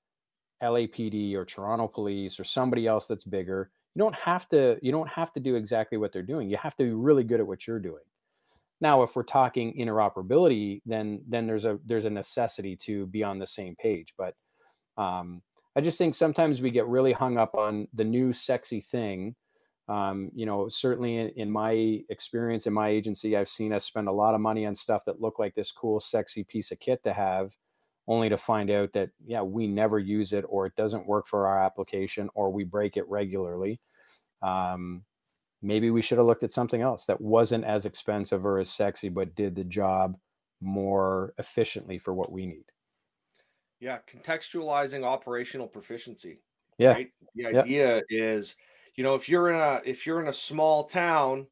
LAPD 0.62 1.34
or 1.34 1.44
Toronto 1.44 1.88
police 1.88 2.38
or 2.38 2.44
somebody 2.44 2.86
else 2.86 3.08
that's 3.08 3.24
bigger. 3.24 3.70
You 3.94 4.00
don't 4.00 4.14
have 4.14 4.48
to 4.50 4.78
you 4.80 4.92
don't 4.92 5.08
have 5.08 5.32
to 5.32 5.40
do 5.40 5.56
exactly 5.56 5.98
what 5.98 6.12
they're 6.12 6.22
doing. 6.22 6.48
You 6.48 6.56
have 6.62 6.76
to 6.76 6.84
be 6.84 6.92
really 6.92 7.24
good 7.24 7.40
at 7.40 7.46
what 7.46 7.66
you're 7.66 7.80
doing 7.80 8.04
now 8.80 9.02
if 9.02 9.16
we're 9.16 9.22
talking 9.22 9.74
interoperability 9.78 10.80
then 10.86 11.20
then 11.28 11.46
there's 11.46 11.64
a 11.64 11.78
there's 11.84 12.04
a 12.04 12.10
necessity 12.10 12.76
to 12.76 13.06
be 13.06 13.22
on 13.22 13.38
the 13.38 13.46
same 13.46 13.74
page 13.76 14.14
but 14.16 14.34
um, 14.98 15.42
I 15.78 15.80
just 15.80 15.96
think 15.96 16.16
sometimes 16.16 16.60
we 16.60 16.72
get 16.72 16.88
really 16.88 17.12
hung 17.12 17.38
up 17.38 17.54
on 17.54 17.86
the 17.94 18.04
new 18.04 18.32
sexy 18.32 18.80
thing. 18.80 19.36
Um, 19.88 20.30
you 20.34 20.44
know, 20.44 20.68
certainly 20.68 21.16
in, 21.16 21.28
in, 21.36 21.50
my 21.50 22.02
experience 22.10 22.66
in 22.66 22.72
my 22.72 22.88
agency, 22.88 23.36
I've 23.36 23.48
seen 23.48 23.72
us 23.72 23.84
spend 23.84 24.08
a 24.08 24.12
lot 24.12 24.34
of 24.34 24.40
money 24.40 24.66
on 24.66 24.74
stuff 24.74 25.04
that 25.06 25.20
looked 25.20 25.38
like 25.38 25.54
this 25.54 25.70
cool, 25.70 26.00
sexy 26.00 26.42
piece 26.42 26.72
of 26.72 26.80
kit 26.80 27.02
to 27.04 27.12
have, 27.12 27.52
only 28.08 28.28
to 28.28 28.36
find 28.36 28.70
out 28.70 28.92
that, 28.94 29.10
yeah, 29.24 29.40
we 29.40 29.68
never 29.68 30.00
use 30.00 30.32
it 30.32 30.44
or 30.48 30.66
it 30.66 30.74
doesn't 30.76 31.06
work 31.06 31.28
for 31.28 31.46
our 31.46 31.62
application 31.64 32.28
or 32.34 32.50
we 32.50 32.64
break 32.64 32.96
it 32.96 33.08
regularly. 33.08 33.80
Um, 34.42 35.04
maybe 35.62 35.90
we 35.90 36.02
should 36.02 36.18
have 36.18 36.26
looked 36.26 36.44
at 36.44 36.52
something 36.52 36.82
else 36.82 37.06
that 37.06 37.20
wasn't 37.20 37.64
as 37.64 37.86
expensive 37.86 38.44
or 38.46 38.58
as 38.58 38.70
sexy, 38.70 39.08
but 39.08 39.34
did 39.34 39.54
the 39.54 39.64
job 39.64 40.16
more 40.60 41.34
efficiently 41.38 41.98
for 41.98 42.12
what 42.14 42.32
we 42.32 42.46
need. 42.46 42.64
Yeah, 43.80 43.98
contextualizing 44.12 45.04
operational 45.04 45.68
proficiency. 45.68 46.40
Yeah. 46.78 46.92
Right? 46.92 47.10
The 47.34 47.46
idea 47.46 47.96
yep. 47.96 48.04
is, 48.10 48.56
you 48.96 49.04
know, 49.04 49.14
if 49.14 49.28
you're 49.28 49.50
in 49.50 49.56
a 49.56 49.80
if 49.84 50.06
you're 50.06 50.20
in 50.20 50.28
a 50.28 50.32
small 50.32 50.84
town, 50.84 51.46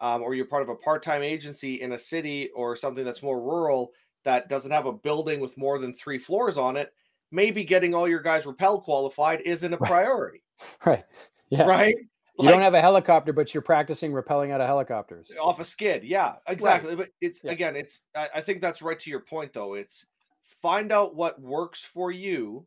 um, 0.00 0.22
or 0.22 0.34
you're 0.34 0.46
part 0.46 0.62
of 0.62 0.68
a 0.68 0.74
part-time 0.74 1.22
agency 1.22 1.80
in 1.80 1.92
a 1.92 1.98
city 1.98 2.50
or 2.54 2.76
something 2.76 3.04
that's 3.04 3.22
more 3.22 3.40
rural 3.40 3.92
that 4.24 4.48
doesn't 4.48 4.70
have 4.70 4.86
a 4.86 4.92
building 4.92 5.40
with 5.40 5.56
more 5.56 5.78
than 5.78 5.92
three 5.92 6.18
floors 6.18 6.56
on 6.56 6.76
it, 6.76 6.92
maybe 7.30 7.64
getting 7.64 7.94
all 7.94 8.08
your 8.08 8.20
guys 8.20 8.46
rappel 8.46 8.80
qualified 8.80 9.40
isn't 9.44 9.72
a 9.72 9.78
priority. 9.78 10.42
right. 10.86 11.04
Yeah. 11.50 11.64
Right. 11.64 11.96
You 12.38 12.46
like, 12.46 12.54
don't 12.54 12.62
have 12.62 12.74
a 12.74 12.80
helicopter, 12.80 13.32
but 13.32 13.54
you're 13.54 13.62
practicing 13.62 14.12
rappelling 14.12 14.50
out 14.50 14.60
of 14.60 14.66
helicopters 14.66 15.30
off 15.40 15.60
a 15.60 15.64
skid. 15.64 16.02
Yeah, 16.02 16.34
exactly. 16.48 16.90
Right. 16.90 16.98
But 16.98 17.10
it's 17.20 17.40
yeah. 17.44 17.52
again, 17.52 17.76
it's 17.76 18.00
I, 18.16 18.28
I 18.36 18.40
think 18.40 18.60
that's 18.60 18.82
right 18.82 18.98
to 18.98 19.10
your 19.10 19.20
point 19.20 19.52
though. 19.52 19.74
It's 19.74 20.04
find 20.42 20.92
out 20.92 21.14
what 21.14 21.40
works 21.40 21.82
for 21.82 22.10
you 22.10 22.66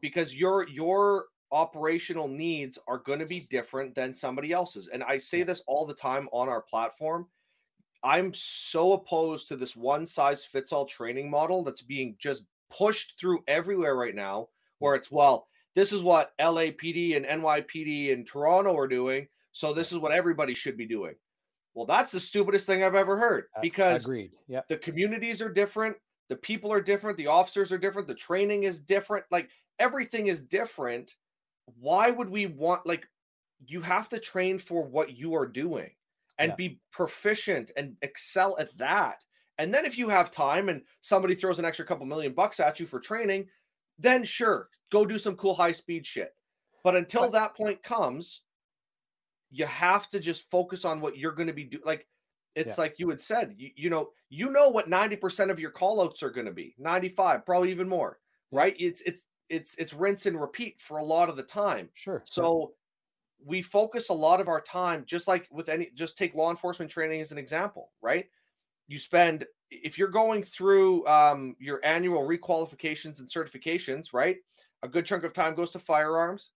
because 0.00 0.34
your 0.34 0.66
your 0.68 1.26
operational 1.52 2.26
needs 2.26 2.78
are 2.88 2.98
going 2.98 3.18
to 3.18 3.26
be 3.26 3.40
different 3.50 3.94
than 3.94 4.12
somebody 4.12 4.52
else's 4.52 4.88
and 4.88 5.04
i 5.04 5.16
say 5.16 5.42
this 5.42 5.62
all 5.66 5.86
the 5.86 5.94
time 5.94 6.28
on 6.32 6.48
our 6.48 6.62
platform 6.62 7.26
i'm 8.02 8.32
so 8.34 8.94
opposed 8.94 9.46
to 9.46 9.56
this 9.56 9.76
one 9.76 10.04
size 10.04 10.44
fits 10.44 10.72
all 10.72 10.84
training 10.84 11.30
model 11.30 11.62
that's 11.62 11.82
being 11.82 12.16
just 12.18 12.42
pushed 12.70 13.14
through 13.18 13.38
everywhere 13.46 13.94
right 13.94 14.16
now 14.16 14.48
where 14.80 14.96
it's 14.96 15.10
well 15.10 15.46
this 15.76 15.92
is 15.92 16.02
what 16.02 16.32
lapd 16.40 17.16
and 17.16 17.24
nypd 17.24 18.12
and 18.12 18.26
toronto 18.26 18.76
are 18.76 18.88
doing 18.88 19.28
so 19.52 19.72
this 19.72 19.92
is 19.92 19.98
what 19.98 20.12
everybody 20.12 20.52
should 20.52 20.76
be 20.76 20.84
doing. 20.84 21.14
Well 21.74 21.86
that's 21.86 22.10
the 22.10 22.20
stupidest 22.20 22.66
thing 22.66 22.82
i've 22.82 22.94
ever 22.96 23.16
heard 23.16 23.44
because 23.62 24.04
agreed 24.04 24.32
yeah 24.48 24.62
the 24.68 24.76
communities 24.76 25.40
are 25.40 25.48
different 25.48 25.96
the 26.28 26.36
people 26.36 26.72
are 26.72 26.80
different 26.80 27.16
the 27.16 27.28
officers 27.28 27.70
are 27.70 27.78
different 27.78 28.08
the 28.08 28.14
training 28.14 28.64
is 28.64 28.80
different 28.80 29.24
like 29.30 29.48
everything 29.78 30.28
is 30.28 30.42
different. 30.42 31.14
Why 31.78 32.10
would 32.10 32.30
we 32.30 32.46
want 32.46 32.86
like 32.86 33.06
you 33.66 33.80
have 33.80 34.08
to 34.10 34.18
train 34.18 34.58
for 34.58 34.82
what 34.82 35.16
you 35.16 35.34
are 35.34 35.46
doing 35.46 35.90
and 36.38 36.50
yeah. 36.50 36.56
be 36.56 36.80
proficient 36.92 37.70
and 37.76 37.96
excel 38.02 38.56
at 38.58 38.76
that. 38.78 39.24
And 39.58 39.72
then 39.72 39.86
if 39.86 39.96
you 39.96 40.08
have 40.10 40.30
time 40.30 40.68
and 40.68 40.82
somebody 41.00 41.34
throws 41.34 41.58
an 41.58 41.64
extra 41.64 41.86
couple 41.86 42.04
million 42.04 42.34
bucks 42.34 42.60
at 42.60 42.78
you 42.78 42.84
for 42.84 43.00
training 43.00 43.46
then 43.98 44.24
sure 44.24 44.68
go 44.92 45.04
do 45.04 45.18
some 45.18 45.36
cool 45.36 45.54
high 45.54 45.72
speed 45.72 46.06
shit 46.06 46.34
but 46.84 46.96
until 46.96 47.22
but, 47.22 47.32
that 47.32 47.56
point 47.56 47.82
comes 47.82 48.42
you 49.50 49.66
have 49.66 50.08
to 50.10 50.20
just 50.20 50.50
focus 50.50 50.84
on 50.84 51.00
what 51.00 51.16
you're 51.16 51.32
going 51.32 51.46
to 51.46 51.52
be 51.52 51.64
doing. 51.64 51.82
Like 51.84 52.06
it's 52.54 52.78
yeah. 52.78 52.82
like 52.82 52.98
you 52.98 53.08
had 53.08 53.20
said, 53.20 53.54
you, 53.56 53.70
you 53.76 53.90
know, 53.90 54.10
you 54.28 54.50
know 54.50 54.68
what 54.68 54.90
90% 54.90 55.50
of 55.50 55.60
your 55.60 55.70
call 55.70 56.02
outs 56.02 56.22
are 56.22 56.30
going 56.30 56.46
to 56.46 56.52
be 56.52 56.74
95, 56.78 57.44
probably 57.44 57.70
even 57.70 57.88
more, 57.88 58.18
right? 58.50 58.74
It's, 58.78 59.02
it's, 59.02 59.22
it's, 59.48 59.74
it's 59.76 59.92
rinse 59.92 60.26
and 60.26 60.40
repeat 60.40 60.80
for 60.80 60.98
a 60.98 61.04
lot 61.04 61.28
of 61.28 61.36
the 61.36 61.42
time. 61.42 61.88
Sure. 61.94 62.22
So 62.26 62.72
we 63.44 63.62
focus 63.62 64.08
a 64.08 64.14
lot 64.14 64.40
of 64.40 64.48
our 64.48 64.60
time, 64.60 65.04
just 65.06 65.28
like 65.28 65.46
with 65.50 65.68
any, 65.68 65.90
just 65.94 66.18
take 66.18 66.34
law 66.34 66.50
enforcement 66.50 66.90
training 66.90 67.20
as 67.20 67.32
an 67.32 67.38
example, 67.38 67.92
right? 68.02 68.26
You 68.88 68.98
spend, 68.98 69.46
if 69.70 69.98
you're 69.98 70.08
going 70.08 70.42
through 70.42 71.06
um, 71.06 71.56
your 71.58 71.80
annual 71.84 72.22
requalifications 72.22 73.18
and 73.18 73.28
certifications, 73.28 74.12
right? 74.12 74.36
A 74.82 74.88
good 74.88 75.06
chunk 75.06 75.24
of 75.24 75.32
time 75.32 75.54
goes 75.54 75.70
to 75.72 75.78
firearms. 75.78 76.50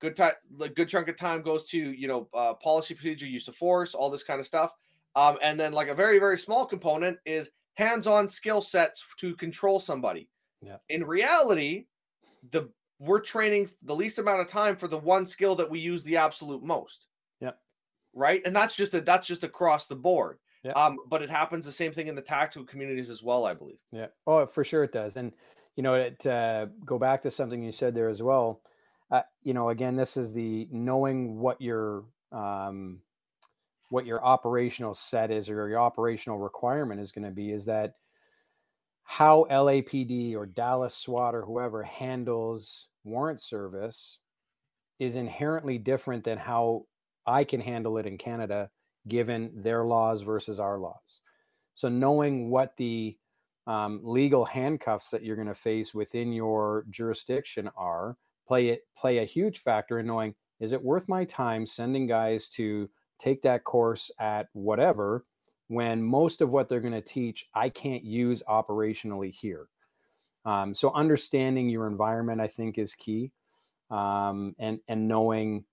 Good 0.00 0.16
time, 0.16 0.32
a 0.60 0.68
good 0.68 0.88
chunk 0.88 1.08
of 1.08 1.16
time 1.16 1.42
goes 1.42 1.66
to 1.68 1.78
you 1.78 2.08
know 2.08 2.28
uh, 2.34 2.54
policy, 2.54 2.94
procedure, 2.94 3.26
use 3.26 3.48
of 3.48 3.56
force, 3.56 3.94
all 3.94 4.10
this 4.10 4.22
kind 4.22 4.40
of 4.40 4.46
stuff. 4.46 4.72
Um, 5.16 5.38
and 5.42 5.58
then 5.58 5.72
like 5.72 5.88
a 5.88 5.94
very 5.94 6.18
very 6.18 6.38
small 6.38 6.66
component 6.66 7.18
is 7.24 7.50
hands-on 7.74 8.28
skill 8.28 8.60
sets 8.60 9.04
to 9.18 9.34
control 9.36 9.80
somebody. 9.80 10.28
Yeah. 10.60 10.76
In 10.88 11.04
reality, 11.04 11.86
the 12.50 12.70
we're 12.98 13.20
training 13.20 13.70
the 13.82 13.94
least 13.94 14.18
amount 14.18 14.40
of 14.40 14.48
time 14.48 14.76
for 14.76 14.88
the 14.88 14.98
one 14.98 15.26
skill 15.26 15.54
that 15.56 15.70
we 15.70 15.78
use 15.80 16.02
the 16.02 16.16
absolute 16.16 16.62
most. 16.62 17.06
Yeah. 17.40 17.52
Right. 18.12 18.42
And 18.44 18.54
that's 18.54 18.76
just 18.76 18.94
a, 18.94 19.00
that's 19.00 19.26
just 19.26 19.44
across 19.44 19.86
the 19.86 19.96
board. 19.96 20.38
Yeah. 20.64 20.72
Um, 20.72 20.98
but 21.08 21.22
it 21.22 21.30
happens 21.30 21.66
the 21.66 21.72
same 21.72 21.92
thing 21.92 22.08
in 22.08 22.14
the 22.14 22.22
tactical 22.22 22.64
communities 22.66 23.10
as 23.10 23.22
well, 23.22 23.44
I 23.44 23.54
believe. 23.54 23.78
Yeah. 23.92 24.06
Oh, 24.26 24.46
for 24.46 24.64
sure 24.64 24.84
it 24.84 24.92
does. 24.92 25.16
And 25.16 25.32
you 25.76 25.82
know, 25.82 25.94
it 25.94 26.26
uh, 26.26 26.66
go 26.84 26.98
back 26.98 27.22
to 27.22 27.30
something 27.30 27.62
you 27.62 27.72
said 27.72 27.94
there 27.94 28.08
as 28.08 28.22
well. 28.22 28.60
Uh, 29.10 29.22
you 29.42 29.54
know, 29.54 29.68
again, 29.68 29.96
this 29.96 30.16
is 30.16 30.32
the 30.32 30.68
knowing 30.70 31.38
what 31.38 31.60
your 31.60 32.04
um, 32.32 33.00
what 33.90 34.06
your 34.06 34.24
operational 34.24 34.94
set 34.94 35.30
is 35.30 35.50
or 35.50 35.68
your 35.68 35.80
operational 35.80 36.38
requirement 36.38 37.00
is 37.00 37.12
going 37.12 37.24
to 37.24 37.30
be. 37.30 37.50
Is 37.50 37.66
that 37.66 37.94
how 39.04 39.46
LAPD 39.50 40.34
or 40.34 40.46
Dallas 40.46 40.96
SWAT 40.96 41.34
or 41.34 41.42
whoever 41.42 41.82
handles 41.82 42.88
warrant 43.04 43.40
service 43.40 44.18
is 44.98 45.16
inherently 45.16 45.76
different 45.76 46.24
than 46.24 46.38
how 46.38 46.86
I 47.26 47.44
can 47.44 47.60
handle 47.60 47.98
it 47.98 48.06
in 48.06 48.16
Canada, 48.16 48.70
given 49.08 49.50
their 49.54 49.84
laws 49.84 50.22
versus 50.22 50.60
our 50.60 50.78
laws. 50.78 51.20
So 51.74 51.88
knowing 51.88 52.50
what 52.50 52.76
the 52.76 53.16
um, 53.66 54.00
legal 54.02 54.44
handcuffs 54.44 55.10
that 55.10 55.22
you're 55.22 55.36
going 55.36 55.48
to 55.48 55.54
face 55.54 55.94
within 55.94 56.32
your 56.32 56.84
jurisdiction 56.90 57.70
are 57.76 58.16
play 58.46 58.68
it 58.68 58.82
play 58.96 59.18
a 59.18 59.24
huge 59.24 59.58
factor 59.58 59.98
in 59.98 60.06
knowing 60.06 60.34
is 60.60 60.72
it 60.72 60.82
worth 60.82 61.08
my 61.08 61.24
time 61.24 61.66
sending 61.66 62.06
guys 62.06 62.48
to 62.50 62.90
take 63.18 63.40
that 63.42 63.64
course 63.64 64.10
at 64.20 64.48
whatever 64.52 65.24
when 65.68 66.02
most 66.02 66.40
of 66.40 66.50
what 66.50 66.68
they're 66.68 66.80
going 66.80 66.92
to 66.92 67.00
teach 67.00 67.48
I 67.54 67.68
can't 67.68 68.04
use 68.04 68.42
operationally 68.48 69.34
here. 69.34 69.68
Um, 70.44 70.74
so 70.74 70.92
understanding 70.92 71.70
your 71.70 71.86
environment, 71.86 72.40
I 72.40 72.48
think, 72.48 72.76
is 72.76 72.94
key, 72.94 73.32
um, 73.90 74.54
and 74.58 74.78
and 74.88 75.08
knowing, 75.08 75.64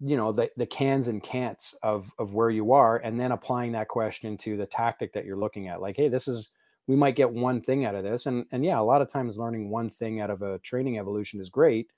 you 0.00 0.16
know, 0.16 0.32
the 0.32 0.50
the 0.56 0.66
cans 0.66 1.08
and 1.08 1.22
can'ts 1.22 1.74
of 1.82 2.12
of 2.18 2.34
where 2.34 2.50
you 2.50 2.72
are, 2.72 2.98
and 2.98 3.18
then 3.18 3.32
applying 3.32 3.72
that 3.72 3.88
question 3.88 4.36
to 4.38 4.56
the 4.56 4.66
tactic 4.66 5.12
that 5.12 5.24
you're 5.24 5.38
looking 5.38 5.68
at. 5.68 5.80
Like, 5.80 5.96
hey, 5.96 6.08
this 6.08 6.28
is 6.28 6.50
we 6.86 6.96
might 6.96 7.16
get 7.16 7.30
one 7.30 7.60
thing 7.60 7.84
out 7.84 7.94
of 7.94 8.04
this, 8.04 8.26
and 8.26 8.46
and 8.52 8.64
yeah, 8.64 8.78
a 8.78 8.82
lot 8.82 9.02
of 9.02 9.10
times 9.10 9.36
learning 9.36 9.70
one 9.70 9.88
thing 9.88 10.20
out 10.20 10.30
of 10.30 10.42
a 10.42 10.58
training 10.60 10.98
evolution 10.98 11.40
is 11.40 11.48
great, 11.48 11.90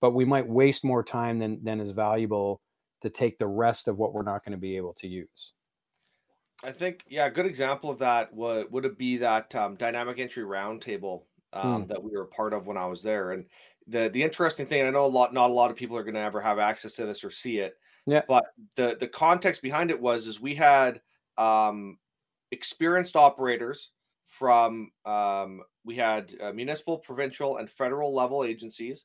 but 0.00 0.10
we 0.10 0.24
might 0.24 0.48
waste 0.48 0.84
more 0.84 1.04
time 1.04 1.38
than 1.38 1.62
than 1.62 1.80
is 1.80 1.92
valuable 1.92 2.60
to 3.02 3.10
take 3.10 3.38
the 3.38 3.46
rest 3.46 3.88
of 3.88 3.96
what 3.96 4.12
we're 4.12 4.22
not 4.22 4.44
going 4.44 4.52
to 4.52 4.58
be 4.58 4.76
able 4.76 4.94
to 4.94 5.06
use. 5.06 5.52
I 6.62 6.72
think 6.72 7.04
yeah, 7.08 7.26
a 7.26 7.30
good 7.30 7.46
example 7.46 7.90
of 7.90 7.98
that 7.98 8.34
would 8.34 8.70
would 8.72 8.84
it 8.84 8.98
be 8.98 9.18
that 9.18 9.54
um, 9.54 9.76
dynamic 9.76 10.18
entry 10.18 10.44
roundtable 10.44 11.22
um, 11.52 11.82
hmm. 11.82 11.88
that 11.88 12.02
we 12.02 12.10
were 12.12 12.26
part 12.26 12.52
of 12.52 12.66
when 12.66 12.76
I 12.76 12.86
was 12.86 13.02
there. 13.02 13.32
And 13.32 13.44
the 13.90 14.08
the 14.08 14.22
interesting 14.22 14.66
thing, 14.66 14.86
I 14.86 14.90
know 14.90 15.04
a 15.04 15.06
lot, 15.06 15.34
not 15.34 15.50
a 15.50 15.52
lot 15.52 15.70
of 15.70 15.76
people 15.76 15.96
are 15.96 16.04
going 16.04 16.14
to 16.14 16.20
ever 16.20 16.40
have 16.40 16.58
access 16.58 16.94
to 16.94 17.06
this 17.06 17.24
or 17.24 17.30
see 17.30 17.58
it. 17.58 17.74
Yeah. 18.06 18.22
But 18.26 18.44
the 18.76 18.96
the 18.98 19.08
context 19.08 19.62
behind 19.62 19.90
it 19.90 20.00
was 20.00 20.26
is 20.26 20.40
we 20.40 20.54
had 20.54 21.00
um, 21.36 21.98
experienced 22.50 23.16
operators 23.16 23.90
from 24.26 24.90
um, 25.04 25.60
we 25.84 25.96
had 25.96 26.34
uh, 26.40 26.52
municipal, 26.52 26.98
provincial, 26.98 27.58
and 27.58 27.68
federal 27.70 28.14
level 28.14 28.44
agencies, 28.44 29.04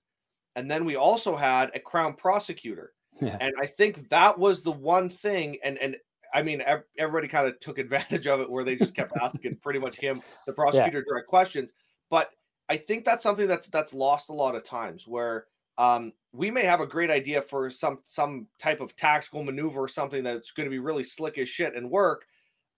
and 0.56 0.70
then 0.70 0.86
we 0.86 0.96
also 0.96 1.36
had 1.36 1.72
a 1.74 1.80
crown 1.80 2.14
prosecutor. 2.14 2.94
Yeah. 3.22 3.38
And 3.40 3.54
I 3.62 3.66
think 3.66 4.10
that 4.10 4.38
was 4.38 4.62
the 4.62 4.72
one 4.72 5.10
thing, 5.10 5.58
and 5.64 5.78
and 5.80 5.96
I 6.34 6.44
mean, 6.44 6.62
everybody 6.98 7.28
kind 7.28 7.48
of 7.48 7.60
took 7.60 7.80
advantage 7.80 8.28
of 8.28 8.42
it 8.42 8.50
where 8.50 8.64
they 8.64 8.76
just 8.76 8.96
kept 8.96 9.14
asking 9.22 9.58
pretty 9.58 9.80
much 9.80 9.96
him, 9.96 10.22
the 10.46 10.54
prosecutor, 10.54 11.00
yeah. 11.00 11.04
direct 11.08 11.28
questions. 11.28 11.74
But 12.10 12.30
I 12.70 12.78
think 12.78 13.06
that's 13.06 13.24
something 13.24 13.48
that's 13.48 13.68
that's 13.68 13.94
lost 13.94 14.30
a 14.30 14.34
lot 14.34 14.56
of 14.56 14.64
times 14.64 15.08
where 15.08 15.46
um, 15.78 16.14
we 16.32 16.50
may 16.50 16.64
have 16.64 16.80
a 16.80 16.88
great 16.88 17.12
idea 17.12 17.42
for 17.42 17.70
some 17.70 18.00
some 18.06 18.48
type 18.60 18.82
of 18.82 18.96
tactical 18.96 19.44
maneuver 19.44 19.82
or 19.82 19.88
something 19.88 20.24
that's 20.24 20.52
going 20.52 20.66
to 20.66 20.72
be 20.72 20.80
really 20.80 21.04
slick 21.04 21.38
as 21.38 21.50
shit 21.50 21.76
and 21.76 21.90
work. 21.90 22.26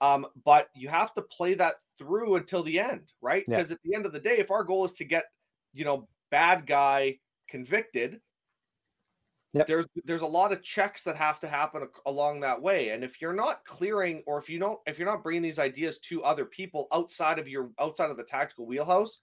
Um, 0.01 0.27
but 0.45 0.69
you 0.75 0.89
have 0.89 1.13
to 1.13 1.21
play 1.21 1.53
that 1.55 1.75
through 1.97 2.35
until 2.35 2.63
the 2.63 2.79
end, 2.79 3.11
right? 3.21 3.43
Because 3.47 3.69
yeah. 3.69 3.75
at 3.75 3.81
the 3.83 3.95
end 3.95 4.05
of 4.05 4.13
the 4.13 4.19
day, 4.19 4.37
if 4.37 4.51
our 4.51 4.63
goal 4.63 4.85
is 4.85 4.93
to 4.93 5.05
get, 5.05 5.25
you 5.73 5.85
know, 5.85 6.07
bad 6.29 6.67
guy 6.67 7.17
convicted, 7.47 8.19
Yep. 9.53 9.67
There's 9.67 9.85
there's 10.03 10.21
a 10.21 10.27
lot 10.27 10.51
of 10.51 10.61
checks 10.61 11.03
that 11.03 11.15
have 11.15 11.39
to 11.39 11.47
happen 11.47 11.87
along 12.05 12.41
that 12.41 12.61
way, 12.61 12.89
and 12.89 13.03
if 13.03 13.21
you're 13.21 13.33
not 13.33 13.65
clearing, 13.65 14.21
or 14.27 14.37
if 14.37 14.49
you 14.49 14.59
don't, 14.59 14.79
if 14.85 14.99
you're 14.99 15.07
not 15.07 15.23
bringing 15.23 15.41
these 15.41 15.57
ideas 15.57 15.99
to 15.99 16.21
other 16.23 16.45
people 16.45 16.87
outside 16.91 17.39
of 17.39 17.47
your 17.47 17.71
outside 17.79 18.11
of 18.11 18.17
the 18.17 18.23
tactical 18.23 18.67
wheelhouse, 18.67 19.21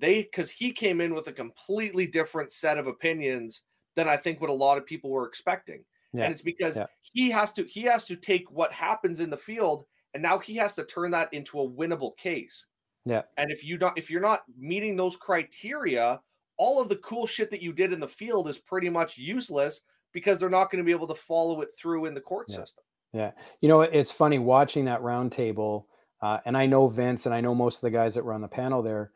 they 0.00 0.22
because 0.22 0.50
he 0.50 0.72
came 0.72 1.00
in 1.00 1.14
with 1.14 1.28
a 1.28 1.32
completely 1.32 2.06
different 2.06 2.52
set 2.52 2.78
of 2.78 2.86
opinions 2.86 3.62
than 3.96 4.08
I 4.08 4.16
think 4.16 4.40
what 4.40 4.50
a 4.50 4.54
lot 4.54 4.78
of 4.78 4.86
people 4.86 5.10
were 5.10 5.26
expecting, 5.26 5.84
yeah. 6.12 6.24
and 6.24 6.32
it's 6.32 6.42
because 6.42 6.76
yeah. 6.76 6.86
he 7.02 7.30
has 7.30 7.52
to 7.54 7.64
he 7.64 7.82
has 7.82 8.04
to 8.06 8.16
take 8.16 8.50
what 8.50 8.72
happens 8.72 9.20
in 9.20 9.30
the 9.30 9.36
field, 9.36 9.84
and 10.14 10.22
now 10.22 10.38
he 10.38 10.56
has 10.56 10.74
to 10.76 10.84
turn 10.84 11.10
that 11.12 11.32
into 11.32 11.60
a 11.60 11.68
winnable 11.68 12.16
case. 12.16 12.66
Yeah, 13.04 13.22
and 13.36 13.50
if 13.50 13.64
you 13.64 13.78
don't, 13.78 13.96
if 13.96 14.10
you're 14.10 14.20
not 14.20 14.42
meeting 14.58 14.96
those 14.96 15.16
criteria 15.16 16.20
all 16.60 16.78
of 16.78 16.90
the 16.90 16.96
cool 16.96 17.26
shit 17.26 17.48
that 17.50 17.62
you 17.62 17.72
did 17.72 17.90
in 17.90 17.98
the 17.98 18.06
field 18.06 18.46
is 18.46 18.58
pretty 18.58 18.90
much 18.90 19.16
useless 19.16 19.80
because 20.12 20.38
they're 20.38 20.50
not 20.50 20.70
going 20.70 20.76
to 20.76 20.86
be 20.86 20.92
able 20.92 21.06
to 21.06 21.14
follow 21.14 21.62
it 21.62 21.70
through 21.74 22.04
in 22.04 22.12
the 22.12 22.20
court 22.20 22.46
yeah. 22.50 22.56
system. 22.56 22.84
Yeah. 23.14 23.30
You 23.62 23.70
know, 23.70 23.80
it's 23.80 24.12
funny 24.12 24.38
watching 24.38 24.84
that 24.84 25.00
roundtable, 25.00 25.84
uh, 26.20 26.40
and 26.44 26.58
I 26.58 26.66
know 26.66 26.86
Vince 26.86 27.24
and 27.24 27.34
I 27.34 27.40
know 27.40 27.54
most 27.54 27.76
of 27.76 27.80
the 27.80 27.90
guys 27.90 28.14
that 28.14 28.22
were 28.26 28.34
on 28.34 28.42
the 28.42 28.46
panel 28.46 28.82
there. 28.82 29.10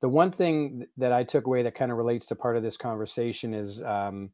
The 0.00 0.08
one 0.08 0.30
thing 0.30 0.86
that 0.96 1.12
I 1.12 1.24
took 1.24 1.46
away 1.46 1.62
that 1.62 1.74
kind 1.74 1.90
of 1.90 1.98
relates 1.98 2.26
to 2.26 2.36
part 2.36 2.56
of 2.56 2.62
this 2.62 2.76
conversation 2.76 3.52
is, 3.52 3.82
um, 3.82 4.30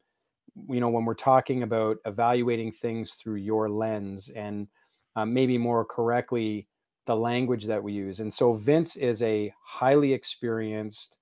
you 0.69 0.81
know, 0.81 0.91
when 0.91 1.05
we're 1.05 1.15
talking 1.15 1.63
about 1.63 1.97
evaluating 2.05 2.73
things 2.73 3.13
through 3.15 3.37
your 3.37 3.71
lens 3.71 4.29
and 4.29 4.69
uh, 5.17 5.25
maybe 5.25 5.57
more 5.57 5.85
correctly, 5.85 6.69
the 7.07 7.17
language 7.17 7.67
that 7.67 7.83
we 7.83 7.93
use. 7.93 8.21
And 8.21 8.33
so 8.33 8.55
Vince 8.55 8.97
is 8.97 9.23
a 9.23 9.53
highly 9.65 10.13
experienced 10.13 11.19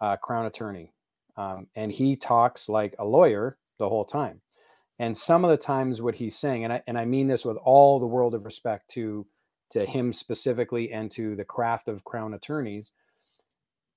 uh, 0.00 0.16
Crown 0.16 0.46
attorney, 0.46 0.92
um, 1.36 1.66
and 1.74 1.90
he 1.90 2.16
talks 2.16 2.68
like 2.68 2.94
a 2.98 3.04
lawyer 3.04 3.58
the 3.78 3.88
whole 3.88 4.04
time. 4.04 4.40
And 4.98 5.16
some 5.16 5.44
of 5.44 5.50
the 5.50 5.56
times, 5.56 6.00
what 6.00 6.14
he's 6.14 6.38
saying, 6.38 6.64
and 6.64 6.72
I 6.72 6.82
and 6.86 6.98
I 6.98 7.04
mean 7.04 7.28
this 7.28 7.44
with 7.44 7.56
all 7.58 7.98
the 7.98 8.06
world 8.06 8.34
of 8.34 8.44
respect 8.44 8.90
to 8.92 9.26
to 9.70 9.84
him 9.84 10.12
specifically 10.12 10.92
and 10.92 11.10
to 11.12 11.34
the 11.36 11.44
craft 11.44 11.88
of 11.88 12.04
Crown 12.04 12.34
attorneys, 12.34 12.92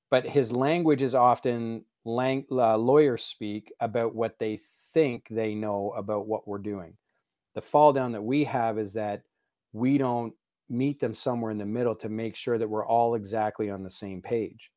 but 0.10 0.26
his 0.26 0.52
language 0.52 1.02
is 1.02 1.15
often 1.15 1.86
lang- 2.06 2.45
uh, 2.52 2.77
lawyer 2.77 3.18
speak 3.18 3.72
about 3.80 4.15
what 4.15 4.38
they 4.40 4.60
think 4.94 5.27
they 5.30 5.53
know 5.53 5.94
about 5.95 6.27
what 6.27 6.48
we're 6.48 6.57
doing. 6.57 6.98
The 7.56 7.61
fall 7.61 7.94
down 7.94 8.11
that 8.14 8.23
we 8.23 8.44
have 8.45 8.80
is 8.80 8.94
that 8.94 9.23
we 9.73 9.98
don't 9.98 10.34
meet 10.69 10.99
them 10.99 11.14
somewhere 11.14 11.52
in 11.52 11.57
the 11.57 11.65
middle 11.65 11.95
to 11.95 12.10
make 12.10 12.36
sure 12.36 12.57
that 12.57 12.69
we're 12.69 12.86
all 12.86 13.15
exactly 13.15 13.69
on 13.69 13.84
the 13.84 13.90
same 13.90 14.22
page. 14.22 14.72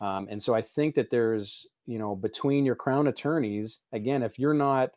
Um, 0.00 0.28
and 0.30 0.42
so 0.42 0.54
I 0.54 0.62
think 0.62 0.94
that 0.94 1.10
there's, 1.10 1.66
you 1.86 1.98
know, 1.98 2.14
between 2.14 2.64
your 2.64 2.74
crown 2.74 3.06
attorneys, 3.06 3.80
again, 3.92 4.22
if 4.22 4.38
you're 4.38 4.54
not, 4.54 4.90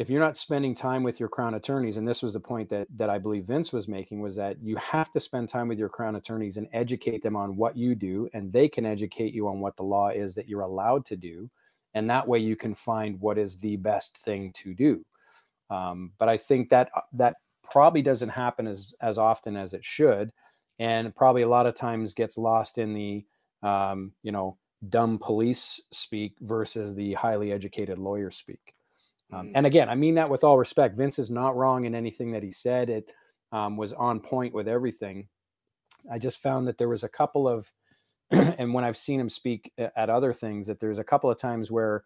if 0.00 0.08
you're 0.08 0.18
not 0.18 0.34
spending 0.34 0.74
time 0.74 1.02
with 1.02 1.20
your 1.20 1.28
crown 1.28 1.52
attorneys, 1.52 1.98
and 1.98 2.08
this 2.08 2.22
was 2.22 2.32
the 2.32 2.40
point 2.40 2.70
that 2.70 2.86
that 2.96 3.10
I 3.10 3.18
believe 3.18 3.44
Vince 3.44 3.70
was 3.70 3.86
making, 3.86 4.20
was 4.20 4.34
that 4.36 4.56
you 4.62 4.74
have 4.76 5.12
to 5.12 5.20
spend 5.20 5.50
time 5.50 5.68
with 5.68 5.78
your 5.78 5.90
crown 5.90 6.16
attorneys 6.16 6.56
and 6.56 6.68
educate 6.72 7.22
them 7.22 7.36
on 7.36 7.54
what 7.54 7.76
you 7.76 7.94
do, 7.94 8.26
and 8.32 8.50
they 8.50 8.66
can 8.66 8.86
educate 8.86 9.34
you 9.34 9.46
on 9.46 9.60
what 9.60 9.76
the 9.76 9.82
law 9.82 10.08
is 10.08 10.34
that 10.36 10.48
you're 10.48 10.62
allowed 10.62 11.04
to 11.04 11.16
do, 11.16 11.50
and 11.92 12.08
that 12.08 12.26
way 12.26 12.38
you 12.38 12.56
can 12.56 12.74
find 12.74 13.20
what 13.20 13.36
is 13.36 13.58
the 13.58 13.76
best 13.76 14.16
thing 14.16 14.54
to 14.54 14.72
do. 14.72 15.04
Um, 15.68 16.12
but 16.18 16.30
I 16.30 16.38
think 16.38 16.70
that 16.70 16.88
uh, 16.96 17.02
that 17.12 17.36
probably 17.70 18.00
doesn't 18.00 18.30
happen 18.30 18.66
as 18.66 18.94
as 19.02 19.18
often 19.18 19.54
as 19.54 19.74
it 19.74 19.84
should, 19.84 20.30
and 20.78 21.14
probably 21.14 21.42
a 21.42 21.48
lot 21.48 21.66
of 21.66 21.74
times 21.74 22.14
gets 22.14 22.38
lost 22.38 22.78
in 22.78 22.94
the 22.94 23.26
um, 23.62 24.12
you 24.22 24.32
know, 24.32 24.56
dumb 24.88 25.18
police 25.18 25.78
speak 25.92 26.32
versus 26.40 26.94
the 26.94 27.12
highly 27.12 27.52
educated 27.52 27.98
lawyer 27.98 28.30
speak. 28.30 28.74
Um, 29.32 29.48
mm. 29.48 29.52
And 29.54 29.66
again, 29.66 29.88
I 29.88 29.94
mean 29.94 30.14
that 30.14 30.30
with 30.30 30.44
all 30.44 30.58
respect. 30.58 30.96
Vince 30.96 31.18
is 31.18 31.30
not 31.30 31.56
wrong 31.56 31.84
in 31.84 31.94
anything 31.94 32.32
that 32.32 32.42
he 32.42 32.52
said. 32.52 32.90
It 32.90 33.10
um, 33.52 33.76
was 33.76 33.92
on 33.92 34.20
point 34.20 34.54
with 34.54 34.68
everything. 34.68 35.28
I 36.10 36.18
just 36.18 36.38
found 36.38 36.66
that 36.68 36.78
there 36.78 36.88
was 36.88 37.04
a 37.04 37.08
couple 37.08 37.48
of, 37.48 37.70
and 38.30 38.72
when 38.72 38.84
I've 38.84 38.96
seen 38.96 39.20
him 39.20 39.28
speak 39.28 39.72
at 39.78 40.10
other 40.10 40.32
things, 40.32 40.66
that 40.66 40.80
there's 40.80 40.98
a 40.98 41.04
couple 41.04 41.30
of 41.30 41.38
times 41.38 41.70
where 41.70 42.04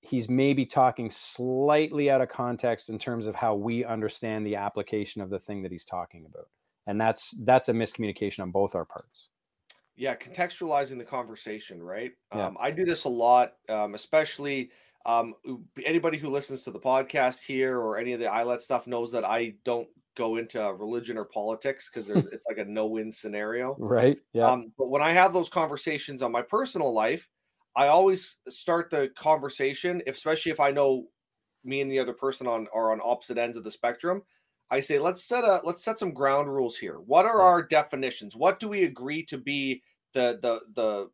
he's 0.00 0.28
maybe 0.28 0.66
talking 0.66 1.10
slightly 1.10 2.10
out 2.10 2.20
of 2.20 2.28
context 2.28 2.90
in 2.90 2.98
terms 2.98 3.26
of 3.26 3.36
how 3.36 3.54
we 3.54 3.84
understand 3.84 4.44
the 4.44 4.56
application 4.56 5.22
of 5.22 5.30
the 5.30 5.38
thing 5.38 5.62
that 5.62 5.72
he's 5.72 5.84
talking 5.84 6.26
about 6.26 6.48
and 6.86 7.00
that's 7.00 7.30
that's 7.44 7.68
a 7.68 7.72
miscommunication 7.72 8.40
on 8.40 8.50
both 8.50 8.74
our 8.74 8.84
parts 8.84 9.28
yeah 9.96 10.14
contextualizing 10.14 10.98
the 10.98 11.04
conversation 11.04 11.82
right 11.82 12.12
yeah. 12.34 12.46
um, 12.46 12.56
i 12.60 12.70
do 12.70 12.84
this 12.84 13.04
a 13.04 13.08
lot 13.08 13.54
um, 13.68 13.94
especially 13.94 14.70
um, 15.04 15.34
anybody 15.84 16.18
who 16.18 16.30
listens 16.30 16.62
to 16.62 16.70
the 16.70 16.78
podcast 16.78 17.42
here 17.42 17.78
or 17.78 17.98
any 17.98 18.12
of 18.12 18.20
the 18.20 18.30
ilet 18.30 18.62
stuff 18.62 18.86
knows 18.86 19.10
that 19.12 19.24
i 19.24 19.54
don't 19.64 19.88
go 20.14 20.36
into 20.36 20.60
religion 20.74 21.16
or 21.16 21.24
politics 21.24 21.88
because 21.88 22.06
there's 22.06 22.26
it's 22.32 22.46
like 22.46 22.58
a 22.58 22.64
no-win 22.64 23.10
scenario 23.10 23.74
right 23.78 24.18
yeah 24.32 24.46
um, 24.46 24.72
but 24.78 24.88
when 24.88 25.02
i 25.02 25.10
have 25.10 25.32
those 25.32 25.48
conversations 25.48 26.22
on 26.22 26.30
my 26.30 26.42
personal 26.42 26.92
life 26.92 27.28
I 27.74 27.88
always 27.88 28.38
start 28.48 28.90
the 28.90 29.10
conversation, 29.16 30.02
especially 30.06 30.52
if 30.52 30.60
I 30.60 30.70
know 30.70 31.06
me 31.64 31.80
and 31.80 31.90
the 31.90 31.98
other 31.98 32.12
person 32.12 32.46
on 32.46 32.66
are 32.74 32.92
on 32.92 33.00
opposite 33.02 33.38
ends 33.38 33.56
of 33.56 33.64
the 33.64 33.70
spectrum. 33.70 34.22
I 34.70 34.80
say 34.80 34.98
let's 34.98 35.24
set 35.24 35.44
a 35.44 35.60
let's 35.64 35.84
set 35.84 35.98
some 35.98 36.12
ground 36.12 36.52
rules 36.52 36.76
here. 36.76 36.96
What 37.00 37.24
are 37.24 37.40
our 37.40 37.62
definitions? 37.62 38.36
What 38.36 38.58
do 38.58 38.68
we 38.68 38.84
agree 38.84 39.24
to 39.26 39.38
be 39.38 39.82
the 40.12 40.38
the 40.42 40.60
the 40.74 41.10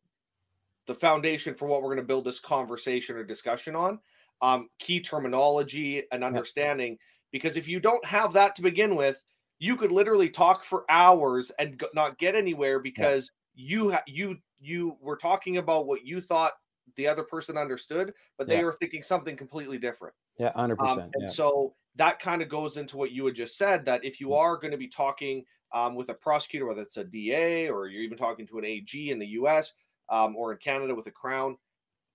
the 0.89 0.95
foundation 0.95 1.55
for 1.55 1.69
what 1.69 1.83
we're 1.83 1.89
going 1.89 1.99
to 1.99 2.03
build 2.03 2.25
this 2.25 2.41
conversation 2.41 3.15
or 3.15 3.23
discussion 3.23 3.77
on? 3.77 4.01
Um, 4.41 4.69
key 4.81 5.01
terminology 5.01 6.03
and 6.11 6.25
understanding. 6.25 6.99
Because 7.31 7.57
if 7.57 7.69
you 7.69 7.79
don't 7.79 8.05
have 8.05 8.33
that 8.33 8.57
to 8.57 8.63
begin 8.63 8.97
with, 8.97 9.23
you 9.59 9.77
could 9.77 9.93
literally 9.93 10.31
talk 10.31 10.65
for 10.65 10.85
hours 10.89 11.53
and 11.59 11.81
not 11.95 12.19
get 12.19 12.35
anywhere 12.35 12.81
because 12.81 13.31
you 13.55 13.93
ha- 13.93 14.03
you 14.07 14.39
you 14.61 14.97
were 15.01 15.17
talking 15.17 15.59
about 15.59 15.87
what 15.87 16.05
you 16.05 16.21
thought 16.21 16.53
the 16.97 17.07
other 17.07 17.23
person 17.23 17.57
understood, 17.57 18.15
but 18.39 18.47
they 18.47 18.59
yeah. 18.59 18.65
were 18.65 18.77
thinking 18.81 19.03
something 19.03 19.37
completely 19.37 19.79
different. 19.79 20.15
Yeah, 20.39 20.53
hundred 20.55 20.81
um, 20.81 20.97
percent. 20.97 21.11
And 21.15 21.25
yeah. 21.25 21.31
so 21.31 21.75
that 21.97 22.21
kind 22.21 22.41
of 22.41 22.49
goes 22.49 22.77
into 22.77 22.97
what 22.97 23.11
you 23.11 23.27
had 23.27 23.35
just 23.35 23.59
said 23.59 23.85
that 23.85 24.05
if 24.05 24.21
you 24.21 24.29
mm. 24.29 24.39
are 24.39 24.57
going 24.57 24.71
to 24.71 24.79
be 24.79 24.89
talking 24.89 25.45
um, 25.73 25.95
with 25.95 26.09
a 26.09 26.15
prosecutor, 26.15 26.67
whether 26.67 26.83
it's 26.83 26.97
a 26.97 27.05
DA 27.05 27.69
or 27.69 27.89
you're 27.89 28.03
even 28.03 28.17
talking 28.17 28.47
to 28.47 28.59
an 28.59 28.65
AG 28.65 29.11
in 29.11 29.19
the 29.19 29.27
U.S. 29.27 29.75
Um, 30.11 30.37
or 30.37 30.53
in 30.53 30.59
Canada 30.59 30.95
with 30.95 31.07
a 31.07 31.11
Crown, 31.11 31.57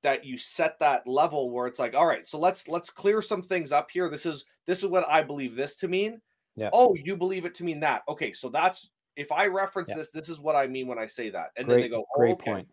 that 0.04 0.26
you 0.26 0.38
set 0.38 0.80
that 0.80 1.08
level 1.08 1.52
where 1.52 1.68
it's 1.68 1.80
like, 1.80 1.96
all 1.96 2.06
right, 2.06 2.28
so 2.28 2.38
let's 2.40 2.68
let's 2.68 2.90
clear 2.90 3.22
some 3.22 3.42
things 3.42 3.72
up 3.72 3.90
here. 3.92 4.10
This 4.10 4.26
is 4.26 4.46
this 4.66 4.80
is 4.80 4.88
what 4.88 5.06
I 5.10 5.24
believe 5.24 5.56
this 5.56 5.76
to 5.78 5.88
mean. 5.88 6.22
Yeah. 6.56 6.70
Oh, 6.72 6.96
you 6.96 7.18
believe 7.18 7.46
it 7.46 7.56
to 7.56 7.64
mean 7.64 7.80
that. 7.80 8.04
Okay, 8.08 8.34
so 8.34 8.50
that's 8.50 8.92
if 9.16 9.32
I 9.32 9.48
reference 9.48 9.90
yeah. 9.90 9.96
this, 9.96 10.10
this 10.10 10.30
is 10.30 10.40
what 10.40 10.56
I 10.56 10.68
mean 10.68 10.88
when 10.88 11.00
I 11.00 11.08
say 11.08 11.30
that. 11.30 11.52
And 11.58 11.68
great, 11.68 11.76
then 11.76 11.82
they 11.82 11.90
go, 11.90 12.02
oh, 12.02 12.20
great 12.20 12.34
okay. 12.34 12.52
point. 12.52 12.68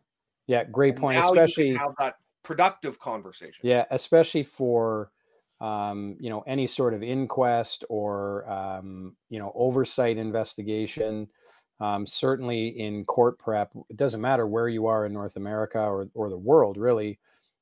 Yeah, 0.47 0.65
great 0.65 0.97
point. 0.97 1.19
especially 1.19 1.73
have 1.75 1.95
that 1.99 2.17
productive 2.43 2.99
conversation. 2.99 3.61
Yeah, 3.63 3.85
especially 3.91 4.43
for 4.43 5.11
um, 5.61 6.17
you 6.19 6.31
know 6.31 6.43
any 6.47 6.67
sort 6.67 6.95
of 6.95 7.03
inquest 7.03 7.85
or 7.89 8.51
um, 8.51 9.17
you 9.29 9.39
know 9.39 9.53
oversight 9.55 10.17
investigation. 10.17 11.29
Um, 11.81 12.07
certainly 12.07 12.69
in 12.69 13.05
court 13.05 13.39
prep, 13.39 13.73
it 13.89 13.97
doesn't 13.97 14.21
matter 14.21 14.47
where 14.47 14.69
you 14.69 14.87
are 14.87 15.07
in 15.07 15.13
North 15.13 15.37
America 15.37 15.79
or 15.79 16.09
or 16.15 16.29
the 16.29 16.37
world. 16.37 16.77
Really, 16.77 17.19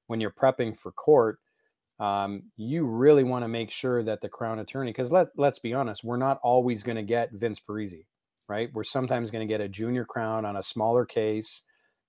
when 0.08 0.20
you're 0.20 0.32
prepping 0.32 0.76
for 0.76 0.90
court, 0.92 1.38
um, 2.00 2.44
you 2.56 2.84
really 2.84 3.24
want 3.24 3.44
to 3.44 3.48
make 3.48 3.70
sure 3.70 4.02
that 4.02 4.20
the 4.20 4.28
crown 4.28 4.58
attorney, 4.58 4.90
because 4.90 5.12
let 5.12 5.28
let's 5.36 5.60
be 5.60 5.74
honest, 5.74 6.04
we're 6.04 6.16
not 6.16 6.40
always 6.42 6.82
going 6.82 6.96
to 6.96 7.02
get 7.02 7.32
Vince 7.32 7.60
Parisi 7.60 8.06
right? 8.48 8.70
We're 8.72 8.84
sometimes 8.84 9.30
going 9.30 9.46
to 9.46 9.52
get 9.52 9.60
a 9.60 9.68
junior 9.68 10.04
crown 10.04 10.44
on 10.44 10.56
a 10.56 10.62
smaller 10.62 11.04
case 11.04 11.62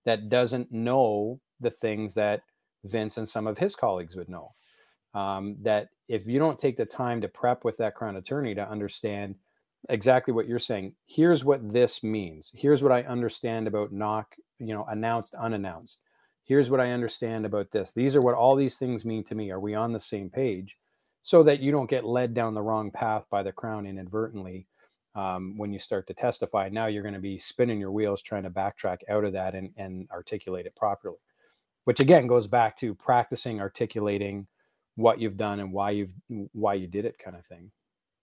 that 0.06 0.30
doesn't 0.30 0.72
know 0.72 1.40
the 1.60 1.70
things 1.70 2.14
that 2.16 2.42
Vince 2.86 3.18
and 3.18 3.28
some 3.28 3.46
of 3.46 3.58
his 3.58 3.76
colleagues 3.76 4.16
would 4.16 4.30
know. 4.30 4.54
Um, 5.14 5.58
that 5.64 5.90
if 6.08 6.28
you 6.28 6.40
don't 6.40 6.58
take 6.58 6.78
the 6.78 6.86
time 6.86 7.20
to 7.22 7.28
prep 7.28 7.66
with 7.66 7.78
that 7.78 7.96
crown 7.96 8.16
attorney 8.16 8.56
to 8.56 8.70
understand 8.70 9.36
exactly 9.88 10.34
what 10.34 10.48
you're 10.48 10.60
saying, 10.60 10.94
here's 11.06 11.44
what 11.46 11.74
this 11.74 12.04
means. 12.04 12.52
Here's 12.54 12.84
what 12.84 12.92
I 12.92 13.04
understand 13.04 13.68
about 13.68 13.92
knock, 13.92 14.36
you 14.60 14.74
know, 14.74 14.86
announced, 14.90 15.36
unannounced. 15.36 16.02
Here's 16.44 16.70
what 16.70 16.80
I 16.80 16.92
understand 16.92 17.46
about 17.46 17.72
this. 17.72 17.94
These 17.94 18.16
are 18.16 18.22
what 18.22 18.36
all 18.36 18.56
these 18.56 18.78
things 18.78 19.06
mean 19.06 19.24
to 19.26 19.36
me. 19.36 19.52
Are 19.52 19.60
we 19.60 19.76
on 19.76 19.94
the 19.94 20.00
same 20.00 20.30
page? 20.30 20.76
So 21.22 21.44
that 21.44 21.60
you 21.60 21.72
don't 21.72 21.90
get 21.90 22.06
led 22.06 22.34
down 22.34 22.54
the 22.54 22.62
wrong 22.62 22.92
path 22.92 23.28
by 23.30 23.44
the 23.44 23.52
crown 23.52 23.86
inadvertently 23.86 24.68
um, 25.16 25.58
when 25.58 25.72
you 25.72 25.80
start 25.80 26.08
to 26.08 26.14
testify. 26.14 26.70
Now 26.70 26.88
you're 26.88 27.04
going 27.04 27.14
to 27.14 27.20
be 27.20 27.38
spinning 27.38 27.80
your 27.80 27.92
wheels 27.92 28.22
trying 28.22 28.44
to 28.44 28.50
backtrack 28.50 29.00
out 29.10 29.24
of 29.24 29.34
that 29.34 29.54
and, 29.54 29.70
and 29.78 30.08
articulate 30.12 30.66
it 30.66 30.76
properly, 30.76 31.18
which 31.84 32.00
again 32.00 32.26
goes 32.26 32.48
back 32.48 32.78
to 32.78 32.96
practicing 32.96 33.60
articulating 33.60 34.48
what 34.96 35.20
you've 35.20 35.38
done 35.38 35.60
and 35.60 35.72
why 35.72 35.92
you've 35.92 36.12
why 36.54 36.74
you 36.74 36.88
did 36.88 37.06
it, 37.06 37.18
kind 37.20 37.36
of 37.36 37.46
thing. 37.46 37.72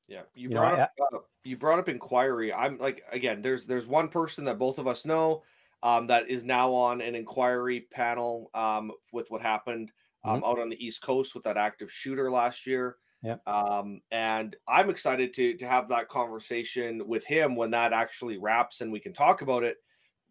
Yeah, 0.09 0.23
you, 0.35 0.49
you 0.49 0.55
brought 0.55 0.77
know, 0.77 0.85
up 0.85 0.93
I, 1.13 1.17
uh, 1.17 1.21
you 1.45 1.57
brought 1.57 1.79
up 1.79 1.89
inquiry. 1.89 2.53
I'm 2.53 2.79
like 2.79 3.03
again, 3.11 3.43
there's 3.43 3.67
there's 3.67 3.87
one 3.87 4.09
person 4.09 4.45
that 4.45 4.59
both 4.59 4.79
of 4.79 4.87
us 4.87 5.05
know 5.05 5.43
um, 5.83 6.07
that 6.07 6.29
is 6.29 6.45
now 6.45 6.73
on 6.73 7.01
an 7.01 7.15
inquiry 7.15 7.87
panel 7.91 8.51
um, 8.55 8.93
with 9.13 9.31
what 9.31 9.43
happened 9.43 9.91
um, 10.25 10.37
mm-hmm. 10.37 10.45
out 10.45 10.61
on 10.61 10.69
the 10.69 10.85
East 10.85 11.03
Coast 11.03 11.35
with 11.35 11.45
that 11.45 11.57
active 11.57 11.91
shooter 11.91 12.31
last 12.31 12.67
year. 12.67 12.97
Yeah. 13.23 13.37
Um, 13.47 14.01
and 14.13 14.55
I'm 14.69 14.91
excited 14.91 15.35
to 15.35 15.57
to 15.57 15.67
have 15.67 15.89
that 15.89 16.09
conversation 16.09 17.03
with 17.07 17.25
him 17.25 17.57
when 17.57 17.71
that 17.73 17.93
actually 17.93 18.39
wraps 18.39 18.81
and 18.81 18.93
we 18.93 19.01
can 19.01 19.13
talk 19.13 19.43
about 19.43 19.65
it 19.65 19.79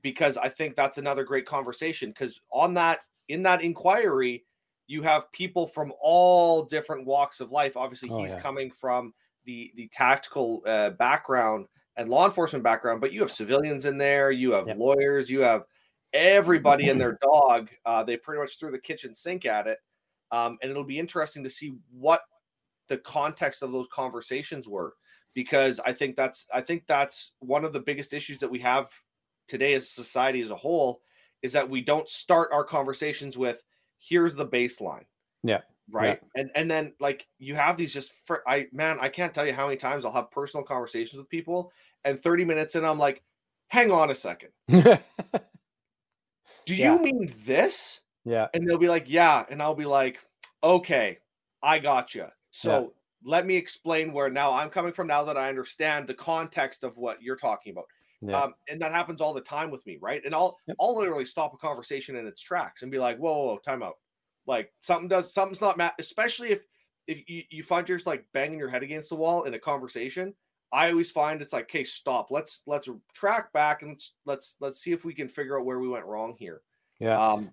because 0.01 0.37
I 0.37 0.49
think 0.49 0.75
that's 0.75 0.97
another 0.97 1.23
great 1.23 1.45
conversation 1.45 2.09
because 2.11 2.39
on 2.53 2.73
that 2.75 2.99
in 3.27 3.43
that 3.43 3.61
inquiry 3.61 4.45
you 4.87 5.01
have 5.01 5.31
people 5.31 5.65
from 5.65 5.91
all 5.99 6.63
different 6.63 7.05
walks 7.05 7.41
of 7.41 7.51
life. 7.51 7.75
Obviously, 7.75 8.09
oh, 8.11 8.21
he's 8.21 8.33
yeah. 8.33 8.39
coming 8.39 8.71
from 8.71 9.13
the 9.45 9.71
the 9.75 9.87
tactical 9.91 10.61
uh, 10.65 10.91
background 10.91 11.67
and 11.97 12.09
law 12.09 12.25
enforcement 12.25 12.63
background, 12.63 13.01
but 13.01 13.13
you 13.13 13.21
have 13.21 13.31
civilians 13.31 13.85
in 13.85 13.97
there, 13.97 14.31
you 14.31 14.51
have 14.51 14.67
yep. 14.67 14.77
lawyers, 14.77 15.29
you 15.29 15.41
have 15.41 15.63
everybody 16.13 16.89
and 16.89 16.99
their 16.99 17.17
dog. 17.21 17.69
Uh, 17.85 18.03
they 18.03 18.17
pretty 18.17 18.41
much 18.41 18.59
threw 18.59 18.71
the 18.71 18.79
kitchen 18.79 19.13
sink 19.13 19.45
at 19.45 19.67
it. 19.67 19.79
Um, 20.31 20.57
and 20.61 20.71
it'll 20.71 20.83
be 20.83 20.99
interesting 20.99 21.43
to 21.43 21.49
see 21.49 21.75
what 21.91 22.21
the 22.87 22.97
context 22.97 23.63
of 23.63 23.71
those 23.71 23.87
conversations 23.91 24.67
were 24.67 24.93
because 25.33 25.79
I 25.85 25.93
think 25.93 26.15
that's 26.15 26.45
I 26.53 26.61
think 26.61 26.83
that's 26.87 27.33
one 27.39 27.63
of 27.63 27.73
the 27.73 27.79
biggest 27.79 28.13
issues 28.13 28.39
that 28.39 28.49
we 28.49 28.59
have 28.59 28.89
today 29.47 29.73
as 29.73 29.83
a 29.83 29.87
society 29.87 30.41
as 30.41 30.49
a 30.49 30.55
whole 30.55 31.01
is 31.41 31.53
that 31.53 31.69
we 31.69 31.81
don't 31.81 32.09
start 32.09 32.49
our 32.51 32.63
conversations 32.63 33.37
with 33.37 33.61
here's 33.99 34.33
the 34.33 34.47
baseline. 34.47 35.03
Yeah. 35.43 35.61
Right. 35.91 36.19
Yeah. 36.35 36.41
And 36.41 36.51
and 36.55 36.71
then 36.71 36.93
like 36.99 37.27
you 37.37 37.55
have 37.55 37.77
these 37.77 37.93
just 37.93 38.11
for 38.25 38.47
I 38.47 38.67
man, 38.71 38.97
I 38.99 39.09
can't 39.09 39.33
tell 39.33 39.45
you 39.45 39.53
how 39.53 39.65
many 39.65 39.77
times 39.77 40.05
I'll 40.05 40.11
have 40.11 40.31
personal 40.31 40.63
conversations 40.63 41.17
with 41.17 41.29
people 41.29 41.71
and 42.03 42.19
30 42.19 42.45
minutes 42.45 42.75
and 42.75 42.85
I'm 42.85 42.97
like, 42.97 43.21
hang 43.67 43.91
on 43.91 44.09
a 44.09 44.15
second. 44.15 44.49
Do 44.67 46.73
yeah. 46.73 46.93
you 46.93 46.99
mean 46.99 47.33
this? 47.45 48.01
Yeah. 48.23 48.47
And 48.53 48.67
they'll 48.67 48.77
be 48.77 48.89
like, 48.89 49.05
yeah. 49.07 49.45
And 49.49 49.61
I'll 49.61 49.75
be 49.75 49.85
like, 49.85 50.19
okay, 50.63 51.19
I 51.61 51.79
got 51.79 52.15
you. 52.15 52.27
So 52.51 52.81
yeah. 52.81 53.31
let 53.31 53.45
me 53.45 53.55
explain 53.55 54.13
where 54.13 54.29
now 54.29 54.51
I'm 54.51 54.69
coming 54.69 54.93
from 54.93 55.07
now 55.07 55.23
that 55.25 55.37
I 55.37 55.49
understand 55.49 56.07
the 56.07 56.15
context 56.15 56.83
of 56.83 56.97
what 56.97 57.21
you're 57.21 57.35
talking 57.35 57.73
about. 57.73 57.85
Yeah. 58.21 58.41
Um, 58.41 58.53
and 58.69 58.81
that 58.81 58.91
happens 58.91 59.21
all 59.21 59.33
the 59.33 59.41
time 59.41 59.69
with 59.69 59.85
me, 59.85 59.99
right? 60.01 60.21
And 60.25 60.33
I'll 60.33 60.57
yep. 60.67 60.77
I'll 60.79 60.97
literally 60.97 61.25
stop 61.25 61.53
a 61.53 61.57
conversation 61.57 62.15
in 62.15 62.25
its 62.25 62.41
tracks 62.41 62.81
and 62.81 62.91
be 62.91 62.97
like, 62.97 63.17
whoa, 63.17 63.37
whoa, 63.37 63.45
whoa 63.45 63.57
time 63.57 63.83
out. 63.83 63.97
Like 64.47 64.71
something 64.79 65.07
does 65.07 65.33
something's 65.33 65.61
not 65.61 65.77
mat, 65.77 65.93
especially 65.99 66.51
if 66.51 66.61
if 67.07 67.27
you, 67.29 67.43
you 67.49 67.63
find 67.63 67.87
yourself 67.87 68.07
like 68.07 68.25
banging 68.33 68.59
your 68.59 68.69
head 68.69 68.83
against 68.83 69.09
the 69.09 69.15
wall 69.15 69.43
in 69.43 69.53
a 69.53 69.59
conversation. 69.59 70.33
I 70.73 70.89
always 70.89 71.11
find 71.11 71.41
it's 71.41 71.53
like, 71.53 71.65
okay, 71.65 71.83
stop. 71.83 72.31
Let's 72.31 72.63
let's 72.65 72.89
track 73.13 73.53
back 73.53 73.81
and 73.81 73.91
let's 73.91 74.13
let's 74.25 74.57
let's 74.59 74.79
see 74.79 74.91
if 74.91 75.05
we 75.05 75.13
can 75.13 75.27
figure 75.27 75.59
out 75.59 75.65
where 75.65 75.79
we 75.79 75.87
went 75.87 76.05
wrong 76.05 76.35
here. 76.37 76.61
Yeah. 76.99 77.19
Um, 77.19 77.51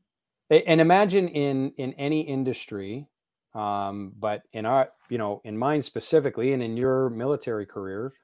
and 0.50 0.80
imagine 0.80 1.28
in 1.28 1.72
in 1.78 1.92
any 1.94 2.20
industry 2.22 3.06
um, 3.54 4.12
but 4.18 4.42
in 4.52 4.64
our, 4.64 4.90
you 5.08 5.18
know, 5.18 5.40
in 5.44 5.56
mine 5.56 5.82
specifically, 5.82 6.52
and 6.52 6.62
in 6.62 6.76
your 6.76 7.10
military 7.10 7.66
career, 7.66 8.14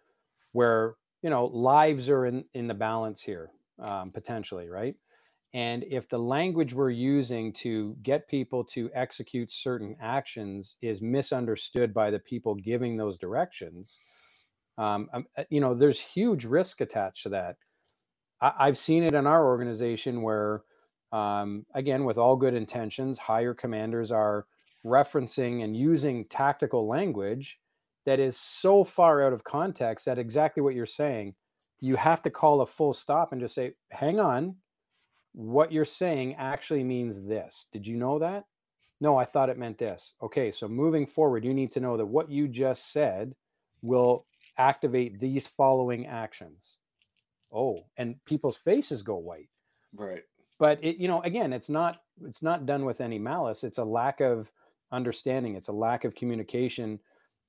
where 0.52 0.94
you 1.22 1.30
know 1.30 1.46
lives 1.46 2.08
are 2.08 2.26
in 2.26 2.44
in 2.54 2.66
the 2.66 2.74
balance 2.74 3.20
here 3.20 3.50
um, 3.78 4.10
potentially, 4.10 4.68
right? 4.68 4.94
And 5.58 5.84
if 5.90 6.08
the 6.08 6.20
language 6.20 6.72
we're 6.72 6.90
using 6.90 7.52
to 7.54 7.96
get 8.04 8.28
people 8.28 8.62
to 8.66 8.88
execute 8.94 9.50
certain 9.50 9.96
actions 10.00 10.76
is 10.82 11.02
misunderstood 11.02 11.92
by 11.92 12.12
the 12.12 12.20
people 12.20 12.54
giving 12.54 12.96
those 12.96 13.18
directions, 13.18 13.98
um, 14.78 15.08
um 15.12 15.26
uh, 15.36 15.42
you 15.50 15.60
know, 15.60 15.74
there's 15.74 15.98
huge 15.98 16.44
risk 16.44 16.80
attached 16.80 17.24
to 17.24 17.30
that. 17.30 17.56
I, 18.40 18.66
have 18.66 18.78
seen 18.78 19.02
it 19.02 19.14
in 19.14 19.26
our 19.26 19.44
organization 19.44 20.22
where, 20.22 20.62
um, 21.10 21.66
again, 21.74 22.04
with 22.04 22.18
all 22.18 22.36
good 22.36 22.54
intentions, 22.54 23.18
higher 23.18 23.52
commanders 23.52 24.12
are 24.12 24.46
referencing 24.86 25.64
and 25.64 25.76
using 25.76 26.26
tactical 26.26 26.86
language 26.86 27.58
that 28.06 28.20
is 28.20 28.36
so 28.36 28.84
far 28.84 29.26
out 29.26 29.32
of 29.32 29.42
context 29.42 30.04
that 30.06 30.20
exactly 30.20 30.62
what 30.62 30.76
you're 30.76 30.86
saying, 30.86 31.34
you 31.80 31.96
have 31.96 32.22
to 32.22 32.30
call 32.30 32.60
a 32.60 32.66
full 32.66 32.92
stop 32.92 33.32
and 33.32 33.40
just 33.40 33.56
say, 33.56 33.72
hang 33.90 34.20
on, 34.20 34.54
what 35.32 35.72
you're 35.72 35.84
saying 35.84 36.34
actually 36.36 36.84
means 36.84 37.22
this. 37.22 37.68
Did 37.72 37.86
you 37.86 37.96
know 37.96 38.18
that? 38.18 38.44
No, 39.00 39.16
I 39.16 39.24
thought 39.24 39.48
it 39.48 39.58
meant 39.58 39.78
this. 39.78 40.14
Okay, 40.22 40.50
so 40.50 40.68
moving 40.68 41.06
forward, 41.06 41.44
you 41.44 41.54
need 41.54 41.70
to 41.72 41.80
know 41.80 41.96
that 41.96 42.06
what 42.06 42.30
you 42.30 42.48
just 42.48 42.92
said 42.92 43.34
will 43.82 44.26
activate 44.56 45.20
these 45.20 45.46
following 45.46 46.06
actions. 46.06 46.78
Oh, 47.52 47.86
and 47.96 48.22
people's 48.24 48.56
faces 48.56 49.02
go 49.02 49.16
white. 49.16 49.48
Right. 49.94 50.22
But 50.58 50.82
it, 50.82 50.96
you 50.96 51.06
know, 51.08 51.22
again, 51.22 51.52
it's 51.52 51.68
not 51.68 52.00
it's 52.24 52.42
not 52.42 52.66
done 52.66 52.84
with 52.84 53.00
any 53.00 53.18
malice. 53.18 53.62
It's 53.62 53.78
a 53.78 53.84
lack 53.84 54.20
of 54.20 54.50
understanding. 54.90 55.54
It's 55.54 55.68
a 55.68 55.72
lack 55.72 56.04
of 56.04 56.14
communication. 56.14 56.98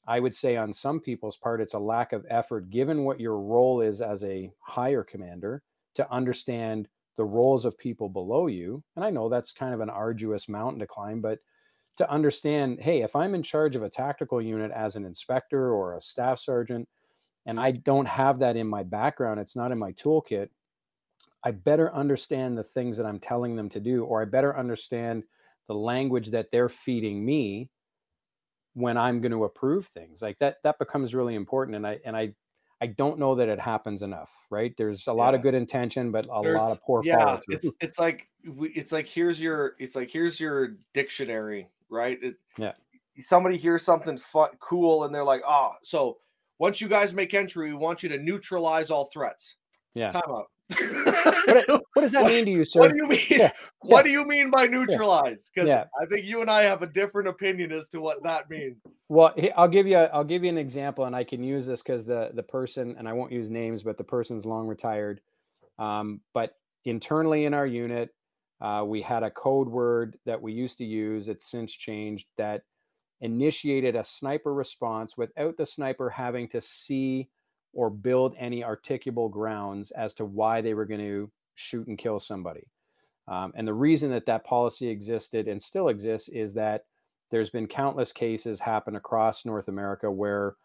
I 0.07 0.19
would 0.19 0.35
say 0.35 0.55
on 0.55 0.71
some 0.71 0.99
people's 0.99 1.37
part, 1.37 1.61
it's 1.61 1.73
a 1.73 1.79
lack 1.79 2.13
of 2.13 2.25
effort, 2.29 2.69
given 2.69 3.03
what 3.03 3.19
your 3.19 3.37
role 3.39 3.81
is 3.81 4.01
as 4.01 4.23
a 4.23 4.51
higher 4.59 5.03
commander, 5.03 5.63
to 5.95 6.11
understand 6.11 6.87
the 7.19 7.25
roles 7.25 7.65
of 7.65 7.77
people 7.77 8.07
below 8.07 8.47
you. 8.47 8.81
And 8.95 9.03
I 9.03 9.09
know 9.09 9.27
that's 9.27 9.51
kind 9.51 9.73
of 9.73 9.81
an 9.81 9.89
arduous 9.89 10.47
mountain 10.47 10.79
to 10.79 10.87
climb, 10.87 11.19
but 11.19 11.39
to 11.97 12.09
understand, 12.09 12.79
hey, 12.79 13.01
if 13.01 13.13
I'm 13.13 13.35
in 13.35 13.43
charge 13.43 13.75
of 13.75 13.83
a 13.83 13.89
tactical 13.89 14.41
unit 14.41 14.71
as 14.71 14.95
an 14.95 15.03
inspector 15.03 15.73
or 15.73 15.97
a 15.97 16.01
staff 16.01 16.39
sergeant, 16.39 16.87
and 17.45 17.59
I 17.59 17.71
don't 17.71 18.07
have 18.07 18.39
that 18.39 18.55
in 18.55 18.67
my 18.67 18.83
background, 18.83 19.41
it's 19.41 19.57
not 19.57 19.73
in 19.73 19.77
my 19.77 19.91
toolkit, 19.91 20.47
I 21.43 21.51
better 21.51 21.93
understand 21.93 22.57
the 22.57 22.63
things 22.63 22.95
that 22.95 23.05
I'm 23.05 23.19
telling 23.19 23.57
them 23.57 23.67
to 23.71 23.81
do, 23.81 24.05
or 24.05 24.21
I 24.21 24.25
better 24.25 24.57
understand 24.57 25.23
the 25.67 25.75
language 25.75 26.31
that 26.31 26.51
they're 26.53 26.69
feeding 26.69 27.25
me 27.25 27.69
when 28.75 28.95
I'm 28.95 29.19
going 29.19 29.33
to 29.33 29.43
approve 29.43 29.87
things. 29.87 30.21
Like 30.21 30.39
that, 30.39 30.59
that 30.63 30.79
becomes 30.79 31.13
really 31.13 31.35
important. 31.35 31.75
And 31.75 31.85
I, 31.85 31.99
and 32.05 32.15
I 32.15 32.33
I 32.81 32.87
don't 32.87 33.19
know 33.19 33.35
that 33.35 33.49
it 33.49 33.59
happens 33.59 34.01
enough, 34.03 34.31
right? 34.49 34.73
There's 34.77 35.07
a 35.07 35.13
lot 35.13 35.35
of 35.35 35.41
good 35.41 35.53
intention, 35.53 36.11
but 36.11 36.25
a 36.31 36.41
There's, 36.41 36.57
lot 36.57 36.71
of 36.71 36.81
poor 36.81 37.01
yeah, 37.03 37.39
it's 37.49 37.69
it's 37.81 37.99
like 37.99 38.29
it's 38.43 38.91
like 38.91 39.07
here's 39.07 39.41
your 39.41 39.75
it's 39.79 39.95
like 39.95 40.09
here's 40.09 40.39
your 40.39 40.77
dictionary, 40.93 41.69
right? 41.89 42.17
It, 42.21 42.35
Yeah. 42.57 42.73
Somebody 43.17 43.57
hears 43.57 43.83
something 43.83 44.17
fun, 44.17 44.49
cool, 44.61 45.03
and 45.03 45.13
they're 45.13 45.25
like, 45.25 45.41
"Ah, 45.45 45.75
so 45.81 46.19
once 46.57 46.79
you 46.79 46.87
guys 46.87 47.13
make 47.13 47.33
entry, 47.33 47.67
we 47.67 47.75
want 47.75 48.01
you 48.01 48.07
to 48.09 48.17
neutralize 48.17 48.91
all 48.91 49.05
threats." 49.05 49.55
Yeah. 49.93 50.11
Time 50.11 50.21
out. 50.29 50.49
What, 50.69 51.67
what 51.93 52.01
does 52.01 52.11
that 52.13 52.23
What- 52.23 52.31
mean 52.31 52.45
to 52.45 52.51
you, 52.51 52.65
sir? 52.65 52.79
What 52.79 52.91
do 52.91 52.97
you 52.97 53.07
mean? 53.07 53.19
Yeah, 53.29 53.51
What 53.81 54.05
do 54.05 54.11
you 54.11 54.25
mean 54.25 54.51
by 54.51 54.67
neutralize? 54.67 55.49
Because 55.53 55.67
Yeah. 55.67 55.85
I 56.01 56.05
think 56.05 56.25
you 56.25 56.41
and 56.41 56.49
I 56.49 56.63
have 56.63 56.81
a 56.81 56.87
different 56.87 57.27
opinion 57.27 57.71
as 57.71 57.87
to 57.89 58.01
what 58.01 58.21
that 58.23 58.49
means. 58.49 58.77
Well, 59.07 59.33
I'll 59.57 59.67
give 59.67 59.87
you 59.87 59.97
a, 59.97 60.05
I'll 60.05 60.23
give 60.23 60.43
you 60.43 60.49
an 60.49 60.57
example, 60.57 61.05
and 61.05 61.15
I 61.15 61.23
can 61.23 61.43
use 61.43 61.65
this 61.65 61.81
because 61.81 62.05
the 62.05 62.29
the 62.33 62.43
person, 62.43 62.95
and 62.97 63.07
I 63.07 63.13
won't 63.13 63.31
use 63.31 63.49
names, 63.49 63.83
but 63.83 63.97
the 63.97 64.03
person's 64.03 64.45
long 64.45 64.67
retired. 64.67 65.21
Um, 65.79 66.21
but 66.33 66.53
internally 66.85 67.45
in 67.45 67.53
our 67.53 67.65
unit, 67.65 68.09
uh, 68.61 68.83
we 68.85 69.01
had 69.01 69.23
a 69.23 69.31
code 69.31 69.69
word 69.69 70.17
that 70.25 70.41
we 70.41 70.53
used 70.53 70.77
to 70.79 70.85
use. 70.85 71.27
It's 71.29 71.49
since 71.49 71.71
changed 71.71 72.27
that 72.37 72.61
initiated 73.21 73.95
a 73.95 74.03
sniper 74.03 74.53
response 74.53 75.17
without 75.17 75.57
the 75.57 75.65
sniper 75.65 76.09
having 76.09 76.47
to 76.49 76.61
see 76.61 77.29
or 77.73 77.89
build 77.89 78.35
any 78.37 78.61
articulable 78.61 79.29
grounds 79.29 79.91
as 79.91 80.13
to 80.15 80.25
why 80.25 80.61
they 80.61 80.73
were 80.73 80.85
going 80.85 80.99
to 80.99 81.31
shoot 81.55 81.87
and 81.87 81.97
kill 81.97 82.19
somebody. 82.19 82.67
Um, 83.27 83.53
and 83.55 83.67
the 83.67 83.73
reason 83.73 84.09
that 84.11 84.25
that 84.25 84.43
policy 84.43 84.87
existed 84.89 85.47
and 85.47 85.61
still 85.61 85.89
exists 85.89 86.29
is 86.29 86.53
that 86.55 86.85
there's 87.29 87.51
been 87.51 87.67
countless 87.67 88.11
cases 88.11 88.59
happen 88.59 88.95
across 88.95 89.45
North 89.45 89.67
America 89.67 90.09
where 90.11 90.55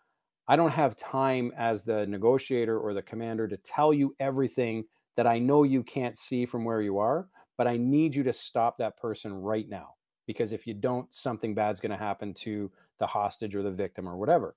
I 0.48 0.56
don't 0.56 0.70
have 0.70 0.96
time 0.96 1.52
as 1.56 1.84
the 1.84 2.06
negotiator 2.06 2.78
or 2.78 2.94
the 2.94 3.02
commander 3.02 3.48
to 3.48 3.56
tell 3.58 3.92
you 3.92 4.14
everything 4.18 4.84
that 5.16 5.26
I 5.26 5.38
know 5.38 5.62
you 5.62 5.82
can't 5.82 6.16
see 6.16 6.46
from 6.46 6.64
where 6.64 6.80
you 6.80 6.98
are, 6.98 7.28
but 7.56 7.66
I 7.66 7.76
need 7.76 8.14
you 8.14 8.22
to 8.24 8.32
stop 8.32 8.78
that 8.78 8.96
person 8.96 9.32
right 9.32 9.68
now 9.68 9.94
because 10.26 10.52
if 10.52 10.66
you 10.66 10.74
don't, 10.74 11.12
something 11.12 11.54
bad's 11.54 11.80
going 11.80 11.92
to 11.92 11.98
happen 11.98 12.34
to 12.34 12.70
the 12.98 13.06
hostage 13.06 13.54
or 13.54 13.62
the 13.62 13.70
victim 13.70 14.08
or 14.08 14.16
whatever. 14.16 14.56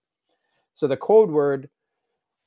So 0.73 0.87
the 0.87 0.97
code 0.97 1.29
word 1.29 1.69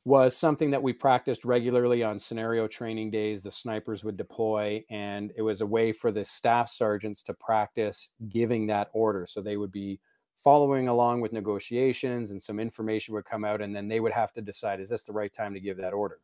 was 0.05 0.37
something 0.37 0.71
that 0.71 0.83
we 0.83 0.93
practiced 0.93 1.45
regularly 1.45 2.03
on 2.03 2.19
scenario 2.19 2.67
training 2.67 3.11
days. 3.11 3.43
The 3.43 3.53
snipers 3.53 4.03
would 4.03 4.17
deploy, 4.17 4.83
and 4.91 5.33
it 5.37 5.43
was 5.43 5.61
a 5.61 5.67
way 5.67 5.93
for 5.93 6.11
the 6.11 6.25
staff 6.25 6.71
sergeants 6.71 7.23
to 7.25 7.35
practice 7.35 8.13
giving 8.31 8.67
that 8.69 8.89
order. 8.93 9.27
So 9.29 9.43
they 9.43 9.59
would 9.59 9.73
be 9.73 10.01
following 10.43 10.89
along 10.89 11.21
with 11.21 11.35
negotiations, 11.35 12.31
and 12.31 12.41
some 12.41 12.59
information 12.59 13.15
would 13.15 13.27
come 13.27 13.45
out, 13.45 13.61
and 13.61 13.77
then 13.77 13.89
they 13.89 14.01
would 14.01 14.13
have 14.13 14.33
to 14.33 14.41
decide 14.41 14.81
is 14.81 14.89
this 14.89 15.05
the 15.05 15.13
right 15.13 15.33
time 15.33 15.53
to 15.53 15.61
give 15.61 15.77
that 15.77 15.93
order? 15.93 16.21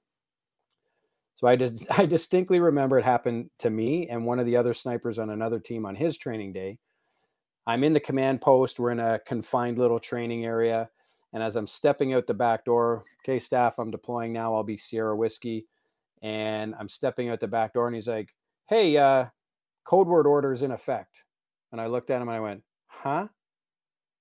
So 1.34 1.46
I 1.46 1.54
did. 1.54 1.86
I 1.90 2.06
distinctly 2.06 2.60
remember 2.60 2.98
it 2.98 3.04
happened 3.04 3.50
to 3.58 3.70
me 3.70 4.08
and 4.08 4.24
one 4.24 4.38
of 4.38 4.46
the 4.46 4.56
other 4.56 4.74
snipers 4.74 5.18
on 5.18 5.30
another 5.30 5.60
team 5.60 5.86
on 5.86 5.94
his 5.94 6.16
training 6.16 6.54
day. 6.54 6.78
I'm 7.66 7.84
in 7.84 7.92
the 7.92 8.00
command 8.00 8.40
post. 8.40 8.78
We're 8.78 8.92
in 8.92 9.00
a 9.00 9.18
confined 9.26 9.78
little 9.78 9.98
training 9.98 10.44
area. 10.44 10.88
And 11.32 11.42
as 11.42 11.56
I'm 11.56 11.66
stepping 11.66 12.14
out 12.14 12.26
the 12.26 12.34
back 12.34 12.64
door, 12.64 13.04
okay, 13.22 13.38
staff, 13.38 13.78
I'm 13.78 13.90
deploying 13.90 14.32
now. 14.32 14.54
I'll 14.54 14.62
be 14.62 14.76
Sierra 14.76 15.16
Whiskey. 15.16 15.66
And 16.22 16.74
I'm 16.78 16.88
stepping 16.88 17.28
out 17.28 17.40
the 17.40 17.46
back 17.46 17.74
door, 17.74 17.86
and 17.86 17.94
he's 17.94 18.08
like, 18.08 18.30
hey, 18.68 18.96
uh, 18.96 19.26
code 19.84 20.08
word 20.08 20.26
order 20.26 20.52
is 20.52 20.62
in 20.62 20.72
effect. 20.72 21.16
And 21.72 21.80
I 21.80 21.86
looked 21.86 22.10
at 22.10 22.22
him 22.22 22.28
and 22.28 22.36
I 22.36 22.40
went, 22.40 22.62
huh? 22.88 23.20
And 23.20 23.28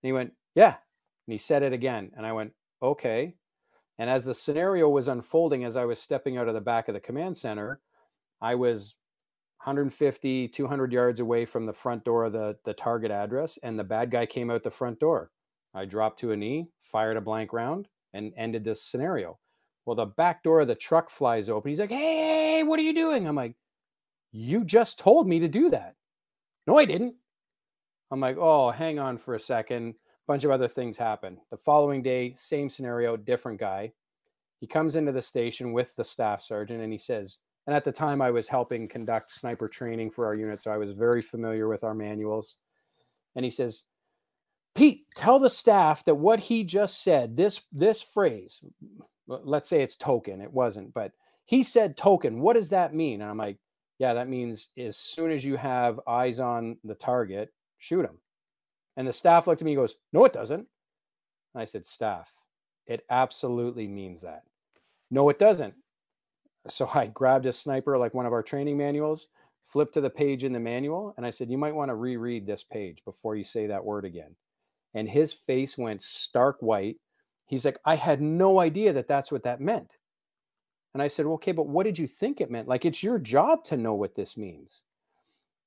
he 0.01 0.11
went, 0.11 0.33
yeah. 0.55 0.75
And 1.27 1.31
he 1.31 1.37
said 1.37 1.63
it 1.63 1.73
again. 1.73 2.11
And 2.15 2.25
I 2.25 2.33
went, 2.33 2.53
okay. 2.81 3.35
And 3.97 4.09
as 4.09 4.25
the 4.25 4.33
scenario 4.33 4.89
was 4.89 5.07
unfolding, 5.07 5.63
as 5.63 5.77
I 5.77 5.85
was 5.85 5.99
stepping 5.99 6.37
out 6.37 6.47
of 6.47 6.53
the 6.53 6.61
back 6.61 6.87
of 6.87 6.93
the 6.93 6.99
command 6.99 7.37
center, 7.37 7.79
I 8.41 8.55
was 8.55 8.95
150, 9.63 10.49
200 10.49 10.91
yards 10.91 11.19
away 11.19 11.45
from 11.45 11.65
the 11.65 11.73
front 11.73 12.03
door 12.03 12.25
of 12.25 12.33
the, 12.33 12.57
the 12.65 12.73
target 12.73 13.09
address, 13.09 13.57
and 13.63 13.79
the 13.79 13.83
bad 13.83 14.11
guy 14.11 14.25
came 14.25 14.51
out 14.51 14.63
the 14.63 14.71
front 14.71 14.99
door. 14.99 15.31
I 15.75 15.85
dropped 15.85 16.19
to 16.21 16.31
a 16.31 16.37
knee, 16.37 16.69
fired 16.81 17.17
a 17.17 17.21
blank 17.21 17.53
round, 17.53 17.89
and 18.13 18.33
ended 18.37 18.63
this 18.63 18.81
scenario. 18.81 19.37
Well, 19.85 19.97
the 19.97 20.05
back 20.05 20.41
door 20.41 20.61
of 20.61 20.67
the 20.67 20.75
truck 20.75 21.09
flies 21.09 21.49
open. 21.49 21.69
He's 21.69 21.79
like, 21.79 21.91
hey, 21.91 22.63
what 22.63 22.79
are 22.79 22.83
you 22.83 22.93
doing? 22.93 23.27
I'm 23.27 23.35
like, 23.35 23.55
you 24.31 24.63
just 24.63 24.97
told 24.97 25.27
me 25.27 25.39
to 25.39 25.47
do 25.47 25.69
that. 25.69 25.95
No, 26.65 26.77
I 26.77 26.85
didn't. 26.85 27.15
I'm 28.09 28.19
like, 28.19 28.37
oh, 28.37 28.71
hang 28.71 28.99
on 28.99 29.17
for 29.17 29.35
a 29.35 29.39
second. 29.39 29.95
Bunch 30.27 30.43
of 30.43 30.51
other 30.51 30.67
things 30.67 30.97
happen. 30.97 31.37
The 31.51 31.57
following 31.57 32.01
day, 32.01 32.33
same 32.35 32.69
scenario, 32.69 33.17
different 33.17 33.59
guy. 33.59 33.91
He 34.59 34.67
comes 34.67 34.95
into 34.95 35.11
the 35.11 35.21
station 35.21 35.73
with 35.73 35.95
the 35.95 36.03
staff 36.03 36.41
sergeant 36.41 36.81
and 36.81 36.91
he 36.91 36.97
says, 36.97 37.39
and 37.67 37.75
at 37.75 37.83
the 37.83 37.91
time 37.91 38.21
I 38.21 38.31
was 38.31 38.47
helping 38.47 38.87
conduct 38.87 39.31
sniper 39.31 39.67
training 39.67 40.11
for 40.11 40.25
our 40.25 40.35
unit, 40.35 40.61
so 40.61 40.71
I 40.71 40.77
was 40.77 40.93
very 40.93 41.21
familiar 41.21 41.67
with 41.67 41.83
our 41.83 41.93
manuals. 41.93 42.57
And 43.35 43.43
he 43.43 43.51
says, 43.51 43.83
Pete, 44.75 45.05
tell 45.15 45.39
the 45.39 45.49
staff 45.49 46.03
that 46.05 46.15
what 46.15 46.39
he 46.39 46.63
just 46.63 47.01
said, 47.03 47.37
this 47.37 47.61
this 47.71 48.01
phrase, 48.01 48.61
let's 49.27 49.69
say 49.69 49.81
it's 49.81 49.95
token, 49.95 50.41
it 50.41 50.51
wasn't, 50.51 50.93
but 50.93 51.13
he 51.45 51.63
said 51.63 51.95
token. 51.95 52.41
What 52.41 52.53
does 52.53 52.69
that 52.71 52.93
mean? 52.93 53.21
And 53.21 53.29
I'm 53.29 53.37
like, 53.37 53.57
yeah, 53.99 54.13
that 54.15 54.27
means 54.29 54.69
as 54.77 54.97
soon 54.97 55.31
as 55.31 55.45
you 55.45 55.55
have 55.55 55.99
eyes 56.07 56.39
on 56.39 56.77
the 56.83 56.95
target, 56.95 57.53
shoot 57.77 58.03
him. 58.03 58.17
And 58.97 59.07
the 59.07 59.13
staff 59.13 59.47
looked 59.47 59.61
at 59.61 59.65
me 59.65 59.73
and 59.73 59.81
goes, 59.81 59.95
No, 60.11 60.25
it 60.25 60.33
doesn't. 60.33 60.67
And 61.53 61.61
I 61.61 61.65
said, 61.65 61.85
Staff, 61.85 62.33
it 62.87 63.05
absolutely 63.09 63.87
means 63.87 64.21
that. 64.21 64.43
No, 65.09 65.29
it 65.29 65.39
doesn't. 65.39 65.75
So 66.67 66.89
I 66.93 67.07
grabbed 67.07 67.45
a 67.45 67.53
sniper, 67.53 67.97
like 67.97 68.13
one 68.13 68.25
of 68.25 68.33
our 68.33 68.43
training 68.43 68.77
manuals, 68.77 69.27
flipped 69.63 69.93
to 69.95 70.01
the 70.01 70.09
page 70.09 70.43
in 70.43 70.53
the 70.53 70.59
manual, 70.59 71.13
and 71.17 71.25
I 71.25 71.29
said, 71.29 71.49
You 71.49 71.57
might 71.57 71.75
want 71.75 71.89
to 71.89 71.95
reread 71.95 72.45
this 72.45 72.63
page 72.63 73.01
before 73.05 73.35
you 73.35 73.43
say 73.43 73.67
that 73.67 73.85
word 73.85 74.05
again. 74.05 74.35
And 74.95 75.07
his 75.07 75.33
face 75.33 75.77
went 75.77 76.01
stark 76.01 76.57
white. 76.61 76.97
He's 77.45 77.65
like, 77.65 77.77
I 77.85 77.95
had 77.95 78.21
no 78.21 78.59
idea 78.59 78.93
that 78.93 79.07
that's 79.07 79.31
what 79.31 79.43
that 79.43 79.61
meant. 79.61 79.93
And 80.93 81.03
I 81.03 81.09
said, 81.09 81.25
well, 81.25 81.35
okay, 81.35 81.51
but 81.51 81.67
what 81.67 81.83
did 81.83 81.99
you 81.99 82.07
think 82.07 82.41
it 82.41 82.49
meant? 82.49 82.67
Like, 82.67 82.85
it's 82.85 83.03
your 83.03 83.19
job 83.19 83.65
to 83.65 83.77
know 83.77 83.93
what 83.93 84.15
this 84.15 84.37
means. 84.37 84.83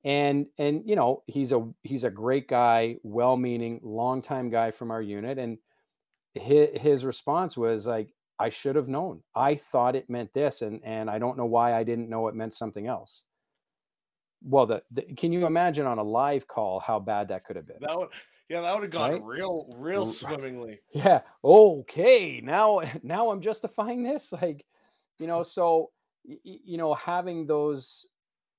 And 0.04 0.46
and 0.58 0.82
you 0.86 0.96
know, 0.96 1.22
he's 1.26 1.52
a 1.52 1.68
he's 1.82 2.04
a 2.04 2.10
great 2.10 2.48
guy, 2.48 2.96
well-meaning, 3.02 3.80
longtime 3.82 4.48
guy 4.48 4.70
from 4.70 4.90
our 4.90 5.02
unit. 5.02 5.38
And 5.38 5.58
his, 6.34 6.68
his 6.74 7.04
response 7.04 7.58
was 7.58 7.86
like, 7.86 8.14
I 8.38 8.48
should 8.48 8.76
have 8.76 8.88
known. 8.88 9.22
I 9.34 9.56
thought 9.56 9.96
it 9.96 10.08
meant 10.08 10.32
this, 10.32 10.62
and 10.62 10.80
and 10.84 11.10
I 11.10 11.18
don't 11.18 11.36
know 11.36 11.46
why 11.46 11.74
I 11.74 11.82
didn't 11.82 12.08
know 12.08 12.28
it 12.28 12.36
meant 12.36 12.54
something 12.54 12.86
else. 12.86 13.24
Well, 14.44 14.66
the, 14.66 14.82
the 14.92 15.02
can 15.02 15.32
you 15.32 15.46
imagine 15.46 15.84
on 15.84 15.98
a 15.98 16.02
live 16.02 16.46
call 16.46 16.78
how 16.78 17.00
bad 17.00 17.28
that 17.28 17.44
could 17.44 17.56
have 17.56 17.66
been? 17.66 17.78
That 17.80 17.98
would, 17.98 18.08
yeah, 18.48 18.60
that 18.62 18.74
would 18.74 18.82
have 18.82 18.92
gone 18.92 19.12
Right? 19.12 19.22
real, 19.22 19.68
real 19.76 20.06
swimmingly. 20.06 20.80
yeah 20.92 21.20
okay 21.44 22.40
now 22.42 22.80
now 23.02 23.30
i'm 23.30 23.40
justifying 23.40 24.02
this 24.02 24.32
like 24.42 24.64
you 25.18 25.26
know 25.26 25.42
so 25.42 25.90
you 26.24 26.76
know 26.76 26.94
having 26.94 27.46
those 27.46 28.06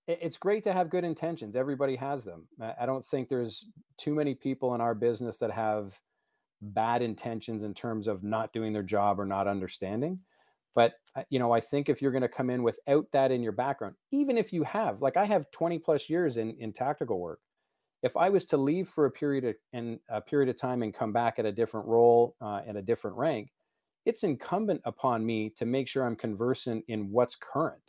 it's 0.09 0.37
great 0.37 0.63
to 0.63 0.73
have 0.73 0.89
good 0.89 1.03
intentions. 1.03 1.55
Everybody 1.55 1.95
has 1.95 2.25
them. 2.25 2.47
I 2.59 2.87
don't 2.87 3.05
think 3.05 3.29
there's 3.29 3.65
too 3.97 4.15
many 4.15 4.33
people 4.33 4.73
in 4.73 4.81
our 4.81 4.95
business 4.95 5.37
that 5.37 5.51
have 5.51 5.99
bad 6.61 7.01
intentions 7.01 7.63
in 7.63 7.73
terms 7.73 8.07
of 8.07 8.23
not 8.23 8.51
doing 8.51 8.73
their 8.73 8.83
job 8.83 9.19
or 9.19 9.25
not 9.25 9.47
understanding. 9.47 10.19
But 10.75 10.93
uh, 11.15 11.23
you 11.29 11.39
know, 11.39 11.51
I 11.51 11.59
think 11.59 11.89
if 11.89 12.01
you're 12.01 12.11
going 12.11 12.23
to 12.23 12.27
come 12.27 12.49
in 12.49 12.63
without 12.63 13.05
that 13.11 13.31
in 13.31 13.43
your 13.43 13.51
background, 13.51 13.95
even 14.11 14.37
if 14.37 14.51
you 14.51 14.63
have, 14.63 15.01
like 15.01 15.17
I 15.17 15.25
have 15.25 15.49
20 15.51 15.79
plus 15.79 16.09
years 16.09 16.37
in 16.37 16.55
in 16.59 16.73
tactical 16.73 17.19
work, 17.19 17.39
if 18.01 18.15
I 18.15 18.29
was 18.29 18.45
to 18.45 18.57
leave 18.57 18.87
for 18.87 19.05
a 19.05 19.11
period 19.11 19.43
of 19.45 19.55
and 19.73 19.99
a 20.09 20.21
period 20.21 20.49
of 20.49 20.57
time 20.57 20.83
and 20.83 20.93
come 20.93 21.11
back 21.11 21.39
at 21.39 21.45
a 21.45 21.51
different 21.51 21.87
role 21.87 22.35
uh, 22.41 22.61
at 22.67 22.75
a 22.75 22.81
different 22.81 23.17
rank, 23.17 23.51
it's 24.05 24.23
incumbent 24.23 24.81
upon 24.85 25.25
me 25.25 25.51
to 25.57 25.65
make 25.65 25.87
sure 25.87 26.05
I'm 26.05 26.15
conversant 26.15 26.85
in 26.87 27.11
what's 27.11 27.35
current, 27.35 27.81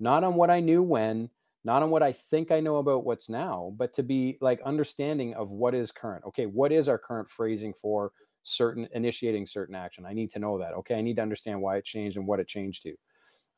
not 0.00 0.24
on 0.24 0.34
what 0.34 0.50
I 0.50 0.60
knew 0.60 0.82
when, 0.82 1.28
not 1.64 1.82
on 1.82 1.90
what 1.90 2.02
I 2.02 2.12
think 2.12 2.50
I 2.50 2.60
know 2.60 2.78
about 2.78 3.04
what's 3.04 3.28
now, 3.28 3.74
but 3.76 3.92
to 3.94 4.02
be 4.02 4.38
like 4.40 4.60
understanding 4.62 5.34
of 5.34 5.50
what 5.50 5.74
is 5.74 5.92
current. 5.92 6.24
Okay, 6.26 6.46
what 6.46 6.72
is 6.72 6.88
our 6.88 6.98
current 6.98 7.28
phrasing 7.28 7.74
for 7.74 8.12
certain 8.44 8.88
initiating 8.94 9.46
certain 9.46 9.74
action? 9.74 10.06
I 10.06 10.14
need 10.14 10.30
to 10.30 10.38
know 10.38 10.58
that. 10.58 10.72
Okay, 10.74 10.94
I 10.94 11.02
need 11.02 11.16
to 11.16 11.22
understand 11.22 11.60
why 11.60 11.76
it 11.76 11.84
changed 11.84 12.16
and 12.16 12.26
what 12.26 12.40
it 12.40 12.48
changed 12.48 12.84
to. 12.84 12.94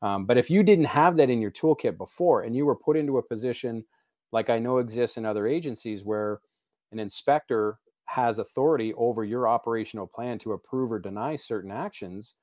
Um, 0.01 0.25
but 0.25 0.37
if 0.37 0.49
you 0.49 0.63
didn't 0.63 0.85
have 0.85 1.15
that 1.17 1.29
in 1.29 1.41
your 1.41 1.51
toolkit 1.51 1.97
before 1.97 2.41
and 2.41 2.55
you 2.55 2.65
were 2.65 2.75
put 2.75 2.97
into 2.97 3.19
a 3.19 3.23
position 3.23 3.85
like 4.31 4.49
I 4.49 4.59
know 4.59 4.77
exists 4.77 5.17
in 5.17 5.25
other 5.25 5.47
agencies 5.47 6.03
where 6.03 6.39
an 6.91 6.99
inspector 6.99 7.79
has 8.05 8.39
authority 8.39 8.93
over 8.95 9.23
your 9.23 9.47
operational 9.47 10.07
plan 10.07 10.37
to 10.39 10.53
approve 10.53 10.91
or 10.91 10.99
deny 10.99 11.35
certain 11.35 11.71
actions, 11.71 12.35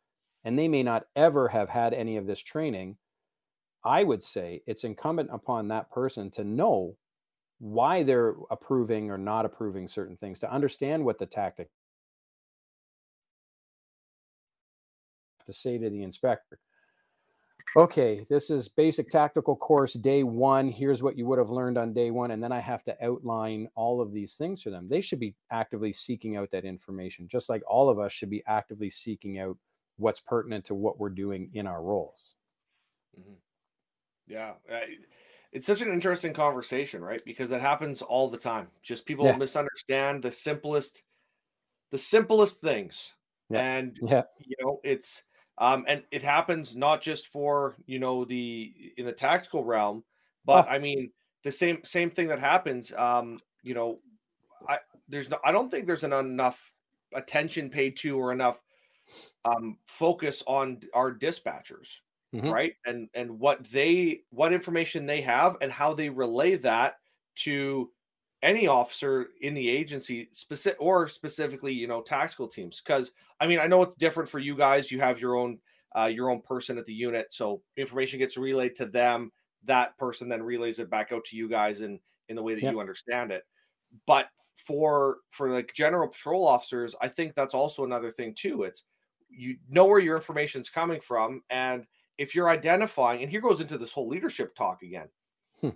and 0.45 0.59
they 0.59 0.69
may 0.69 0.83
not 0.83 1.05
ever 1.17 1.49
have 1.49 1.69
had 1.69 1.93
any 1.93 2.17
of 2.17 2.27
this 2.27 2.41
training, 2.41 2.97
I 3.85 4.05
would 4.05 4.23
say 4.23 4.63
it's 4.67 4.85
incumbent 4.85 5.31
upon 5.33 5.69
that 5.69 5.91
person 5.91 6.31
to 6.33 6.45
know 6.45 6.97
why 7.59 8.03
they're 8.03 8.35
approving 8.51 9.11
or 9.11 9.19
not 9.19 9.45
approving 9.45 9.89
certain 9.89 10.17
things, 10.17 10.41
to 10.41 10.53
understand 10.53 11.05
what 11.05 11.19
the 11.19 11.27
tactic 11.27 11.69
to 15.47 15.53
say 15.53 15.79
to 15.79 15.91
the 15.91 16.03
inspector 16.03 16.59
okay, 17.77 18.25
this 18.31 18.51
is 18.51 18.69
basic 18.69 19.11
tactical 19.11 19.55
course 19.55 19.93
day 19.95 20.23
one. 20.23 20.71
Here's 20.71 21.03
what 21.03 21.19
you 21.19 21.27
would 21.27 21.39
have 21.39 21.51
learned 21.51 21.77
on 21.77 21.93
day 21.93 22.11
one. 22.11 22.31
And 22.31 22.43
then 22.43 22.53
I 22.53 22.61
have 22.61 22.83
to 22.85 23.05
outline 23.05 23.69
all 23.75 24.01
of 24.01 24.13
these 24.13 24.35
things 24.35 24.63
for 24.63 24.71
them. 24.71 24.89
They 24.89 25.01
should 25.01 25.21
be 25.21 25.35
actively 25.51 25.93
seeking 25.93 26.37
out 26.37 26.51
that 26.53 26.65
information, 26.65 27.29
just 27.29 27.49
like 27.49 27.63
all 27.69 27.89
of 27.89 27.99
us 27.99 28.13
should 28.13 28.31
be 28.31 28.43
actively 28.47 28.91
seeking 28.91 29.39
out 29.39 29.57
what's 29.97 30.21
pertinent 30.21 30.65
to 30.67 30.75
what 30.75 30.99
we're 30.99 31.11
doing 31.11 31.51
in 31.55 31.67
our 31.67 31.83
roles. 31.83 32.35
Mm-hmm. 33.19 33.35
Yeah. 34.29 34.53
It's 35.53 35.67
such 35.67 35.81
an 35.81 35.93
interesting 35.93 36.33
conversation, 36.33 37.03
right? 37.03 37.23
Because 37.25 37.51
that 37.51 37.61
happens 37.61 38.03
all 38.03 38.29
the 38.29 38.39
time. 38.39 38.69
Just 38.83 39.07
people 39.07 39.27
yeah. 39.27 39.37
misunderstand 39.37 40.23
the 40.23 40.31
simplest, 40.31 41.03
the 41.91 41.99
simplest 41.99 42.61
things. 42.61 43.15
Yeah. 43.51 43.61
And, 43.61 43.99
yeah. 44.03 44.23
you 44.39 44.57
know, 44.63 44.81
it's, 44.85 45.23
um, 45.59 45.85
and 45.89 46.03
it 46.11 46.23
happens 46.23 46.77
not 46.77 47.03
just 47.03 47.29
for 47.29 47.77
you 47.87 47.99
know 47.99 48.25
the 48.25 48.73
in 48.97 49.05
the 49.05 49.13
tactical 49.13 49.65
realm, 49.65 50.05
but 50.45 50.67
oh. 50.67 50.71
I 50.71 50.79
mean 50.79 51.11
the 51.45 51.53
same 51.53 51.81
same 51.85 52.11
thing 52.11 52.29
that 52.29 52.39
happens. 52.39 52.93
Um, 52.95 53.41
you 53.63 53.75
know, 53.75 53.99
I 54.69 54.79
there's 55.09 55.29
no 55.29 55.39
I 55.45 55.53
don't 55.53 55.71
think 55.71 55.87
there's 55.87 56.05
an 56.05 56.13
enough 56.13 56.73
attention 57.15 57.71
paid 57.71 57.97
to 57.99 58.19
or 58.19 58.33
enough 58.33 58.61
um, 59.45 59.79
focus 59.87 60.43
on 60.47 60.81
our 60.95 61.13
dispatchers, 61.13 61.89
mm-hmm. 62.35 62.51
right? 62.51 62.75
And 62.87 63.09
and 63.15 63.39
what 63.39 63.65
they 63.65 64.21
what 64.31 64.53
information 64.53 65.07
they 65.07 65.21
have 65.23 65.57
and 65.61 65.73
how 65.73 65.93
they 65.93 66.09
relay 66.09 66.57
that 66.57 66.97
to 67.37 67.91
any 68.43 68.67
officer 68.67 69.29
in 69.41 69.55
the 69.55 69.69
agency 69.69 70.29
specific 70.31 70.81
or 70.81 71.09
specifically 71.09 71.73
you 71.73 71.89
know 71.89 72.01
tactical 72.01 72.47
teams 72.47 72.81
because 72.81 73.11
i 73.41 73.47
mean 73.47 73.59
i 73.59 73.67
know 73.67 73.83
it's 73.83 73.97
different 73.97 74.29
for 74.29 74.39
you 74.39 74.57
guys. 74.57 74.93
You 74.93 75.01
have 75.01 75.21
your 75.21 75.37
own 75.37 75.59
uh, 75.97 76.07
your 76.07 76.31
own 76.31 76.43
person 76.43 76.79
at 76.79 76.87
the 76.87 76.93
unit 76.93 77.27
so 77.31 77.63
information 77.77 78.19
gets 78.19 78.37
relayed 78.37 78.77
to 78.77 78.87
them. 78.87 79.33
That 79.65 79.97
person 79.97 80.29
then 80.29 80.43
relays 80.43 80.79
it 80.79 80.91
back 80.91 81.13
out 81.13 81.25
to 81.27 81.37
you 81.37 81.49
guys 81.49 81.81
in 81.81 81.99
in 82.29 82.37
the 82.37 82.43
way 82.43 82.55
that 82.55 82.63
yep. 82.63 82.73
you 82.73 82.81
understand 82.81 83.33
it. 83.33 83.43
But 84.07 84.29
for 84.57 85.19
for 85.31 85.51
like 85.51 85.73
general 85.75 86.09
patrol 86.09 86.45
officers 86.45 86.93
i 87.01 87.07
think 87.07 87.33
that's 87.35 87.55
also 87.55 87.85
another 87.85 88.11
thing 88.11 88.35
too. 88.37 88.65
It's 88.65 88.85
you 89.31 89.57
know 89.69 89.85
where 89.85 90.01
your 90.01 90.17
information 90.17 90.61
is 90.61 90.71
coming 90.71 91.01
from 91.01 91.43
and 91.51 91.87
if 92.19 92.35
you're 92.35 92.49
identifying 92.49 93.23
and 93.23 93.31
here 93.31 93.41
goes 93.41 93.61
into 93.61 93.79
this 93.79 93.93
whole 93.93 94.09
leadership 94.09 94.55
talk 94.55 94.83
again. 94.83 95.09
Hmm. 95.61 95.71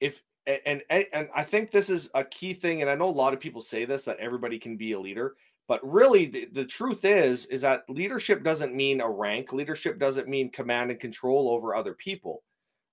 if 0.00 0.22
and, 0.46 0.82
and 0.90 1.04
and 1.12 1.28
I 1.34 1.44
think 1.44 1.70
this 1.70 1.90
is 1.90 2.10
a 2.14 2.24
key 2.24 2.54
thing. 2.54 2.82
And 2.82 2.90
I 2.90 2.94
know 2.94 3.06
a 3.06 3.10
lot 3.10 3.34
of 3.34 3.40
people 3.40 3.62
say 3.62 3.84
this 3.84 4.04
that 4.04 4.18
everybody 4.18 4.58
can 4.58 4.76
be 4.76 4.92
a 4.92 5.00
leader, 5.00 5.36
but 5.68 5.80
really 5.88 6.26
the, 6.26 6.48
the 6.52 6.64
truth 6.64 7.04
is 7.04 7.46
is 7.46 7.60
that 7.62 7.84
leadership 7.88 8.42
doesn't 8.42 8.74
mean 8.74 9.00
a 9.00 9.08
rank. 9.08 9.52
Leadership 9.52 9.98
doesn't 9.98 10.28
mean 10.28 10.50
command 10.50 10.90
and 10.90 11.00
control 11.00 11.50
over 11.50 11.74
other 11.74 11.94
people, 11.94 12.42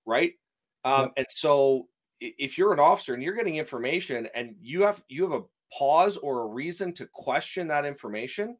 right? 0.06 0.32
Um, 0.84 1.02
yep. 1.02 1.12
And 1.16 1.26
so 1.30 1.88
if 2.20 2.58
you're 2.58 2.72
an 2.72 2.80
officer 2.80 3.14
and 3.14 3.22
you're 3.22 3.34
getting 3.34 3.56
information 3.56 4.28
and 4.34 4.54
you 4.60 4.82
have 4.82 5.02
you 5.08 5.22
have 5.22 5.40
a 5.40 5.44
pause 5.76 6.16
or 6.16 6.42
a 6.42 6.46
reason 6.46 6.92
to 6.94 7.06
question 7.12 7.66
that 7.68 7.84
information, 7.84 8.56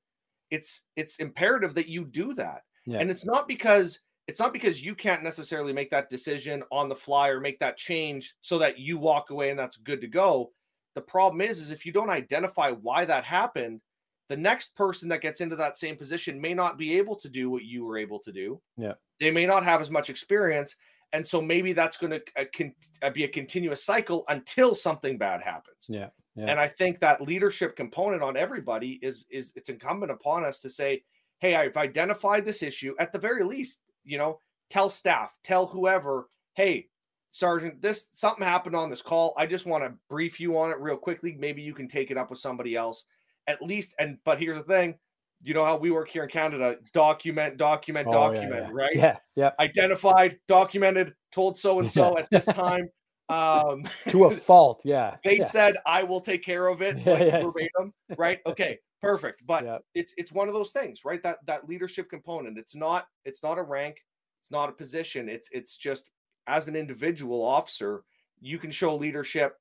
it's 0.50 0.82
it's 0.96 1.16
imperative 1.16 1.74
that 1.74 1.88
you 1.88 2.04
do 2.04 2.34
that. 2.34 2.62
Yeah. 2.86 2.98
And 2.98 3.10
it's 3.10 3.26
not 3.26 3.46
because 3.46 4.00
it's 4.28 4.38
not 4.38 4.52
because 4.52 4.84
you 4.84 4.94
can't 4.94 5.24
necessarily 5.24 5.72
make 5.72 5.90
that 5.90 6.10
decision 6.10 6.62
on 6.70 6.90
the 6.90 6.94
fly 6.94 7.30
or 7.30 7.40
make 7.40 7.58
that 7.60 7.78
change 7.78 8.34
so 8.42 8.58
that 8.58 8.78
you 8.78 8.98
walk 8.98 9.30
away 9.30 9.48
and 9.48 9.58
that's 9.58 9.78
good 9.78 10.02
to 10.02 10.06
go. 10.06 10.52
The 10.94 11.00
problem 11.00 11.40
is, 11.40 11.62
is 11.62 11.70
if 11.70 11.86
you 11.86 11.92
don't 11.92 12.10
identify 12.10 12.70
why 12.70 13.06
that 13.06 13.24
happened, 13.24 13.80
the 14.28 14.36
next 14.36 14.74
person 14.76 15.08
that 15.08 15.22
gets 15.22 15.40
into 15.40 15.56
that 15.56 15.78
same 15.78 15.96
position 15.96 16.38
may 16.38 16.52
not 16.52 16.76
be 16.76 16.98
able 16.98 17.16
to 17.16 17.28
do 17.30 17.48
what 17.48 17.64
you 17.64 17.86
were 17.86 17.96
able 17.96 18.18
to 18.18 18.30
do. 18.30 18.60
Yeah. 18.76 18.94
They 19.18 19.30
may 19.30 19.46
not 19.46 19.64
have 19.64 19.80
as 19.80 19.90
much 19.90 20.10
experience. 20.10 20.76
And 21.14 21.26
so 21.26 21.40
maybe 21.40 21.72
that's 21.72 21.96
going 21.96 22.10
to 22.10 22.22
uh, 22.36 22.44
con- 22.54 22.74
uh, 23.02 23.08
be 23.08 23.24
a 23.24 23.28
continuous 23.28 23.82
cycle 23.82 24.24
until 24.28 24.74
something 24.74 25.16
bad 25.16 25.40
happens. 25.40 25.86
Yeah. 25.88 26.08
yeah. 26.36 26.46
And 26.48 26.60
I 26.60 26.68
think 26.68 26.98
that 26.98 27.22
leadership 27.22 27.76
component 27.76 28.22
on 28.22 28.36
everybody 28.36 28.98
is 29.00 29.24
is 29.30 29.52
it's 29.56 29.70
incumbent 29.70 30.12
upon 30.12 30.44
us 30.44 30.60
to 30.60 30.68
say, 30.68 31.02
"Hey, 31.38 31.54
I've 31.56 31.78
identified 31.78 32.44
this 32.44 32.62
issue. 32.62 32.94
At 32.98 33.12
the 33.12 33.18
very 33.18 33.42
least, 33.42 33.80
you 34.08 34.18
know, 34.18 34.40
tell 34.70 34.90
staff, 34.90 35.34
tell 35.44 35.66
whoever, 35.66 36.28
hey, 36.54 36.88
Sergeant, 37.30 37.80
this 37.82 38.08
something 38.10 38.44
happened 38.44 38.74
on 38.74 38.90
this 38.90 39.02
call. 39.02 39.34
I 39.36 39.46
just 39.46 39.66
want 39.66 39.84
to 39.84 39.92
brief 40.08 40.40
you 40.40 40.58
on 40.58 40.70
it 40.70 40.80
real 40.80 40.96
quickly. 40.96 41.36
Maybe 41.38 41.62
you 41.62 41.74
can 41.74 41.86
take 41.86 42.10
it 42.10 42.16
up 42.16 42.30
with 42.30 42.38
somebody 42.38 42.74
else. 42.74 43.04
At 43.46 43.62
least, 43.62 43.94
and 43.98 44.18
but 44.24 44.38
here's 44.38 44.56
the 44.56 44.62
thing. 44.62 44.98
You 45.42 45.54
know 45.54 45.64
how 45.64 45.76
we 45.76 45.90
work 45.90 46.08
here 46.08 46.24
in 46.24 46.30
Canada, 46.30 46.78
document, 46.92 47.58
document, 47.58 48.08
oh, 48.08 48.12
document, 48.12 48.54
yeah, 48.54 48.60
yeah. 48.60 48.70
right? 48.72 48.96
Yeah, 48.96 49.16
yeah. 49.36 49.50
Identified, 49.60 50.38
documented, 50.48 51.14
told 51.30 51.56
so 51.58 51.78
and 51.78 51.90
so 51.90 52.18
at 52.18 52.28
this 52.30 52.46
time. 52.46 52.88
Um 53.28 53.84
to 54.08 54.24
a 54.26 54.30
fault, 54.48 54.82
yeah. 54.84 55.16
they 55.24 55.38
yeah. 55.38 55.44
said 55.44 55.76
I 55.86 56.02
will 56.02 56.20
take 56.20 56.42
care 56.42 56.68
of 56.68 56.82
it, 56.82 56.96
like, 57.06 57.42
verbatim, 57.42 57.92
right? 58.16 58.40
Okay, 58.46 58.78
perfect 59.00 59.46
but 59.46 59.82
it's 59.94 60.12
it's 60.16 60.32
one 60.32 60.48
of 60.48 60.54
those 60.54 60.70
things 60.70 61.04
right 61.04 61.22
that 61.22 61.38
that 61.46 61.68
leadership 61.68 62.10
component 62.10 62.58
it's 62.58 62.74
not 62.74 63.06
it's 63.24 63.42
not 63.42 63.58
a 63.58 63.62
rank 63.62 64.04
it's 64.42 64.50
not 64.50 64.68
a 64.68 64.72
position 64.72 65.28
it's 65.28 65.48
it's 65.52 65.76
just 65.76 66.10
as 66.46 66.66
an 66.68 66.74
individual 66.74 67.44
officer 67.44 68.02
you 68.40 68.58
can 68.58 68.70
show 68.70 68.96
leadership 68.96 69.56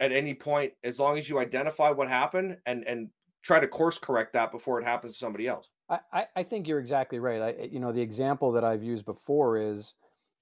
at 0.00 0.12
any 0.12 0.32
point 0.32 0.72
as 0.84 0.98
long 0.98 1.18
as 1.18 1.28
you 1.28 1.38
identify 1.38 1.90
what 1.90 2.08
happened 2.08 2.56
and 2.66 2.84
and 2.86 3.08
try 3.42 3.60
to 3.60 3.68
course 3.68 3.98
correct 3.98 4.32
that 4.32 4.50
before 4.50 4.80
it 4.80 4.84
happens 4.84 5.12
to 5.12 5.18
somebody 5.18 5.46
else 5.46 5.68
i 5.90 6.26
i 6.36 6.42
think 6.42 6.66
you're 6.66 6.80
exactly 6.80 7.18
right 7.18 7.42
I, 7.42 7.64
you 7.64 7.80
know 7.80 7.92
the 7.92 8.00
example 8.00 8.50
that 8.52 8.64
i've 8.64 8.82
used 8.82 9.04
before 9.04 9.58
is 9.58 9.94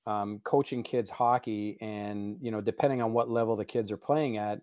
um, 0.07 0.41
coaching 0.45 0.83
kids 0.83 1.11
hockey 1.11 1.77
and 1.81 2.37
you 2.41 2.51
know 2.51 2.61
depending 2.61 3.03
on 3.03 3.13
what 3.13 3.31
level 3.31 3.57
the 3.57 3.65
kids 3.65 3.91
are 3.91 3.97
playing 3.97 4.37
at 4.37 4.61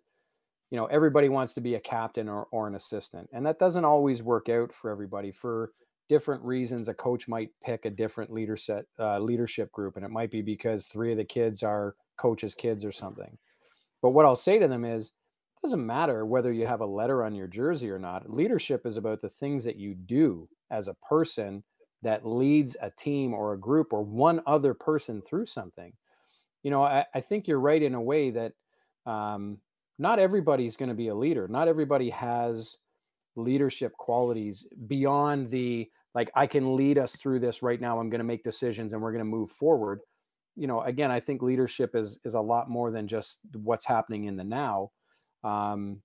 you 0.72 0.78
know 0.78 0.86
everybody 0.88 1.30
wants 1.30 1.54
to 1.54 1.62
be 1.62 1.76
a 1.76 1.80
captain 1.80 2.28
or, 2.28 2.48
or 2.52 2.68
an 2.68 2.76
assistant. 2.76 3.30
And 3.32 3.46
that 3.46 3.60
doesn't 3.60 3.86
always 3.86 4.24
work 4.24 4.50
out 4.50 4.74
for 4.74 4.90
everybody. 4.90 5.32
For 5.32 5.72
different 6.10 6.44
reasons 6.44 6.90
a 6.90 6.94
coach 6.94 7.28
might 7.28 7.50
pick 7.64 7.86
a 7.86 7.90
different 7.90 8.32
leader 8.32 8.58
set 8.58 8.86
uh, 9.00 9.20
leadership 9.20 9.72
group 9.72 9.96
and 9.96 10.06
it 10.06 10.12
might 10.12 10.32
be 10.32 10.42
because 10.42 10.86
three 10.86 11.12
of 11.12 11.18
the 11.18 11.24
kids 11.24 11.64
are 11.64 11.96
coaches 12.18 12.56
kids 12.56 12.84
or 12.84 12.92
something. 12.92 13.38
But 14.02 14.10
what 14.10 14.26
i'll 14.26 14.36
say 14.36 14.60
to 14.60 14.68
them 14.68 14.84
is 14.84 15.08
it 15.08 15.68
doesn't 15.68 15.86
matter 15.86 16.26
whether 16.26 16.52
you 16.52 16.66
have 16.66 16.82
a 16.82 16.86
letter 16.86 17.24
on 17.24 17.36
your 17.36 17.48
jersey 17.48 17.90
or 17.90 18.00
not. 18.00 18.30
Leadership 18.30 18.86
is 18.86 18.98
about 18.98 19.22
the 19.22 19.30
things 19.30 19.64
that 19.64 19.78
you 19.78 19.94
do 19.94 20.50
as 20.72 20.88
a 20.88 20.96
person 21.08 21.64
that 22.04 22.28
leads 22.28 22.78
a 22.82 22.92
team 22.92 23.34
or 23.34 23.54
a 23.54 23.60
group 23.60 23.94
or 23.94 24.04
one 24.04 24.42
other 24.48 24.74
person 24.74 25.22
through 25.22 25.48
something 25.48 25.94
you 26.64 26.72
know 26.72 26.84
i, 26.84 27.06
I 27.16 27.22
think 27.22 27.48
you're 27.48 27.60
right 27.60 27.82
in 27.82 27.96
a 27.96 28.02
way 28.02 28.32
that 28.32 28.54
um, 29.06 29.60
not 30.00 30.20
everybody's 30.20 30.78
going 30.78 30.90
to 30.90 30.96
be 30.96 31.10
a 31.10 31.16
leader. 31.16 31.48
Not 31.48 31.68
everybody 31.68 32.10
has 32.12 32.78
leadership 33.36 33.94
qualities 33.94 34.68
beyond 34.88 35.52
the 35.52 35.90
like 36.16 36.32
I 36.36 36.48
can 36.48 36.76
lead 36.76 36.98
us 37.00 37.16
through 37.18 37.40
this 37.42 37.64
right 37.64 37.82
now. 37.82 38.00
I'm 38.00 38.10
going 38.10 38.20
to 38.20 38.26
make 38.26 38.44
decisions 38.44 38.94
and 38.94 39.02
we're 39.02 39.12
going 39.14 39.20
to 39.26 39.26
move 39.26 39.52
forward. 39.52 40.02
you 40.56 40.68
know, 40.68 40.82
again, 40.84 41.12
I 41.12 41.20
think 41.22 41.42
leadership 41.42 41.96
is 41.96 42.20
is 42.26 42.36
a 42.36 42.42
lot 42.42 42.70
more 42.70 42.92
than 42.92 43.08
just 43.08 43.40
what's 43.56 43.86
happening 43.86 44.26
in 44.26 44.38
the 44.38 44.46
now. 44.46 44.92
Um, 45.44 46.02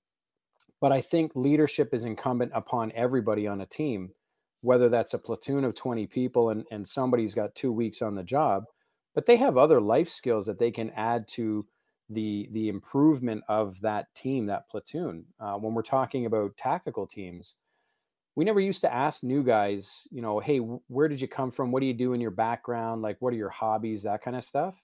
but 0.80 0.92
I 0.92 1.00
think 1.02 1.32
leadership 1.34 1.94
is 1.94 2.04
incumbent 2.04 2.52
upon 2.54 2.92
everybody 2.94 3.46
on 3.48 3.62
a 3.62 3.66
team, 3.66 4.10
whether 4.60 4.88
that's 4.88 5.14
a 5.14 5.18
platoon 5.18 5.64
of 5.64 5.74
20 5.74 6.06
people 6.06 6.50
and, 6.50 6.64
and 6.70 6.86
somebody's 6.86 7.34
got 7.34 7.54
two 7.54 7.72
weeks 7.72 8.02
on 8.02 8.14
the 8.14 8.22
job, 8.22 8.64
but 9.14 9.26
they 9.26 9.36
have 9.36 9.56
other 9.56 9.80
life 9.80 10.08
skills 10.08 10.46
that 10.46 10.58
they 10.58 10.70
can 10.70 10.90
add 10.90 11.26
to 11.28 11.66
the 12.10 12.48
the 12.52 12.68
improvement 12.68 13.44
of 13.48 13.80
that 13.82 14.06
team, 14.14 14.46
that 14.46 14.68
platoon. 14.70 15.26
Uh, 15.38 15.54
when 15.54 15.74
we're 15.74 15.82
talking 15.82 16.26
about 16.26 16.56
tactical 16.56 17.06
teams, 17.06 17.54
we 18.34 18.44
never 18.44 18.60
used 18.60 18.80
to 18.82 18.92
ask 18.92 19.22
new 19.22 19.42
guys, 19.42 20.06
you 20.10 20.22
know, 20.22 20.38
hey, 20.38 20.58
where 20.58 21.08
did 21.08 21.20
you 21.20 21.28
come 21.28 21.50
from? 21.50 21.70
What 21.70 21.80
do 21.80 21.86
you 21.86 21.94
do 21.94 22.12
in 22.14 22.20
your 22.20 22.30
background? 22.30 23.02
Like, 23.02 23.16
what 23.20 23.34
are 23.34 23.36
your 23.36 23.50
hobbies? 23.50 24.04
That 24.04 24.22
kind 24.22 24.36
of 24.36 24.44
stuff. 24.44 24.74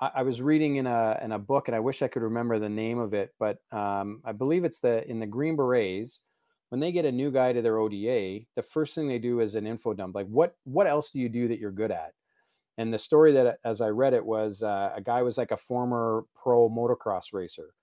I, 0.00 0.10
I 0.16 0.22
was 0.22 0.42
reading 0.42 0.76
in 0.76 0.86
a 0.86 1.18
in 1.22 1.32
a 1.32 1.38
book, 1.38 1.68
and 1.68 1.74
I 1.74 1.80
wish 1.80 2.02
I 2.02 2.08
could 2.08 2.22
remember 2.22 2.58
the 2.58 2.68
name 2.68 2.98
of 2.98 3.14
it, 3.14 3.32
but 3.38 3.58
um, 3.72 4.20
I 4.24 4.32
believe 4.32 4.64
it's 4.64 4.80
the 4.80 5.08
in 5.08 5.20
the 5.20 5.26
Green 5.26 5.56
Berets. 5.56 6.22
When 6.70 6.80
they 6.80 6.92
get 6.92 7.04
a 7.06 7.12
new 7.12 7.30
guy 7.30 7.52
to 7.52 7.62
their 7.62 7.78
ODA, 7.78 8.40
the 8.54 8.62
first 8.62 8.94
thing 8.94 9.08
they 9.08 9.18
do 9.18 9.40
is 9.40 9.54
an 9.54 9.66
info 9.66 9.94
dump. 9.94 10.14
Like, 10.14 10.26
what 10.26 10.54
what 10.64 10.86
else 10.86 11.10
do 11.10 11.18
you 11.18 11.28
do 11.28 11.48
that 11.48 11.58
you're 11.58 11.72
good 11.72 11.90
at? 11.90 12.12
And 12.78 12.94
the 12.94 12.98
story 12.98 13.32
that, 13.32 13.58
as 13.64 13.80
I 13.80 13.88
read 13.88 14.14
it, 14.14 14.24
was 14.24 14.62
uh, 14.62 14.92
a 14.94 15.00
guy 15.02 15.22
was 15.22 15.38
like 15.38 15.50
a 15.50 15.56
former 15.56 16.24
pro 16.36 16.68
motocross 16.70 17.32
racer, 17.32 17.74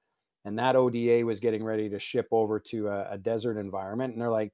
and 0.46 0.60
that 0.60 0.76
ODA 0.76 1.26
was 1.26 1.40
getting 1.40 1.64
ready 1.64 1.90
to 1.90 2.00
ship 2.00 2.28
over 2.32 2.60
to 2.62 2.88
a, 2.90 3.14
a 3.14 3.18
desert 3.18 3.58
environment, 3.60 4.14
and 4.14 4.22
they're 4.22 4.30
like, 4.32 4.54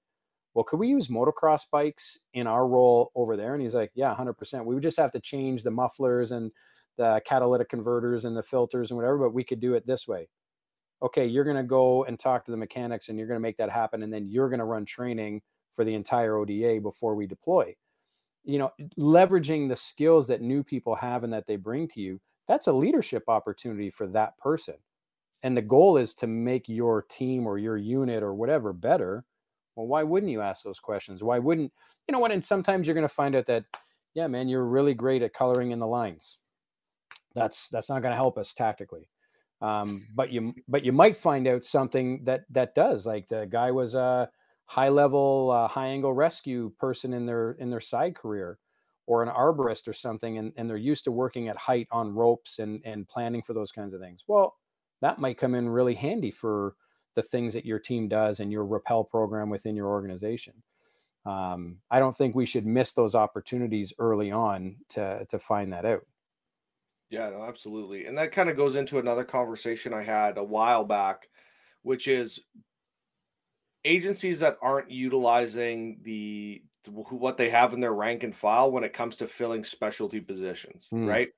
"Well, 0.53 0.65
could 0.65 0.79
we 0.79 0.87
use 0.89 1.09
motocross 1.09 1.63
bikes 1.71 2.19
in 2.33 2.47
our 2.47 2.67
role 2.67 3.11
over 3.15 3.37
there?" 3.37 3.53
And 3.53 3.63
he's 3.63 3.75
like, 3.75 3.91
"Yeah, 3.95 4.15
hundred 4.15 4.35
percent. 4.35 4.65
We 4.65 4.75
would 4.75 4.83
just 4.83 4.97
have 4.97 5.11
to 5.13 5.19
change 5.21 5.63
the 5.63 5.71
mufflers 5.71 6.31
and 6.31 6.51
the 6.97 7.21
catalytic 7.25 7.69
converters 7.69 8.25
and 8.25 8.37
the 8.37 8.43
filters 8.43 8.91
and 8.91 8.97
whatever, 8.97 9.17
but 9.19 9.33
we 9.33 9.43
could 9.43 9.59
do 9.61 9.75
it 9.75 9.87
this 9.87 10.07
way." 10.07 10.29
Okay, 11.03 11.25
you're 11.25 11.43
going 11.43 11.57
to 11.57 11.63
go 11.63 12.03
and 12.05 12.19
talk 12.19 12.45
to 12.45 12.51
the 12.51 12.57
mechanics, 12.57 13.09
and 13.09 13.17
you're 13.17 13.27
going 13.27 13.39
to 13.39 13.41
make 13.41 13.57
that 13.57 13.71
happen, 13.71 14.03
and 14.03 14.13
then 14.13 14.27
you're 14.27 14.49
going 14.49 14.59
to 14.59 14.65
run 14.65 14.85
training 14.85 15.41
for 15.75 15.85
the 15.85 15.93
entire 15.93 16.37
ODA 16.37 16.79
before 16.81 17.15
we 17.15 17.25
deploy. 17.25 17.75
You 18.43 18.57
know 18.57 18.71
leveraging 18.99 19.69
the 19.69 19.75
skills 19.75 20.27
that 20.27 20.41
new 20.41 20.63
people 20.63 20.95
have 20.95 21.23
and 21.23 21.31
that 21.31 21.45
they 21.45 21.57
bring 21.57 21.87
to 21.89 22.01
you 22.01 22.19
that's 22.47 22.67
a 22.67 22.73
leadership 22.73 23.23
opportunity 23.27 23.91
for 23.91 24.07
that 24.07 24.37
person. 24.39 24.75
And 25.43 25.55
the 25.55 25.61
goal 25.61 25.97
is 25.97 26.15
to 26.15 26.27
make 26.27 26.67
your 26.67 27.03
team 27.03 27.45
or 27.47 27.57
your 27.59 27.77
unit 27.77 28.23
or 28.23 28.33
whatever 28.33 28.73
better. 28.73 29.25
Well 29.75 29.87
why 29.87 30.03
wouldn't 30.03 30.31
you 30.31 30.41
ask 30.41 30.63
those 30.63 30.79
questions? 30.79 31.23
Why 31.23 31.37
wouldn't 31.39 31.71
you 32.07 32.11
know 32.11 32.19
what 32.19 32.31
and 32.31 32.43
sometimes 32.43 32.87
you're 32.87 32.95
going 32.95 33.07
to 33.07 33.13
find 33.13 33.35
out 33.35 33.45
that 33.45 33.65
yeah 34.15 34.27
man 34.27 34.49
you're 34.49 34.65
really 34.65 34.95
great 34.95 35.21
at 35.21 35.33
coloring 35.33 35.69
in 35.71 35.79
the 35.79 35.87
lines. 35.87 36.39
That's 37.35 37.69
that's 37.69 37.89
not 37.89 38.01
going 38.01 38.11
to 38.11 38.17
help 38.17 38.39
us 38.39 38.55
tactically 38.55 39.07
um, 39.61 40.07
but 40.15 40.31
you 40.31 40.53
but 40.67 40.83
you 40.83 40.91
might 40.91 41.15
find 41.15 41.47
out 41.47 41.63
something 41.63 42.23
that 42.23 42.45
that 42.49 42.73
does 42.75 43.05
like 43.05 43.27
the 43.27 43.47
guy 43.49 43.71
was 43.71 43.95
a 43.95 44.29
high 44.65 44.89
level 44.89 45.51
uh, 45.51 45.67
high 45.67 45.87
angle 45.87 46.13
rescue 46.13 46.71
person 46.79 47.13
in 47.13 47.25
their 47.25 47.51
in 47.53 47.69
their 47.69 47.79
side 47.79 48.15
career 48.15 48.57
or 49.05 49.21
an 49.21 49.29
arborist 49.29 49.87
or 49.87 49.93
something 49.93 50.37
and, 50.37 50.53
and 50.57 50.69
they're 50.69 50.77
used 50.77 51.03
to 51.03 51.11
working 51.11 51.47
at 51.47 51.57
height 51.57 51.87
on 51.91 52.13
ropes 52.13 52.59
and 52.59 52.81
and 52.85 53.07
planning 53.07 53.41
for 53.41 53.53
those 53.53 53.71
kinds 53.71 53.93
of 53.93 54.01
things. 54.01 54.23
Well 54.27 54.55
that 55.01 55.19
might 55.19 55.37
come 55.37 55.55
in 55.55 55.69
really 55.69 55.95
handy 55.95 56.31
for 56.31 56.75
the 57.15 57.23
things 57.23 57.53
that 57.53 57.65
your 57.65 57.79
team 57.79 58.07
does 58.07 58.39
and 58.39 58.51
your 58.51 58.65
rappel 58.65 59.03
program 59.03 59.49
within 59.49 59.75
your 59.75 59.87
organization. 59.87 60.53
Um, 61.23 61.77
i 61.91 61.99
don't 61.99 62.17
think 62.17 62.33
we 62.33 62.47
should 62.47 62.65
miss 62.65 62.93
those 62.93 63.13
opportunities 63.13 63.93
early 63.99 64.31
on 64.31 64.75
to 64.89 65.23
to 65.29 65.37
find 65.37 65.71
that 65.71 65.85
out 65.85 66.01
yeah 67.11 67.29
no 67.29 67.43
absolutely 67.43 68.05
and 68.07 68.17
that 68.17 68.31
kind 68.31 68.49
of 68.49 68.57
goes 68.57 68.75
into 68.75 68.97
another 68.97 69.23
conversation 69.23 69.93
i 69.93 70.01
had 70.01 70.37
a 70.37 70.43
while 70.43 70.83
back 70.83 71.27
which 71.83 72.07
is 72.07 72.39
agencies 73.83 74.39
that 74.39 74.57
aren't 74.61 74.91
utilizing 74.91 75.99
the 76.03 76.61
what 76.87 77.37
they 77.37 77.49
have 77.49 77.73
in 77.73 77.79
their 77.79 77.93
rank 77.93 78.23
and 78.23 78.35
file 78.35 78.71
when 78.71 78.83
it 78.83 78.93
comes 78.93 79.15
to 79.15 79.27
filling 79.27 79.63
specialty 79.63 80.19
positions, 80.19 80.87
mm. 80.91 81.07
right? 81.07 81.29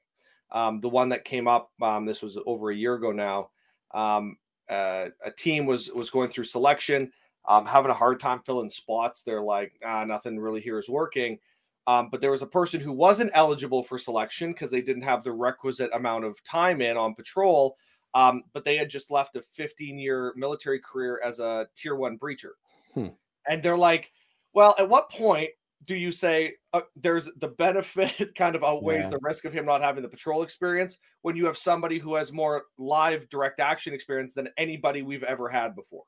Um, 0.51 0.79
the 0.79 0.89
one 0.89 1.09
that 1.09 1.25
came 1.25 1.47
up, 1.47 1.71
um, 1.81 2.05
this 2.05 2.21
was 2.21 2.37
over 2.45 2.69
a 2.69 2.75
year 2.75 2.93
ago 2.93 3.11
now. 3.11 3.49
Um, 3.93 4.37
uh, 4.69 5.07
a 5.23 5.31
team 5.31 5.65
was 5.65 5.91
was 5.91 6.09
going 6.09 6.29
through 6.29 6.45
selection, 6.45 7.11
um, 7.45 7.65
having 7.65 7.91
a 7.91 7.95
hard 7.95 8.19
time 8.19 8.41
filling 8.45 8.69
spots. 8.69 9.21
They're 9.21 9.41
like, 9.41 9.73
ah, 9.85 10.05
nothing 10.05 10.39
really 10.39 10.61
here 10.61 10.79
is 10.79 10.87
working. 10.87 11.39
Um, 11.85 12.09
but 12.09 12.21
there 12.21 12.31
was 12.31 12.41
a 12.41 12.47
person 12.47 12.79
who 12.79 12.93
wasn't 12.93 13.31
eligible 13.33 13.83
for 13.83 13.97
selection 13.97 14.53
because 14.53 14.71
they 14.71 14.81
didn't 14.81 15.01
have 15.01 15.23
the 15.23 15.33
requisite 15.33 15.89
amount 15.93 16.23
of 16.23 16.41
time 16.43 16.81
in 16.81 16.95
on 16.95 17.13
patrol 17.13 17.77
um, 18.13 18.43
but 18.53 18.63
they 18.63 18.77
had 18.77 18.89
just 18.89 19.11
left 19.11 19.35
a 19.35 19.41
15 19.41 19.97
year 19.97 20.33
military 20.35 20.79
career 20.79 21.19
as 21.23 21.39
a 21.39 21.67
tier 21.75 21.95
one 21.95 22.17
breacher. 22.17 22.51
Hmm. 22.93 23.07
And 23.47 23.61
they're 23.63 23.77
like, 23.77 24.11
well, 24.53 24.75
at 24.77 24.87
what 24.87 25.09
point 25.09 25.49
do 25.85 25.95
you 25.95 26.11
say 26.11 26.53
uh, 26.73 26.81
there's 26.95 27.29
the 27.37 27.47
benefit 27.47 28.35
kind 28.35 28.55
of 28.55 28.63
outweighs 28.63 29.05
yeah. 29.05 29.09
the 29.09 29.19
risk 29.21 29.45
of 29.45 29.51
him 29.51 29.65
not 29.65 29.81
having 29.81 30.03
the 30.03 30.09
patrol 30.09 30.43
experience 30.43 30.97
when 31.23 31.35
you 31.35 31.45
have 31.45 31.57
somebody 31.57 31.99
who 31.99 32.15
has 32.15 32.31
more 32.31 32.63
live 32.77 33.27
direct 33.29 33.59
action 33.59 33.93
experience 33.93 34.33
than 34.33 34.47
anybody 34.57 35.01
we've 35.01 35.23
ever 35.23 35.49
had 35.49 35.75
before? 35.75 36.03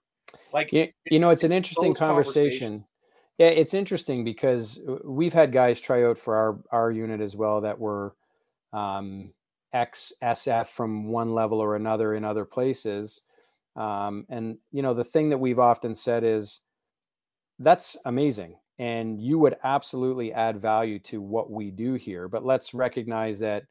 Like, 0.53 0.71
you, 0.71 0.89
you 1.09 1.19
know, 1.19 1.31
it's 1.31 1.43
an 1.43 1.51
interesting 1.51 1.93
conversation. 1.93 2.85
Yeah, 3.37 3.47
it's 3.47 3.73
interesting 3.73 4.23
because 4.23 4.79
uh, 4.87 4.97
we've 5.03 5.33
had 5.33 5.51
guys 5.51 5.81
try 5.81 6.03
out 6.03 6.17
for 6.17 6.35
our 6.35 6.59
our 6.71 6.91
unit 6.91 7.21
as 7.21 7.35
well 7.35 7.61
that 7.61 7.79
were 7.79 8.15
um, 8.73 9.33
XSF 9.73 10.67
from 10.67 11.07
one 11.09 11.33
level 11.33 11.59
or 11.59 11.75
another 11.75 12.15
in 12.15 12.23
other 12.23 12.45
places. 12.45 13.21
Um, 13.75 14.25
and 14.29 14.57
you 14.71 14.81
know, 14.81 14.93
the 14.93 15.03
thing 15.03 15.29
that 15.29 15.39
we've 15.39 15.59
often 15.59 15.93
said 15.93 16.23
is 16.23 16.61
that's 17.59 17.97
amazing. 18.05 18.55
And 18.77 19.21
you 19.21 19.39
would 19.39 19.55
absolutely 19.63 20.33
add 20.33 20.61
value 20.61 20.99
to 20.99 21.21
what 21.21 21.49
we 21.49 21.71
do 21.71 21.93
here. 21.93 22.27
But 22.27 22.45
let's 22.45 22.73
recognize 22.73 23.39
that 23.39 23.63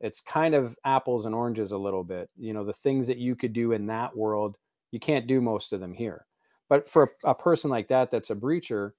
it's 0.00 0.20
kind 0.20 0.54
of 0.54 0.76
apples 0.84 1.26
and 1.26 1.34
oranges 1.34 1.72
a 1.72 1.78
little 1.78 2.02
bit. 2.02 2.28
You 2.36 2.52
know, 2.52 2.64
the 2.64 2.72
things 2.72 3.06
that 3.06 3.18
you 3.18 3.36
could 3.36 3.52
do 3.52 3.72
in 3.72 3.86
that 3.86 4.16
world, 4.16 4.56
you 4.90 4.98
can't 4.98 5.28
do 5.28 5.40
most 5.40 5.72
of 5.72 5.80
them 5.80 5.94
here. 5.94 6.26
But 6.68 6.88
for 6.88 7.08
a 7.24 7.34
person 7.34 7.70
like 7.70 7.88
that, 7.88 8.10
that's 8.10 8.30
a 8.30 8.34
breacher, 8.34 8.92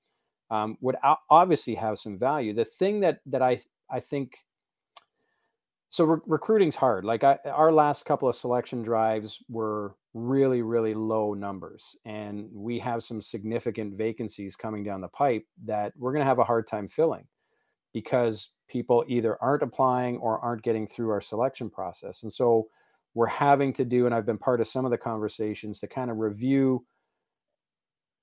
um, 0.49 0.77
would 0.81 0.95
obviously 1.29 1.75
have 1.75 1.97
some 1.97 2.17
value. 2.17 2.53
The 2.53 2.65
thing 2.65 2.99
that 3.01 3.19
that 3.27 3.41
I 3.41 3.59
I 3.89 3.99
think 3.99 4.37
so 5.89 6.05
re- 6.05 6.21
recruiting's 6.27 6.75
hard. 6.75 7.03
Like 7.03 7.23
I, 7.23 7.37
our 7.45 7.71
last 7.71 8.05
couple 8.05 8.29
of 8.29 8.35
selection 8.35 8.83
drives 8.83 9.43
were 9.49 9.95
really, 10.13 10.61
really 10.61 10.93
low 10.93 11.33
numbers, 11.33 11.95
and 12.05 12.47
we 12.53 12.79
have 12.79 13.03
some 13.03 13.21
significant 13.21 13.95
vacancies 13.95 14.55
coming 14.55 14.83
down 14.83 15.01
the 15.01 15.07
pipe 15.07 15.45
that 15.65 15.93
we're 15.97 16.13
going 16.13 16.23
to 16.23 16.29
have 16.29 16.39
a 16.39 16.43
hard 16.43 16.67
time 16.67 16.87
filling 16.87 17.25
because 17.93 18.51
people 18.67 19.03
either 19.07 19.41
aren't 19.41 19.63
applying 19.63 20.17
or 20.17 20.39
aren't 20.39 20.61
getting 20.61 20.85
through 20.85 21.09
our 21.09 21.21
selection 21.21 21.69
process. 21.69 22.21
And 22.21 22.31
so 22.31 22.67
we're 23.15 23.25
having 23.25 23.73
to 23.73 23.83
do, 23.83 24.05
and 24.05 24.13
I've 24.13 24.27
been 24.27 24.37
part 24.37 24.61
of 24.61 24.67
some 24.67 24.85
of 24.85 24.91
the 24.91 24.97
conversations 24.97 25.79
to 25.79 25.87
kind 25.87 26.11
of 26.11 26.17
review 26.17 26.85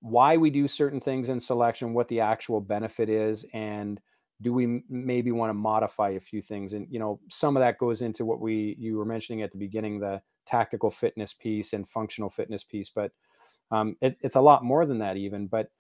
why 0.07 0.37
we 0.37 0.51
do 0.51 0.69
certain 0.69 1.01
things 1.01 1.29
in 1.29 1.41
selection, 1.41 1.95
what 1.95 2.09
the 2.09 2.21
actual 2.21 2.61
benefit 2.61 3.09
is, 3.09 3.45
and 3.53 4.01
do 4.43 4.53
we 4.53 4.83
maybe 4.89 5.33
want 5.33 5.51
to 5.51 5.55
modify 5.55 6.11
a 6.11 6.21
few 6.21 6.43
things 6.43 6.73
and 6.75 6.87
you 6.91 6.99
know 6.99 7.19
some 7.31 7.57
of 7.57 7.61
that 7.61 7.79
goes 7.79 8.03
into 8.03 8.25
what 8.25 8.41
we 8.41 8.77
you 8.79 8.97
were 8.97 9.05
mentioning 9.05 9.43
at 9.43 9.51
the 9.51 9.59
beginning 9.59 9.99
the 9.99 10.21
tactical 10.47 10.91
fitness 10.91 11.33
piece 11.33 11.73
and 11.73 11.89
functional 11.89 12.29
fitness 12.29 12.63
piece 12.63 12.91
but 12.95 13.13
um, 13.71 13.97
it, 14.01 14.17
it's 14.21 14.37
a 14.37 14.41
lot 14.41 14.63
more 14.63 14.85
than 14.85 14.99
that 14.99 15.17
even 15.17 15.47
but 15.47 15.71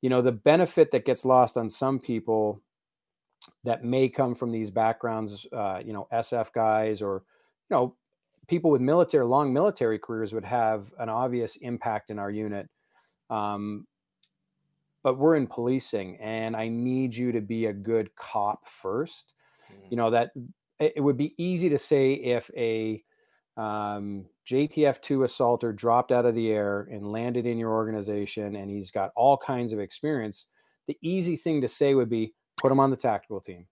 you 0.00 0.08
know 0.08 0.22
the 0.22 0.32
benefit 0.32 0.90
that 0.90 1.04
gets 1.04 1.24
lost 1.24 1.56
on 1.56 1.68
some 1.68 1.98
people 1.98 2.62
that 3.64 3.84
may 3.84 4.08
come 4.08 4.34
from 4.34 4.50
these 4.50 4.70
backgrounds 4.70 5.46
uh, 5.52 5.78
you 5.84 5.92
know 5.92 6.08
sf 6.14 6.52
guys 6.52 7.02
or 7.02 7.22
you 7.70 7.76
know 7.76 7.94
people 8.48 8.70
with 8.70 8.80
military 8.80 9.26
long 9.26 9.52
military 9.52 9.98
careers 9.98 10.32
would 10.32 10.44
have 10.44 10.90
an 10.98 11.08
obvious 11.08 11.56
impact 11.56 12.10
in 12.10 12.18
our 12.18 12.30
unit 12.30 12.68
um, 13.30 13.86
but 15.02 15.18
we're 15.18 15.36
in 15.36 15.46
policing 15.46 16.18
and 16.20 16.54
I 16.54 16.68
need 16.68 17.14
you 17.14 17.32
to 17.32 17.40
be 17.40 17.66
a 17.66 17.72
good 17.72 18.14
cop 18.16 18.68
first. 18.68 19.32
Mm-hmm. 19.72 19.86
You 19.90 19.96
know, 19.96 20.10
that 20.10 20.32
it 20.78 21.02
would 21.02 21.16
be 21.16 21.34
easy 21.38 21.68
to 21.70 21.78
say 21.78 22.12
if 22.12 22.50
a 22.56 23.02
um, 23.56 24.26
JTF 24.46 25.00
2 25.00 25.24
assaulter 25.24 25.72
dropped 25.72 26.12
out 26.12 26.26
of 26.26 26.34
the 26.34 26.50
air 26.50 26.88
and 26.90 27.12
landed 27.12 27.46
in 27.46 27.58
your 27.58 27.70
organization 27.70 28.56
and 28.56 28.70
he's 28.70 28.90
got 28.90 29.10
all 29.16 29.36
kinds 29.36 29.72
of 29.72 29.80
experience, 29.80 30.48
the 30.86 30.98
easy 31.02 31.36
thing 31.36 31.60
to 31.60 31.68
say 31.68 31.94
would 31.94 32.10
be 32.10 32.34
put 32.56 32.72
him 32.72 32.80
on 32.80 32.90
the 32.90 32.96
tactical 32.96 33.40
team. 33.40 33.66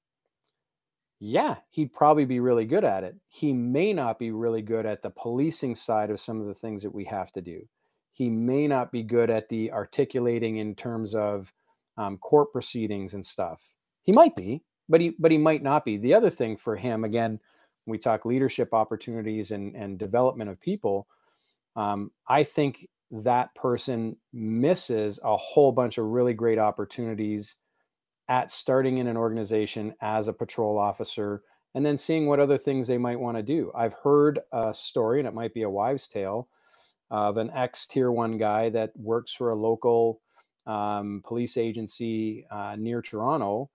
Yeah, 1.21 1.57
he'd 1.71 1.93
probably 1.93 2.27
be 2.27 2.39
really 2.39 2.65
good 2.65 2.85
at 2.85 3.03
it. 3.03 3.17
He 3.29 3.53
may 3.53 3.93
not 3.93 4.21
be 4.21 4.31
really 4.31 4.63
good 4.63 4.87
at 4.87 5.03
the 5.03 5.11
policing 5.11 5.75
side 5.75 6.11
of 6.11 6.21
some 6.21 6.41
of 6.41 6.47
the 6.47 6.55
things 6.55 6.83
that 6.83 6.95
we 6.95 7.05
have 7.07 7.33
to 7.33 7.41
do 7.41 7.67
he 8.19 8.29
may 8.29 8.67
not 8.67 8.91
be 8.91 9.05
good 9.05 9.31
at 9.31 9.49
the 9.49 9.71
articulating 9.71 10.57
in 10.57 10.75
terms 10.75 11.15
of 11.15 11.53
um, 11.97 12.19
court 12.19 12.53
proceedings 12.53 13.15
and 13.15 13.25
stuff. 13.25 13.63
He 14.03 14.11
might 14.11 14.35
be, 14.35 14.65
but 14.89 15.01
he 15.01 15.15
but 15.21 15.31
he 15.31 15.39
might 15.39 15.63
not 15.63 15.85
be. 15.85 15.97
The 15.97 16.15
other 16.15 16.29
thing 16.29 16.57
for 16.57 16.75
him, 16.75 17.05
again, 17.05 17.39
we 17.87 17.97
talk 17.97 18.25
leadership 18.25 18.75
opportunities 18.75 19.53
and 19.53 19.77
and 19.77 20.01
development 20.01 20.51
of 20.51 20.61
people. 20.61 21.07
Um, 21.77 22.11
I 22.29 22.43
think 22.43 22.89
that 23.13 23.55
person 23.55 24.17
misses 24.33 25.21
a 25.23 25.37
whole 25.37 25.71
bunch 25.71 25.97
of 25.97 26.07
really 26.07 26.35
great 26.35 26.59
opportunities 26.59 27.55
at 28.29 28.51
starting 28.51 28.99
in 28.99 29.07
an 29.07 29.17
organization 29.17 29.95
as 30.03 30.27
a 30.27 30.33
patrol 30.33 30.77
officer 30.77 31.43
and 31.77 31.87
then 31.87 31.97
seeing 31.97 32.27
what 32.27 32.41
other 32.41 32.59
things 32.59 32.89
they 32.89 32.99
might 32.99 33.21
want 33.21 33.37
to 33.37 33.43
do. 33.45 33.71
I've 33.77 33.95
heard 33.95 34.41
a 34.53 34.75
story, 34.75 35.21
and 35.21 35.29
it 35.29 35.35
might 35.35 35.55
be 35.55 35.63
a 35.63 35.71
wives' 35.71 36.09
tale, 36.09 36.49
of 37.11 37.37
an 37.37 37.51
ex 37.55 37.87
tier 37.87 38.11
one 38.11 38.39
guy 38.39 38.69
that 38.71 38.93
works 38.97 39.33
for 39.33 39.51
a 39.51 39.57
local 39.57 40.21
um, 40.67 41.23
police 41.27 41.57
agency 41.57 42.47
uh, 42.51 42.77
near 42.79 43.01
Toronto 43.03 43.71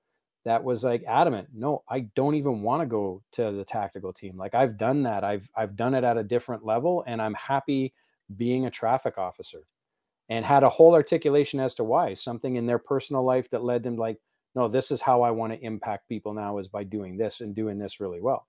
that 0.46 0.64
was 0.64 0.84
like 0.84 1.04
adamant 1.08 1.48
no 1.54 1.84
i 1.90 2.02
don't 2.16 2.36
even 2.36 2.62
want 2.62 2.82
to 2.82 2.86
go 2.86 3.22
to 3.32 3.52
the 3.52 3.64
tactical 3.64 4.14
team. 4.14 4.38
Like 4.38 4.54
i've 4.54 4.78
done 4.78 5.04
that. 5.04 5.24
I've 5.24 5.50
i've 5.56 5.76
done 5.76 5.94
it 5.94 6.04
at 6.04 6.18
a 6.18 6.24
different 6.24 6.66
level 6.66 7.04
and 7.08 7.22
i'm 7.22 7.34
happy 7.36 7.94
being 8.38 8.66
a 8.66 8.72
traffic 8.72 9.18
officer 9.18 9.64
and 10.30 10.46
had 10.46 10.64
a 10.64 10.70
whole 10.70 10.94
articulation 10.94 11.60
as 11.60 11.76
to 11.76 11.84
why. 11.84 12.14
Something 12.14 12.56
in 12.56 12.66
their 12.66 12.80
personal 12.80 13.24
life 13.24 13.50
that 13.52 13.64
led 13.64 13.84
them 13.84 13.98
like 13.98 14.18
no 14.56 14.68
this 14.68 14.92
is 14.92 15.02
how 15.02 15.22
i 15.22 15.32
want 15.32 15.54
to 15.54 15.66
impact 15.66 16.10
people 16.10 16.34
now 16.34 16.58
is 16.58 16.68
by 16.68 16.84
doing 16.84 17.18
this 17.18 17.42
and 17.42 17.56
doing 17.56 17.78
this 17.78 18.00
really 18.00 18.22
well. 18.22 18.48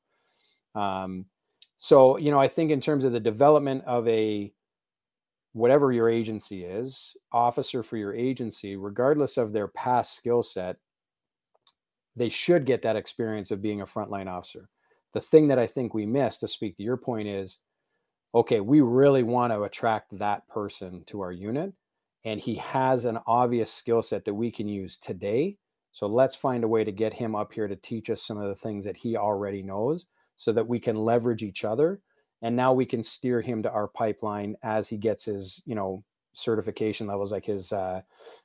Um, 0.75 1.27
so 1.77 2.17
you 2.17 2.31
know 2.31 2.41
i 2.41 2.49
think 2.49 2.71
in 2.71 2.81
terms 2.81 3.05
of 3.05 3.13
the 3.13 3.21
development 3.21 3.85
of 3.85 4.07
a 4.09 4.53
whatever 5.55 5.91
your 5.91 6.11
agency 6.11 6.65
is 6.65 7.17
officer 7.33 7.83
for 7.83 7.97
your 7.97 8.15
agency 8.15 8.77
regardless 8.77 9.37
of 9.39 9.53
their 9.53 9.69
past 9.69 10.15
skill 10.15 10.43
set 10.43 10.77
they 12.17 12.29
should 12.29 12.65
get 12.65 12.83
that 12.83 12.97
experience 12.97 13.51
of 13.51 13.63
being 13.63 13.81
a 13.81 13.87
frontline 13.87 14.29
officer. 14.29 14.69
The 15.13 15.21
thing 15.21 15.49
that 15.49 15.59
I 15.59 15.67
think 15.67 15.95
we 15.95 16.07
miss, 16.07 16.39
to 16.41 16.49
speak 16.49 16.77
to 16.77 16.83
your 16.83 16.97
point, 16.97 17.29
is 17.29 17.61
okay, 18.35 18.61
we 18.61 18.81
really 18.81 19.23
want 19.23 19.53
to 19.53 19.63
attract 19.63 20.19
that 20.19 20.47
person 20.49 21.05
to 21.07 21.21
our 21.21 21.33
unit. 21.33 21.73
And 22.25 22.41
he 22.41 22.57
has 22.57 23.05
an 23.05 23.19
obvious 23.27 23.73
skill 23.73 24.03
set 24.03 24.25
that 24.25 24.35
we 24.35 24.51
can 24.51 24.67
use 24.67 24.99
today. 24.99 25.57
So 25.93 26.07
let's 26.07 26.35
find 26.35 26.65
a 26.65 26.69
way 26.69 26.83
to 26.83 26.91
get 26.91 27.13
him 27.13 27.37
up 27.37 27.53
here 27.53 27.69
to 27.69 27.77
teach 27.77 28.11
us 28.11 28.23
some 28.23 28.39
of 28.39 28.49
the 28.49 28.57
things 28.57 28.85
that 28.87 28.97
he 28.97 29.17
already 29.17 29.63
knows 29.63 30.07
so 30.37 30.53
that 30.53 30.67
we 30.67 30.81
can 30.81 30.97
leverage 30.97 31.45
each 31.45 31.65
other. 31.65 32.01
And 32.45 32.55
now 32.55 32.73
we 32.73 32.87
can 32.87 33.03
steer 33.03 33.41
him 33.41 33.63
to 33.65 33.71
our 33.71 33.89
pipeline 33.89 34.55
as 34.63 34.89
he 34.89 34.97
gets 34.97 35.25
his, 35.25 35.61
you 35.67 35.75
know, 35.75 36.05
certification 36.35 37.09
levels, 37.09 37.33
like 37.33 37.47
his 37.47 37.73
uh, 37.73 38.03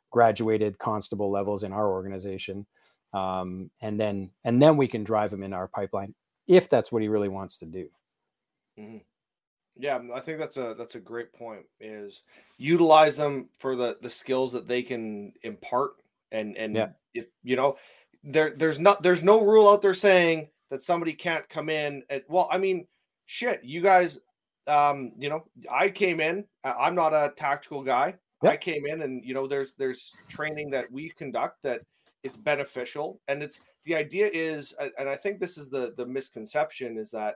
graduated 0.10 0.80
constable 0.80 1.30
levels 1.30 1.64
in 1.64 1.72
our 1.72 1.92
organization 1.92 2.66
um, 3.14 3.70
and 3.82 4.00
then 4.00 4.30
and 4.44 4.62
then 4.62 4.78
we 4.78 4.88
can 4.88 5.04
drive 5.04 5.34
him 5.34 5.44
in 5.44 5.54
our 5.54 5.68
pipeline 5.68 6.14
if 6.48 6.70
that's 6.70 6.92
what 6.92 7.02
he 7.02 7.08
really 7.08 7.30
wants 7.30 7.58
to 7.60 7.66
do. 7.66 7.90
Mm-hmm. 8.80 8.98
Yeah, 9.76 10.00
I 10.14 10.20
think 10.20 10.40
that's 10.40 10.58
a 10.58 10.76
that's 10.78 10.96
a 10.96 11.00
great 11.00 11.34
point. 11.34 11.64
Is 11.80 12.24
utilize 12.58 13.18
them 13.18 13.50
for 13.60 13.76
the 13.76 13.98
the 14.02 14.10
skills 14.10 14.52
that 14.54 14.68
they 14.68 14.84
can 14.84 15.34
impart, 15.44 15.92
and 16.32 16.58
and 16.58 16.76
yeah. 16.76 16.90
if 17.14 17.28
you 17.44 17.56
know, 17.56 17.78
there 18.24 18.52
there's 18.56 18.80
not 18.80 19.02
there's 19.02 19.24
no 19.24 19.42
rule 19.42 19.70
out 19.70 19.82
there 19.82 19.94
saying 19.94 20.50
that 20.70 20.84
somebody 20.84 21.14
can't 21.14 21.48
come 21.50 21.70
in. 21.70 22.04
At, 22.10 22.30
well, 22.30 22.48
I 22.52 22.58
mean, 22.58 22.86
shit, 23.30 23.62
you 23.64 23.82
guys, 23.82 24.18
um, 24.66 25.12
you 25.20 25.30
know, 25.30 25.46
I 25.72 25.90
came 25.90 26.20
in. 26.20 26.46
I'm 26.64 26.96
not 26.96 27.14
a 27.14 27.32
tactical 27.38 27.84
guy. 27.84 28.16
Yep. 28.42 28.54
I 28.54 28.58
came 28.58 28.86
in, 28.88 29.04
and 29.04 29.24
you 29.24 29.34
know, 29.34 29.46
there's 29.46 29.76
there's 29.76 30.12
training 30.30 30.72
that 30.72 30.92
we 30.92 31.10
conduct 31.10 31.58
that 31.64 31.82
it's 32.24 32.38
beneficial 32.38 33.22
and 33.28 33.44
it's 33.44 33.60
the 33.86 33.96
idea 33.96 34.30
is 34.34 34.76
and 34.98 35.08
i 35.08 35.16
think 35.16 35.40
this 35.40 35.58
is 35.58 35.70
the 35.70 35.94
the 35.98 36.06
misconception 36.06 36.98
is 36.98 37.12
that 37.12 37.36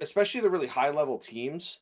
especially 0.00 0.40
the 0.40 0.50
really 0.50 0.66
high 0.66 0.90
level 0.90 1.18
teams 1.18 1.78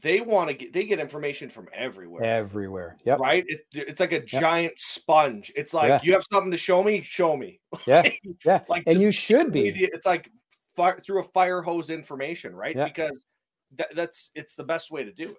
they 0.00 0.20
want 0.20 0.48
to 0.48 0.54
get 0.54 0.72
they 0.72 0.84
get 0.84 0.98
information 0.98 1.48
from 1.48 1.68
everywhere 1.72 2.24
everywhere 2.24 2.96
yeah 3.04 3.16
right 3.18 3.44
it, 3.48 3.60
it's 3.72 4.00
like 4.00 4.12
a 4.12 4.16
yep. 4.16 4.26
giant 4.26 4.72
sponge 4.76 5.52
it's 5.56 5.74
like 5.74 5.88
yeah. 5.88 6.00
you 6.02 6.12
have 6.12 6.24
something 6.30 6.50
to 6.50 6.56
show 6.56 6.82
me 6.82 7.02
show 7.02 7.36
me 7.36 7.60
yeah 7.86 8.08
yeah 8.44 8.60
like 8.68 8.82
and 8.86 8.98
you 8.98 9.12
should 9.12 9.52
be 9.52 9.68
it's 9.68 10.06
like 10.06 10.30
fire, 10.76 10.98
through 11.00 11.20
a 11.20 11.24
fire 11.24 11.62
hose 11.62 11.90
information 11.90 12.54
right 12.54 12.76
yeah. 12.76 12.84
because 12.84 13.18
that, 13.76 13.94
that's 13.94 14.30
it's 14.34 14.54
the 14.54 14.64
best 14.64 14.90
way 14.90 15.04
to 15.04 15.12
do 15.12 15.30
it 15.30 15.36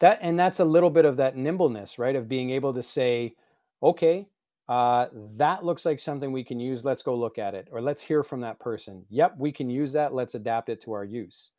that 0.00 0.18
and 0.22 0.38
that's 0.38 0.60
a 0.60 0.64
little 0.64 0.90
bit 0.90 1.04
of 1.04 1.16
that 1.16 1.36
nimbleness 1.36 1.98
right 1.98 2.16
of 2.16 2.28
being 2.28 2.50
able 2.50 2.74
to 2.74 2.82
say 2.82 3.34
okay, 3.82 4.26
uh, 4.68 5.06
that 5.36 5.64
looks 5.64 5.84
like 5.84 6.00
something 6.00 6.32
we 6.32 6.44
can 6.44 6.58
use. 6.58 6.84
Let's 6.84 7.02
go 7.02 7.14
look 7.14 7.38
at 7.38 7.54
it, 7.54 7.68
or 7.70 7.80
let's 7.80 8.02
hear 8.02 8.22
from 8.22 8.40
that 8.40 8.58
person. 8.58 9.04
Yep, 9.10 9.36
we 9.38 9.52
can 9.52 9.70
use 9.70 9.92
that. 9.92 10.14
Let's 10.14 10.34
adapt 10.34 10.68
it 10.68 10.82
to 10.82 10.92
our 10.92 11.04
use. 11.04 11.50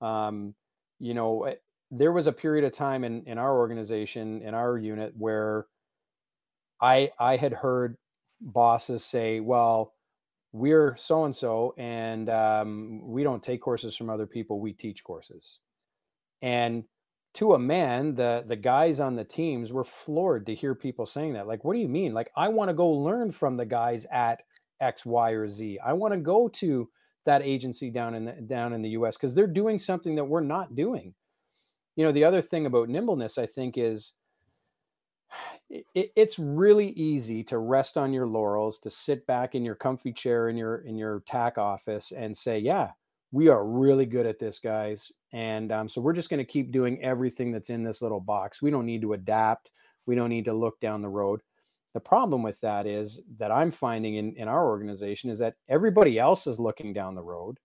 Um, 0.00 0.54
you 0.98 1.14
know, 1.14 1.44
eh, 1.44 1.54
there 1.90 2.12
was 2.12 2.26
a 2.26 2.32
period 2.32 2.64
of 2.64 2.72
time 2.72 3.04
in 3.04 3.22
in 3.24 3.38
our 3.38 3.56
organization, 3.56 4.42
in 4.42 4.54
our 4.54 4.76
unit, 4.76 5.12
where 5.16 5.66
I 6.80 7.10
I 7.18 7.36
had 7.36 7.52
heard 7.52 7.96
bosses 8.40 9.04
say, 9.04 9.40
"Well, 9.40 9.94
we're 10.56 10.96
so 10.96 11.24
and 11.24 11.36
so, 11.36 11.74
and 11.76 12.30
um, 12.30 13.00
we 13.06 13.22
don't 13.22 13.42
take 13.42 13.60
courses 13.60 13.94
from 13.94 14.10
other 14.10 14.26
people. 14.26 14.60
We 14.60 14.72
teach 14.72 15.04
courses." 15.04 15.58
And 16.42 16.84
to 17.34 17.52
a 17.52 17.58
man, 17.58 18.14
the 18.14 18.44
the 18.46 18.56
guys 18.56 18.98
on 18.98 19.14
the 19.14 19.24
teams 19.24 19.72
were 19.72 19.84
floored 19.84 20.46
to 20.46 20.54
hear 20.54 20.74
people 20.74 21.04
saying 21.06 21.34
that. 21.34 21.46
Like, 21.46 21.64
what 21.64 21.74
do 21.74 21.80
you 21.80 21.88
mean? 21.88 22.14
Like, 22.14 22.30
I 22.36 22.48
want 22.48 22.70
to 22.70 22.74
go 22.74 22.88
learn 22.88 23.32
from 23.32 23.56
the 23.56 23.66
guys 23.66 24.06
at 24.10 24.40
X, 24.80 25.04
Y, 25.04 25.30
or 25.30 25.48
Z. 25.48 25.78
I 25.84 25.92
want 25.92 26.14
to 26.14 26.20
go 26.20 26.48
to 26.48 26.88
that 27.26 27.42
agency 27.42 27.90
down 27.90 28.14
in 28.14 28.24
the, 28.24 28.32
down 28.32 28.72
in 28.72 28.82
the 28.82 28.90
U.S. 28.90 29.16
because 29.16 29.34
they're 29.34 29.46
doing 29.46 29.78
something 29.78 30.14
that 30.16 30.24
we're 30.24 30.40
not 30.40 30.74
doing. 30.74 31.14
You 31.96 32.04
know, 32.04 32.12
the 32.12 32.24
other 32.24 32.40
thing 32.40 32.66
about 32.66 32.88
nimbleness, 32.88 33.36
I 33.36 33.46
think, 33.46 33.76
is 33.76 34.14
it, 35.68 36.12
it's 36.16 36.38
really 36.38 36.90
easy 36.90 37.42
to 37.44 37.58
rest 37.58 37.96
on 37.96 38.12
your 38.12 38.26
laurels, 38.26 38.78
to 38.80 38.90
sit 38.90 39.26
back 39.26 39.54
in 39.54 39.64
your 39.64 39.74
comfy 39.74 40.12
chair 40.12 40.48
in 40.48 40.56
your 40.56 40.78
in 40.78 40.96
your 40.96 41.22
tack 41.26 41.58
office 41.58 42.12
and 42.12 42.36
say, 42.36 42.58
"Yeah, 42.58 42.90
we 43.32 43.48
are 43.48 43.66
really 43.66 44.06
good 44.06 44.26
at 44.26 44.38
this, 44.38 44.58
guys. 44.58 45.10
And 45.32 45.72
um, 45.72 45.88
so 45.88 46.00
we're 46.00 46.12
just 46.12 46.30
going 46.30 46.38
to 46.38 46.50
keep 46.50 46.72
doing 46.72 47.02
everything 47.02 47.52
that's 47.52 47.70
in 47.70 47.82
this 47.82 48.00
little 48.02 48.20
box. 48.20 48.62
We 48.62 48.70
don't 48.70 48.86
need 48.86 49.02
to 49.02 49.12
adapt. 49.12 49.70
We 50.06 50.14
don't 50.14 50.30
need 50.30 50.44
to 50.46 50.54
look 50.54 50.80
down 50.80 51.02
the 51.02 51.08
road. 51.08 51.40
The 51.94 52.00
problem 52.00 52.42
with 52.42 52.60
that 52.60 52.86
is 52.86 53.20
that 53.38 53.50
I'm 53.50 53.70
finding 53.70 54.16
in, 54.16 54.34
in 54.36 54.48
our 54.48 54.66
organization 54.66 55.30
is 55.30 55.38
that 55.40 55.54
everybody 55.68 56.18
else 56.18 56.46
is 56.46 56.60
looking 56.60 56.92
down 56.92 57.14
the 57.14 57.22
road. 57.22 57.58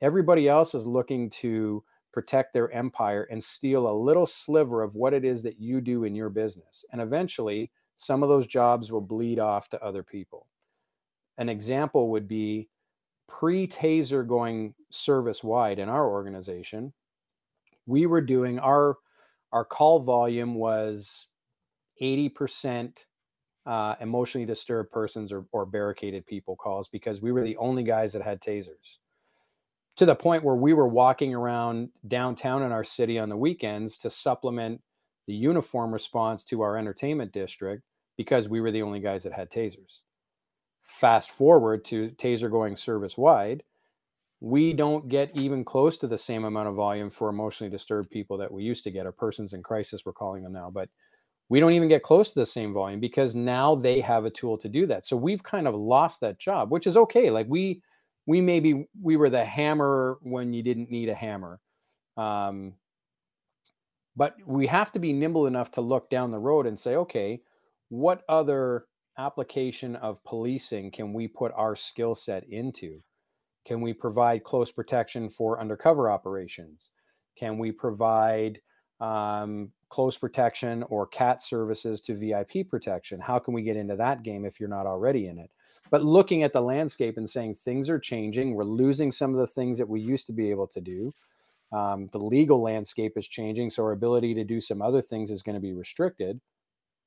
Everybody 0.00 0.48
else 0.48 0.74
is 0.74 0.86
looking 0.86 1.30
to 1.30 1.84
protect 2.14 2.54
their 2.54 2.72
empire 2.72 3.28
and 3.30 3.44
steal 3.44 3.90
a 3.90 3.92
little 3.92 4.26
sliver 4.26 4.82
of 4.82 4.94
what 4.94 5.12
it 5.12 5.24
is 5.24 5.42
that 5.42 5.60
you 5.60 5.82
do 5.82 6.04
in 6.04 6.14
your 6.14 6.30
business. 6.30 6.86
And 6.92 7.02
eventually, 7.02 7.70
some 7.96 8.22
of 8.22 8.30
those 8.30 8.46
jobs 8.46 8.90
will 8.90 9.02
bleed 9.02 9.38
off 9.38 9.68
to 9.70 9.84
other 9.84 10.02
people. 10.02 10.46
An 11.38 11.50
example 11.50 12.10
would 12.10 12.28
be 12.28 12.68
pre 13.28 13.66
taser 13.66 14.26
going 14.26 14.74
service 14.90 15.44
wide 15.44 15.78
in 15.78 15.88
our 15.90 16.08
organization 16.08 16.92
we 17.86 18.06
were 18.06 18.20
doing 18.20 18.58
our 18.58 18.96
our 19.52 19.64
call 19.64 20.00
volume 20.00 20.54
was 20.56 21.28
80% 22.02 22.92
uh, 23.66 23.94
emotionally 24.00 24.44
disturbed 24.44 24.90
persons 24.90 25.30
or, 25.30 25.44
or 25.52 25.64
barricaded 25.64 26.26
people 26.26 26.56
calls 26.56 26.88
because 26.88 27.22
we 27.22 27.30
were 27.30 27.44
the 27.44 27.56
only 27.58 27.84
guys 27.84 28.12
that 28.14 28.22
had 28.22 28.40
tasers 28.40 28.98
to 29.96 30.06
the 30.06 30.14
point 30.14 30.44
where 30.44 30.56
we 30.56 30.72
were 30.72 30.88
walking 30.88 31.34
around 31.34 31.90
downtown 32.08 32.62
in 32.62 32.72
our 32.72 32.84
city 32.84 33.18
on 33.18 33.28
the 33.28 33.36
weekends 33.36 33.98
to 33.98 34.10
supplement 34.10 34.80
the 35.26 35.34
uniform 35.34 35.92
response 35.92 36.44
to 36.44 36.62
our 36.62 36.76
entertainment 36.76 37.32
district 37.32 37.82
because 38.16 38.48
we 38.48 38.60
were 38.60 38.70
the 38.70 38.82
only 38.82 39.00
guys 39.00 39.24
that 39.24 39.32
had 39.32 39.50
tasers 39.50 40.00
Fast 40.80 41.30
forward 41.30 41.84
to 41.86 42.10
Taser 42.10 42.50
going 42.50 42.76
service 42.76 43.18
wide, 43.18 43.62
we 44.40 44.72
don't 44.74 45.08
get 45.08 45.30
even 45.34 45.64
close 45.64 45.98
to 45.98 46.06
the 46.06 46.18
same 46.18 46.44
amount 46.44 46.68
of 46.68 46.74
volume 46.74 47.10
for 47.10 47.30
emotionally 47.30 47.70
disturbed 47.70 48.10
people 48.10 48.36
that 48.38 48.52
we 48.52 48.62
used 48.62 48.84
to 48.84 48.90
get, 48.90 49.06
or 49.06 49.12
persons 49.12 49.54
in 49.54 49.62
crisis, 49.62 50.04
we're 50.04 50.12
calling 50.12 50.42
them 50.42 50.52
now. 50.52 50.70
But 50.70 50.90
we 51.48 51.60
don't 51.60 51.72
even 51.72 51.88
get 51.88 52.02
close 52.02 52.30
to 52.30 52.40
the 52.40 52.46
same 52.46 52.72
volume 52.74 53.00
because 53.00 53.34
now 53.34 53.74
they 53.74 54.00
have 54.00 54.24
a 54.26 54.30
tool 54.30 54.58
to 54.58 54.68
do 54.68 54.86
that. 54.86 55.06
So 55.06 55.16
we've 55.16 55.42
kind 55.42 55.66
of 55.66 55.74
lost 55.74 56.20
that 56.20 56.38
job, 56.38 56.70
which 56.70 56.86
is 56.86 56.96
okay. 56.96 57.30
Like 57.30 57.46
we, 57.48 57.82
we 58.26 58.40
maybe 58.40 58.88
we 59.00 59.16
were 59.16 59.30
the 59.30 59.44
hammer 59.44 60.18
when 60.22 60.52
you 60.52 60.62
didn't 60.62 60.90
need 60.90 61.08
a 61.08 61.14
hammer. 61.14 61.60
Um, 62.16 62.74
but 64.16 64.36
we 64.46 64.66
have 64.68 64.92
to 64.92 64.98
be 64.98 65.12
nimble 65.12 65.46
enough 65.46 65.72
to 65.72 65.80
look 65.80 66.08
down 66.08 66.30
the 66.30 66.38
road 66.38 66.66
and 66.66 66.78
say, 66.78 66.94
okay, 66.96 67.40
what 67.88 68.22
other 68.28 68.86
application 69.18 69.96
of 69.96 70.22
policing 70.24 70.90
can 70.90 71.12
we 71.12 71.28
put 71.28 71.52
our 71.56 71.76
skill 71.76 72.14
set 72.14 72.44
into? 72.48 73.02
Can 73.66 73.80
we 73.80 73.92
provide 73.92 74.44
close 74.44 74.70
protection 74.70 75.30
for 75.30 75.60
undercover 75.60 76.10
operations? 76.10 76.90
Can 77.38 77.58
we 77.58 77.72
provide 77.72 78.60
um, 79.00 79.70
close 79.88 80.16
protection 80.16 80.82
or 80.84 81.06
CAT 81.06 81.42
services 81.42 82.00
to 82.02 82.14
VIP 82.14 82.68
protection? 82.68 83.20
How 83.20 83.38
can 83.38 83.54
we 83.54 83.62
get 83.62 83.76
into 83.76 83.96
that 83.96 84.22
game 84.22 84.44
if 84.44 84.60
you're 84.60 84.68
not 84.68 84.86
already 84.86 85.26
in 85.26 85.38
it? 85.38 85.50
But 85.90 86.04
looking 86.04 86.42
at 86.42 86.52
the 86.52 86.60
landscape 86.60 87.16
and 87.16 87.28
saying 87.28 87.54
things 87.54 87.88
are 87.90 87.98
changing 87.98 88.54
we're 88.54 88.64
losing 88.64 89.12
some 89.12 89.32
of 89.32 89.40
the 89.40 89.46
things 89.46 89.78
that 89.78 89.88
we 89.88 90.00
used 90.00 90.26
to 90.26 90.32
be 90.32 90.50
able 90.50 90.66
to 90.66 90.80
do 90.80 91.12
um, 91.74 92.08
the 92.12 92.18
legal 92.18 92.62
landscape 92.62 93.14
is 93.16 93.26
changing 93.26 93.68
so 93.68 93.82
our 93.82 93.92
ability 93.92 94.32
to 94.34 94.44
do 94.44 94.60
some 94.60 94.80
other 94.80 95.02
things 95.02 95.30
is 95.30 95.42
going 95.42 95.54
to 95.56 95.60
be 95.60 95.72
restricted. 95.72 96.40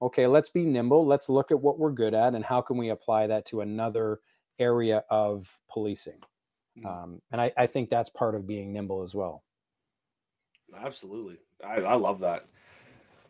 Okay 0.02 0.28
let's 0.28 0.50
be 0.50 0.64
nimble 0.64 1.06
let's 1.08 1.30
look 1.30 1.52
at 1.52 1.60
what 1.60 1.80
we're 1.80 1.92
good 1.92 2.14
at 2.14 2.36
and 2.36 2.44
how 2.44 2.62
can 2.62 2.78
we 2.78 2.90
apply 2.90 3.28
that 3.28 3.46
to 3.48 3.62
another 3.62 4.20
area 4.60 5.04
of 5.10 5.58
policing? 5.72 6.20
Mm. 6.78 6.86
um, 6.86 7.22
and 7.32 7.42
I, 7.42 7.52
I 7.58 7.66
think 7.66 7.90
that's 7.90 8.10
part 8.10 8.36
of 8.36 8.46
being 8.46 8.74
nimble 8.74 9.04
as 9.04 9.16
well. 9.16 9.44
Absolutely. 10.78 11.38
I, 11.66 11.76
I 11.78 11.94
love 11.96 12.20
that. 12.20 12.46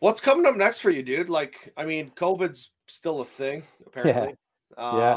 What's 0.00 0.20
coming 0.20 0.44
up 0.44 0.56
next 0.56 0.80
for 0.80 0.90
you 0.90 1.02
dude? 1.02 1.30
Like 1.30 1.72
i 1.76 1.84
mean 1.84 2.10
covid's 2.16 2.72
still 2.88 3.20
a 3.20 3.24
thing 3.24 3.62
apparently. 3.86 4.34
Um, 4.76 4.98
yeah. 4.98 5.16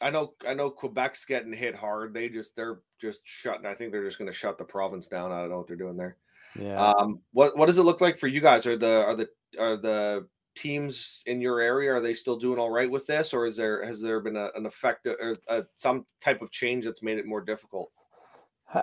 I 0.00 0.10
know 0.10 0.32
I 0.46 0.54
know 0.54 0.70
Quebec's 0.70 1.24
getting 1.24 1.52
hit 1.52 1.74
hard. 1.74 2.14
They 2.14 2.28
just 2.28 2.56
they're 2.56 2.80
just 3.00 3.20
shutting. 3.24 3.66
I 3.66 3.74
think 3.74 3.92
they're 3.92 4.04
just 4.04 4.18
going 4.18 4.30
to 4.30 4.36
shut 4.36 4.56
the 4.56 4.64
province 4.64 5.06
down. 5.06 5.32
I 5.32 5.40
don't 5.40 5.50
know 5.50 5.58
what 5.58 5.66
they're 5.66 5.76
doing 5.76 5.96
there. 5.96 6.16
Yeah. 6.58 6.82
Um 6.82 7.20
what 7.32 7.56
what 7.56 7.66
does 7.66 7.78
it 7.78 7.82
look 7.82 8.00
like 8.00 8.18
for 8.18 8.26
you 8.26 8.40
guys? 8.40 8.66
Are 8.66 8.76
the 8.76 9.04
are 9.04 9.14
the 9.14 9.28
are 9.58 9.76
the 9.76 10.26
teams 10.56 11.22
in 11.26 11.40
your 11.40 11.60
area 11.60 11.92
are 11.92 12.00
they 12.00 12.12
still 12.12 12.36
doing 12.36 12.58
all 12.58 12.70
right 12.70 12.90
with 12.90 13.06
this 13.06 13.32
or 13.32 13.46
is 13.46 13.56
there 13.56 13.84
has 13.84 14.00
there 14.00 14.20
been 14.20 14.36
a, 14.36 14.48
an 14.56 14.66
effect 14.66 15.06
or 15.06 15.34
a, 15.48 15.64
some 15.76 16.04
type 16.20 16.42
of 16.42 16.50
change 16.50 16.84
that's 16.84 17.02
made 17.02 17.18
it 17.18 17.26
more 17.26 17.40
difficult? 17.40 17.90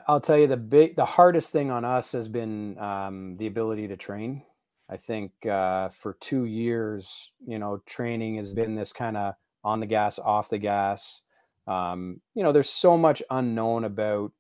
I'll 0.08 0.22
tell 0.22 0.38
you 0.38 0.48
the 0.48 0.58
big 0.58 0.96
the 0.96 1.06
hardest 1.06 1.52
thing 1.52 1.72
on 1.72 1.86
us 1.86 2.12
has 2.12 2.28
been 2.28 2.78
um, 2.78 3.38
the 3.38 3.48
ability 3.48 3.88
to 3.88 3.98
train. 3.98 4.44
I 4.90 4.98
think 4.98 5.32
uh, 5.46 5.90
for 5.90 6.14
two 6.20 6.46
years, 6.46 7.32
you 7.46 7.60
know, 7.60 7.82
training 7.86 8.36
has 8.36 8.54
been 8.54 8.76
this 8.76 8.94
kind 8.94 9.18
of 9.18 9.34
on 9.68 9.82
the 9.82 9.86
gas, 9.86 10.18
off 10.18 10.50
the 10.50 10.58
gas. 10.58 11.22
Um, 11.68 12.22
you 12.34 12.42
know, 12.42 12.54
there's 12.54 12.70
so 12.70 12.98
much 12.98 13.22
unknown 13.30 13.84
about 13.84 14.32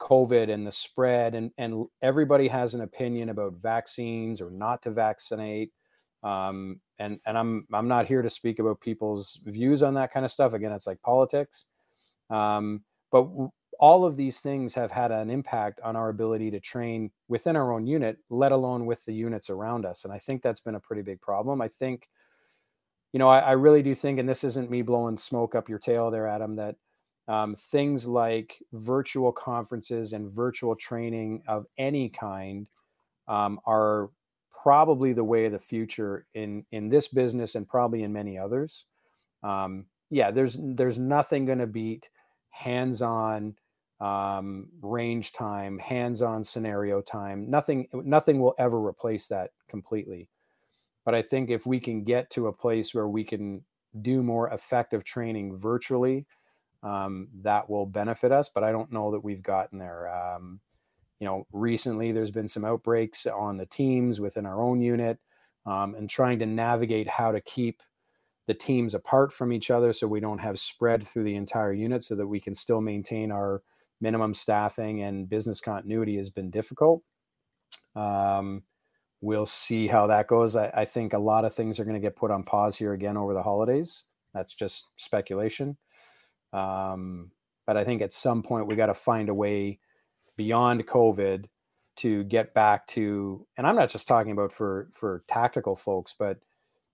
COVID 0.00 0.50
and 0.50 0.66
the 0.66 0.72
spread, 0.72 1.36
and 1.36 1.52
and 1.56 1.86
everybody 2.02 2.48
has 2.48 2.74
an 2.74 2.80
opinion 2.80 3.28
about 3.28 3.54
vaccines 3.62 4.40
or 4.40 4.50
not 4.50 4.82
to 4.82 4.90
vaccinate. 4.90 5.70
Um, 6.24 6.80
and 6.98 7.20
and 7.24 7.38
I'm 7.38 7.66
I'm 7.72 7.86
not 7.86 8.06
here 8.06 8.22
to 8.22 8.28
speak 8.28 8.58
about 8.58 8.80
people's 8.80 9.40
views 9.44 9.82
on 9.82 9.94
that 9.94 10.12
kind 10.12 10.26
of 10.26 10.32
stuff. 10.32 10.54
Again, 10.54 10.72
it's 10.72 10.88
like 10.88 11.00
politics. 11.02 11.66
Um, 12.28 12.82
but 13.12 13.28
all 13.78 14.04
of 14.04 14.16
these 14.16 14.40
things 14.40 14.74
have 14.74 14.90
had 14.90 15.12
an 15.12 15.30
impact 15.30 15.80
on 15.84 15.94
our 15.94 16.08
ability 16.08 16.50
to 16.50 16.60
train 16.60 17.10
within 17.28 17.56
our 17.56 17.72
own 17.72 17.86
unit, 17.86 18.16
let 18.28 18.52
alone 18.52 18.86
with 18.86 19.04
the 19.04 19.14
units 19.14 19.50
around 19.50 19.86
us. 19.86 20.04
And 20.04 20.12
I 20.12 20.18
think 20.18 20.42
that's 20.42 20.60
been 20.60 20.76
a 20.76 20.80
pretty 20.80 21.02
big 21.02 21.20
problem. 21.20 21.60
I 21.60 21.68
think 21.68 22.08
you 23.12 23.18
know, 23.18 23.28
I, 23.28 23.40
I, 23.40 23.52
really 23.52 23.82
do 23.82 23.94
think, 23.94 24.18
and 24.18 24.28
this 24.28 24.42
isn't 24.44 24.70
me 24.70 24.82
blowing 24.82 25.16
smoke 25.16 25.54
up 25.54 25.68
your 25.68 25.78
tail 25.78 26.10
there, 26.10 26.26
Adam, 26.26 26.56
that 26.56 26.76
um, 27.28 27.54
things 27.54 28.06
like 28.06 28.56
virtual 28.72 29.32
conferences 29.32 30.12
and 30.12 30.32
virtual 30.32 30.74
training 30.74 31.42
of 31.46 31.66
any 31.78 32.08
kind 32.08 32.66
um, 33.28 33.60
are 33.66 34.10
probably 34.62 35.12
the 35.12 35.24
way 35.24 35.46
of 35.46 35.52
the 35.52 35.58
future 35.58 36.26
in 36.34 36.64
in 36.72 36.88
this 36.88 37.08
business 37.08 37.54
and 37.54 37.68
probably 37.68 38.02
in 38.02 38.12
many 38.12 38.38
others. 38.38 38.86
Um, 39.42 39.86
yeah, 40.10 40.30
there's 40.30 40.58
there's 40.60 40.98
nothing 40.98 41.46
going 41.46 41.58
to 41.58 41.66
beat 41.66 42.08
hands-on 42.50 43.54
um, 44.00 44.68
range 44.80 45.32
time, 45.32 45.78
hands-on 45.78 46.44
scenario 46.44 47.00
time. 47.00 47.50
Nothing 47.50 47.88
nothing 47.92 48.40
will 48.40 48.54
ever 48.58 48.78
replace 48.78 49.28
that 49.28 49.50
completely. 49.68 50.28
But 51.04 51.14
I 51.14 51.22
think 51.22 51.50
if 51.50 51.66
we 51.66 51.80
can 51.80 52.04
get 52.04 52.30
to 52.30 52.46
a 52.46 52.52
place 52.52 52.94
where 52.94 53.08
we 53.08 53.24
can 53.24 53.64
do 54.00 54.22
more 54.22 54.48
effective 54.50 55.04
training 55.04 55.58
virtually, 55.58 56.26
um, 56.82 57.28
that 57.42 57.68
will 57.68 57.86
benefit 57.86 58.32
us. 58.32 58.48
But 58.48 58.64
I 58.64 58.72
don't 58.72 58.92
know 58.92 59.10
that 59.12 59.24
we've 59.24 59.42
gotten 59.42 59.78
there. 59.78 60.08
Um, 60.14 60.60
you 61.20 61.26
know, 61.26 61.46
recently 61.52 62.12
there's 62.12 62.30
been 62.30 62.48
some 62.48 62.64
outbreaks 62.64 63.26
on 63.26 63.56
the 63.56 63.66
teams 63.66 64.20
within 64.20 64.46
our 64.46 64.60
own 64.60 64.80
unit, 64.80 65.18
um, 65.66 65.94
and 65.94 66.10
trying 66.10 66.38
to 66.40 66.46
navigate 66.46 67.08
how 67.08 67.30
to 67.32 67.40
keep 67.40 67.82
the 68.48 68.54
teams 68.54 68.94
apart 68.94 69.32
from 69.32 69.52
each 69.52 69.70
other 69.70 69.92
so 69.92 70.08
we 70.08 70.18
don't 70.18 70.40
have 70.40 70.58
spread 70.58 71.06
through 71.06 71.22
the 71.22 71.36
entire 71.36 71.72
unit, 71.72 72.02
so 72.02 72.16
that 72.16 72.26
we 72.26 72.40
can 72.40 72.54
still 72.54 72.80
maintain 72.80 73.30
our 73.30 73.62
minimum 74.00 74.34
staffing 74.34 75.02
and 75.02 75.28
business 75.28 75.60
continuity 75.60 76.16
has 76.16 76.28
been 76.28 76.50
difficult. 76.50 77.02
Um, 77.94 78.64
we'll 79.22 79.46
see 79.46 79.86
how 79.86 80.08
that 80.08 80.26
goes. 80.26 80.56
I, 80.56 80.70
I 80.74 80.84
think 80.84 81.14
a 81.14 81.18
lot 81.18 81.46
of 81.46 81.54
things 81.54 81.80
are 81.80 81.84
going 81.84 81.94
to 81.94 82.00
get 82.00 82.16
put 82.16 82.30
on 82.30 82.42
pause 82.42 82.76
here 82.76 82.92
again 82.92 83.16
over 83.16 83.32
the 83.32 83.42
holidays. 83.42 84.04
That's 84.34 84.52
just 84.52 84.90
speculation. 84.96 85.78
Um, 86.52 87.30
but 87.66 87.76
I 87.76 87.84
think 87.84 88.02
at 88.02 88.12
some 88.12 88.42
point 88.42 88.66
we 88.66 88.74
got 88.74 88.86
to 88.86 88.94
find 88.94 89.28
a 89.28 89.34
way 89.34 89.78
beyond 90.36 90.86
COVID 90.86 91.46
to 91.94 92.24
get 92.24 92.52
back 92.52 92.86
to, 92.88 93.46
and 93.56 93.66
I'm 93.66 93.76
not 93.76 93.90
just 93.90 94.08
talking 94.08 94.32
about 94.32 94.52
for 94.52 94.88
for 94.92 95.22
tactical 95.28 95.76
folks, 95.76 96.14
but 96.18 96.38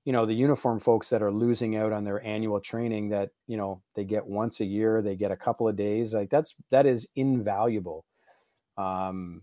you 0.05 0.13
know 0.13 0.27
the 0.27 0.35
uniform 0.35 0.81
folks 0.81 1.09
that 1.11 1.23
are 1.23 1.33
losing 1.33 1.77
out 1.77 1.93
on 1.93 2.05
their 2.05 2.25
annual 2.25 2.61
training 2.61 3.09
that 3.11 3.31
you 3.47 3.57
know 3.57 3.83
they 3.95 4.05
get 4.05 4.27
once 4.27 4.61
a 4.61 4.65
year, 4.65 5.01
they 5.01 5.17
get 5.17 5.31
a 5.31 5.37
couple 5.37 5.67
of 5.67 5.77
days. 5.77 6.15
Like 6.15 6.31
that's 6.31 6.55
that 6.71 6.85
is 6.85 7.09
invaluable. 7.17 8.05
Um, 8.77 9.43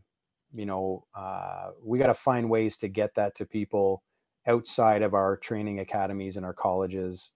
you 0.55 0.65
know, 0.65 1.05
uh, 1.15 1.71
we 1.83 1.99
got 1.99 2.07
to 2.07 2.13
find 2.13 2.49
ways 2.49 2.77
to 2.77 2.87
get 2.87 3.15
that 3.15 3.35
to 3.35 3.45
people 3.45 4.03
outside 4.47 5.01
of 5.01 5.13
our 5.13 5.37
training 5.37 5.79
academies 5.79 6.37
and 6.37 6.45
our 6.45 6.53
colleges. 6.53 7.31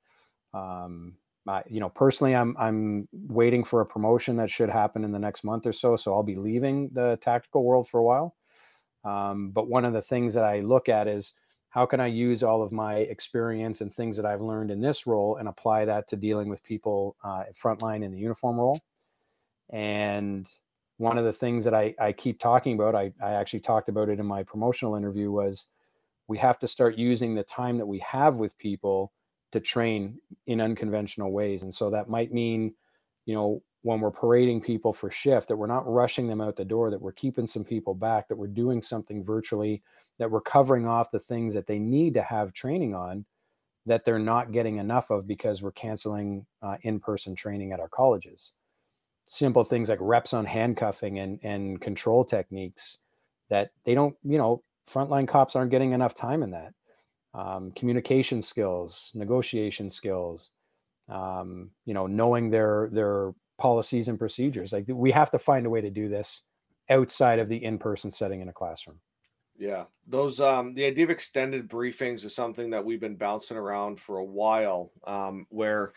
Um, 0.53 1.15
I, 1.47 1.63
you 1.67 1.79
know, 1.79 1.89
personally, 1.89 2.35
I'm 2.35 2.55
I'm 2.59 3.07
waiting 3.11 3.63
for 3.63 3.81
a 3.81 3.85
promotion 3.85 4.35
that 4.37 4.49
should 4.49 4.69
happen 4.69 5.03
in 5.03 5.11
the 5.11 5.19
next 5.19 5.43
month 5.43 5.65
or 5.65 5.73
so. 5.73 5.95
So 5.95 6.13
I'll 6.13 6.23
be 6.23 6.35
leaving 6.35 6.89
the 6.93 7.17
tactical 7.21 7.63
world 7.63 7.89
for 7.89 7.99
a 7.99 8.03
while. 8.03 8.35
Um, 9.03 9.49
but 9.49 9.67
one 9.67 9.85
of 9.85 9.93
the 9.93 10.01
things 10.01 10.33
that 10.35 10.43
I 10.43 10.59
look 10.59 10.89
at 10.89 11.07
is 11.07 11.33
how 11.69 11.85
can 11.85 11.99
I 11.99 12.07
use 12.07 12.43
all 12.43 12.61
of 12.61 12.71
my 12.71 12.95
experience 12.95 13.81
and 13.81 13.93
things 13.93 14.17
that 14.17 14.25
I've 14.25 14.41
learned 14.41 14.71
in 14.71 14.81
this 14.81 15.07
role 15.07 15.37
and 15.37 15.47
apply 15.47 15.85
that 15.85 16.07
to 16.09 16.15
dealing 16.15 16.49
with 16.49 16.63
people 16.63 17.15
uh, 17.23 17.43
frontline 17.53 18.03
in 18.03 18.11
the 18.11 18.17
uniform 18.17 18.57
role. 18.57 18.79
And 19.71 20.47
one 20.99 21.17
of 21.17 21.23
the 21.23 21.33
things 21.33 21.63
that 21.63 21.73
I, 21.73 21.95
I 21.97 22.11
keep 22.11 22.41
talking 22.41 22.73
about, 22.73 22.93
I, 22.93 23.13
I 23.23 23.31
actually 23.31 23.61
talked 23.61 23.87
about 23.87 24.09
it 24.09 24.19
in 24.19 24.25
my 24.25 24.43
promotional 24.43 24.95
interview, 24.95 25.31
was 25.31 25.67
we 26.27 26.37
have 26.39 26.59
to 26.59 26.67
start 26.67 26.97
using 26.97 27.33
the 27.33 27.43
time 27.43 27.77
that 27.77 27.85
we 27.85 27.99
have 27.99 28.35
with 28.35 28.57
people 28.57 29.13
to 29.53 29.61
train 29.61 30.19
in 30.45 30.59
unconventional 30.59 31.31
ways. 31.31 31.63
And 31.63 31.73
so 31.73 31.89
that 31.91 32.09
might 32.09 32.33
mean, 32.33 32.73
you 33.25 33.33
know, 33.33 33.63
when 33.81 34.01
we're 34.01 34.11
parading 34.11 34.61
people 34.61 34.91
for 34.91 35.09
shift, 35.09 35.47
that 35.47 35.55
we're 35.55 35.67
not 35.67 35.89
rushing 35.89 36.27
them 36.27 36.41
out 36.41 36.57
the 36.57 36.65
door, 36.65 36.91
that 36.91 37.01
we're 37.01 37.13
keeping 37.13 37.47
some 37.47 37.63
people 37.63 37.93
back, 37.95 38.27
that 38.27 38.35
we're 38.35 38.47
doing 38.47 38.81
something 38.81 39.23
virtually, 39.23 39.81
that 40.17 40.29
we're 40.29 40.41
covering 40.41 40.85
off 40.85 41.11
the 41.11 41.19
things 41.19 41.53
that 41.53 41.65
they 41.65 41.79
need 41.79 42.13
to 42.15 42.21
have 42.21 42.51
training 42.51 42.93
on 42.93 43.25
that 43.85 44.03
they're 44.03 44.19
not 44.19 44.51
getting 44.51 44.79
enough 44.79 45.09
of 45.09 45.25
because 45.25 45.61
we're 45.61 45.71
canceling 45.71 46.45
uh, 46.61 46.75
in 46.81 46.99
person 46.99 47.35
training 47.35 47.71
at 47.71 47.79
our 47.79 47.87
colleges 47.87 48.51
simple 49.31 49.63
things 49.63 49.89
like 49.89 49.99
reps 50.01 50.33
on 50.33 50.43
handcuffing 50.43 51.19
and 51.19 51.39
and 51.43 51.79
control 51.79 52.25
techniques 52.25 52.97
that 53.51 53.69
they 53.85 53.93
don't 53.93 54.15
you 54.23 54.39
know 54.39 54.63
frontline 54.91 55.27
cops 55.27 55.55
aren't 55.55 55.69
getting 55.69 55.91
enough 55.91 56.15
time 56.15 56.41
in 56.41 56.51
that. 56.51 56.73
Um, 57.35 57.71
communication 57.73 58.41
skills 58.41 59.11
negotiation 59.13 59.91
skills 59.91 60.51
um, 61.09 61.69
you 61.85 61.93
know 61.93 62.07
knowing 62.07 62.49
their 62.49 62.89
their 62.91 63.33
policies 63.59 64.07
and 64.07 64.17
procedures. 64.17 64.73
Like 64.73 64.85
we 64.87 65.11
have 65.11 65.29
to 65.31 65.39
find 65.39 65.65
a 65.67 65.69
way 65.69 65.81
to 65.81 65.91
do 65.91 66.09
this 66.09 66.43
outside 66.89 67.37
of 67.37 67.49
the 67.49 67.63
in-person 67.63 68.09
setting 68.09 68.41
in 68.41 68.49
a 68.49 68.53
classroom. 68.53 68.99
Yeah 69.59 69.85
those 70.07 70.41
um 70.41 70.73
the 70.73 70.85
idea 70.85 71.03
of 71.03 71.11
extended 71.11 71.69
briefings 71.69 72.25
is 72.25 72.33
something 72.33 72.71
that 72.71 72.83
we've 72.83 72.99
been 72.99 73.15
bouncing 73.15 73.57
around 73.57 73.99
for 73.99 74.17
a 74.17 74.25
while 74.25 74.91
um 75.05 75.45
where 75.49 75.93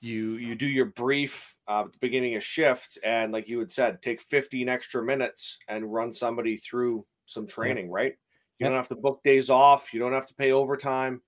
you 0.00 0.36
you 0.36 0.54
do 0.54 0.66
your 0.66 0.86
brief 0.86 1.56
uh, 1.66 1.80
at 1.80 1.92
the 1.92 1.98
beginning 2.00 2.36
of 2.36 2.44
shift 2.44 2.98
and 3.02 3.32
like 3.32 3.48
you 3.48 3.58
had 3.58 3.70
said 3.70 4.00
take 4.00 4.22
15 4.22 4.68
extra 4.68 5.02
minutes 5.02 5.58
and 5.68 5.92
run 5.92 6.12
somebody 6.12 6.56
through 6.56 7.04
some 7.26 7.46
training 7.46 7.86
yeah. 7.86 7.94
right? 7.94 8.12
You 8.58 8.64
yep. 8.64 8.70
don't 8.70 8.76
have 8.76 8.88
to 8.88 8.96
book 8.96 9.22
days 9.22 9.50
off. 9.50 9.92
You 9.92 10.00
don't 10.00 10.12
have 10.12 10.26
to 10.26 10.34
pay 10.34 10.52
overtime. 10.52 11.20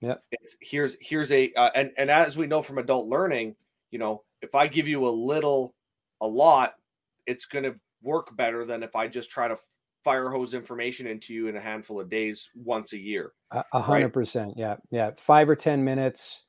Yeah. 0.00 0.14
It's 0.30 0.56
here's 0.60 0.96
here's 1.00 1.30
a 1.32 1.52
uh, 1.54 1.70
and 1.74 1.90
and 1.98 2.10
as 2.10 2.36
we 2.36 2.46
know 2.46 2.62
from 2.62 2.78
adult 2.78 3.06
learning 3.08 3.54
you 3.90 3.98
know 3.98 4.22
if 4.40 4.54
i 4.54 4.66
give 4.66 4.88
you 4.88 5.06
a 5.06 5.10
little 5.10 5.74
a 6.20 6.26
lot 6.26 6.74
it's 7.26 7.44
going 7.44 7.64
to 7.64 7.74
work 8.02 8.34
better 8.36 8.64
than 8.64 8.82
if 8.82 8.96
i 8.96 9.06
just 9.06 9.30
try 9.30 9.46
to 9.46 9.58
fire 10.02 10.30
hose 10.30 10.54
information 10.54 11.06
into 11.06 11.34
you 11.34 11.48
in 11.48 11.56
a 11.56 11.60
handful 11.60 12.00
of 12.00 12.08
days 12.08 12.48
once 12.54 12.94
a 12.94 12.98
year 12.98 13.32
a 13.52 13.80
hundred 13.80 14.12
percent. 14.12 14.54
Yeah 14.56 14.76
yeah. 14.90 15.10
Five 15.16 15.48
or 15.48 15.56
ten 15.56 15.84
minutes 15.84 16.44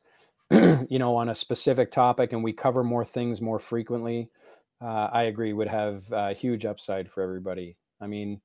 you 0.90 1.00
know, 1.00 1.16
on 1.16 1.30
a 1.30 1.36
specific 1.36 1.92
topic 1.92 2.34
and 2.34 2.44
we 2.44 2.52
cover 2.54 2.84
more 2.84 3.06
things 3.06 3.40
more 3.40 3.60
frequently, 3.60 4.30
uh, 4.82 5.10
I 5.12 5.24
agree 5.24 5.54
would 5.54 5.70
have 5.70 6.12
a 6.12 6.34
huge 6.34 6.66
upside 6.66 7.10
for 7.10 7.24
everybody. 7.24 7.78
I 8.02 8.08
mean, 8.08 8.42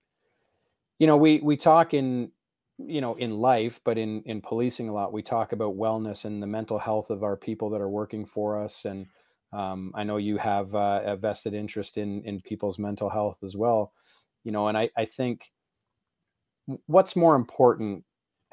you 0.99 1.07
know, 1.07 1.16
we 1.16 1.41
we 1.43 1.57
talk 1.57 1.95
in 1.95 2.31
you 2.78 3.01
know 3.01 3.15
in 3.15 3.31
life 3.31 3.81
but 3.85 3.97
in 3.97 4.23
in 4.24 4.43
policing 4.43 4.89
a 4.89 4.93
lot 4.93 5.12
we 5.12 5.23
talk 5.23 5.53
about 5.53 5.77
wellness 5.77 6.27
and 6.27 6.43
the 6.43 6.47
mental 6.47 6.78
health 6.78 7.09
of 7.09 7.23
our 7.23 7.37
people 7.37 7.70
that 7.70 7.81
are 7.81 7.89
working 7.89 8.27
for 8.27 8.62
us 8.62 8.85
and 8.85 9.07
um, 9.55 9.93
i 9.95 10.05
know 10.05 10.19
you 10.19 10.37
have 10.37 10.74
uh, 10.74 11.01
a 11.07 11.16
vested 11.16 11.55
interest 11.55 11.97
in 11.97 12.23
in 12.24 12.39
people's 12.41 12.78
mental 12.78 13.09
health 13.09 13.39
as 13.43 13.57
well 13.57 13.93
you 14.45 14.53
know 14.53 14.69
and 14.69 14.77
i 14.77 14.91
i 14.95 15.07
think 15.07 15.51
what's 16.87 17.16
more 17.16 17.35
important 17.35 18.05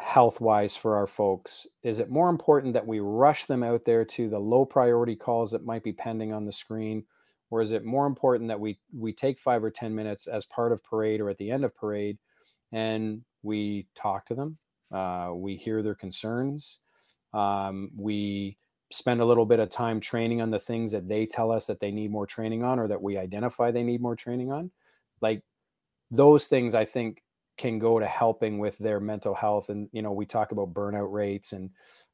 health 0.04 0.42
wise 0.42 0.76
for 0.76 0.96
our 0.96 1.08
folks? 1.08 1.66
Is 1.82 2.00
it 2.00 2.10
more 2.10 2.30
important 2.30 2.74
that 2.74 2.86
we 2.86 3.00
rush 3.00 3.46
them 3.46 3.64
out 3.64 3.86
there 3.86 4.06
to 4.06 4.30
the 4.30 4.40
low 4.40 4.66
priority 4.66 5.16
calls 5.16 5.52
that 5.52 5.66
might 5.66 5.84
be 5.84 5.94
pending 5.94 6.34
on 6.34 6.46
the 6.46 6.52
screen? 6.52 7.06
Or 7.50 7.62
is 7.62 7.72
it 7.72 7.86
more 7.86 8.06
important 8.06 8.48
that 8.50 8.60
we 8.60 8.80
we 8.96 9.14
take 9.14 9.40
five 9.40 9.64
or 9.64 9.72
ten 9.72 9.94
minutes 9.96 10.28
as 10.28 10.46
part 10.46 10.72
of 10.72 10.84
parade 10.84 11.22
or 11.22 11.30
at 11.30 11.38
the 11.38 11.52
end 11.52 11.64
of 11.64 11.76
parade 11.76 12.18
and 12.72 13.24
we 13.44 13.88
talk 13.96 14.26
to 14.28 14.36
them? 14.36 14.58
Uh, 14.92 15.32
we 15.34 15.56
hear 15.56 15.82
their 15.82 15.96
concerns. 15.96 16.80
Um, 17.34 17.92
we 17.96 18.58
spend 18.92 19.22
a 19.22 19.26
little 19.26 19.46
bit 19.46 19.60
of 19.60 19.70
time 19.70 20.00
training 20.00 20.42
on 20.42 20.52
the 20.52 20.60
things 20.60 20.92
that 20.92 21.08
they 21.08 21.26
tell 21.26 21.52
us 21.52 21.66
that 21.68 21.80
they 21.80 21.92
need 21.92 22.12
more 22.12 22.28
training 22.28 22.64
on 22.64 22.80
or 22.80 22.88
that 22.88 23.02
we 23.02 23.18
identify 23.18 23.72
they 23.72 23.84
need 23.84 24.02
more 24.02 24.16
training 24.16 24.52
on. 24.52 24.72
Like 25.22 25.42
those 26.14 26.46
things 26.46 26.76
i 26.76 26.86
think 26.86 27.23
can 27.58 27.80
go 27.80 28.00
to 28.00 28.06
helping 28.06 28.58
with 28.58 28.78
their 28.78 29.00
mental 29.00 29.34
health 29.34 29.70
and 29.70 29.88
you 29.92 30.02
know 30.02 30.12
we 30.12 30.26
talk 30.26 30.52
about 30.52 30.74
burnout 30.74 31.12
rates 31.12 31.54
and 31.54 31.70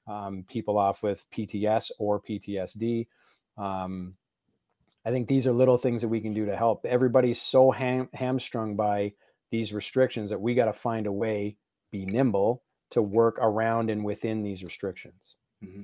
um, 0.07 0.43
people 0.47 0.77
off 0.77 1.03
with 1.03 1.25
pts 1.33 1.91
or 1.99 2.21
ptsd 2.21 3.07
um, 3.57 4.13
i 5.05 5.11
think 5.11 5.27
these 5.27 5.47
are 5.47 5.51
little 5.51 5.77
things 5.77 6.01
that 6.01 6.07
we 6.07 6.19
can 6.19 6.33
do 6.33 6.45
to 6.45 6.55
help 6.55 6.85
everybody's 6.85 7.41
so 7.41 7.71
ham- 7.71 8.09
hamstrung 8.13 8.75
by 8.75 9.11
these 9.51 9.73
restrictions 9.73 10.29
that 10.29 10.41
we 10.41 10.55
got 10.55 10.65
to 10.65 10.73
find 10.73 11.07
a 11.07 11.11
way 11.11 11.55
be 11.91 12.05
nimble 12.05 12.63
to 12.91 13.01
work 13.01 13.37
around 13.41 13.89
and 13.89 14.03
within 14.03 14.43
these 14.43 14.63
restrictions 14.63 15.35
mm-hmm. 15.63 15.83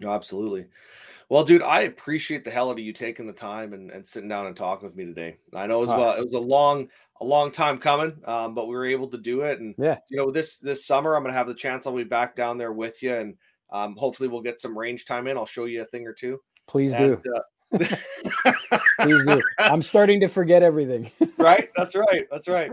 no, 0.00 0.12
absolutely 0.12 0.66
well, 1.30 1.44
dude, 1.44 1.62
I 1.62 1.82
appreciate 1.82 2.44
the 2.44 2.50
hell 2.50 2.68
out 2.68 2.72
of 2.72 2.78
you 2.80 2.92
taking 2.92 3.26
the 3.26 3.32
time 3.32 3.72
and, 3.72 3.90
and 3.90 4.06
sitting 4.06 4.28
down 4.28 4.46
and 4.46 4.54
talking 4.54 4.86
with 4.86 4.96
me 4.96 5.06
today. 5.06 5.38
I 5.54 5.66
know 5.66 5.82
it 5.82 5.86
was 5.86 5.90
uh, 5.90 6.20
it 6.20 6.26
was 6.26 6.34
a 6.34 6.38
long 6.38 6.88
a 7.20 7.24
long 7.24 7.50
time 7.50 7.78
coming, 7.78 8.16
um, 8.24 8.54
but 8.54 8.66
we 8.66 8.74
were 8.74 8.86
able 8.86 9.08
to 9.08 9.18
do 9.18 9.42
it. 9.42 9.60
And 9.60 9.74
yeah, 9.78 9.98
you 10.10 10.16
know, 10.16 10.30
this 10.30 10.58
this 10.58 10.86
summer 10.86 11.14
I'm 11.14 11.22
gonna 11.22 11.34
have 11.34 11.46
the 11.46 11.54
chance. 11.54 11.86
I'll 11.86 11.96
be 11.96 12.04
back 12.04 12.34
down 12.34 12.58
there 12.58 12.72
with 12.72 13.02
you, 13.02 13.14
and 13.14 13.34
um, 13.72 13.96
hopefully 13.96 14.28
we'll 14.28 14.42
get 14.42 14.60
some 14.60 14.76
range 14.76 15.04
time 15.04 15.26
in. 15.26 15.36
I'll 15.36 15.46
show 15.46 15.64
you 15.64 15.82
a 15.82 15.86
thing 15.86 16.06
or 16.06 16.12
two. 16.12 16.40
Please 16.66 16.94
and, 16.94 17.22
do. 17.22 17.34
Uh, 17.34 17.40
Please 19.00 19.26
do. 19.26 19.42
I'm 19.58 19.82
starting 19.82 20.20
to 20.20 20.28
forget 20.28 20.62
everything. 20.62 21.10
right. 21.38 21.68
That's 21.76 21.96
right. 21.96 22.26
That's 22.30 22.48
right. 22.48 22.70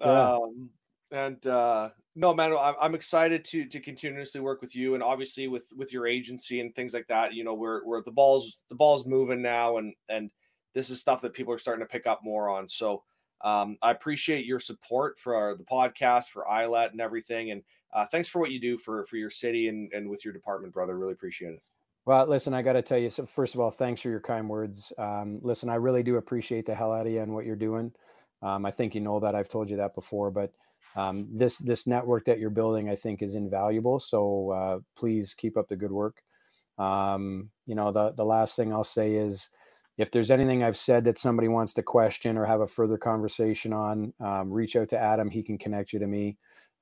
Yeah. 0.00 0.34
Um, 0.34 0.70
and 1.10 1.46
uh, 1.46 1.90
no, 2.14 2.34
man, 2.34 2.54
I'm 2.80 2.94
excited 2.94 3.44
to 3.46 3.66
to 3.66 3.80
continuously 3.80 4.40
work 4.40 4.60
with 4.60 4.74
you, 4.74 4.94
and 4.94 5.02
obviously 5.02 5.48
with 5.48 5.66
with 5.76 5.92
your 5.92 6.06
agency 6.06 6.60
and 6.60 6.74
things 6.74 6.92
like 6.92 7.06
that. 7.08 7.34
You 7.34 7.44
know, 7.44 7.54
we're 7.54 7.84
we're 7.84 8.02
the 8.02 8.10
balls 8.10 8.62
the 8.68 8.74
balls 8.74 9.06
moving 9.06 9.42
now, 9.42 9.78
and 9.78 9.94
and 10.08 10.30
this 10.74 10.90
is 10.90 11.00
stuff 11.00 11.22
that 11.22 11.34
people 11.34 11.52
are 11.52 11.58
starting 11.58 11.84
to 11.84 11.90
pick 11.90 12.06
up 12.06 12.20
more 12.22 12.48
on. 12.48 12.68
So 12.68 13.02
um, 13.42 13.76
I 13.82 13.90
appreciate 13.90 14.46
your 14.46 14.60
support 14.60 15.18
for 15.18 15.34
our, 15.34 15.56
the 15.56 15.64
podcast, 15.64 16.30
for 16.30 16.44
ILET 16.44 16.92
and 16.92 17.00
everything, 17.00 17.50
and 17.50 17.62
uh, 17.92 18.06
thanks 18.06 18.28
for 18.28 18.40
what 18.40 18.50
you 18.50 18.60
do 18.60 18.76
for 18.78 19.04
for 19.06 19.16
your 19.16 19.30
city 19.30 19.68
and 19.68 19.92
and 19.92 20.08
with 20.08 20.24
your 20.24 20.34
department, 20.34 20.74
brother. 20.74 20.98
Really 20.98 21.12
appreciate 21.12 21.54
it. 21.54 21.62
Well, 22.06 22.26
listen, 22.26 22.54
I 22.54 22.62
got 22.62 22.74
to 22.74 22.82
tell 22.82 22.98
you. 22.98 23.10
So 23.10 23.26
first 23.26 23.54
of 23.54 23.60
all, 23.60 23.72
thanks 23.72 24.00
for 24.00 24.10
your 24.10 24.20
kind 24.20 24.48
words. 24.48 24.92
Um, 24.96 25.40
listen, 25.42 25.68
I 25.68 25.74
really 25.74 26.04
do 26.04 26.16
appreciate 26.16 26.64
the 26.64 26.74
hell 26.74 26.92
out 26.92 27.06
of 27.06 27.12
you 27.12 27.20
and 27.20 27.34
what 27.34 27.44
you're 27.44 27.56
doing. 27.56 27.92
Um, 28.42 28.64
I 28.64 28.70
think 28.70 28.94
you 28.94 29.00
know 29.00 29.18
that 29.20 29.34
I've 29.34 29.48
told 29.48 29.68
you 29.68 29.78
that 29.78 29.96
before, 29.96 30.30
but 30.30 30.52
um, 30.94 31.28
this 31.32 31.58
this 31.58 31.86
network 31.86 32.24
that 32.26 32.38
you're 32.38 32.50
building, 32.50 32.88
I 32.88 32.96
think, 32.96 33.22
is 33.22 33.34
invaluable. 33.34 33.98
So 33.98 34.50
uh, 34.50 34.78
please 34.96 35.34
keep 35.34 35.56
up 35.56 35.68
the 35.68 35.76
good 35.76 35.90
work. 35.90 36.22
Um, 36.78 37.50
you 37.66 37.74
know, 37.74 37.92
the 37.92 38.12
the 38.12 38.24
last 38.24 38.56
thing 38.56 38.72
I'll 38.72 38.84
say 38.84 39.14
is, 39.14 39.50
if 39.98 40.10
there's 40.10 40.30
anything 40.30 40.62
I've 40.62 40.76
said 40.76 41.04
that 41.04 41.18
somebody 41.18 41.48
wants 41.48 41.72
to 41.74 41.82
question 41.82 42.36
or 42.36 42.44
have 42.44 42.60
a 42.60 42.66
further 42.66 42.98
conversation 42.98 43.72
on, 43.72 44.12
um, 44.20 44.50
reach 44.50 44.76
out 44.76 44.90
to 44.90 44.98
Adam. 44.98 45.30
He 45.30 45.42
can 45.42 45.58
connect 45.58 45.92
you 45.92 45.98
to 45.98 46.06
me. 46.06 46.36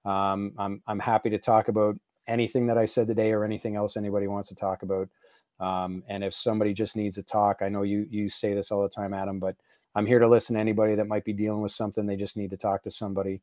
Um, 0.05 0.53
I'm 0.59 0.83
I'm 0.87 0.99
happy 0.99 1.31
to 1.31 1.39
talk 1.39 1.69
about 1.69 1.97
anything 2.29 2.67
that 2.67 2.79
I 2.79 2.87
said 2.87 3.07
today 3.07 3.33
or 3.33 3.45
anything 3.45 3.77
else 3.77 3.97
anybody 3.97 4.27
wants 4.27 4.49
to 4.51 4.55
talk 4.55 4.83
about. 4.83 5.09
Um, 5.61 6.03
and 6.09 6.25
if 6.25 6.35
somebody 6.35 6.75
just 6.75 6.97
needs 6.97 7.15
to 7.17 7.23
talk, 7.23 7.59
I 7.63 7.69
know 7.69 7.83
you 7.83 8.07
you 8.11 8.29
say 8.29 8.55
this 8.55 8.71
all 8.71 8.83
the 8.83 8.89
time, 8.89 9.15
Adam, 9.15 9.39
but 9.39 9.57
I'm 9.95 10.07
here 10.07 10.19
to 10.19 10.29
listen 10.29 10.55
to 10.55 10.61
anybody 10.61 10.97
that 10.97 11.07
might 11.07 11.25
be 11.25 11.33
dealing 11.33 11.63
with 11.63 11.73
something. 11.73 12.07
They 12.07 12.17
just 12.17 12.37
need 12.37 12.51
to 12.51 12.57
talk 12.57 12.83
to 12.83 12.91
somebody 12.91 13.41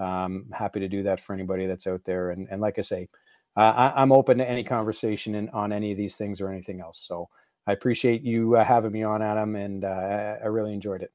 um, 0.00 0.46
happy 0.52 0.80
to 0.80 0.88
do 0.88 1.02
that 1.04 1.20
for 1.20 1.34
anybody 1.34 1.66
that's 1.66 1.86
out 1.86 2.04
there. 2.04 2.30
And, 2.30 2.48
and 2.50 2.60
like 2.60 2.78
I 2.78 2.82
say, 2.82 3.08
uh, 3.56 3.92
I, 3.96 4.02
am 4.02 4.12
open 4.12 4.38
to 4.38 4.48
any 4.48 4.64
conversation 4.64 5.34
in, 5.34 5.48
on 5.50 5.72
any 5.72 5.92
of 5.92 5.98
these 5.98 6.16
things 6.16 6.40
or 6.40 6.50
anything 6.50 6.80
else. 6.80 7.04
So 7.06 7.28
I 7.70 7.72
appreciate 7.72 8.22
you 8.22 8.56
uh, 8.56 8.64
having 8.64 8.90
me 8.90 9.04
on, 9.04 9.22
Adam, 9.22 9.54
and 9.54 9.84
uh, 9.84 10.36
I 10.42 10.46
really 10.48 10.74
enjoyed 10.74 11.02
it. 11.02 11.12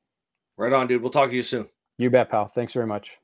Right 0.58 0.72
on, 0.72 0.88
dude. 0.88 1.02
We'll 1.02 1.12
talk 1.12 1.30
to 1.32 1.36
you 1.36 1.44
soon. 1.44 1.68
You 1.98 2.10
bet, 2.10 2.30
pal. 2.30 2.48
Thanks 2.48 2.72
very 2.72 2.88
much. 2.88 3.18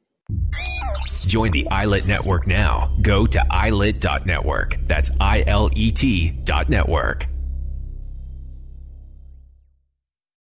Join 1.28 1.52
the 1.52 1.66
ILET 1.72 2.08
network 2.08 2.46
now. 2.46 2.92
Go 3.02 3.26
to 3.26 3.42
ilet.network. 3.50 4.76
That's 4.86 5.12
I 5.22 5.46
L 5.48 5.70
E 5.74 5.92
T 5.92 6.32
dot 6.44 6.68
network. 6.68 7.26